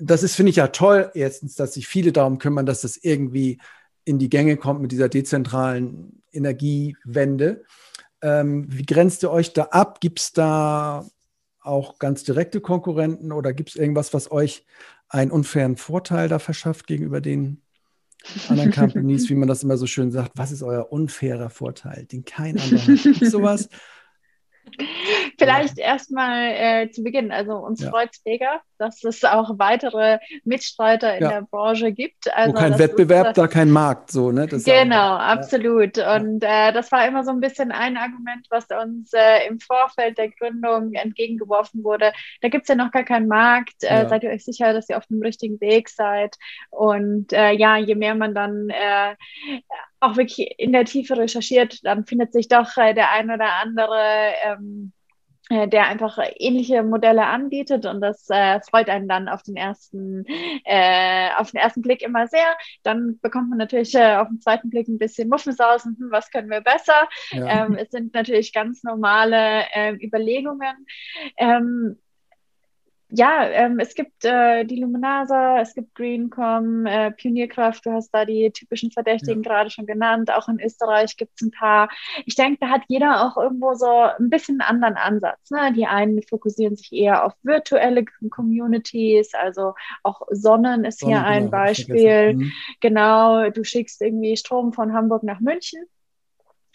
das 0.00 0.24
ist, 0.24 0.34
finde 0.34 0.50
ich 0.50 0.56
ja 0.56 0.68
toll, 0.68 1.10
erstens, 1.14 1.54
dass 1.54 1.74
sich 1.74 1.86
viele 1.86 2.10
darum 2.10 2.38
kümmern, 2.38 2.66
dass 2.66 2.80
das 2.80 2.96
irgendwie 2.96 3.60
in 4.04 4.18
die 4.18 4.28
Gänge 4.28 4.56
kommt 4.56 4.82
mit 4.82 4.90
dieser 4.90 5.08
dezentralen 5.08 6.22
Energiewende. 6.32 7.64
Ähm, 8.22 8.66
wie 8.68 8.84
grenzt 8.84 9.22
ihr 9.22 9.30
euch 9.30 9.52
da 9.52 9.64
ab? 9.64 10.00
Gibt 10.00 10.20
es 10.20 10.32
da 10.32 11.06
auch 11.60 11.98
ganz 11.98 12.24
direkte 12.24 12.60
Konkurrenten 12.60 13.32
oder 13.32 13.52
gibt 13.52 13.70
es 13.70 13.76
irgendwas, 13.76 14.12
was 14.12 14.30
euch 14.30 14.66
einen 15.08 15.30
unfairen 15.30 15.76
Vorteil 15.76 16.28
da 16.28 16.38
verschafft 16.38 16.86
gegenüber 16.86 17.20
den 17.20 17.63
anderen 18.48 18.72
Companies, 18.72 19.28
wie 19.28 19.34
man 19.34 19.48
das 19.48 19.62
immer 19.62 19.76
so 19.76 19.86
schön 19.86 20.10
sagt, 20.10 20.32
was 20.36 20.52
ist 20.52 20.62
euer 20.62 20.92
unfairer 20.92 21.50
Vorteil, 21.50 22.06
den 22.06 22.24
kein 22.24 22.58
anderer 22.58 22.80
hat? 22.80 23.30
Sowas? 23.30 23.68
Vielleicht 25.38 25.78
ja. 25.78 25.86
erstmal 25.86 26.50
äh, 26.52 26.90
zu 26.90 27.02
Beginn. 27.02 27.32
Also 27.32 27.54
uns 27.54 27.80
ja. 27.80 27.90
freut 27.90 28.10
es 28.12 28.22
mega, 28.24 28.60
dass 28.78 29.04
es 29.04 29.24
auch 29.24 29.58
weitere 29.58 30.18
Mitstreiter 30.44 31.16
in 31.16 31.22
ja. 31.22 31.28
der 31.30 31.42
Branche 31.42 31.92
gibt. 31.92 32.32
Also, 32.34 32.54
Wo 32.54 32.58
kein 32.58 32.78
Wettbewerb, 32.78 33.28
ist, 33.28 33.38
da 33.38 33.46
kein 33.46 33.70
Markt, 33.70 34.10
so, 34.10 34.32
ne? 34.32 34.46
Das 34.46 34.64
genau, 34.64 35.14
auch, 35.14 35.20
absolut. 35.20 35.98
Und 35.98 36.42
äh, 36.42 36.72
das 36.72 36.90
war 36.92 37.06
immer 37.06 37.24
so 37.24 37.30
ein 37.30 37.40
bisschen 37.40 37.72
ein 37.72 37.96
Argument, 37.96 38.46
was 38.50 38.66
uns 38.70 39.12
äh, 39.12 39.46
im 39.48 39.60
Vorfeld 39.60 40.18
der 40.18 40.30
Gründung 40.30 40.92
entgegengeworfen 40.94 41.84
wurde. 41.84 42.12
Da 42.40 42.48
gibt 42.48 42.64
es 42.64 42.68
ja 42.68 42.74
noch 42.74 42.90
gar 42.90 43.04
keinen 43.04 43.28
Markt. 43.28 43.82
Äh, 43.82 44.08
seid 44.08 44.22
ihr 44.24 44.30
euch 44.30 44.44
sicher, 44.44 44.72
dass 44.72 44.88
ihr 44.88 44.96
auf 44.96 45.06
dem 45.06 45.22
richtigen 45.22 45.60
Weg 45.60 45.88
seid? 45.88 46.36
Und 46.70 47.32
äh, 47.32 47.52
ja, 47.52 47.76
je 47.76 47.94
mehr 47.94 48.14
man 48.14 48.34
dann 48.34 48.70
äh, 48.70 49.14
auch 50.04 50.16
wirklich 50.16 50.54
in 50.58 50.72
der 50.72 50.84
Tiefe 50.84 51.16
recherchiert, 51.16 51.84
dann 51.84 52.04
findet 52.06 52.32
sich 52.32 52.48
doch 52.48 52.76
äh, 52.76 52.94
der 52.94 53.12
ein 53.12 53.30
oder 53.30 53.52
andere, 53.62 54.32
ähm, 54.44 54.92
äh, 55.50 55.68
der 55.68 55.86
einfach 55.88 56.18
ähnliche 56.38 56.82
Modelle 56.82 57.26
anbietet 57.26 57.84
und 57.84 58.00
das 58.00 58.28
äh, 58.30 58.60
freut 58.62 58.88
einen 58.88 59.08
dann 59.08 59.28
auf 59.28 59.42
den 59.42 59.56
ersten, 59.56 60.24
äh, 60.64 61.28
auf 61.36 61.50
den 61.50 61.60
ersten 61.60 61.82
Blick 61.82 62.00
immer 62.02 62.26
sehr. 62.28 62.56
Dann 62.82 63.18
bekommt 63.20 63.50
man 63.50 63.58
natürlich 63.58 63.94
äh, 63.94 64.16
auf 64.16 64.28
den 64.28 64.40
zweiten 64.40 64.70
Blick 64.70 64.88
ein 64.88 64.98
bisschen 64.98 65.28
Muffensausen, 65.28 65.96
hm, 65.98 66.10
was 66.10 66.30
können 66.30 66.48
wir 66.48 66.62
besser? 66.62 67.08
Ja. 67.30 67.66
Ähm, 67.66 67.76
es 67.76 67.90
sind 67.90 68.14
natürlich 68.14 68.54
ganz 68.54 68.82
normale 68.84 69.64
äh, 69.74 69.92
Überlegungen. 70.02 70.86
Ähm, 71.36 71.98
ja, 73.16 73.48
ähm, 73.48 73.78
es 73.78 73.94
gibt 73.94 74.24
äh, 74.24 74.64
die 74.64 74.80
Luminasa, 74.80 75.60
es 75.60 75.74
gibt 75.74 75.94
Greencom, 75.94 76.84
äh, 76.84 77.12
Pionierkraft, 77.12 77.86
du 77.86 77.92
hast 77.92 78.10
da 78.10 78.24
die 78.24 78.50
typischen 78.50 78.90
Verdächtigen 78.90 79.42
ja. 79.42 79.50
gerade 79.50 79.70
schon 79.70 79.86
genannt. 79.86 80.32
Auch 80.32 80.48
in 80.48 80.60
Österreich 80.60 81.16
gibt 81.16 81.32
es 81.36 81.46
ein 81.46 81.52
paar. 81.52 81.88
Ich 82.26 82.34
denke, 82.34 82.58
da 82.60 82.68
hat 82.70 82.82
jeder 82.88 83.24
auch 83.24 83.36
irgendwo 83.36 83.74
so 83.74 83.86
ein 83.86 84.30
bisschen 84.30 84.60
einen 84.60 84.82
anderen 84.82 84.96
Ansatz. 84.96 85.50
Ne? 85.50 85.72
Die 85.74 85.86
einen 85.86 86.22
fokussieren 86.22 86.76
sich 86.76 86.92
eher 86.92 87.24
auf 87.24 87.34
virtuelle 87.42 88.04
Communities, 88.30 89.32
also 89.34 89.74
auch 90.02 90.22
Sonnen 90.30 90.84
ist 90.84 91.00
Sonnen, 91.00 91.14
hier 91.14 91.24
ein 91.24 91.44
genau, 91.44 91.50
Beispiel. 91.50 92.34
Mhm. 92.34 92.52
Genau, 92.80 93.48
du 93.50 93.62
schickst 93.62 94.02
irgendwie 94.02 94.36
Strom 94.36 94.72
von 94.72 94.92
Hamburg 94.92 95.22
nach 95.22 95.40
München 95.40 95.84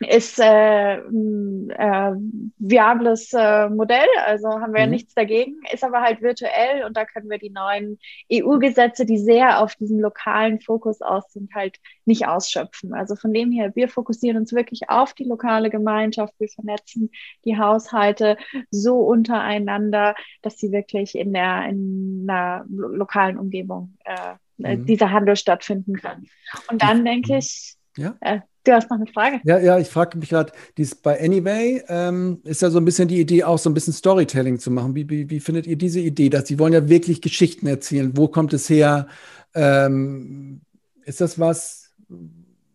ist 0.08 0.40
äh, 0.40 1.02
ein 1.02 1.70
äh, 1.72 2.14
viables 2.58 3.34
äh, 3.34 3.70
Modell, 3.70 4.08
also 4.26 4.50
haben 4.50 4.74
wir 4.74 4.80
mhm. 4.82 4.86
ja 4.86 4.88
nichts 4.88 5.14
dagegen, 5.14 5.56
ist 5.74 5.84
aber 5.84 6.02
halt 6.02 6.22
virtuell 6.22 6.86
und 6.86 6.96
da 6.96 7.06
können 7.06 7.30
wir 7.30 7.38
die 7.38 7.50
neuen 7.50 8.00
EU-Gesetze, 8.32 9.06
die 9.06 9.18
sehr 9.18 9.62
auf 9.62 9.76
diesen 9.76 10.00
lokalen 10.00 10.62
Fokus 10.62 11.02
aus 11.02 11.32
sind, 11.34 11.54
halt 11.54 11.78
nicht 12.06 12.28
ausschöpfen. 12.28 12.94
Also 12.94 13.16
von 13.16 13.34
dem 13.34 13.52
her, 13.52 13.76
wir 13.76 13.90
fokussieren 13.90 14.38
uns 14.38 14.54
wirklich 14.54 14.90
auf 14.90 15.14
die 15.14 15.26
lokale 15.26 15.70
Gemeinschaft, 15.70 16.34
wir 16.40 16.48
vernetzen 16.48 17.12
die 17.44 17.58
Haushalte 17.58 18.38
so 18.72 19.00
untereinander, 19.00 20.16
dass 20.42 20.58
sie 20.58 20.72
wirklich 20.72 21.16
in 21.16 21.34
der 21.34 21.66
in 21.68 22.26
einer 22.28 22.66
lokalen 22.70 23.38
Umgebung 23.38 23.98
äh, 24.06 24.36
mhm. 24.58 24.86
dieser 24.86 25.12
Handel 25.12 25.36
stattfinden 25.36 25.96
kann. 25.96 26.28
Und 26.70 26.82
dann 26.82 27.04
denke 27.04 27.38
ich, 27.38 27.76
ja? 28.00 28.16
Äh, 28.22 28.40
Du 28.66 28.74
hast 28.74 28.90
noch 28.90 28.98
eine 28.98 29.08
Frage. 29.08 29.40
Ja, 29.46 29.58
ja, 29.58 29.80
ich 29.80 29.88
frage 29.88 30.18
mich 30.18 30.30
gerade, 30.30 30.52
dies 30.78 30.94
bei 30.94 31.20
Anyway 31.20 31.82
ähm, 31.88 32.42
ist 32.44 32.62
ja 32.62 32.70
so 32.70 32.78
ein 32.78 32.86
bisschen 32.86 33.08
die 33.08 33.20
Idee, 33.20 33.44
auch 33.44 33.58
so 33.58 33.70
ein 33.70 33.74
bisschen 33.74 33.94
Storytelling 33.94 34.60
zu 34.60 34.70
machen. 34.70 34.96
Wie, 34.96 35.10
wie, 35.10 35.30
wie 35.30 35.40
findet 35.40 35.66
ihr 35.66 35.78
diese 35.78 36.02
Idee, 36.02 36.30
dass 36.30 36.48
sie 36.48 36.60
wollen 36.60 36.74
ja 36.74 36.90
wirklich 36.90 37.22
Geschichten 37.22 37.68
erzählen? 37.68 38.18
Wo 38.18 38.28
kommt 38.28 38.54
es 38.54 38.70
her? 38.70 39.08
Ähm, 39.56 40.62
ist 41.06 41.22
das 41.22 41.40
was? 41.40 41.94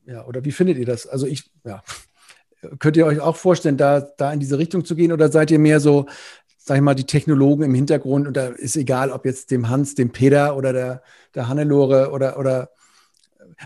Ja, 0.06 0.26
oder 0.26 0.44
wie 0.44 0.52
findet 0.52 0.78
ihr 0.78 0.86
das? 0.86 1.06
Also 1.06 1.26
ich, 1.26 1.50
ja, 1.64 1.82
könnt 2.78 2.96
ihr 2.96 3.06
euch 3.06 3.20
auch 3.20 3.36
vorstellen, 3.36 3.76
da, 3.76 4.00
da 4.00 4.32
in 4.32 4.40
diese 4.40 4.58
Richtung 4.58 4.86
zu 4.86 4.96
gehen 4.96 5.12
oder 5.12 5.30
seid 5.30 5.50
ihr 5.50 5.58
mehr 5.58 5.80
so, 5.80 6.06
sag 6.56 6.76
ich 6.76 6.82
mal, 6.82 6.94
die 6.94 7.04
Technologen 7.04 7.62
im 7.62 7.74
Hintergrund 7.74 8.26
und 8.26 8.36
da 8.38 8.48
ist 8.48 8.76
egal, 8.76 9.10
ob 9.10 9.26
jetzt 9.26 9.50
dem 9.50 9.68
Hans, 9.68 9.94
dem 9.94 10.10
Peter 10.10 10.56
oder 10.56 10.72
der, 10.72 11.02
der 11.34 11.46
Hannelore 11.46 12.10
oder, 12.10 12.38
oder 12.38 12.70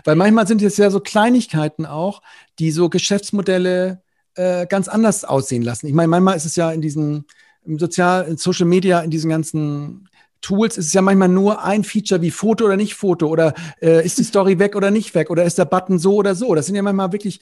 weil 0.03 0.15
manchmal 0.15 0.47
sind 0.47 0.61
es 0.61 0.77
ja 0.77 0.89
so 0.91 0.99
Kleinigkeiten 0.99 1.85
auch, 1.85 2.21
die 2.59 2.71
so 2.71 2.89
Geschäftsmodelle 2.89 4.01
äh, 4.35 4.67
ganz 4.67 4.87
anders 4.87 5.25
aussehen 5.25 5.63
lassen. 5.63 5.87
Ich 5.87 5.93
meine, 5.93 6.07
manchmal 6.07 6.37
ist 6.37 6.45
es 6.45 6.55
ja 6.55 6.71
in 6.71 6.81
diesen 6.81 7.25
im 7.65 7.77
Sozial, 7.77 8.25
in 8.27 8.37
Social 8.37 8.65
Media, 8.65 9.01
in 9.01 9.11
diesen 9.11 9.29
ganzen 9.29 10.09
Tools 10.41 10.77
ist 10.77 10.87
es 10.87 10.93
ja 10.93 11.01
manchmal 11.01 11.27
nur 11.27 11.63
ein 11.63 11.83
Feature 11.83 12.21
wie 12.21 12.31
Foto 12.31 12.65
oder 12.65 12.77
nicht 12.77 12.95
Foto 12.95 13.27
oder 13.27 13.53
äh, 13.81 14.05
ist 14.05 14.17
die 14.19 14.23
Story 14.23 14.57
weg 14.57 14.75
oder 14.75 14.89
nicht 14.89 15.13
weg 15.13 15.29
oder 15.29 15.43
ist 15.43 15.57
der 15.57 15.65
Button 15.65 15.99
so 15.99 16.15
oder 16.15 16.33
so. 16.33 16.55
Das 16.55 16.65
sind 16.65 16.75
ja 16.75 16.81
manchmal 16.81 17.11
wirklich, 17.11 17.41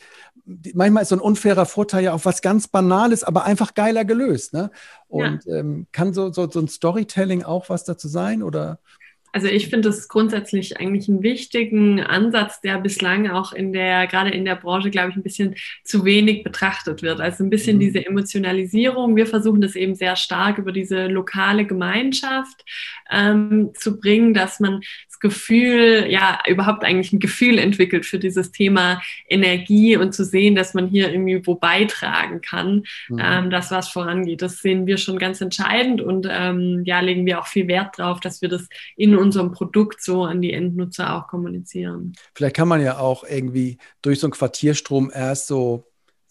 manchmal 0.73 1.03
ist 1.03 1.09
so 1.09 1.15
ein 1.15 1.21
unfairer 1.21 1.67
Vorteil 1.67 2.05
ja 2.05 2.13
auch 2.13 2.25
was 2.25 2.41
ganz 2.41 2.67
Banales, 2.67 3.23
aber 3.23 3.45
einfach 3.45 3.75
geiler 3.75 4.03
gelöst. 4.03 4.53
Ne? 4.53 4.71
Und 5.07 5.45
ja. 5.45 5.57
ähm, 5.57 5.85
kann 5.91 6.13
so, 6.13 6.31
so, 6.31 6.49
so 6.49 6.59
ein 6.59 6.67
Storytelling 6.67 7.43
auch 7.43 7.69
was 7.69 7.83
dazu 7.83 8.07
sein 8.07 8.41
oder? 8.41 8.79
Also 9.37 9.49
ich 9.49 9.67
finde 9.67 9.89
es 9.89 10.07
grundsätzlich 10.07 10.79
eigentlich 10.79 11.07
einen 11.07 11.21
wichtigen 11.21 12.01
Ansatz, 12.01 12.59
der 12.59 12.79
bislang 12.79 13.29
auch 13.29 13.53
in 13.53 13.71
der, 13.71 14.07
gerade 14.07 14.31
in 14.31 14.45
der 14.45 14.55
Branche, 14.55 14.89
glaube 14.89 15.11
ich, 15.11 15.15
ein 15.15 15.21
bisschen 15.21 15.53
zu 15.83 16.05
wenig 16.05 16.43
betrachtet 16.43 17.03
wird. 17.03 17.21
Also 17.21 17.43
ein 17.43 17.51
bisschen 17.51 17.75
mhm. 17.75 17.81
diese 17.81 18.03
Emotionalisierung. 18.03 19.15
Wir 19.15 19.27
versuchen 19.27 19.61
das 19.61 19.75
eben 19.75 19.93
sehr 19.93 20.15
stark 20.15 20.57
über 20.57 20.71
diese 20.71 21.05
lokale 21.05 21.65
Gemeinschaft 21.65 22.65
ähm, 23.11 23.69
zu 23.75 23.99
bringen, 23.99 24.33
dass 24.33 24.59
man 24.59 24.81
Gefühl, 25.19 26.07
ja, 26.09 26.39
überhaupt 26.47 26.83
eigentlich 26.83 27.13
ein 27.13 27.19
Gefühl 27.19 27.57
entwickelt 27.59 28.05
für 28.05 28.19
dieses 28.19 28.51
Thema 28.51 29.01
Energie 29.27 29.97
und 29.97 30.13
zu 30.13 30.23
sehen, 30.23 30.55
dass 30.55 30.73
man 30.73 30.87
hier 30.87 31.11
irgendwie 31.11 31.45
wo 31.45 31.55
beitragen 31.55 32.41
kann, 32.41 32.83
mhm. 33.09 33.21
ähm, 33.21 33.49
dass 33.49 33.71
was 33.71 33.89
vorangeht. 33.89 34.41
Das 34.41 34.59
sehen 34.59 34.87
wir 34.87 34.97
schon 34.97 35.17
ganz 35.17 35.41
entscheidend 35.41 36.01
und 36.01 36.27
ähm, 36.29 36.83
ja, 36.85 36.99
legen 36.99 37.25
wir 37.25 37.39
auch 37.39 37.47
viel 37.47 37.67
Wert 37.67 37.97
drauf, 37.97 38.19
dass 38.19 38.41
wir 38.41 38.49
das 38.49 38.67
in 38.95 39.15
unserem 39.15 39.51
Produkt 39.51 40.01
so 40.01 40.23
an 40.23 40.41
die 40.41 40.53
Endnutzer 40.53 41.15
auch 41.15 41.27
kommunizieren. 41.27 42.13
Vielleicht 42.33 42.55
kann 42.55 42.67
man 42.67 42.81
ja 42.81 42.97
auch 42.97 43.23
irgendwie 43.23 43.77
durch 44.01 44.19
so 44.19 44.27
einen 44.27 44.33
Quartierstrom 44.33 45.11
erst 45.13 45.47
so 45.47 45.85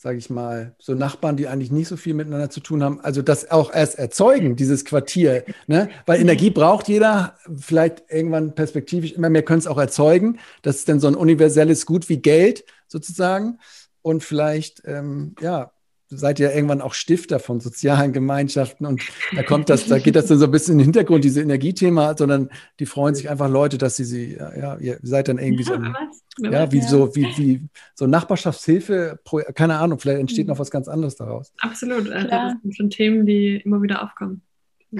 sage 0.06 0.18
ich 0.18 0.30
mal, 0.30 0.72
so 0.78 0.94
Nachbarn, 0.94 1.36
die 1.36 1.48
eigentlich 1.48 1.72
nicht 1.72 1.88
so 1.88 1.96
viel 1.96 2.14
miteinander 2.14 2.48
zu 2.48 2.60
tun 2.60 2.80
haben, 2.84 3.00
also 3.00 3.22
das 3.22 3.50
auch 3.50 3.74
erst 3.74 3.98
erzeugen, 3.98 4.54
dieses 4.54 4.84
Quartier, 4.84 5.42
ne? 5.66 5.88
Weil 6.06 6.20
Energie 6.20 6.50
braucht 6.50 6.86
jeder, 6.86 7.34
vielleicht 7.58 8.04
irgendwann 8.08 8.54
perspektivisch 8.54 9.14
immer 9.14 9.30
mehr 9.30 9.42
können 9.42 9.58
es 9.58 9.66
auch 9.66 9.78
erzeugen. 9.78 10.38
Das 10.62 10.76
ist 10.76 10.88
dann 10.88 11.00
so 11.00 11.08
ein 11.08 11.16
universelles 11.16 11.86
Gut 11.86 12.08
wie 12.08 12.18
Geld 12.18 12.64
sozusagen. 12.86 13.58
Und 14.00 14.22
vielleicht, 14.22 14.82
ähm, 14.84 15.34
ja, 15.40 15.72
seid 16.08 16.38
ihr 16.38 16.54
irgendwann 16.54 16.80
auch 16.80 16.94
Stifter 16.94 17.40
von 17.40 17.60
sozialen 17.60 18.12
Gemeinschaften 18.12 18.86
und 18.86 19.02
da 19.34 19.42
kommt 19.42 19.68
das, 19.68 19.86
da 19.86 19.98
geht 19.98 20.14
das 20.14 20.26
dann 20.26 20.38
so 20.38 20.44
ein 20.44 20.50
bisschen 20.50 20.74
in 20.74 20.78
den 20.78 20.84
Hintergrund, 20.84 21.24
diese 21.24 21.42
Energiethema, 21.42 22.16
sondern 22.16 22.50
die 22.78 22.86
freuen 22.86 23.14
sich 23.14 23.28
einfach 23.28 23.48
Leute, 23.48 23.78
dass 23.78 23.96
sie 23.96 24.04
sie, 24.04 24.34
ja, 24.36 24.76
ihr 24.78 24.98
seid 25.02 25.28
dann 25.28 25.38
irgendwie 25.38 25.64
so, 25.64 25.74
ein, 25.74 25.94
ja, 26.38 26.70
wie 26.70 26.80
so, 26.80 27.14
wie, 27.16 27.26
wie 27.36 27.62
so 27.94 28.06
Nachbarschaftshilfe, 28.06 29.18
keine 29.54 29.78
Ahnung, 29.78 29.98
vielleicht 29.98 30.20
entsteht 30.20 30.46
noch 30.46 30.58
was 30.58 30.70
ganz 30.70 30.86
anderes 30.88 31.16
daraus. 31.16 31.52
Absolut, 31.60 32.10
also 32.10 32.28
das 32.28 32.52
sind 32.62 32.76
schon 32.76 32.90
Themen, 32.90 33.26
die 33.26 33.56
immer 33.56 33.82
wieder 33.82 34.02
aufkommen. 34.02 34.42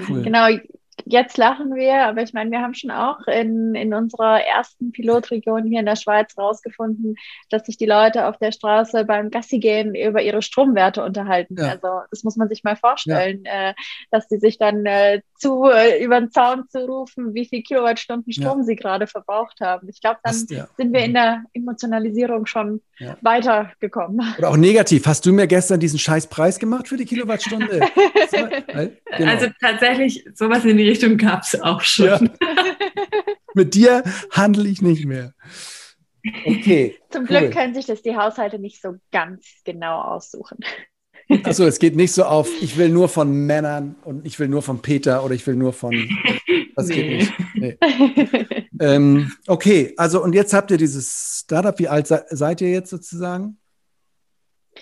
Cool. 0.09 0.23
Genau, 0.23 0.47
jetzt 1.05 1.37
lachen 1.37 1.75
wir, 1.75 2.05
aber 2.05 2.21
ich 2.23 2.33
meine, 2.33 2.51
wir 2.51 2.61
haben 2.61 2.73
schon 2.73 2.91
auch 2.91 3.25
in, 3.27 3.75
in 3.75 3.93
unserer 3.93 4.41
ersten 4.43 4.91
Pilotregion 4.91 5.65
hier 5.65 5.79
in 5.79 5.85
der 5.85 5.95
Schweiz 5.95 6.35
herausgefunden, 6.35 7.15
dass 7.49 7.65
sich 7.65 7.77
die 7.77 7.85
Leute 7.85 8.27
auf 8.27 8.37
der 8.37 8.51
Straße 8.51 9.05
beim 9.05 9.29
Gassi 9.29 9.59
gehen 9.59 9.95
über 9.95 10.21
ihre 10.21 10.41
Stromwerte 10.41 11.03
unterhalten. 11.03 11.55
Ja. 11.57 11.69
Also 11.69 11.87
das 12.11 12.23
muss 12.23 12.35
man 12.35 12.49
sich 12.49 12.63
mal 12.63 12.75
vorstellen, 12.75 13.43
ja. 13.45 13.69
äh, 13.69 13.73
dass 14.11 14.27
sie 14.27 14.37
sich 14.37 14.57
dann 14.57 14.85
äh, 14.85 15.21
zu 15.35 15.65
äh, 15.65 16.03
über 16.03 16.19
den 16.19 16.31
Zaun 16.31 16.67
zu 16.69 16.85
rufen, 16.85 17.33
wie 17.33 17.45
viel 17.45 17.61
Kilowattstunden 17.61 18.33
Strom 18.33 18.59
ja. 18.59 18.63
sie 18.63 18.75
gerade 18.75 19.07
verbraucht 19.07 19.59
haben. 19.61 19.87
Ich 19.89 20.01
glaube, 20.01 20.19
dann 20.23 20.33
Hast, 20.33 20.49
sind 20.49 20.93
wir 20.93 21.01
in 21.01 21.11
mhm. 21.11 21.15
der 21.15 21.43
Emotionalisierung 21.53 22.45
schon 22.45 22.81
weitergekommen. 23.21 24.33
Oder 24.39 24.49
auch 24.49 24.57
negativ. 24.57 25.05
Hast 25.05 25.23
du 25.25 25.31
mir 25.31 25.45
gestern 25.45 25.79
diesen 25.79 25.99
scheiß 25.99 26.27
Preis 26.27 26.57
gemacht 26.57 26.87
für 26.87 26.97
die 26.97 27.05
Kilowattstunde? 27.05 27.81
genau. 28.31 29.31
Also 29.31 29.47
tatsächlich, 29.61 30.25
sowas 30.33 30.65
in 30.65 30.77
die 30.77 30.86
Richtung 30.87 31.17
gab 31.17 31.43
es 31.43 31.59
auch 31.59 31.81
schon. 31.81 32.07
Ja. 32.07 32.19
Mit 33.53 33.73
dir 33.73 34.03
handle 34.31 34.67
ich 34.67 34.81
nicht 34.81 35.05
mehr. 35.05 35.33
Okay. 36.45 36.95
Zum 37.09 37.23
cool. 37.23 37.27
Glück 37.27 37.51
können 37.53 37.73
sich 37.73 37.85
das 37.85 38.01
die 38.01 38.15
Haushalte 38.15 38.59
nicht 38.59 38.81
so 38.81 38.95
ganz 39.11 39.45
genau 39.63 40.01
aussuchen. 40.01 40.57
Achso, 41.43 41.65
es 41.65 41.79
geht 41.79 41.95
nicht 41.95 42.13
so 42.13 42.23
auf, 42.23 42.49
ich 42.61 42.77
will 42.77 42.89
nur 42.89 43.09
von 43.09 43.31
Männern 43.45 43.95
und 44.05 44.25
ich 44.25 44.39
will 44.39 44.47
nur 44.47 44.61
von 44.61 44.81
Peter 44.81 45.25
oder 45.25 45.35
ich 45.35 45.45
will 45.45 45.55
nur 45.55 45.73
von. 45.73 45.93
Das 46.75 46.87
nee. 46.87 46.95
geht 46.95 47.09
nicht. 47.09 47.33
Nee. 47.55 47.77
ähm, 48.79 49.31
okay, 49.47 49.93
also 49.97 50.23
und 50.23 50.33
jetzt 50.33 50.53
habt 50.53 50.71
ihr 50.71 50.77
dieses 50.77 51.41
Startup. 51.43 51.77
Wie 51.79 51.87
alt 51.87 52.07
seid 52.07 52.61
ihr 52.61 52.69
jetzt 52.69 52.89
sozusagen? 52.89 53.57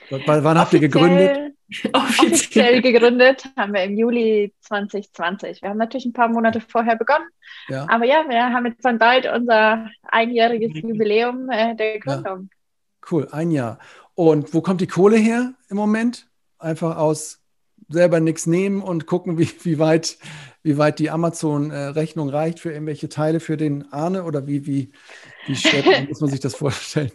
W 0.10 0.22
wann 0.26 0.58
habt 0.60 0.74
ihr 0.74 0.80
gegründet? 0.80 1.45
Offiziell 1.94 2.82
gegründet 2.82 3.46
haben 3.58 3.74
wir 3.74 3.84
im 3.84 3.98
Juli 3.98 4.54
2020. 4.62 5.62
Wir 5.62 5.70
haben 5.70 5.78
natürlich 5.78 6.06
ein 6.06 6.14
paar 6.14 6.28
Monate 6.28 6.62
vorher 6.62 6.96
begonnen. 6.96 7.28
Ja. 7.70 7.88
Aber 7.90 8.06
ja, 8.06 8.24
wir 8.28 8.54
haben 8.54 8.68
jetzt 8.68 8.86
dann 8.86 9.00
bald 9.00 9.26
unser 9.26 9.90
einjähriges 10.04 10.74
Jubiläum 10.76 11.50
äh, 11.50 11.76
der 11.76 12.00
Gründung. 12.00 12.50
Ja. 12.52 13.10
Cool, 13.10 13.28
ein 13.32 13.52
Jahr. 13.52 13.80
Und 14.14 14.54
wo 14.54 14.62
kommt 14.62 14.82
die 14.82 14.88
Kohle 14.88 15.18
her 15.18 15.54
im 15.70 15.78
Moment? 15.78 16.28
Einfach 16.60 16.98
aus 16.98 17.42
selber 17.90 18.20
nichts 18.20 18.48
nehmen 18.48 18.82
und 18.82 19.06
gucken, 19.06 19.38
wie, 19.38 19.50
wie, 19.64 19.80
weit, 19.80 20.18
wie 20.64 20.78
weit 20.78 21.00
die 21.00 21.10
Amazon-Rechnung 21.10 22.30
äh, 22.30 22.32
reicht 22.32 22.60
für 22.60 22.72
irgendwelche 22.72 23.10
Teile 23.10 23.40
für 23.40 23.58
den 23.58 23.92
Arne 23.92 24.24
oder 24.24 24.48
wie, 24.48 24.66
wie, 24.66 24.92
wie 25.46 25.56
schwer 25.56 26.04
muss 26.08 26.22
man 26.22 26.30
sich 26.30 26.40
das 26.40 26.56
vorstellen? 26.56 27.12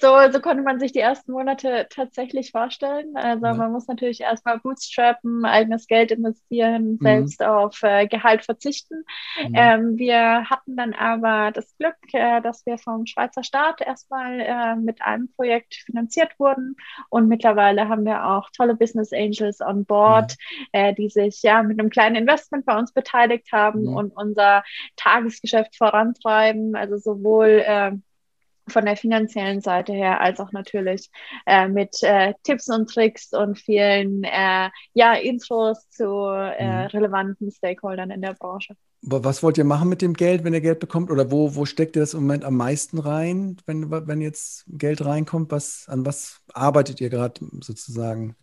So, 0.00 0.16
so 0.30 0.40
konnte 0.40 0.62
man 0.62 0.78
sich 0.78 0.92
die 0.92 1.00
ersten 1.00 1.32
Monate 1.32 1.86
tatsächlich 1.90 2.52
vorstellen. 2.52 3.16
Also 3.16 3.46
ja. 3.46 3.54
man 3.54 3.72
muss 3.72 3.88
natürlich 3.88 4.20
erstmal 4.20 4.58
bootstrappen, 4.60 5.44
eigenes 5.44 5.86
Geld 5.86 6.12
investieren, 6.12 6.92
mhm. 6.92 6.98
selbst 7.00 7.42
auf 7.42 7.82
äh, 7.82 8.06
Gehalt 8.06 8.44
verzichten. 8.44 9.04
Mhm. 9.42 9.54
Ähm, 9.54 9.98
wir 9.98 10.48
hatten 10.48 10.76
dann 10.76 10.92
aber 10.92 11.50
das 11.52 11.76
Glück, 11.78 11.96
äh, 12.12 12.40
dass 12.40 12.64
wir 12.64 12.78
vom 12.78 13.06
Schweizer 13.06 13.42
Staat 13.42 13.80
erstmal 13.80 14.40
äh, 14.40 14.76
mit 14.76 15.02
einem 15.02 15.28
Projekt 15.34 15.74
finanziert 15.74 16.38
wurden 16.38 16.76
und 17.08 17.28
mittlerweile 17.28 17.88
haben 17.88 18.04
wir 18.04 18.26
auch 18.26 18.50
tolle 18.56 18.74
Business 18.74 19.12
Angels 19.12 19.60
on 19.60 19.84
board, 19.84 20.36
mhm. 20.72 20.94
die 20.94 21.08
sich 21.08 21.42
ja 21.42 21.62
mit 21.62 21.78
einem 21.78 21.90
kleinen 21.90 22.16
Investment 22.16 22.66
bei 22.66 22.78
uns 22.78 22.92
beteiligt 22.92 23.50
haben 23.52 23.82
mhm. 23.82 23.96
und 23.96 24.16
unser 24.16 24.62
Tagesgeschäft 24.96 25.76
vorantreiben. 25.76 26.76
Also 26.76 26.98
sowohl 26.98 27.51
äh, 27.58 27.92
von 28.68 28.84
der 28.84 28.96
finanziellen 28.96 29.60
Seite 29.60 29.92
her, 29.92 30.20
als 30.20 30.40
auch 30.40 30.52
natürlich 30.52 31.10
äh, 31.46 31.68
mit 31.68 32.02
äh, 32.02 32.34
Tipps 32.44 32.68
und 32.68 32.88
Tricks 32.88 33.32
und 33.32 33.58
vielen 33.58 34.24
äh, 34.24 34.70
ja, 34.94 35.14
Intros 35.14 35.88
zu 35.90 36.06
äh, 36.06 36.64
mhm. 36.64 36.86
relevanten 36.86 37.50
Stakeholdern 37.50 38.10
in 38.10 38.22
der 38.22 38.34
Branche. 38.34 38.76
Was 39.04 39.42
wollt 39.42 39.58
ihr 39.58 39.64
machen 39.64 39.88
mit 39.88 40.00
dem 40.00 40.14
Geld, 40.14 40.44
wenn 40.44 40.54
ihr 40.54 40.60
Geld 40.60 40.78
bekommt? 40.78 41.10
Oder 41.10 41.32
wo, 41.32 41.56
wo 41.56 41.64
steckt 41.64 41.96
ihr 41.96 42.02
das 42.02 42.14
im 42.14 42.20
Moment 42.20 42.44
am 42.44 42.56
meisten 42.56 42.98
rein, 42.98 43.56
wenn, 43.66 43.90
wenn 43.90 44.20
jetzt 44.20 44.64
Geld 44.68 45.04
reinkommt? 45.04 45.50
Was, 45.50 45.86
an 45.88 46.06
was 46.06 46.40
arbeitet 46.54 47.00
ihr 47.00 47.10
gerade 47.10 47.40
sozusagen? 47.60 48.36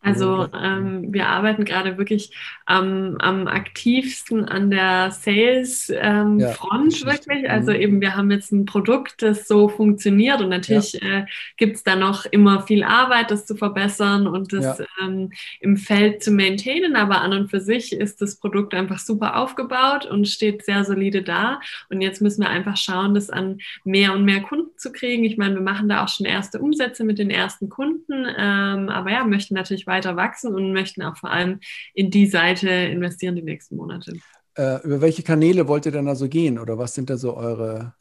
Also 0.00 0.46
ähm, 0.54 1.12
wir 1.12 1.26
arbeiten 1.26 1.64
gerade 1.64 1.98
wirklich 1.98 2.32
ähm, 2.70 3.16
am 3.18 3.48
aktivsten 3.48 4.44
an 4.44 4.70
der 4.70 5.10
Sales-Front 5.10 5.98
ähm, 6.00 6.38
ja, 6.38 7.12
wirklich. 7.12 7.50
Also 7.50 7.72
mhm. 7.72 7.80
eben, 7.80 8.00
wir 8.00 8.16
haben 8.16 8.30
jetzt 8.30 8.52
ein 8.52 8.64
Produkt, 8.64 9.22
das 9.22 9.48
so 9.48 9.68
funktioniert 9.68 10.40
und 10.40 10.50
natürlich 10.50 10.92
ja. 10.92 11.20
äh, 11.20 11.26
gibt 11.56 11.76
es 11.76 11.82
da 11.82 11.96
noch 11.96 12.26
immer 12.26 12.62
viel 12.62 12.84
Arbeit, 12.84 13.32
das 13.32 13.44
zu 13.44 13.56
verbessern 13.56 14.28
und 14.28 14.52
das 14.52 14.78
ja. 14.78 14.86
ähm, 15.02 15.32
im 15.60 15.76
Feld 15.76 16.22
zu 16.22 16.30
maintainen. 16.30 16.94
Aber 16.94 17.20
an 17.20 17.32
und 17.32 17.50
für 17.50 17.60
sich 17.60 17.92
ist 17.92 18.22
das 18.22 18.36
Produkt 18.36 18.74
einfach 18.74 19.00
super 19.00 19.36
aufgebaut 19.36 20.06
und 20.06 20.28
steht 20.28 20.64
sehr 20.64 20.84
solide 20.84 21.22
da. 21.22 21.60
Und 21.90 22.02
jetzt 22.02 22.22
müssen 22.22 22.42
wir 22.42 22.50
einfach 22.50 22.76
schauen, 22.76 23.14
das 23.14 23.30
an 23.30 23.58
mehr 23.82 24.12
und 24.12 24.24
mehr 24.24 24.42
Kunden 24.42 24.78
zu 24.78 24.92
kriegen. 24.92 25.24
Ich 25.24 25.36
meine, 25.36 25.56
wir 25.56 25.62
machen 25.62 25.88
da 25.88 26.04
auch 26.04 26.08
schon 26.08 26.24
erste 26.24 26.60
Umsätze 26.60 27.02
mit 27.02 27.18
den 27.18 27.30
ersten 27.30 27.68
Kunden, 27.68 28.26
ähm, 28.36 28.88
aber 28.88 29.10
ja, 29.10 29.24
möchten 29.24 29.54
natürlich 29.54 29.87
weiter 29.88 30.14
wachsen 30.14 30.54
und 30.54 30.72
möchten 30.72 31.02
auch 31.02 31.16
vor 31.16 31.30
allem 31.30 31.58
in 31.94 32.10
die 32.10 32.26
Seite 32.26 32.70
investieren 32.70 33.34
die 33.34 33.42
nächsten 33.42 33.74
Monate. 33.74 34.12
Äh, 34.56 34.82
über 34.84 35.00
welche 35.00 35.22
Kanäle 35.22 35.66
wollt 35.66 35.86
ihr 35.86 35.92
denn 35.92 36.06
da 36.06 36.14
so 36.14 36.28
gehen 36.28 36.58
oder 36.58 36.78
was 36.78 36.94
sind 36.94 37.10
da 37.10 37.16
so 37.16 37.36
eure, 37.36 37.94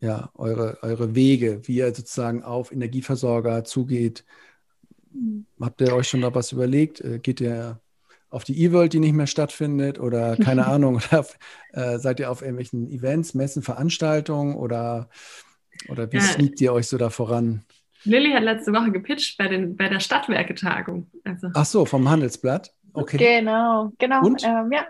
ja, 0.00 0.30
eure, 0.34 0.78
eure 0.82 1.14
Wege, 1.14 1.60
wie 1.64 1.76
ihr 1.76 1.94
sozusagen 1.94 2.42
auf 2.42 2.72
Energieversorger 2.72 3.64
zugeht? 3.64 4.24
Habt 5.60 5.80
ihr 5.80 5.94
euch 5.94 6.08
schon 6.08 6.22
da 6.22 6.34
was 6.34 6.52
überlegt? 6.52 7.00
Äh, 7.00 7.18
geht 7.18 7.40
ihr 7.40 7.80
auf 8.30 8.42
die 8.42 8.60
E-World, 8.64 8.92
die 8.92 9.00
nicht 9.00 9.14
mehr 9.14 9.28
stattfindet 9.28 10.00
oder 10.00 10.36
keine 10.42 10.66
Ahnung, 10.66 10.96
oder 10.96 11.26
äh, 11.72 11.98
seid 11.98 12.20
ihr 12.20 12.30
auf 12.30 12.42
irgendwelchen 12.42 12.90
Events, 12.90 13.34
Messen, 13.34 13.62
Veranstaltungen 13.62 14.56
oder, 14.56 15.08
oder 15.88 16.10
wie 16.10 16.16
ja. 16.16 16.22
sneakt 16.22 16.60
ihr 16.60 16.72
euch 16.72 16.88
so 16.88 16.98
da 16.98 17.10
voran? 17.10 17.64
Lilly 18.04 18.32
hat 18.32 18.42
letzte 18.42 18.72
Woche 18.72 18.90
gepitcht 18.90 19.38
bei, 19.38 19.48
den, 19.48 19.76
bei 19.76 19.88
der 19.88 20.00
Stadtwerketagung. 20.00 21.10
Also. 21.24 21.48
Ach 21.54 21.64
so, 21.64 21.84
vom 21.84 22.08
Handelsblatt. 22.08 22.72
Okay. 22.92 23.16
Genau, 23.16 23.92
genau. 23.98 24.24
Und? 24.24 24.44
Ähm, 24.44 24.70
ja. 24.72 24.86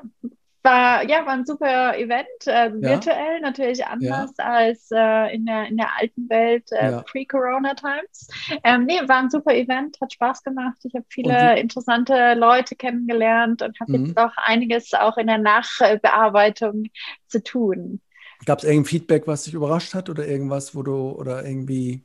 War, 0.67 1.07
ja, 1.07 1.27
war 1.27 1.35
ein 1.35 1.45
super 1.45 1.95
Event, 1.99 2.27
äh, 2.47 2.73
virtuell 2.73 3.43
natürlich 3.43 3.85
anders 3.85 4.33
ja. 4.39 4.45
als 4.47 4.89
äh, 4.91 5.35
in, 5.35 5.45
der, 5.45 5.67
in 5.67 5.77
der 5.77 5.91
alten 6.01 6.27
Welt 6.31 6.73
äh, 6.73 6.91
ja. 6.91 7.03
pre-Corona-Times. 7.03 8.29
Ähm, 8.65 8.87
nee, 8.87 8.99
war 9.07 9.19
ein 9.19 9.29
super 9.29 9.55
Event, 9.55 10.01
hat 10.01 10.15
Spaß 10.15 10.43
gemacht. 10.43 10.79
Ich 10.85 10.95
habe 10.95 11.05
viele 11.11 11.61
interessante 11.61 12.33
Leute 12.33 12.77
kennengelernt 12.77 13.61
und 13.61 13.79
habe 13.79 13.99
mhm. 13.99 14.07
jetzt 14.07 14.17
auch 14.17 14.33
einiges 14.37 14.95
auch 14.95 15.19
in 15.19 15.27
der 15.27 15.37
Nachbearbeitung 15.37 16.85
zu 17.29 17.43
tun. 17.43 18.01
Gab 18.47 18.61
es 18.61 18.65
irgendein 18.65 18.87
Feedback, 18.87 19.27
was 19.27 19.45
dich 19.45 19.53
überrascht 19.53 19.93
hat 19.93 20.09
oder 20.09 20.27
irgendwas, 20.27 20.75
wo 20.75 20.83
du 20.83 21.11
oder 21.11 21.45
irgendwie 21.45 22.05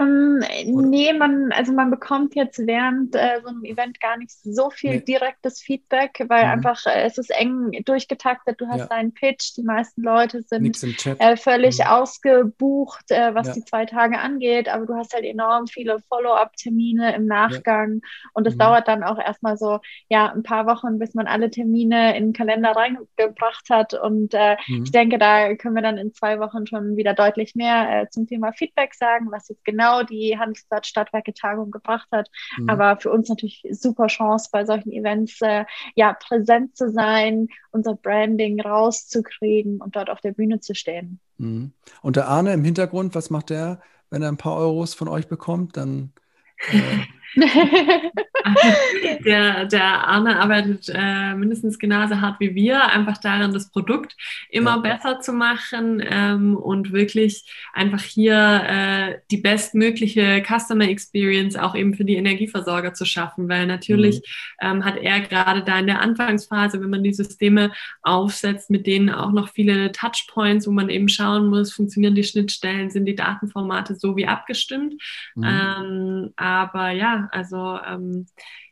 ähm, 0.00 0.42
nee, 0.64 1.12
man, 1.12 1.52
also 1.52 1.72
man 1.72 1.90
bekommt 1.90 2.34
jetzt 2.34 2.66
während 2.66 3.14
äh, 3.14 3.40
so 3.42 3.48
einem 3.48 3.64
Event 3.64 4.00
gar 4.00 4.16
nicht 4.16 4.30
so 4.30 4.70
viel 4.70 4.96
nee. 4.96 5.00
direktes 5.00 5.60
Feedback, 5.60 6.24
weil 6.28 6.44
mhm. 6.44 6.50
einfach 6.52 6.86
äh, 6.86 7.02
es 7.04 7.18
ist 7.18 7.30
eng 7.30 7.70
durchgetaktet. 7.84 8.60
Du 8.60 8.66
hast 8.68 8.78
ja. 8.78 8.86
deinen 8.86 9.12
Pitch, 9.12 9.56
die 9.56 9.62
meisten 9.62 10.02
Leute 10.02 10.42
sind 10.42 10.82
äh, 11.18 11.36
völlig 11.36 11.78
mhm. 11.78 11.86
ausgebucht, 11.86 13.10
äh, 13.10 13.34
was 13.34 13.48
ja. 13.48 13.54
die 13.54 13.64
zwei 13.64 13.84
Tage 13.84 14.18
angeht, 14.18 14.68
aber 14.68 14.86
du 14.86 14.94
hast 14.94 15.12
halt 15.12 15.24
enorm 15.24 15.66
viele 15.66 16.00
Follow-up-Termine 16.08 17.14
im 17.14 17.26
Nachgang 17.26 18.00
ja. 18.02 18.08
und 18.32 18.46
es 18.46 18.54
mhm. 18.54 18.60
dauert 18.60 18.88
dann 18.88 19.02
auch 19.02 19.18
erstmal 19.18 19.58
so 19.58 19.80
ja 20.08 20.32
ein 20.32 20.42
paar 20.42 20.66
Wochen, 20.66 20.98
bis 20.98 21.14
man 21.14 21.26
alle 21.26 21.50
Termine 21.50 22.16
in 22.16 22.28
den 22.28 22.32
Kalender 22.32 22.70
reingebracht 22.70 23.68
hat 23.68 23.92
und 23.94 24.32
äh, 24.32 24.56
mhm. 24.66 24.84
ich 24.84 24.92
denke, 24.92 25.18
da 25.18 25.54
können 25.56 25.74
wir 25.74 25.82
dann 25.82 25.98
in 25.98 26.14
zwei 26.14 26.40
Wochen 26.40 26.66
schon 26.66 26.96
wieder 26.96 27.12
deutlich 27.12 27.54
mehr 27.54 28.02
äh, 28.02 28.08
zum 28.08 28.26
Thema 28.26 28.52
Feedback 28.52 28.94
sagen, 28.94 29.30
was 29.30 29.48
jetzt 29.48 29.64
genau 29.64 29.89
genau 29.90 30.02
die 30.02 30.38
Handelsblatt 30.38 30.86
Stadtwerke 30.86 31.34
Tagung 31.34 31.70
gebracht 31.70 32.08
hat. 32.12 32.28
Mhm. 32.58 32.70
Aber 32.70 32.96
für 32.98 33.10
uns 33.10 33.28
natürlich 33.28 33.62
super 33.70 34.06
Chance, 34.06 34.48
bei 34.52 34.64
solchen 34.64 34.92
Events 34.92 35.40
äh, 35.40 35.64
ja 35.94 36.12
präsent 36.12 36.76
zu 36.76 36.90
sein, 36.90 37.48
unser 37.70 37.94
Branding 37.94 38.60
rauszukriegen 38.60 39.80
und 39.80 39.96
dort 39.96 40.10
auf 40.10 40.20
der 40.20 40.32
Bühne 40.32 40.60
zu 40.60 40.74
stehen. 40.74 41.20
Mhm. 41.38 41.72
Und 42.02 42.16
der 42.16 42.28
Arne 42.28 42.52
im 42.52 42.64
Hintergrund, 42.64 43.14
was 43.14 43.30
macht 43.30 43.50
der, 43.50 43.80
wenn 44.10 44.22
er 44.22 44.28
ein 44.28 44.36
paar 44.36 44.56
Euros 44.56 44.94
von 44.94 45.08
euch 45.08 45.28
bekommt? 45.28 45.76
Dann 45.76 46.12
der, 49.24 49.66
der 49.66 50.08
Arne 50.08 50.40
arbeitet 50.40 50.90
äh, 50.92 51.34
mindestens 51.34 51.78
genauso 51.78 52.20
hart 52.20 52.40
wie 52.40 52.54
wir, 52.54 52.86
einfach 52.86 53.18
daran, 53.18 53.52
das 53.52 53.70
Produkt 53.70 54.16
immer 54.50 54.76
ja. 54.76 54.78
besser 54.78 55.20
zu 55.20 55.32
machen 55.32 56.02
ähm, 56.04 56.56
und 56.56 56.92
wirklich 56.92 57.44
einfach 57.72 58.02
hier 58.02 58.64
äh, 58.66 59.18
die 59.30 59.36
bestmögliche 59.36 60.42
Customer 60.44 60.88
Experience 60.88 61.56
auch 61.56 61.74
eben 61.74 61.94
für 61.94 62.04
die 62.04 62.16
Energieversorger 62.16 62.94
zu 62.94 63.04
schaffen, 63.04 63.48
weil 63.48 63.66
natürlich 63.66 64.16
mhm. 64.60 64.66
ähm, 64.68 64.84
hat 64.84 64.96
er 64.96 65.20
gerade 65.20 65.62
da 65.62 65.78
in 65.78 65.86
der 65.86 66.00
Anfangsphase, 66.00 66.80
wenn 66.80 66.90
man 66.90 67.04
die 67.04 67.14
Systeme 67.14 67.70
aufsetzt, 68.02 68.70
mit 68.70 68.86
denen 68.86 69.10
auch 69.10 69.32
noch 69.32 69.50
viele 69.50 69.92
Touchpoints, 69.92 70.66
wo 70.66 70.72
man 70.72 70.90
eben 70.90 71.08
schauen 71.08 71.48
muss, 71.48 71.72
funktionieren 71.72 72.14
die 72.14 72.24
Schnittstellen, 72.24 72.90
sind 72.90 73.04
die 73.04 73.14
Datenformate 73.14 73.94
so 73.94 74.16
wie 74.16 74.26
abgestimmt. 74.26 74.94
Mhm. 75.34 75.44
Ähm, 75.44 76.30
aber 76.36 76.90
ja, 76.90 77.19
also 77.32 77.78
ähm, 77.86 78.26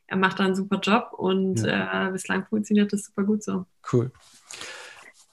er 0.06 0.16
macht 0.16 0.38
da 0.40 0.44
einen 0.44 0.56
super 0.56 0.80
Job 0.80 1.12
und 1.16 1.60
ja. 1.60 2.08
äh, 2.08 2.12
bislang 2.12 2.46
funktioniert 2.46 2.92
das 2.92 3.04
super 3.04 3.24
gut 3.24 3.42
so. 3.42 3.66
Cool. 3.92 4.10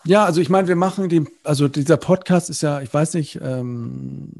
Ja, 0.05 0.25
also 0.25 0.39
ich 0.39 0.49
meine, 0.49 0.67
wir 0.67 0.75
machen 0.75 1.09
den, 1.09 1.27
also 1.43 1.67
dieser 1.67 1.97
Podcast 1.97 2.49
ist 2.49 2.61
ja, 2.61 2.81
ich 2.81 2.93
weiß 2.93 3.15
nicht, 3.15 3.39
ähm, 3.41 4.31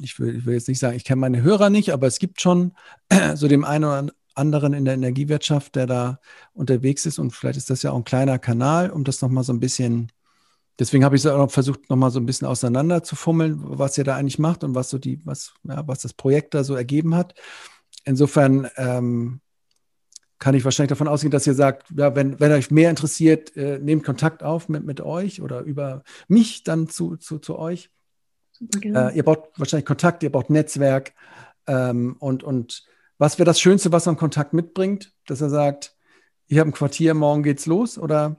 ich, 0.00 0.18
will, 0.18 0.36
ich 0.36 0.46
will 0.46 0.54
jetzt 0.54 0.68
nicht 0.68 0.78
sagen, 0.78 0.96
ich 0.96 1.04
kenne 1.04 1.20
meine 1.20 1.42
Hörer 1.42 1.68
nicht, 1.68 1.92
aber 1.92 2.06
es 2.06 2.18
gibt 2.18 2.40
schon 2.40 2.72
so 3.34 3.46
dem 3.48 3.64
einen 3.64 3.84
oder 3.84 4.06
anderen 4.34 4.72
in 4.72 4.84
der 4.84 4.94
Energiewirtschaft, 4.94 5.74
der 5.74 5.86
da 5.86 6.20
unterwegs 6.54 7.04
ist 7.04 7.18
und 7.18 7.32
vielleicht 7.32 7.58
ist 7.58 7.70
das 7.70 7.82
ja 7.82 7.90
auch 7.90 7.96
ein 7.96 8.04
kleiner 8.04 8.38
Kanal, 8.38 8.90
um 8.90 9.04
das 9.04 9.20
nochmal 9.20 9.44
so 9.44 9.52
ein 9.52 9.60
bisschen, 9.60 10.12
deswegen 10.78 11.04
habe 11.04 11.16
ich 11.16 11.24
es 11.24 11.30
auch 11.30 11.50
versucht, 11.50 11.90
nochmal 11.90 12.10
so 12.10 12.20
ein 12.20 12.26
bisschen 12.26 12.46
auseinander 12.46 13.02
zu 13.02 13.16
fummeln, 13.16 13.58
was 13.62 13.98
ihr 13.98 14.04
da 14.04 14.16
eigentlich 14.16 14.38
macht 14.38 14.64
und 14.64 14.74
was 14.74 14.90
so 14.90 14.98
die, 14.98 15.20
was, 15.24 15.54
ja, 15.64 15.86
was 15.88 16.00
das 16.00 16.14
Projekt 16.14 16.54
da 16.54 16.64
so 16.64 16.74
ergeben 16.74 17.14
hat. 17.14 17.34
Insofern 18.06 18.70
ähm, 18.76 19.40
kann 20.38 20.54
ich 20.54 20.64
wahrscheinlich 20.64 20.90
davon 20.90 21.08
ausgehen, 21.08 21.30
dass 21.30 21.46
ihr 21.46 21.54
sagt, 21.54 21.88
ja, 21.96 22.14
wenn, 22.14 22.38
wenn 22.40 22.52
euch 22.52 22.70
mehr 22.70 22.88
interessiert, 22.88 23.56
äh, 23.56 23.78
nehmt 23.78 24.04
Kontakt 24.04 24.42
auf 24.42 24.68
mit, 24.68 24.84
mit 24.84 25.00
euch 25.00 25.42
oder 25.42 25.60
über 25.60 26.02
mich 26.28 26.62
dann 26.62 26.88
zu, 26.88 27.16
zu, 27.16 27.38
zu 27.38 27.58
euch. 27.58 27.90
Äh, 28.82 29.16
ihr 29.16 29.24
braucht 29.24 29.58
wahrscheinlich 29.58 29.86
Kontakt, 29.86 30.22
ihr 30.22 30.30
braucht 30.30 30.50
Netzwerk. 30.50 31.14
Ähm, 31.66 32.16
und, 32.20 32.44
und 32.44 32.86
was 33.18 33.38
wäre 33.38 33.46
das 33.46 33.60
Schönste, 33.60 33.92
was 33.92 34.06
man 34.06 34.16
Kontakt 34.16 34.52
mitbringt? 34.52 35.12
Dass 35.26 35.40
er 35.40 35.50
sagt, 35.50 35.96
ich 36.46 36.58
habe 36.58 36.70
ein 36.70 36.74
Quartier, 36.74 37.14
morgen 37.14 37.42
geht's 37.42 37.66
los? 37.66 37.98
Oder 37.98 38.36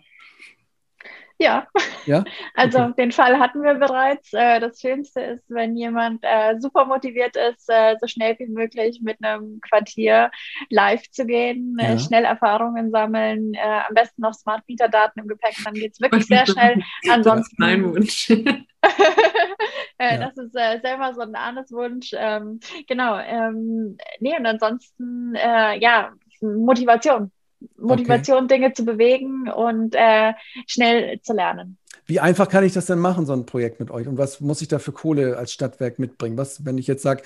ja, 1.40 1.68
ja? 2.06 2.24
also 2.56 2.80
okay. 2.80 2.94
den 2.98 3.12
Fall 3.12 3.38
hatten 3.38 3.62
wir 3.62 3.76
bereits. 3.76 4.34
Äh, 4.34 4.60
das 4.60 4.82
Schönste 4.82 5.22
ist, 5.22 5.44
wenn 5.50 5.78
jemand 5.78 6.24
äh, 6.24 6.60
super 6.60 6.86
motiviert 6.86 7.36
ist, 7.36 7.70
äh, 7.70 7.96
so 8.00 8.08
schnell 8.08 8.36
wie 8.40 8.48
möglich 8.48 9.02
mit 9.04 9.24
einem 9.24 9.62
Quartier 9.62 10.32
live 10.70 11.04
zu 11.12 11.26
gehen, 11.26 11.78
ja. 11.80 12.00
schnell 12.00 12.26
Erfahrungen 12.26 12.92
sammeln, 12.92 13.54
am 13.58 13.94
besten 13.94 14.22
noch 14.22 14.34
Smart 14.34 14.64
Meter 14.68 14.90
Daten 14.90 15.20
im 15.20 15.28
Gepäck, 15.28 15.56
dann 15.64 15.74
geht 15.74 15.94
es 15.94 16.02
wirklich 16.02 16.26
sehr 16.26 16.46
schnell. 16.46 16.82
Ansonsten. 17.10 17.56
mein 17.60 17.84
Wunsch. 17.84 18.30
ja. 20.00 20.18
Das 20.18 20.38
ist 20.38 20.54
selber 20.54 21.14
so 21.14 21.22
ein 21.22 21.36
Arnes 21.36 21.72
Wunsch. 21.72 22.12
Ähm, 22.14 22.60
genau. 22.88 23.18
Ähm, 23.18 23.98
nee, 24.20 24.38
und 24.38 24.46
ansonsten, 24.46 25.36
ja, 25.36 26.14
Motivation. 26.42 27.32
Motivation, 27.77 28.45
okay. 28.45 28.56
Dinge 28.56 28.73
zu 28.73 28.85
bewegen 28.85 29.49
und 29.49 29.95
äh, 29.95 30.34
schnell 30.65 31.19
zu 31.22 31.34
lernen. 31.34 31.77
Wie 32.06 32.19
einfach 32.19 32.48
kann 32.48 32.64
ich 32.64 32.73
das 32.73 32.85
denn 32.85 32.99
machen, 32.99 33.26
so 33.26 33.34
ein 33.34 33.45
Projekt 33.45 33.80
mit 33.80 33.91
euch? 33.91 34.07
Und 34.07 34.18
was 34.18 34.39
muss 34.39 34.61
ich 34.61 34.68
da 34.68 34.80
für 34.80 34.94
Kohle 34.94 35.38
als 35.38 35.52
Stadtwerk 35.52 35.99
mitbringen? 35.99 36.38
Was, 36.38 36.65
wenn 36.65 36.77
ich 36.77 36.88
jetzt 36.88 37.03
sage, 37.03 37.23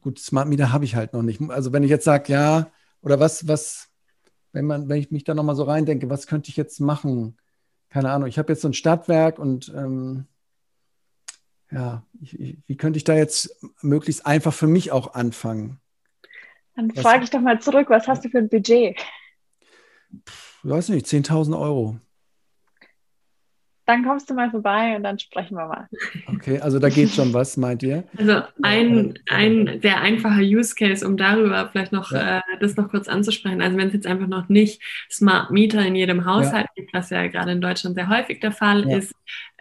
gut, 0.00 0.18
Smart 0.18 0.48
Meter 0.48 0.72
habe 0.72 0.84
ich 0.84 0.96
halt 0.96 1.12
noch 1.12 1.22
nicht. 1.22 1.40
Also 1.50 1.72
wenn 1.72 1.82
ich 1.82 1.90
jetzt 1.90 2.04
sage, 2.04 2.32
ja, 2.32 2.70
oder 3.02 3.20
was, 3.20 3.46
was, 3.46 3.90
wenn 4.52 4.64
man, 4.64 4.88
wenn 4.88 4.98
ich 4.98 5.10
mich 5.10 5.24
da 5.24 5.34
nochmal 5.34 5.56
so 5.56 5.64
reindenke, 5.64 6.08
was 6.08 6.26
könnte 6.26 6.48
ich 6.48 6.56
jetzt 6.56 6.80
machen? 6.80 7.36
Keine 7.90 8.10
Ahnung, 8.10 8.28
ich 8.28 8.38
habe 8.38 8.52
jetzt 8.52 8.62
so 8.62 8.68
ein 8.68 8.74
Stadtwerk 8.74 9.38
und 9.38 9.72
ähm, 9.76 10.26
ja, 11.70 12.02
ich, 12.20 12.38
ich, 12.38 12.58
wie 12.66 12.76
könnte 12.76 12.96
ich 12.96 13.04
da 13.04 13.14
jetzt 13.14 13.56
möglichst 13.80 14.26
einfach 14.26 14.52
für 14.54 14.66
mich 14.66 14.92
auch 14.92 15.14
anfangen? 15.14 15.78
Dann 16.74 16.90
frage 16.92 17.24
ich 17.24 17.30
doch 17.30 17.40
mal 17.40 17.60
zurück, 17.60 17.90
was 17.90 18.08
hast 18.08 18.24
du 18.24 18.30
für 18.30 18.38
ein 18.38 18.48
Budget? 18.48 18.98
Weiß 20.62 20.90
nicht, 20.90 21.06
10.000 21.06 21.58
Euro. 21.58 21.96
Dann 23.84 24.04
kommst 24.04 24.30
du 24.30 24.34
mal 24.34 24.48
vorbei 24.48 24.94
und 24.94 25.02
dann 25.02 25.18
sprechen 25.18 25.56
wir 25.56 25.66
mal. 25.66 25.88
Okay, 26.28 26.60
also 26.60 26.78
da 26.78 26.88
geht 26.88 27.10
schon 27.10 27.34
was, 27.34 27.56
meint 27.56 27.82
ihr? 27.82 28.04
Also 28.16 28.42
ein, 28.62 29.18
ein 29.28 29.80
sehr 29.82 30.00
einfacher 30.00 30.40
Use 30.40 30.76
Case, 30.76 31.06
um 31.06 31.16
darüber 31.16 31.68
vielleicht 31.68 31.90
noch 31.90 32.12
ja. 32.12 32.38
äh, 32.38 32.42
das 32.60 32.76
noch 32.76 32.90
kurz 32.90 33.08
anzusprechen. 33.08 33.60
Also 33.60 33.76
wenn 33.76 33.88
es 33.88 33.94
jetzt 33.94 34.06
einfach 34.06 34.28
noch 34.28 34.48
nicht 34.48 34.80
Smart 35.10 35.50
Meter 35.50 35.84
in 35.84 35.96
jedem 35.96 36.24
Haushalt 36.24 36.68
ja. 36.68 36.72
gibt, 36.76 36.94
was 36.94 37.10
ja 37.10 37.26
gerade 37.26 37.52
in 37.52 37.60
Deutschland 37.60 37.96
sehr 37.96 38.08
häufig 38.08 38.38
der 38.38 38.52
Fall 38.52 38.88
ja. 38.88 38.98
ist, 38.98 39.12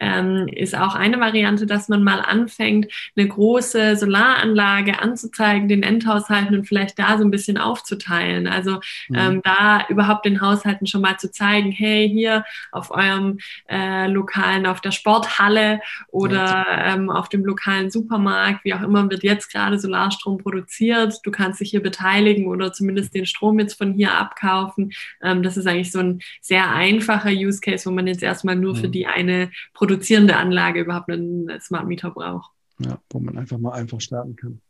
ähm, 0.01 0.47
ist 0.47 0.75
auch 0.75 0.95
eine 0.95 1.19
Variante, 1.19 1.67
dass 1.67 1.87
man 1.87 2.03
mal 2.03 2.19
anfängt, 2.19 2.91
eine 3.15 3.27
große 3.27 3.95
Solaranlage 3.95 4.99
anzuzeigen, 4.99 5.67
den 5.67 5.83
Endhaushalten 5.83 6.55
und 6.55 6.67
vielleicht 6.67 6.97
da 6.97 7.17
so 7.17 7.23
ein 7.23 7.31
bisschen 7.31 7.57
aufzuteilen. 7.57 8.47
Also 8.47 8.79
mhm. 9.09 9.15
ähm, 9.15 9.41
da 9.43 9.85
überhaupt 9.89 10.25
den 10.25 10.41
Haushalten 10.41 10.87
schon 10.87 11.01
mal 11.01 11.17
zu 11.17 11.31
zeigen, 11.31 11.71
hey, 11.71 12.09
hier 12.09 12.43
auf 12.71 12.89
eurem 12.89 13.37
äh, 13.69 14.07
lokalen, 14.07 14.65
auf 14.65 14.81
der 14.81 14.91
Sporthalle 14.91 15.81
oder 16.07 16.65
ähm, 16.67 17.11
auf 17.11 17.29
dem 17.29 17.45
lokalen 17.45 17.91
Supermarkt, 17.91 18.65
wie 18.65 18.73
auch 18.73 18.81
immer, 18.81 19.07
wird 19.09 19.23
jetzt 19.23 19.51
gerade 19.51 19.77
Solarstrom 19.77 20.39
produziert. 20.39 21.19
Du 21.23 21.29
kannst 21.29 21.61
dich 21.61 21.69
hier 21.69 21.83
beteiligen 21.83 22.47
oder 22.47 22.73
zumindest 22.73 23.13
den 23.13 23.27
Strom 23.27 23.59
jetzt 23.59 23.77
von 23.77 23.93
hier 23.93 24.17
abkaufen. 24.17 24.93
Ähm, 25.21 25.43
das 25.43 25.57
ist 25.57 25.67
eigentlich 25.67 25.91
so 25.91 25.99
ein 25.99 26.21
sehr 26.41 26.71
einfacher 26.71 27.29
Use 27.29 27.61
Case, 27.61 27.85
wo 27.85 27.93
man 27.93 28.07
jetzt 28.07 28.23
erstmal 28.23 28.55
nur 28.55 28.73
mhm. 28.73 28.77
für 28.77 28.89
die 28.89 29.05
eine 29.05 29.51
produzierende 29.73 30.37
Anlage 30.37 30.81
überhaupt 30.81 31.09
einen 31.09 31.59
Smart 31.59 31.87
Meter 31.87 32.11
braucht. 32.11 32.51
Ja, 32.79 32.99
wo 33.09 33.19
man 33.19 33.37
einfach 33.37 33.57
mal 33.57 33.73
einfach 33.73 34.01
starten 34.01 34.35
kann. 34.35 34.61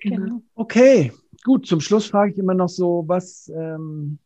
Genau. 0.00 0.42
Okay, 0.54 1.12
gut. 1.44 1.66
Zum 1.66 1.80
Schluss 1.80 2.06
frage 2.06 2.32
ich 2.32 2.38
immer 2.38 2.54
noch 2.54 2.68
so, 2.68 3.04
was, 3.06 3.50
ähm, 3.54 4.18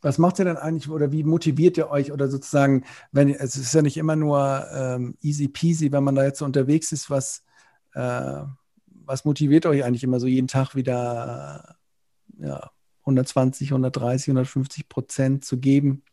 was 0.00 0.18
macht 0.18 0.38
ihr 0.38 0.44
denn 0.44 0.56
eigentlich 0.56 0.88
oder 0.88 1.12
wie 1.12 1.24
motiviert 1.24 1.76
ihr 1.76 1.90
euch 1.90 2.12
oder 2.12 2.28
sozusagen, 2.28 2.84
wenn 3.10 3.28
es 3.30 3.56
ist 3.56 3.74
ja 3.74 3.82
nicht 3.82 3.96
immer 3.96 4.16
nur 4.16 4.66
ähm, 4.72 5.16
easy 5.20 5.48
peasy, 5.48 5.92
wenn 5.92 6.04
man 6.04 6.14
da 6.14 6.24
jetzt 6.24 6.38
so 6.38 6.44
unterwegs 6.44 6.92
ist, 6.92 7.10
was, 7.10 7.44
äh, 7.94 8.42
was 8.86 9.24
motiviert 9.24 9.66
euch 9.66 9.84
eigentlich 9.84 10.04
immer 10.04 10.20
so 10.20 10.26
jeden 10.26 10.48
Tag 10.48 10.74
wieder 10.74 11.76
ja, 12.38 12.70
120, 13.00 13.70
130, 13.70 14.28
150 14.28 14.88
Prozent 14.88 15.44
zu 15.44 15.58
geben? 15.58 16.04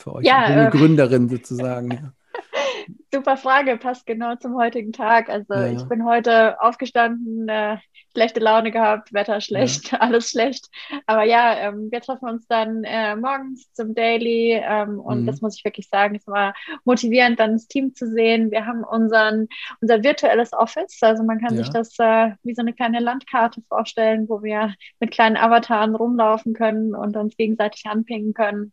Für 0.00 0.14
euch, 0.14 0.26
ja, 0.26 0.68
äh, 0.68 0.70
Gründerin 0.70 1.28
sozusagen? 1.28 2.12
Super 3.12 3.36
Frage, 3.36 3.76
passt 3.76 4.06
genau 4.06 4.36
zum 4.36 4.56
heutigen 4.56 4.92
Tag. 4.92 5.28
Also 5.28 5.54
ja. 5.54 5.72
ich 5.72 5.82
bin 5.84 6.04
heute 6.04 6.60
aufgestanden, 6.60 7.48
äh, 7.48 7.78
schlechte 8.12 8.40
Laune 8.40 8.70
gehabt, 8.70 9.12
Wetter 9.12 9.40
schlecht, 9.40 9.92
ja. 9.92 9.98
alles 10.00 10.30
schlecht. 10.30 10.68
Aber 11.06 11.24
ja, 11.24 11.56
ähm, 11.58 11.88
wir 11.90 12.00
treffen 12.00 12.28
uns 12.28 12.46
dann 12.48 12.84
äh, 12.84 13.16
morgens 13.16 13.72
zum 13.72 13.94
Daily 13.94 14.60
ähm, 14.62 14.98
und 14.98 15.22
mhm. 15.22 15.26
das 15.26 15.40
muss 15.40 15.56
ich 15.56 15.64
wirklich 15.64 15.88
sagen, 15.88 16.16
es 16.16 16.26
war 16.26 16.54
motivierend, 16.84 17.38
dann 17.38 17.52
das 17.52 17.68
Team 17.68 17.94
zu 17.94 18.10
sehen. 18.10 18.50
Wir 18.50 18.66
haben 18.66 18.84
unseren, 18.84 19.48
unser 19.80 20.02
virtuelles 20.02 20.52
Office, 20.52 20.98
also 21.02 21.22
man 21.22 21.40
kann 21.40 21.54
ja. 21.54 21.62
sich 21.62 21.70
das 21.70 21.98
äh, 21.98 22.32
wie 22.42 22.54
so 22.54 22.62
eine 22.62 22.72
kleine 22.72 23.00
Landkarte 23.00 23.62
vorstellen, 23.68 24.28
wo 24.28 24.42
wir 24.42 24.74
mit 25.00 25.10
kleinen 25.10 25.36
Avataren 25.36 25.94
rumlaufen 25.94 26.54
können 26.54 26.94
und 26.94 27.16
uns 27.16 27.36
gegenseitig 27.36 27.86
anpingen 27.86 28.34
können. 28.34 28.72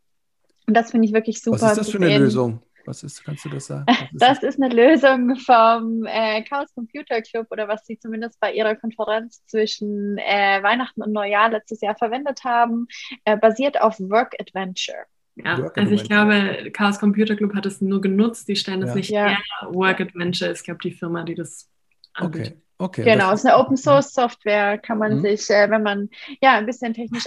Und 0.67 0.73
das 0.75 0.91
finde 0.91 1.07
ich 1.07 1.13
wirklich 1.13 1.41
super. 1.41 1.61
Was 1.61 1.71
ist 1.71 1.77
das 1.77 1.89
für 1.91 1.97
eine 1.97 2.17
Lösung? 2.17 2.61
Was 2.85 3.03
ist, 3.03 3.23
kannst 3.23 3.45
du 3.45 3.49
das 3.49 3.65
sagen? 3.65 3.85
Ist 4.13 4.21
das, 4.21 4.39
das, 4.39 4.55
ist 4.55 4.61
eine 4.61 4.73
Lösung 4.73 5.35
vom 5.37 6.05
äh, 6.05 6.43
Chaos 6.43 6.71
Computer 6.75 7.19
Club 7.23 7.47
oder 7.49 7.67
was 7.67 7.83
sie 7.85 7.97
zumindest 7.97 8.39
bei 8.39 8.53
ihrer 8.53 8.75
Konferenz 8.75 9.43
zwischen 9.47 10.19
äh, 10.19 10.61
Weihnachten 10.61 11.01
und 11.01 11.11
Neujahr 11.11 11.49
letztes 11.49 11.81
Jahr 11.81 11.95
verwendet 11.95 12.43
haben, 12.43 12.87
äh, 13.23 13.37
basiert 13.37 13.81
auf 13.81 13.99
Work 13.99 14.35
Adventure. 14.39 15.05
Ja, 15.35 15.57
Work 15.57 15.77
also 15.77 15.93
ich 15.93 16.03
glaube, 16.03 16.69
Chaos 16.71 16.99
Computer 16.99 17.35
Club 17.35 17.55
hat 17.55 17.65
es 17.65 17.81
nur 17.81 18.01
genutzt, 18.01 18.47
die 18.47 18.55
stellen 18.55 18.83
es 18.83 18.89
ja. 18.89 18.95
nicht 18.95 19.09
ja. 19.09 19.37
Work 19.69 20.01
Adventure 20.01 20.51
ist, 20.51 20.63
glaube 20.63 20.79
ich, 20.83 20.93
die 20.93 20.97
Firma, 20.97 21.23
die 21.23 21.35
das 21.35 21.67
anbietet. 22.13 22.53
Okay. 22.53 22.61
Okay. 22.77 23.03
Genau, 23.03 23.31
es 23.31 23.41
ist 23.41 23.45
eine 23.45 23.57
Open 23.57 23.77
Source 23.77 24.13
Software, 24.13 24.77
kann 24.77 24.97
man 24.97 25.17
mhm. 25.17 25.21
sich, 25.21 25.49
äh, 25.49 25.69
wenn 25.69 25.83
man 25.83 26.09
ja 26.41 26.55
ein 26.55 26.65
bisschen 26.65 26.93
technisch 26.93 27.23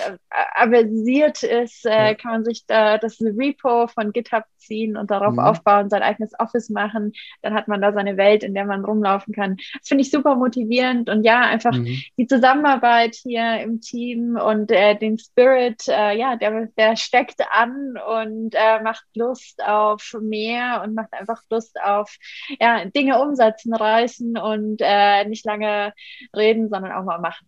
aversiert 0.54 1.42
ist, 1.42 1.86
äh, 1.86 2.08
ja. 2.08 2.14
kann 2.14 2.32
man 2.32 2.44
sich 2.44 2.66
da 2.66 2.98
das 2.98 3.18
Repo 3.20 3.86
von 3.86 4.12
GitHub 4.12 4.44
ziehen 4.58 4.96
und 4.96 5.10
darauf 5.10 5.32
mhm. 5.32 5.38
aufbauen, 5.38 5.88
sein 5.88 6.02
eigenes 6.02 6.32
Office 6.38 6.68
machen. 6.68 7.12
Dann 7.42 7.54
hat 7.54 7.68
man 7.68 7.80
da 7.80 7.92
seine 7.92 8.16
Welt, 8.18 8.42
in 8.42 8.54
der 8.54 8.66
man 8.66 8.84
rumlaufen 8.84 9.34
kann. 9.34 9.56
Das 9.78 9.88
finde 9.88 10.02
ich 10.02 10.10
super 10.10 10.34
motivierend 10.34 11.08
und 11.08 11.24
ja, 11.24 11.40
einfach 11.40 11.72
mhm. 11.72 11.98
die 12.18 12.26
Zusammenarbeit 12.26 13.14
hier 13.14 13.60
im 13.62 13.80
Team 13.80 14.36
und 14.36 14.70
äh, 14.70 14.96
den 14.98 15.18
Spirit, 15.18 15.88
äh, 15.88 16.18
ja, 16.18 16.36
der, 16.36 16.68
der 16.76 16.96
steckt 16.96 17.40
an 17.50 17.94
und 18.22 18.54
äh, 18.54 18.82
macht 18.82 19.04
Lust 19.14 19.62
auf 19.64 20.14
mehr 20.20 20.82
und 20.84 20.94
macht 20.94 21.12
einfach 21.14 21.42
Lust 21.50 21.78
auf 21.82 22.16
ja, 22.60 22.84
Dinge 22.84 23.20
umsetzen, 23.20 23.72
reißen 23.72 24.36
und 24.36 24.80
äh, 24.80 25.24
nicht 25.24 25.38
nicht 25.38 25.46
lange 25.46 25.92
reden, 26.36 26.68
sondern 26.68 26.92
auch 26.92 27.04
mal 27.04 27.18
machen. 27.18 27.46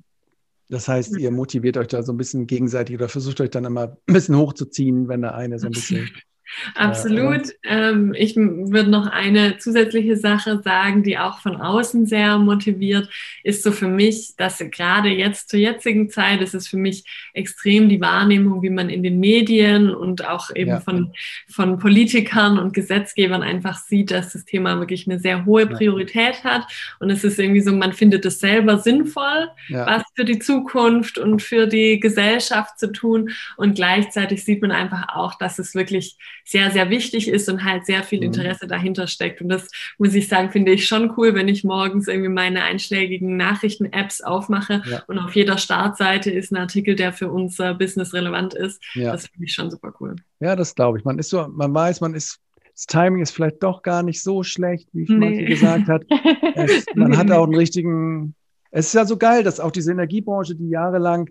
Das 0.69 0.87
heißt, 0.87 1.19
ihr 1.19 1.33
motiviert 1.33 1.77
euch 1.77 1.89
da 1.89 2.03
so 2.03 2.13
ein 2.13 2.17
bisschen 2.17 2.47
gegenseitig 2.47 2.95
oder 2.95 3.09
versucht 3.09 3.41
euch 3.41 3.51
dann 3.51 3.65
immer 3.65 3.97
ein 4.07 4.15
bisschen 4.15 4.37
hochzuziehen, 4.37 5.09
wenn 5.09 5.23
der 5.23 5.35
eine 5.35 5.59
so 5.59 5.67
ein 5.67 5.73
bisschen 5.73 6.09
Absolut. 6.75 7.43
Ähm, 7.65 8.15
ich 8.17 8.37
würde 8.37 8.91
noch 8.91 9.07
eine 9.07 9.59
zusätzliche 9.59 10.17
Sache 10.17 10.61
sagen, 10.63 11.03
die 11.03 11.19
auch 11.19 11.41
von 11.41 11.57
außen 11.57 12.07
sehr 12.07 12.39
motiviert, 12.39 13.09
ist 13.43 13.63
so 13.63 13.73
für 13.73 13.89
mich, 13.89 14.35
dass 14.37 14.59
gerade 14.71 15.09
jetzt 15.09 15.49
zur 15.49 15.61
jetzigen 15.61 16.11
Zeit 16.11 16.41
ist 16.43 16.55
es 16.55 16.69
für 16.69 16.77
mich 16.77 17.05
extrem 17.33 17.89
die 17.89 18.01
Wahrnehmung, 18.01 18.63
wie 18.63 18.71
man 18.71 18.91
in 18.91 19.03
den 19.03 19.21
Medien 19.21 19.95
und 19.95 20.27
auch 20.27 20.51
eben 20.55 20.71
ja. 20.71 20.81
von, 20.81 21.13
von 21.49 21.79
Politikern 21.79 22.59
und 22.59 22.73
Gesetzgebern 22.73 23.43
einfach 23.43 23.79
sieht, 23.79 24.11
dass 24.11 24.33
das 24.33 24.45
Thema 24.45 24.79
wirklich 24.79 25.07
eine 25.07 25.19
sehr 25.19 25.45
hohe 25.47 25.67
Priorität 25.67 26.45
hat. 26.45 26.67
Und 26.99 27.11
es 27.11 27.25
ist 27.25 27.39
irgendwie 27.39 27.61
so, 27.61 27.73
man 27.73 27.93
findet 27.93 28.25
es 28.27 28.41
selber 28.41 28.79
sinnvoll, 28.79 29.49
ja. 29.69 29.87
was 29.87 30.03
für 30.15 30.25
die 30.25 30.39
Zukunft 30.39 31.19
und 31.19 31.43
für 31.43 31.67
die 31.67 32.01
Gesellschaft 32.01 32.79
zu 32.79 32.93
tun. 32.93 33.31
Und 33.57 33.75
gleichzeitig 33.75 34.45
sieht 34.45 34.63
man 34.63 34.73
einfach 34.73 35.09
auch, 35.15 35.35
dass 35.35 35.59
es 35.59 35.75
wirklich 35.75 36.17
sehr, 36.45 36.71
sehr 36.71 36.91
wichtig 36.91 37.29
ist 37.29 37.49
und 37.49 37.65
halt 37.65 37.87
sehr 37.87 38.03
viel 38.03 38.21
mhm. 38.21 38.27
Interesse 38.27 38.67
mhm. 38.67 38.71
dahinter 38.71 39.07
steckt. 39.07 39.41
Und 39.41 39.49
das 39.49 39.69
muss 39.99 40.15
ich 40.15 40.29
sagen, 40.29 40.51
finde 40.51 40.73
ich 40.73 40.87
schon 40.87 41.13
cool, 41.17 41.35
wenn 41.35 41.49
ich 41.49 41.65
morgens 41.65 42.09
irgendwie 42.09 42.29
meine 42.29 42.63
einschlägigen 42.63 43.37
Nachrichten-Apps 43.37 44.21
aufmache 44.21 44.83
ja. 44.89 45.03
und 45.07 45.19
auf 45.19 45.35
jeder 45.35 45.59
Startseite 45.59 46.31
ist 46.31 46.53
ein 46.53 46.57
Artikel, 46.57 46.95
der 46.95 47.13
für 47.13 47.31
unser 47.31 47.75
Business 47.75 48.15
relevant 48.15 48.55
ist. 48.55 48.83
Ja. 48.95 49.13
Das 49.13 49.27
finde 49.27 49.45
ich 49.47 49.55
schon 49.55 49.71
super 49.71 49.93
cool. 50.01 50.17
Ja, 50.41 50.57
das 50.57 50.75
glaube 50.75 50.99
ich. 50.99 51.05
Man 51.05 51.19
ist 51.19 51.31
so, 51.31 51.47
man 51.49 51.75
weiß, 51.75 52.01
man 52.01 52.15
ist 52.15 52.41
das 52.81 52.87
Timing 52.87 53.21
ist 53.21 53.33
vielleicht 53.33 53.63
doch 53.63 53.83
gar 53.83 54.03
nicht 54.03 54.23
so 54.23 54.43
schlecht, 54.43 54.89
wie 54.95 55.05
nee. 55.07 55.19
manche 55.19 55.45
gesagt 55.45 55.89
hat. 55.89 56.03
Es, 56.55 56.85
man 56.95 57.17
hat 57.17 57.31
auch 57.31 57.45
einen 57.45 57.55
richtigen. 57.55 58.35
Es 58.71 58.87
ist 58.87 58.95
ja 58.95 59.05
so 59.05 59.17
geil, 59.17 59.45
dass 59.45 59.61
auch 59.61 59.71
diese 59.71 59.93
Energiebranche, 59.93 60.55
die 60.55 60.69
jahrelang, 60.69 61.31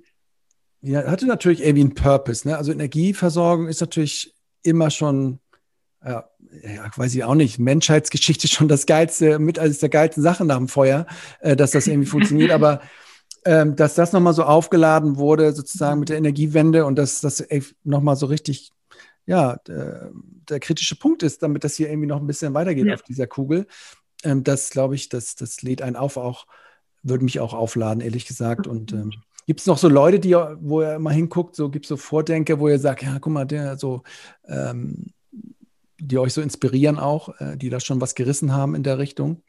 ja, 0.81 1.05
hatte 1.05 1.25
natürlich 1.25 1.61
irgendwie 1.61 1.81
einen 1.81 1.93
Purpose. 1.93 2.47
Ne? 2.47 2.57
Also 2.57 2.71
Energieversorgung 2.71 3.67
ist 3.67 3.81
natürlich 3.81 4.33
immer 4.63 4.89
schon, 4.89 5.39
ja, 6.03 6.29
ja, 6.63 6.89
weiß 6.95 7.13
ich 7.15 7.23
auch 7.23 7.35
nicht, 7.35 7.59
Menschheitsgeschichte 7.59 8.47
schon 8.47 8.67
das 8.67 8.85
geilste, 8.85 9.39
mit 9.39 9.59
als 9.59 9.79
der 9.79 9.89
geilsten 9.89 10.23
Sache 10.23 10.45
nach 10.45 10.57
dem 10.57 10.67
Feuer, 10.67 11.05
äh, 11.41 11.55
dass 11.55 11.71
das 11.71 11.87
irgendwie 11.87 12.09
funktioniert. 12.09 12.51
Aber 12.51 12.81
ähm, 13.45 13.75
dass 13.75 13.95
das 13.95 14.13
nochmal 14.13 14.33
so 14.33 14.43
aufgeladen 14.43 15.17
wurde, 15.17 15.53
sozusagen 15.53 15.99
mit 15.99 16.09
der 16.09 16.17
Energiewende 16.17 16.85
und 16.85 16.95
dass 16.95 17.21
das 17.21 17.45
nochmal 17.83 18.15
so 18.15 18.25
richtig, 18.25 18.71
ja, 19.25 19.57
der, 19.67 20.11
der, 20.49 20.59
kritische 20.59 20.95
Punkt 20.95 21.23
ist, 21.23 21.41
damit 21.43 21.63
das 21.63 21.75
hier 21.75 21.89
irgendwie 21.89 22.07
noch 22.07 22.19
ein 22.19 22.27
bisschen 22.27 22.53
weitergeht 22.53 22.87
ja. 22.87 22.95
auf 22.95 23.03
dieser 23.03 23.27
Kugel. 23.27 23.67
Ähm, 24.23 24.43
das 24.43 24.69
glaube 24.69 24.95
ich, 24.95 25.09
das, 25.09 25.35
das 25.35 25.61
lädt 25.61 25.81
einen 25.81 25.95
auf, 25.95 26.17
auch, 26.17 26.47
würde 27.03 27.23
mich 27.23 27.39
auch 27.39 27.53
aufladen, 27.53 28.01
ehrlich 28.01 28.25
gesagt. 28.25 28.67
Und 28.67 28.91
ähm, 28.91 29.13
Gibt 29.49 29.61
es 29.61 29.65
noch 29.65 29.79
so 29.79 29.89
Leute, 29.89 30.19
die, 30.19 30.35
wo 30.35 30.83
ihr 30.83 30.93
immer 30.93 31.09
hinguckt, 31.09 31.55
so 31.55 31.71
gibt 31.71 31.85
es 31.85 31.89
so 31.89 31.97
Vordenker, 31.97 32.59
wo 32.59 32.69
ihr 32.69 32.77
sagt, 32.77 33.01
ja, 33.01 33.17
guck 33.17 33.33
mal, 33.33 33.45
der 33.45 33.79
so, 33.79 34.03
ähm, 34.47 35.07
die 35.97 36.19
euch 36.19 36.35
so 36.35 36.41
inspirieren 36.41 36.99
auch, 36.99 37.29
äh, 37.41 37.57
die 37.57 37.71
da 37.71 37.79
schon 37.79 37.99
was 37.99 38.13
gerissen 38.13 38.53
haben 38.53 38.75
in 38.75 38.83
der 38.83 38.99
Richtung? 38.99 39.41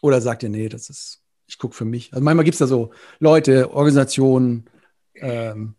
Oder 0.00 0.20
sagt 0.20 0.44
ihr, 0.44 0.48
nee, 0.48 0.68
das 0.68 0.90
ist, 0.90 1.24
ich 1.48 1.58
gucke 1.58 1.74
für 1.74 1.84
mich. 1.84 2.12
Also 2.12 2.22
manchmal 2.22 2.44
gibt 2.44 2.54
es 2.54 2.60
da 2.60 2.68
so 2.68 2.92
Leute, 3.18 3.72
Organisationen, 3.72 4.70
ähm, 5.16 5.74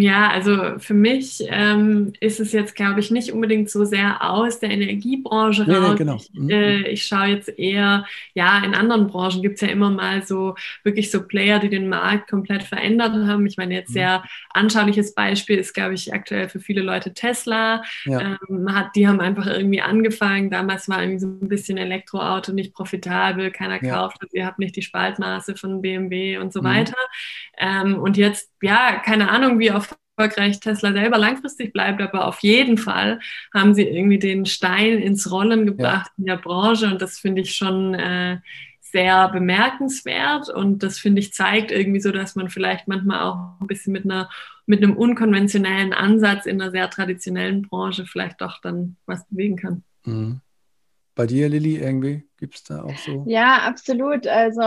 ja, 0.00 0.30
also 0.30 0.78
für 0.78 0.94
mich 0.94 1.42
ähm, 1.48 2.12
ist 2.20 2.40
es 2.40 2.52
jetzt, 2.52 2.74
glaube 2.74 3.00
ich, 3.00 3.10
nicht 3.10 3.32
unbedingt 3.32 3.68
so 3.68 3.84
sehr 3.84 4.22
aus 4.22 4.58
der 4.60 4.70
Energiebranche 4.70 5.66
raus. 5.66 5.80
Nee, 5.80 5.88
nee, 5.88 5.96
genau. 5.96 6.16
Ich, 6.16 6.30
mhm. 6.32 6.50
äh, 6.50 6.88
ich 6.88 7.04
schaue 7.04 7.26
jetzt 7.26 7.58
eher, 7.58 8.06
ja, 8.34 8.64
in 8.64 8.74
anderen 8.74 9.08
Branchen 9.08 9.42
gibt 9.42 9.56
es 9.56 9.60
ja 9.60 9.68
immer 9.68 9.90
mal 9.90 10.22
so 10.24 10.54
wirklich 10.84 11.10
so 11.10 11.22
Player, 11.22 11.58
die 11.58 11.68
den 11.68 11.88
Markt 11.88 12.30
komplett 12.30 12.62
verändert 12.62 13.12
haben. 13.26 13.46
Ich 13.46 13.56
meine, 13.56 13.74
jetzt 13.74 13.90
mhm. 13.90 13.94
sehr 13.94 14.24
anschauliches 14.50 15.14
Beispiel 15.14 15.58
ist, 15.58 15.74
glaube 15.74 15.94
ich, 15.94 16.14
aktuell 16.14 16.48
für 16.48 16.60
viele 16.60 16.82
Leute 16.82 17.12
Tesla. 17.12 17.82
Ja. 18.04 18.38
Ähm, 18.48 18.74
hat, 18.74 18.94
die 18.94 19.06
haben 19.06 19.20
einfach 19.20 19.46
irgendwie 19.46 19.82
angefangen. 19.82 20.50
Damals 20.50 20.88
war 20.88 21.02
irgendwie 21.02 21.20
so 21.20 21.26
ein 21.26 21.48
bisschen 21.48 21.76
Elektroauto 21.76 22.52
nicht 22.52 22.72
profitabel, 22.72 23.50
keiner 23.50 23.82
ja. 23.82 23.94
kauft 23.94 24.22
es, 24.22 24.32
ihr 24.32 24.46
habt 24.46 24.58
nicht 24.58 24.76
die 24.76 24.82
Spaltmaße 24.82 25.56
von 25.56 25.82
BMW 25.82 26.38
und 26.38 26.52
so 26.52 26.60
mhm. 26.60 26.66
weiter. 26.66 26.96
Ähm, 27.58 27.98
und 27.98 28.16
jetzt, 28.16 28.50
ja, 28.62 28.96
keine 29.04 29.30
Ahnung, 29.30 29.58
wie 29.58 29.72
erfolgreich 30.16 30.60
Tesla 30.60 30.92
selber 30.92 31.18
langfristig 31.18 31.72
bleibt, 31.72 32.00
aber 32.00 32.26
auf 32.26 32.40
jeden 32.40 32.78
Fall 32.78 33.20
haben 33.52 33.74
sie 33.74 33.82
irgendwie 33.82 34.18
den 34.18 34.46
Stein 34.46 34.98
ins 34.98 35.30
Rollen 35.30 35.66
gebracht 35.66 36.10
ja. 36.16 36.18
in 36.18 36.26
der 36.26 36.36
Branche 36.36 36.86
und 36.86 37.00
das 37.00 37.18
finde 37.18 37.42
ich 37.42 37.54
schon 37.54 37.94
äh, 37.94 38.38
sehr 38.80 39.28
bemerkenswert 39.30 40.50
und 40.50 40.82
das 40.82 40.98
finde 40.98 41.20
ich 41.20 41.32
zeigt 41.32 41.70
irgendwie 41.70 42.00
so, 42.00 42.12
dass 42.12 42.36
man 42.36 42.50
vielleicht 42.50 42.88
manchmal 42.88 43.22
auch 43.22 43.60
ein 43.60 43.66
bisschen 43.66 43.92
mit 43.92 44.04
einer 44.04 44.28
mit 44.64 44.82
einem 44.82 44.96
unkonventionellen 44.96 45.92
Ansatz 45.92 46.46
in 46.46 46.60
einer 46.60 46.70
sehr 46.70 46.88
traditionellen 46.88 47.62
Branche 47.62 48.06
vielleicht 48.06 48.40
doch 48.40 48.60
dann 48.60 48.96
was 49.06 49.26
bewegen 49.28 49.56
kann. 49.56 49.82
Mhm. 50.04 50.40
Bei 51.14 51.26
dir, 51.26 51.48
Lilly, 51.48 51.76
irgendwie 51.76 52.24
gibt 52.42 52.56
es 52.56 52.64
da 52.64 52.82
auch 52.82 52.96
so? 52.96 53.22
Ja, 53.28 53.58
absolut. 53.58 54.26
Also 54.26 54.60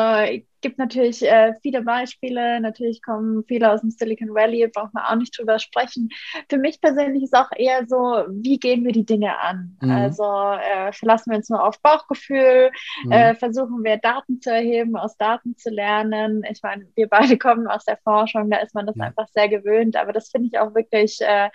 gibt 0.66 0.80
natürlich 0.80 1.22
äh, 1.22 1.54
viele 1.62 1.84
Beispiele. 1.84 2.60
Natürlich 2.60 3.04
kommen 3.04 3.44
viele 3.48 3.72
aus 3.72 3.82
dem 3.82 3.92
Silicon 3.92 4.34
Valley, 4.34 4.68
braucht 4.68 4.96
man 4.96 5.04
auch 5.04 5.16
nicht 5.16 5.38
drüber 5.38 5.60
sprechen. 5.60 6.10
Für 6.50 6.58
mich 6.58 6.82
persönlich 6.82 7.22
ist 7.22 7.36
auch 7.36 7.52
eher 7.56 7.86
so, 7.86 8.24
wie 8.30 8.58
gehen 8.58 8.84
wir 8.84 8.92
die 8.92 9.06
Dinge 9.06 9.38
an? 9.40 9.78
Mhm. 9.80 9.92
Also 9.92 10.24
äh, 10.24 10.92
verlassen 10.92 11.30
wir 11.30 11.38
uns 11.38 11.52
nur 11.52 11.64
auf 11.64 11.80
Bauchgefühl, 11.82 12.72
mhm. 13.04 13.12
äh, 13.12 13.36
versuchen 13.36 13.84
wir 13.84 13.98
Daten 13.98 14.42
zu 14.42 14.50
erheben, 14.50 14.96
aus 14.96 15.16
Daten 15.18 15.56
zu 15.56 15.70
lernen. 15.70 16.44
Ich 16.52 16.64
meine, 16.64 16.88
wir 16.96 17.10
beide 17.10 17.38
kommen 17.38 17.68
aus 17.68 17.86
der 17.86 17.98
Forschung, 17.98 18.50
da 18.50 18.58
ist 18.58 18.74
man 18.74 18.88
das 18.88 18.96
ja. 18.96 19.04
einfach 19.04 19.28
sehr 19.36 19.50
gewöhnt. 19.50 19.96
Aber 19.96 20.14
das 20.14 20.30
finde 20.30 20.48
ich 20.52 20.58
auch 20.58 20.74
wirklich 20.74 21.20
äh, 21.22 21.52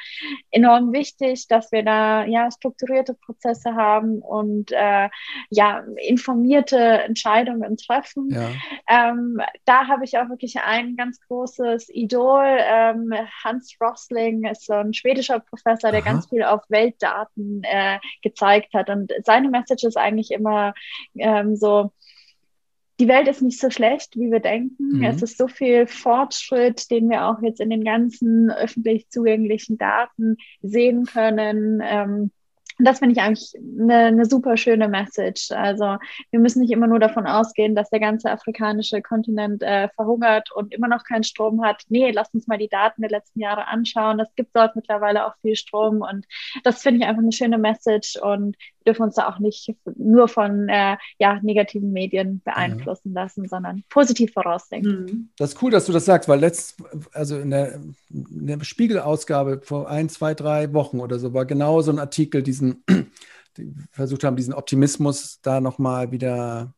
enorm 0.53 0.93
wichtig, 0.93 1.49
dass 1.49 1.73
wir 1.73 1.83
da 1.83 2.25
ja 2.27 2.49
strukturierte 2.53 3.15
Prozesse 3.15 3.75
haben 3.75 4.21
und 4.21 4.71
äh, 4.71 5.09
ja 5.49 5.83
informierte 6.11 6.77
Entscheidungen 6.77 7.77
treffen. 7.77 8.31
Ja. 8.31 8.51
Ähm, 8.89 9.41
da 9.65 9.87
habe 9.87 10.05
ich 10.05 10.19
auch 10.19 10.29
wirklich 10.29 10.59
ein 10.59 10.97
ganz 10.97 11.21
großes 11.21 11.89
Idol. 11.91 12.45
Ähm, 12.45 13.15
Hans 13.45 13.77
Rosling 13.81 14.45
ist 14.45 14.67
so 14.67 14.73
ein 14.73 14.93
schwedischer 14.93 15.39
Professor, 15.39 15.93
der 15.93 16.01
Aha. 16.01 16.11
ganz 16.11 16.29
viel 16.29 16.43
auf 16.43 16.63
Weltdaten 16.69 17.63
äh, 17.63 17.99
gezeigt 18.23 18.75
hat. 18.75 18.91
Und 18.91 19.13
seine 19.25 19.51
Message 19.51 19.85
ist 19.85 19.97
eigentlich 19.97 20.33
immer 20.33 20.75
ähm, 21.17 21.55
so, 21.55 21.93
die 22.99 23.09
Welt 23.09 23.29
ist 23.29 23.41
nicht 23.41 23.61
so 23.61 23.71
schlecht, 23.71 24.17
wie 24.17 24.33
wir 24.33 24.41
denken. 24.41 24.99
Mhm. 24.99 25.05
Es 25.05 25.23
ist 25.23 25.39
so 25.39 25.47
viel 25.47 25.87
Fortschritt, 25.87 26.91
den 26.91 27.09
wir 27.09 27.27
auch 27.27 27.41
jetzt 27.41 27.61
in 27.61 27.71
den 27.71 27.85
ganzen 27.85 28.51
öffentlich 28.51 29.09
zugänglichen 29.11 29.79
Daten 29.79 30.37
sehen 30.61 31.07
können. 31.07 31.81
Ähm, 31.83 32.33
das 32.85 32.99
finde 32.99 33.15
ich 33.15 33.21
eigentlich 33.21 33.53
eine, 33.57 34.07
eine, 34.07 34.25
super 34.25 34.57
schöne 34.57 34.89
Message. 34.89 35.51
Also 35.51 35.97
wir 36.31 36.41
müssen 36.41 36.61
nicht 36.61 36.73
immer 36.73 36.87
nur 36.87 36.99
davon 36.99 37.27
ausgehen, 37.27 37.75
dass 37.75 37.91
der 37.91 38.01
ganze 38.01 38.31
afrikanische 38.31 39.03
Kontinent 39.03 39.63
äh, 39.63 39.89
verhungert 39.91 40.51
und 40.53 40.73
immer 40.75 40.89
noch 40.89 41.05
keinen 41.05 41.25
Strom 41.25 41.65
hat. 41.65 41.83
Nee, 41.89 42.11
lasst 42.11 42.35
uns 42.35 42.47
mal 42.47 42.59
die 42.59 42.69
Daten 42.69 43.03
der 43.03 43.11
letzten 43.11 43.41
Jahre 43.41 43.67
anschauen. 43.67 44.21
Es 44.21 44.35
gibt 44.35 44.55
dort 44.55 44.77
mittlerweile 44.77 45.27
auch 45.27 45.35
viel 45.43 45.57
Strom 45.57 46.03
und 46.03 46.27
das 46.65 46.83
finde 46.83 47.01
ich 47.01 47.07
einfach 47.07 47.23
eine 47.23 47.33
schöne 47.33 47.59
Message 47.59 48.17
und 48.17 48.57
dürfen 48.87 49.03
uns 49.03 49.15
da 49.15 49.29
auch 49.29 49.39
nicht 49.39 49.75
nur 49.97 50.29
von 50.29 50.69
äh, 50.69 50.97
ja, 51.19 51.39
negativen 51.43 51.93
Medien 51.93 52.41
beeinflussen 52.45 53.13
ja. 53.15 53.23
lassen, 53.23 53.49
sondern 53.49 53.85
positiv 53.89 54.33
vorausdenken. 54.33 55.05
Mhm. 55.05 55.29
Das 55.37 55.55
ist 55.55 55.63
cool, 55.63 55.71
dass 55.71 55.87
du 55.87 55.93
das 55.93 56.05
sagst, 56.05 56.29
weil 56.29 56.41
letzt, 56.41 56.83
also 57.13 57.39
in 57.39 57.51
der, 57.51 57.75
in 58.11 58.47
der 58.47 58.63
Spiegelausgabe 58.65 59.61
vor 59.63 59.89
ein, 59.89 60.09
zwei, 60.09 60.35
drei 60.35 60.73
Wochen 60.73 61.01
oder 61.01 61.19
so 61.19 61.35
war 61.35 61.45
genau 61.45 61.83
so 61.83 61.91
ein 61.91 61.99
Artikel, 61.99 62.43
diesen, 62.43 62.85
die 63.57 63.75
versucht 63.91 64.25
haben, 64.25 64.37
diesen 64.37 64.55
Optimismus 64.55 65.41
da 65.43 65.61
nochmal 65.61 66.13
wieder 66.13 66.75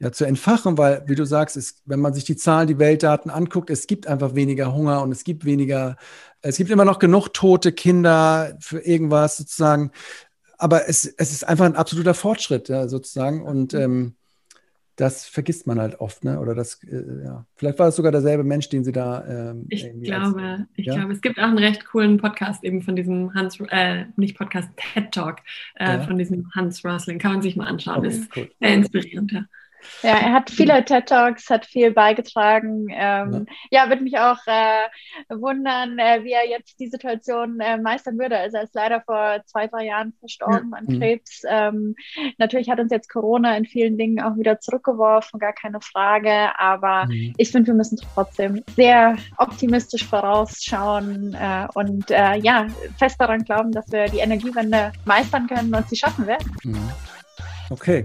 ja, 0.00 0.12
zu 0.12 0.24
entfachen, 0.24 0.78
weil, 0.78 1.02
wie 1.06 1.16
du 1.16 1.24
sagst, 1.24 1.56
ist, 1.56 1.82
wenn 1.84 2.00
man 2.00 2.14
sich 2.14 2.24
die 2.24 2.36
Zahlen, 2.36 2.68
die 2.68 2.78
Weltdaten 2.78 3.30
anguckt, 3.30 3.68
es 3.68 3.86
gibt 3.88 4.06
einfach 4.06 4.34
weniger 4.36 4.72
Hunger 4.72 5.02
und 5.02 5.10
es 5.10 5.24
gibt 5.24 5.44
weniger, 5.44 5.96
es 6.40 6.56
gibt 6.56 6.70
immer 6.70 6.84
noch 6.84 7.00
genug 7.00 7.30
tote 7.32 7.72
Kinder 7.72 8.56
für 8.60 8.78
irgendwas 8.78 9.38
sozusagen 9.38 9.90
aber 10.58 10.88
es, 10.88 11.06
es 11.06 11.32
ist 11.32 11.48
einfach 11.48 11.64
ein 11.64 11.76
absoluter 11.76 12.14
Fortschritt, 12.14 12.68
ja, 12.68 12.88
sozusagen. 12.88 13.42
Und 13.42 13.74
ähm, 13.74 14.14
das 14.96 15.26
vergisst 15.26 15.68
man 15.68 15.80
halt 15.80 16.00
oft, 16.00 16.24
ne? 16.24 16.40
Oder 16.40 16.56
das, 16.56 16.82
äh, 16.82 17.24
ja. 17.24 17.46
Vielleicht 17.54 17.78
war 17.78 17.88
es 17.88 17.96
sogar 17.96 18.10
derselbe 18.10 18.42
Mensch, 18.42 18.68
den 18.68 18.82
sie 18.82 18.90
da. 18.90 19.50
Ähm, 19.52 19.66
ich 19.68 19.88
glaube, 20.02 20.42
als, 20.42 20.62
ich 20.74 20.86
ja? 20.86 20.96
glaube, 20.96 21.12
es 21.12 21.20
gibt 21.20 21.38
auch 21.38 21.44
einen 21.44 21.58
recht 21.58 21.86
coolen 21.86 22.18
Podcast 22.18 22.64
eben 22.64 22.82
von 22.82 22.96
diesem 22.96 23.32
Hans, 23.32 23.58
äh, 23.68 24.06
nicht 24.16 24.36
Podcast, 24.36 24.68
TED 24.76 25.12
Talk, 25.12 25.38
äh, 25.76 25.84
ja. 25.84 26.00
von 26.00 26.18
diesem 26.18 26.50
Hans 26.52 26.84
Rosling. 26.84 27.20
Kann 27.20 27.32
man 27.32 27.42
sich 27.42 27.54
mal 27.54 27.68
anschauen. 27.68 27.98
Okay, 27.98 28.08
ist 28.08 28.36
cool. 28.36 28.50
sehr 28.60 28.74
inspirierend, 28.74 29.32
ja. 29.32 29.44
Ja, 30.02 30.10
er 30.10 30.32
hat 30.32 30.50
viele 30.50 30.84
TED 30.84 31.06
Talks, 31.06 31.50
hat 31.50 31.66
viel 31.66 31.90
beigetragen. 31.90 32.86
Ähm, 32.90 33.46
ja. 33.70 33.84
ja, 33.84 33.88
würde 33.88 34.02
mich 34.02 34.18
auch 34.18 34.38
äh, 34.46 34.88
wundern, 35.28 35.98
äh, 35.98 36.22
wie 36.22 36.32
er 36.32 36.48
jetzt 36.48 36.78
die 36.78 36.88
Situation 36.88 37.60
äh, 37.60 37.78
meistern 37.78 38.18
würde. 38.18 38.38
Also 38.38 38.58
er 38.58 38.64
ist 38.64 38.74
leider 38.74 39.00
vor 39.00 39.42
zwei, 39.46 39.66
drei 39.66 39.86
Jahren 39.86 40.12
verstorben 40.20 40.70
ja. 40.72 40.78
an 40.78 40.84
mhm. 40.86 40.98
Krebs. 40.98 41.42
Ähm, 41.48 41.94
natürlich 42.38 42.70
hat 42.70 42.80
uns 42.80 42.92
jetzt 42.92 43.08
Corona 43.08 43.56
in 43.56 43.64
vielen 43.64 43.98
Dingen 43.98 44.20
auch 44.20 44.36
wieder 44.36 44.60
zurückgeworfen, 44.60 45.40
gar 45.40 45.52
keine 45.52 45.80
Frage. 45.80 46.58
Aber 46.58 47.06
mhm. 47.06 47.34
ich 47.36 47.50
finde, 47.50 47.68
wir 47.68 47.74
müssen 47.74 47.98
trotzdem 48.14 48.62
sehr 48.76 49.16
optimistisch 49.36 50.04
vorausschauen 50.04 51.34
äh, 51.34 51.66
und 51.74 52.10
äh, 52.10 52.36
ja, 52.36 52.66
fest 52.98 53.20
daran 53.20 53.44
glauben, 53.44 53.72
dass 53.72 53.90
wir 53.90 54.06
die 54.06 54.18
Energiewende 54.18 54.92
meistern 55.04 55.46
können 55.46 55.74
und 55.74 55.88
sie 55.88 55.96
schaffen 55.96 56.26
werden. 56.26 56.56
Mhm. 56.64 56.90
Okay, 57.70 58.04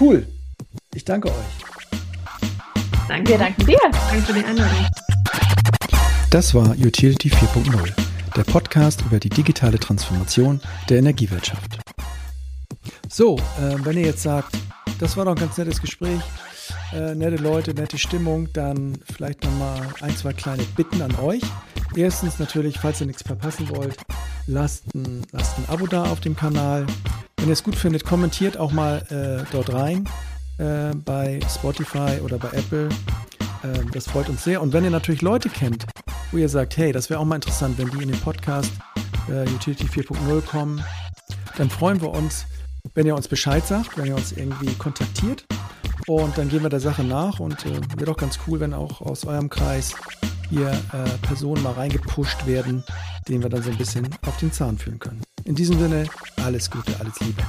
cool. 0.00 0.26
Ich 0.94 1.04
danke 1.06 1.28
euch. 1.28 1.34
Danke. 3.08 3.30
Wir 3.30 3.38
danken 3.38 3.66
dir. 3.66 3.78
Danke 3.80 4.22
für 4.22 4.32
die 4.34 4.44
Einladung. 4.44 4.86
Das 6.28 6.54
war 6.54 6.70
Utility 6.72 7.30
4.0, 7.30 7.92
der 8.36 8.44
Podcast 8.44 9.00
über 9.00 9.18
die 9.18 9.30
digitale 9.30 9.78
Transformation 9.78 10.60
der 10.90 10.98
Energiewirtschaft. 10.98 11.78
So, 13.08 13.36
äh, 13.36 13.76
wenn 13.84 13.96
ihr 13.96 14.04
jetzt 14.04 14.22
sagt, 14.22 14.54
das 14.98 15.16
war 15.16 15.24
doch 15.24 15.32
ein 15.32 15.40
ganz 15.40 15.56
nettes 15.56 15.80
Gespräch, 15.80 16.20
äh, 16.92 17.14
nette 17.14 17.36
Leute, 17.36 17.72
nette 17.72 17.96
Stimmung, 17.96 18.52
dann 18.52 18.98
vielleicht 19.14 19.44
nochmal 19.44 19.80
ein, 20.02 20.14
zwei 20.14 20.34
kleine 20.34 20.62
Bitten 20.76 21.00
an 21.00 21.14
euch. 21.16 21.42
Erstens 21.96 22.38
natürlich, 22.38 22.78
falls 22.78 23.00
ihr 23.00 23.06
nichts 23.06 23.22
verpassen 23.22 23.70
wollt, 23.70 23.96
lasst 24.46 24.94
ein, 24.94 25.22
lasst 25.32 25.56
ein 25.56 25.64
Abo 25.68 25.86
da 25.86 26.04
auf 26.04 26.20
dem 26.20 26.36
Kanal. 26.36 26.86
Wenn 27.38 27.48
ihr 27.48 27.54
es 27.54 27.62
gut 27.62 27.76
findet, 27.76 28.04
kommentiert 28.04 28.58
auch 28.58 28.72
mal 28.72 28.98
äh, 29.10 29.50
dort 29.52 29.72
rein 29.72 30.06
äh, 30.62 30.94
bei 30.94 31.40
Spotify 31.48 32.20
oder 32.22 32.38
bei 32.38 32.48
Apple. 32.52 32.88
Äh, 33.62 33.84
das 33.92 34.06
freut 34.06 34.28
uns 34.28 34.44
sehr. 34.44 34.62
Und 34.62 34.72
wenn 34.72 34.84
ihr 34.84 34.90
natürlich 34.90 35.22
Leute 35.22 35.48
kennt, 35.48 35.86
wo 36.30 36.38
ihr 36.38 36.48
sagt, 36.48 36.76
hey, 36.76 36.92
das 36.92 37.10
wäre 37.10 37.20
auch 37.20 37.24
mal 37.24 37.36
interessant, 37.36 37.78
wenn 37.78 37.90
die 37.90 38.02
in 38.02 38.10
den 38.10 38.20
Podcast 38.20 38.72
äh, 39.28 39.48
Utility 39.50 39.86
4.0 39.86 40.40
kommen, 40.42 40.82
dann 41.56 41.68
freuen 41.68 42.00
wir 42.00 42.10
uns, 42.10 42.46
wenn 42.94 43.06
ihr 43.06 43.14
uns 43.14 43.28
Bescheid 43.28 43.66
sagt, 43.66 43.98
wenn 43.98 44.06
ihr 44.06 44.16
uns 44.16 44.32
irgendwie 44.32 44.72
kontaktiert. 44.74 45.44
Und 46.06 46.36
dann 46.38 46.48
gehen 46.48 46.62
wir 46.62 46.70
der 46.70 46.80
Sache 46.80 47.04
nach 47.04 47.40
und 47.40 47.64
äh, 47.66 47.80
wäre 47.96 48.06
doch 48.06 48.16
ganz 48.16 48.38
cool, 48.46 48.60
wenn 48.60 48.74
auch 48.74 49.00
aus 49.00 49.24
eurem 49.24 49.50
Kreis 49.50 49.94
hier 50.48 50.70
äh, 50.70 51.26
Personen 51.26 51.62
mal 51.62 51.72
reingepusht 51.72 52.46
werden, 52.46 52.84
denen 53.28 53.42
wir 53.42 53.50
dann 53.50 53.62
so 53.62 53.70
ein 53.70 53.78
bisschen 53.78 54.08
auf 54.26 54.36
den 54.38 54.52
Zahn 54.52 54.78
führen 54.78 54.98
können. 54.98 55.22
In 55.44 55.54
diesem 55.54 55.78
Sinne, 55.78 56.06
alles 56.44 56.70
Gute, 56.70 56.92
alles 57.00 57.18
Liebe. 57.20 57.42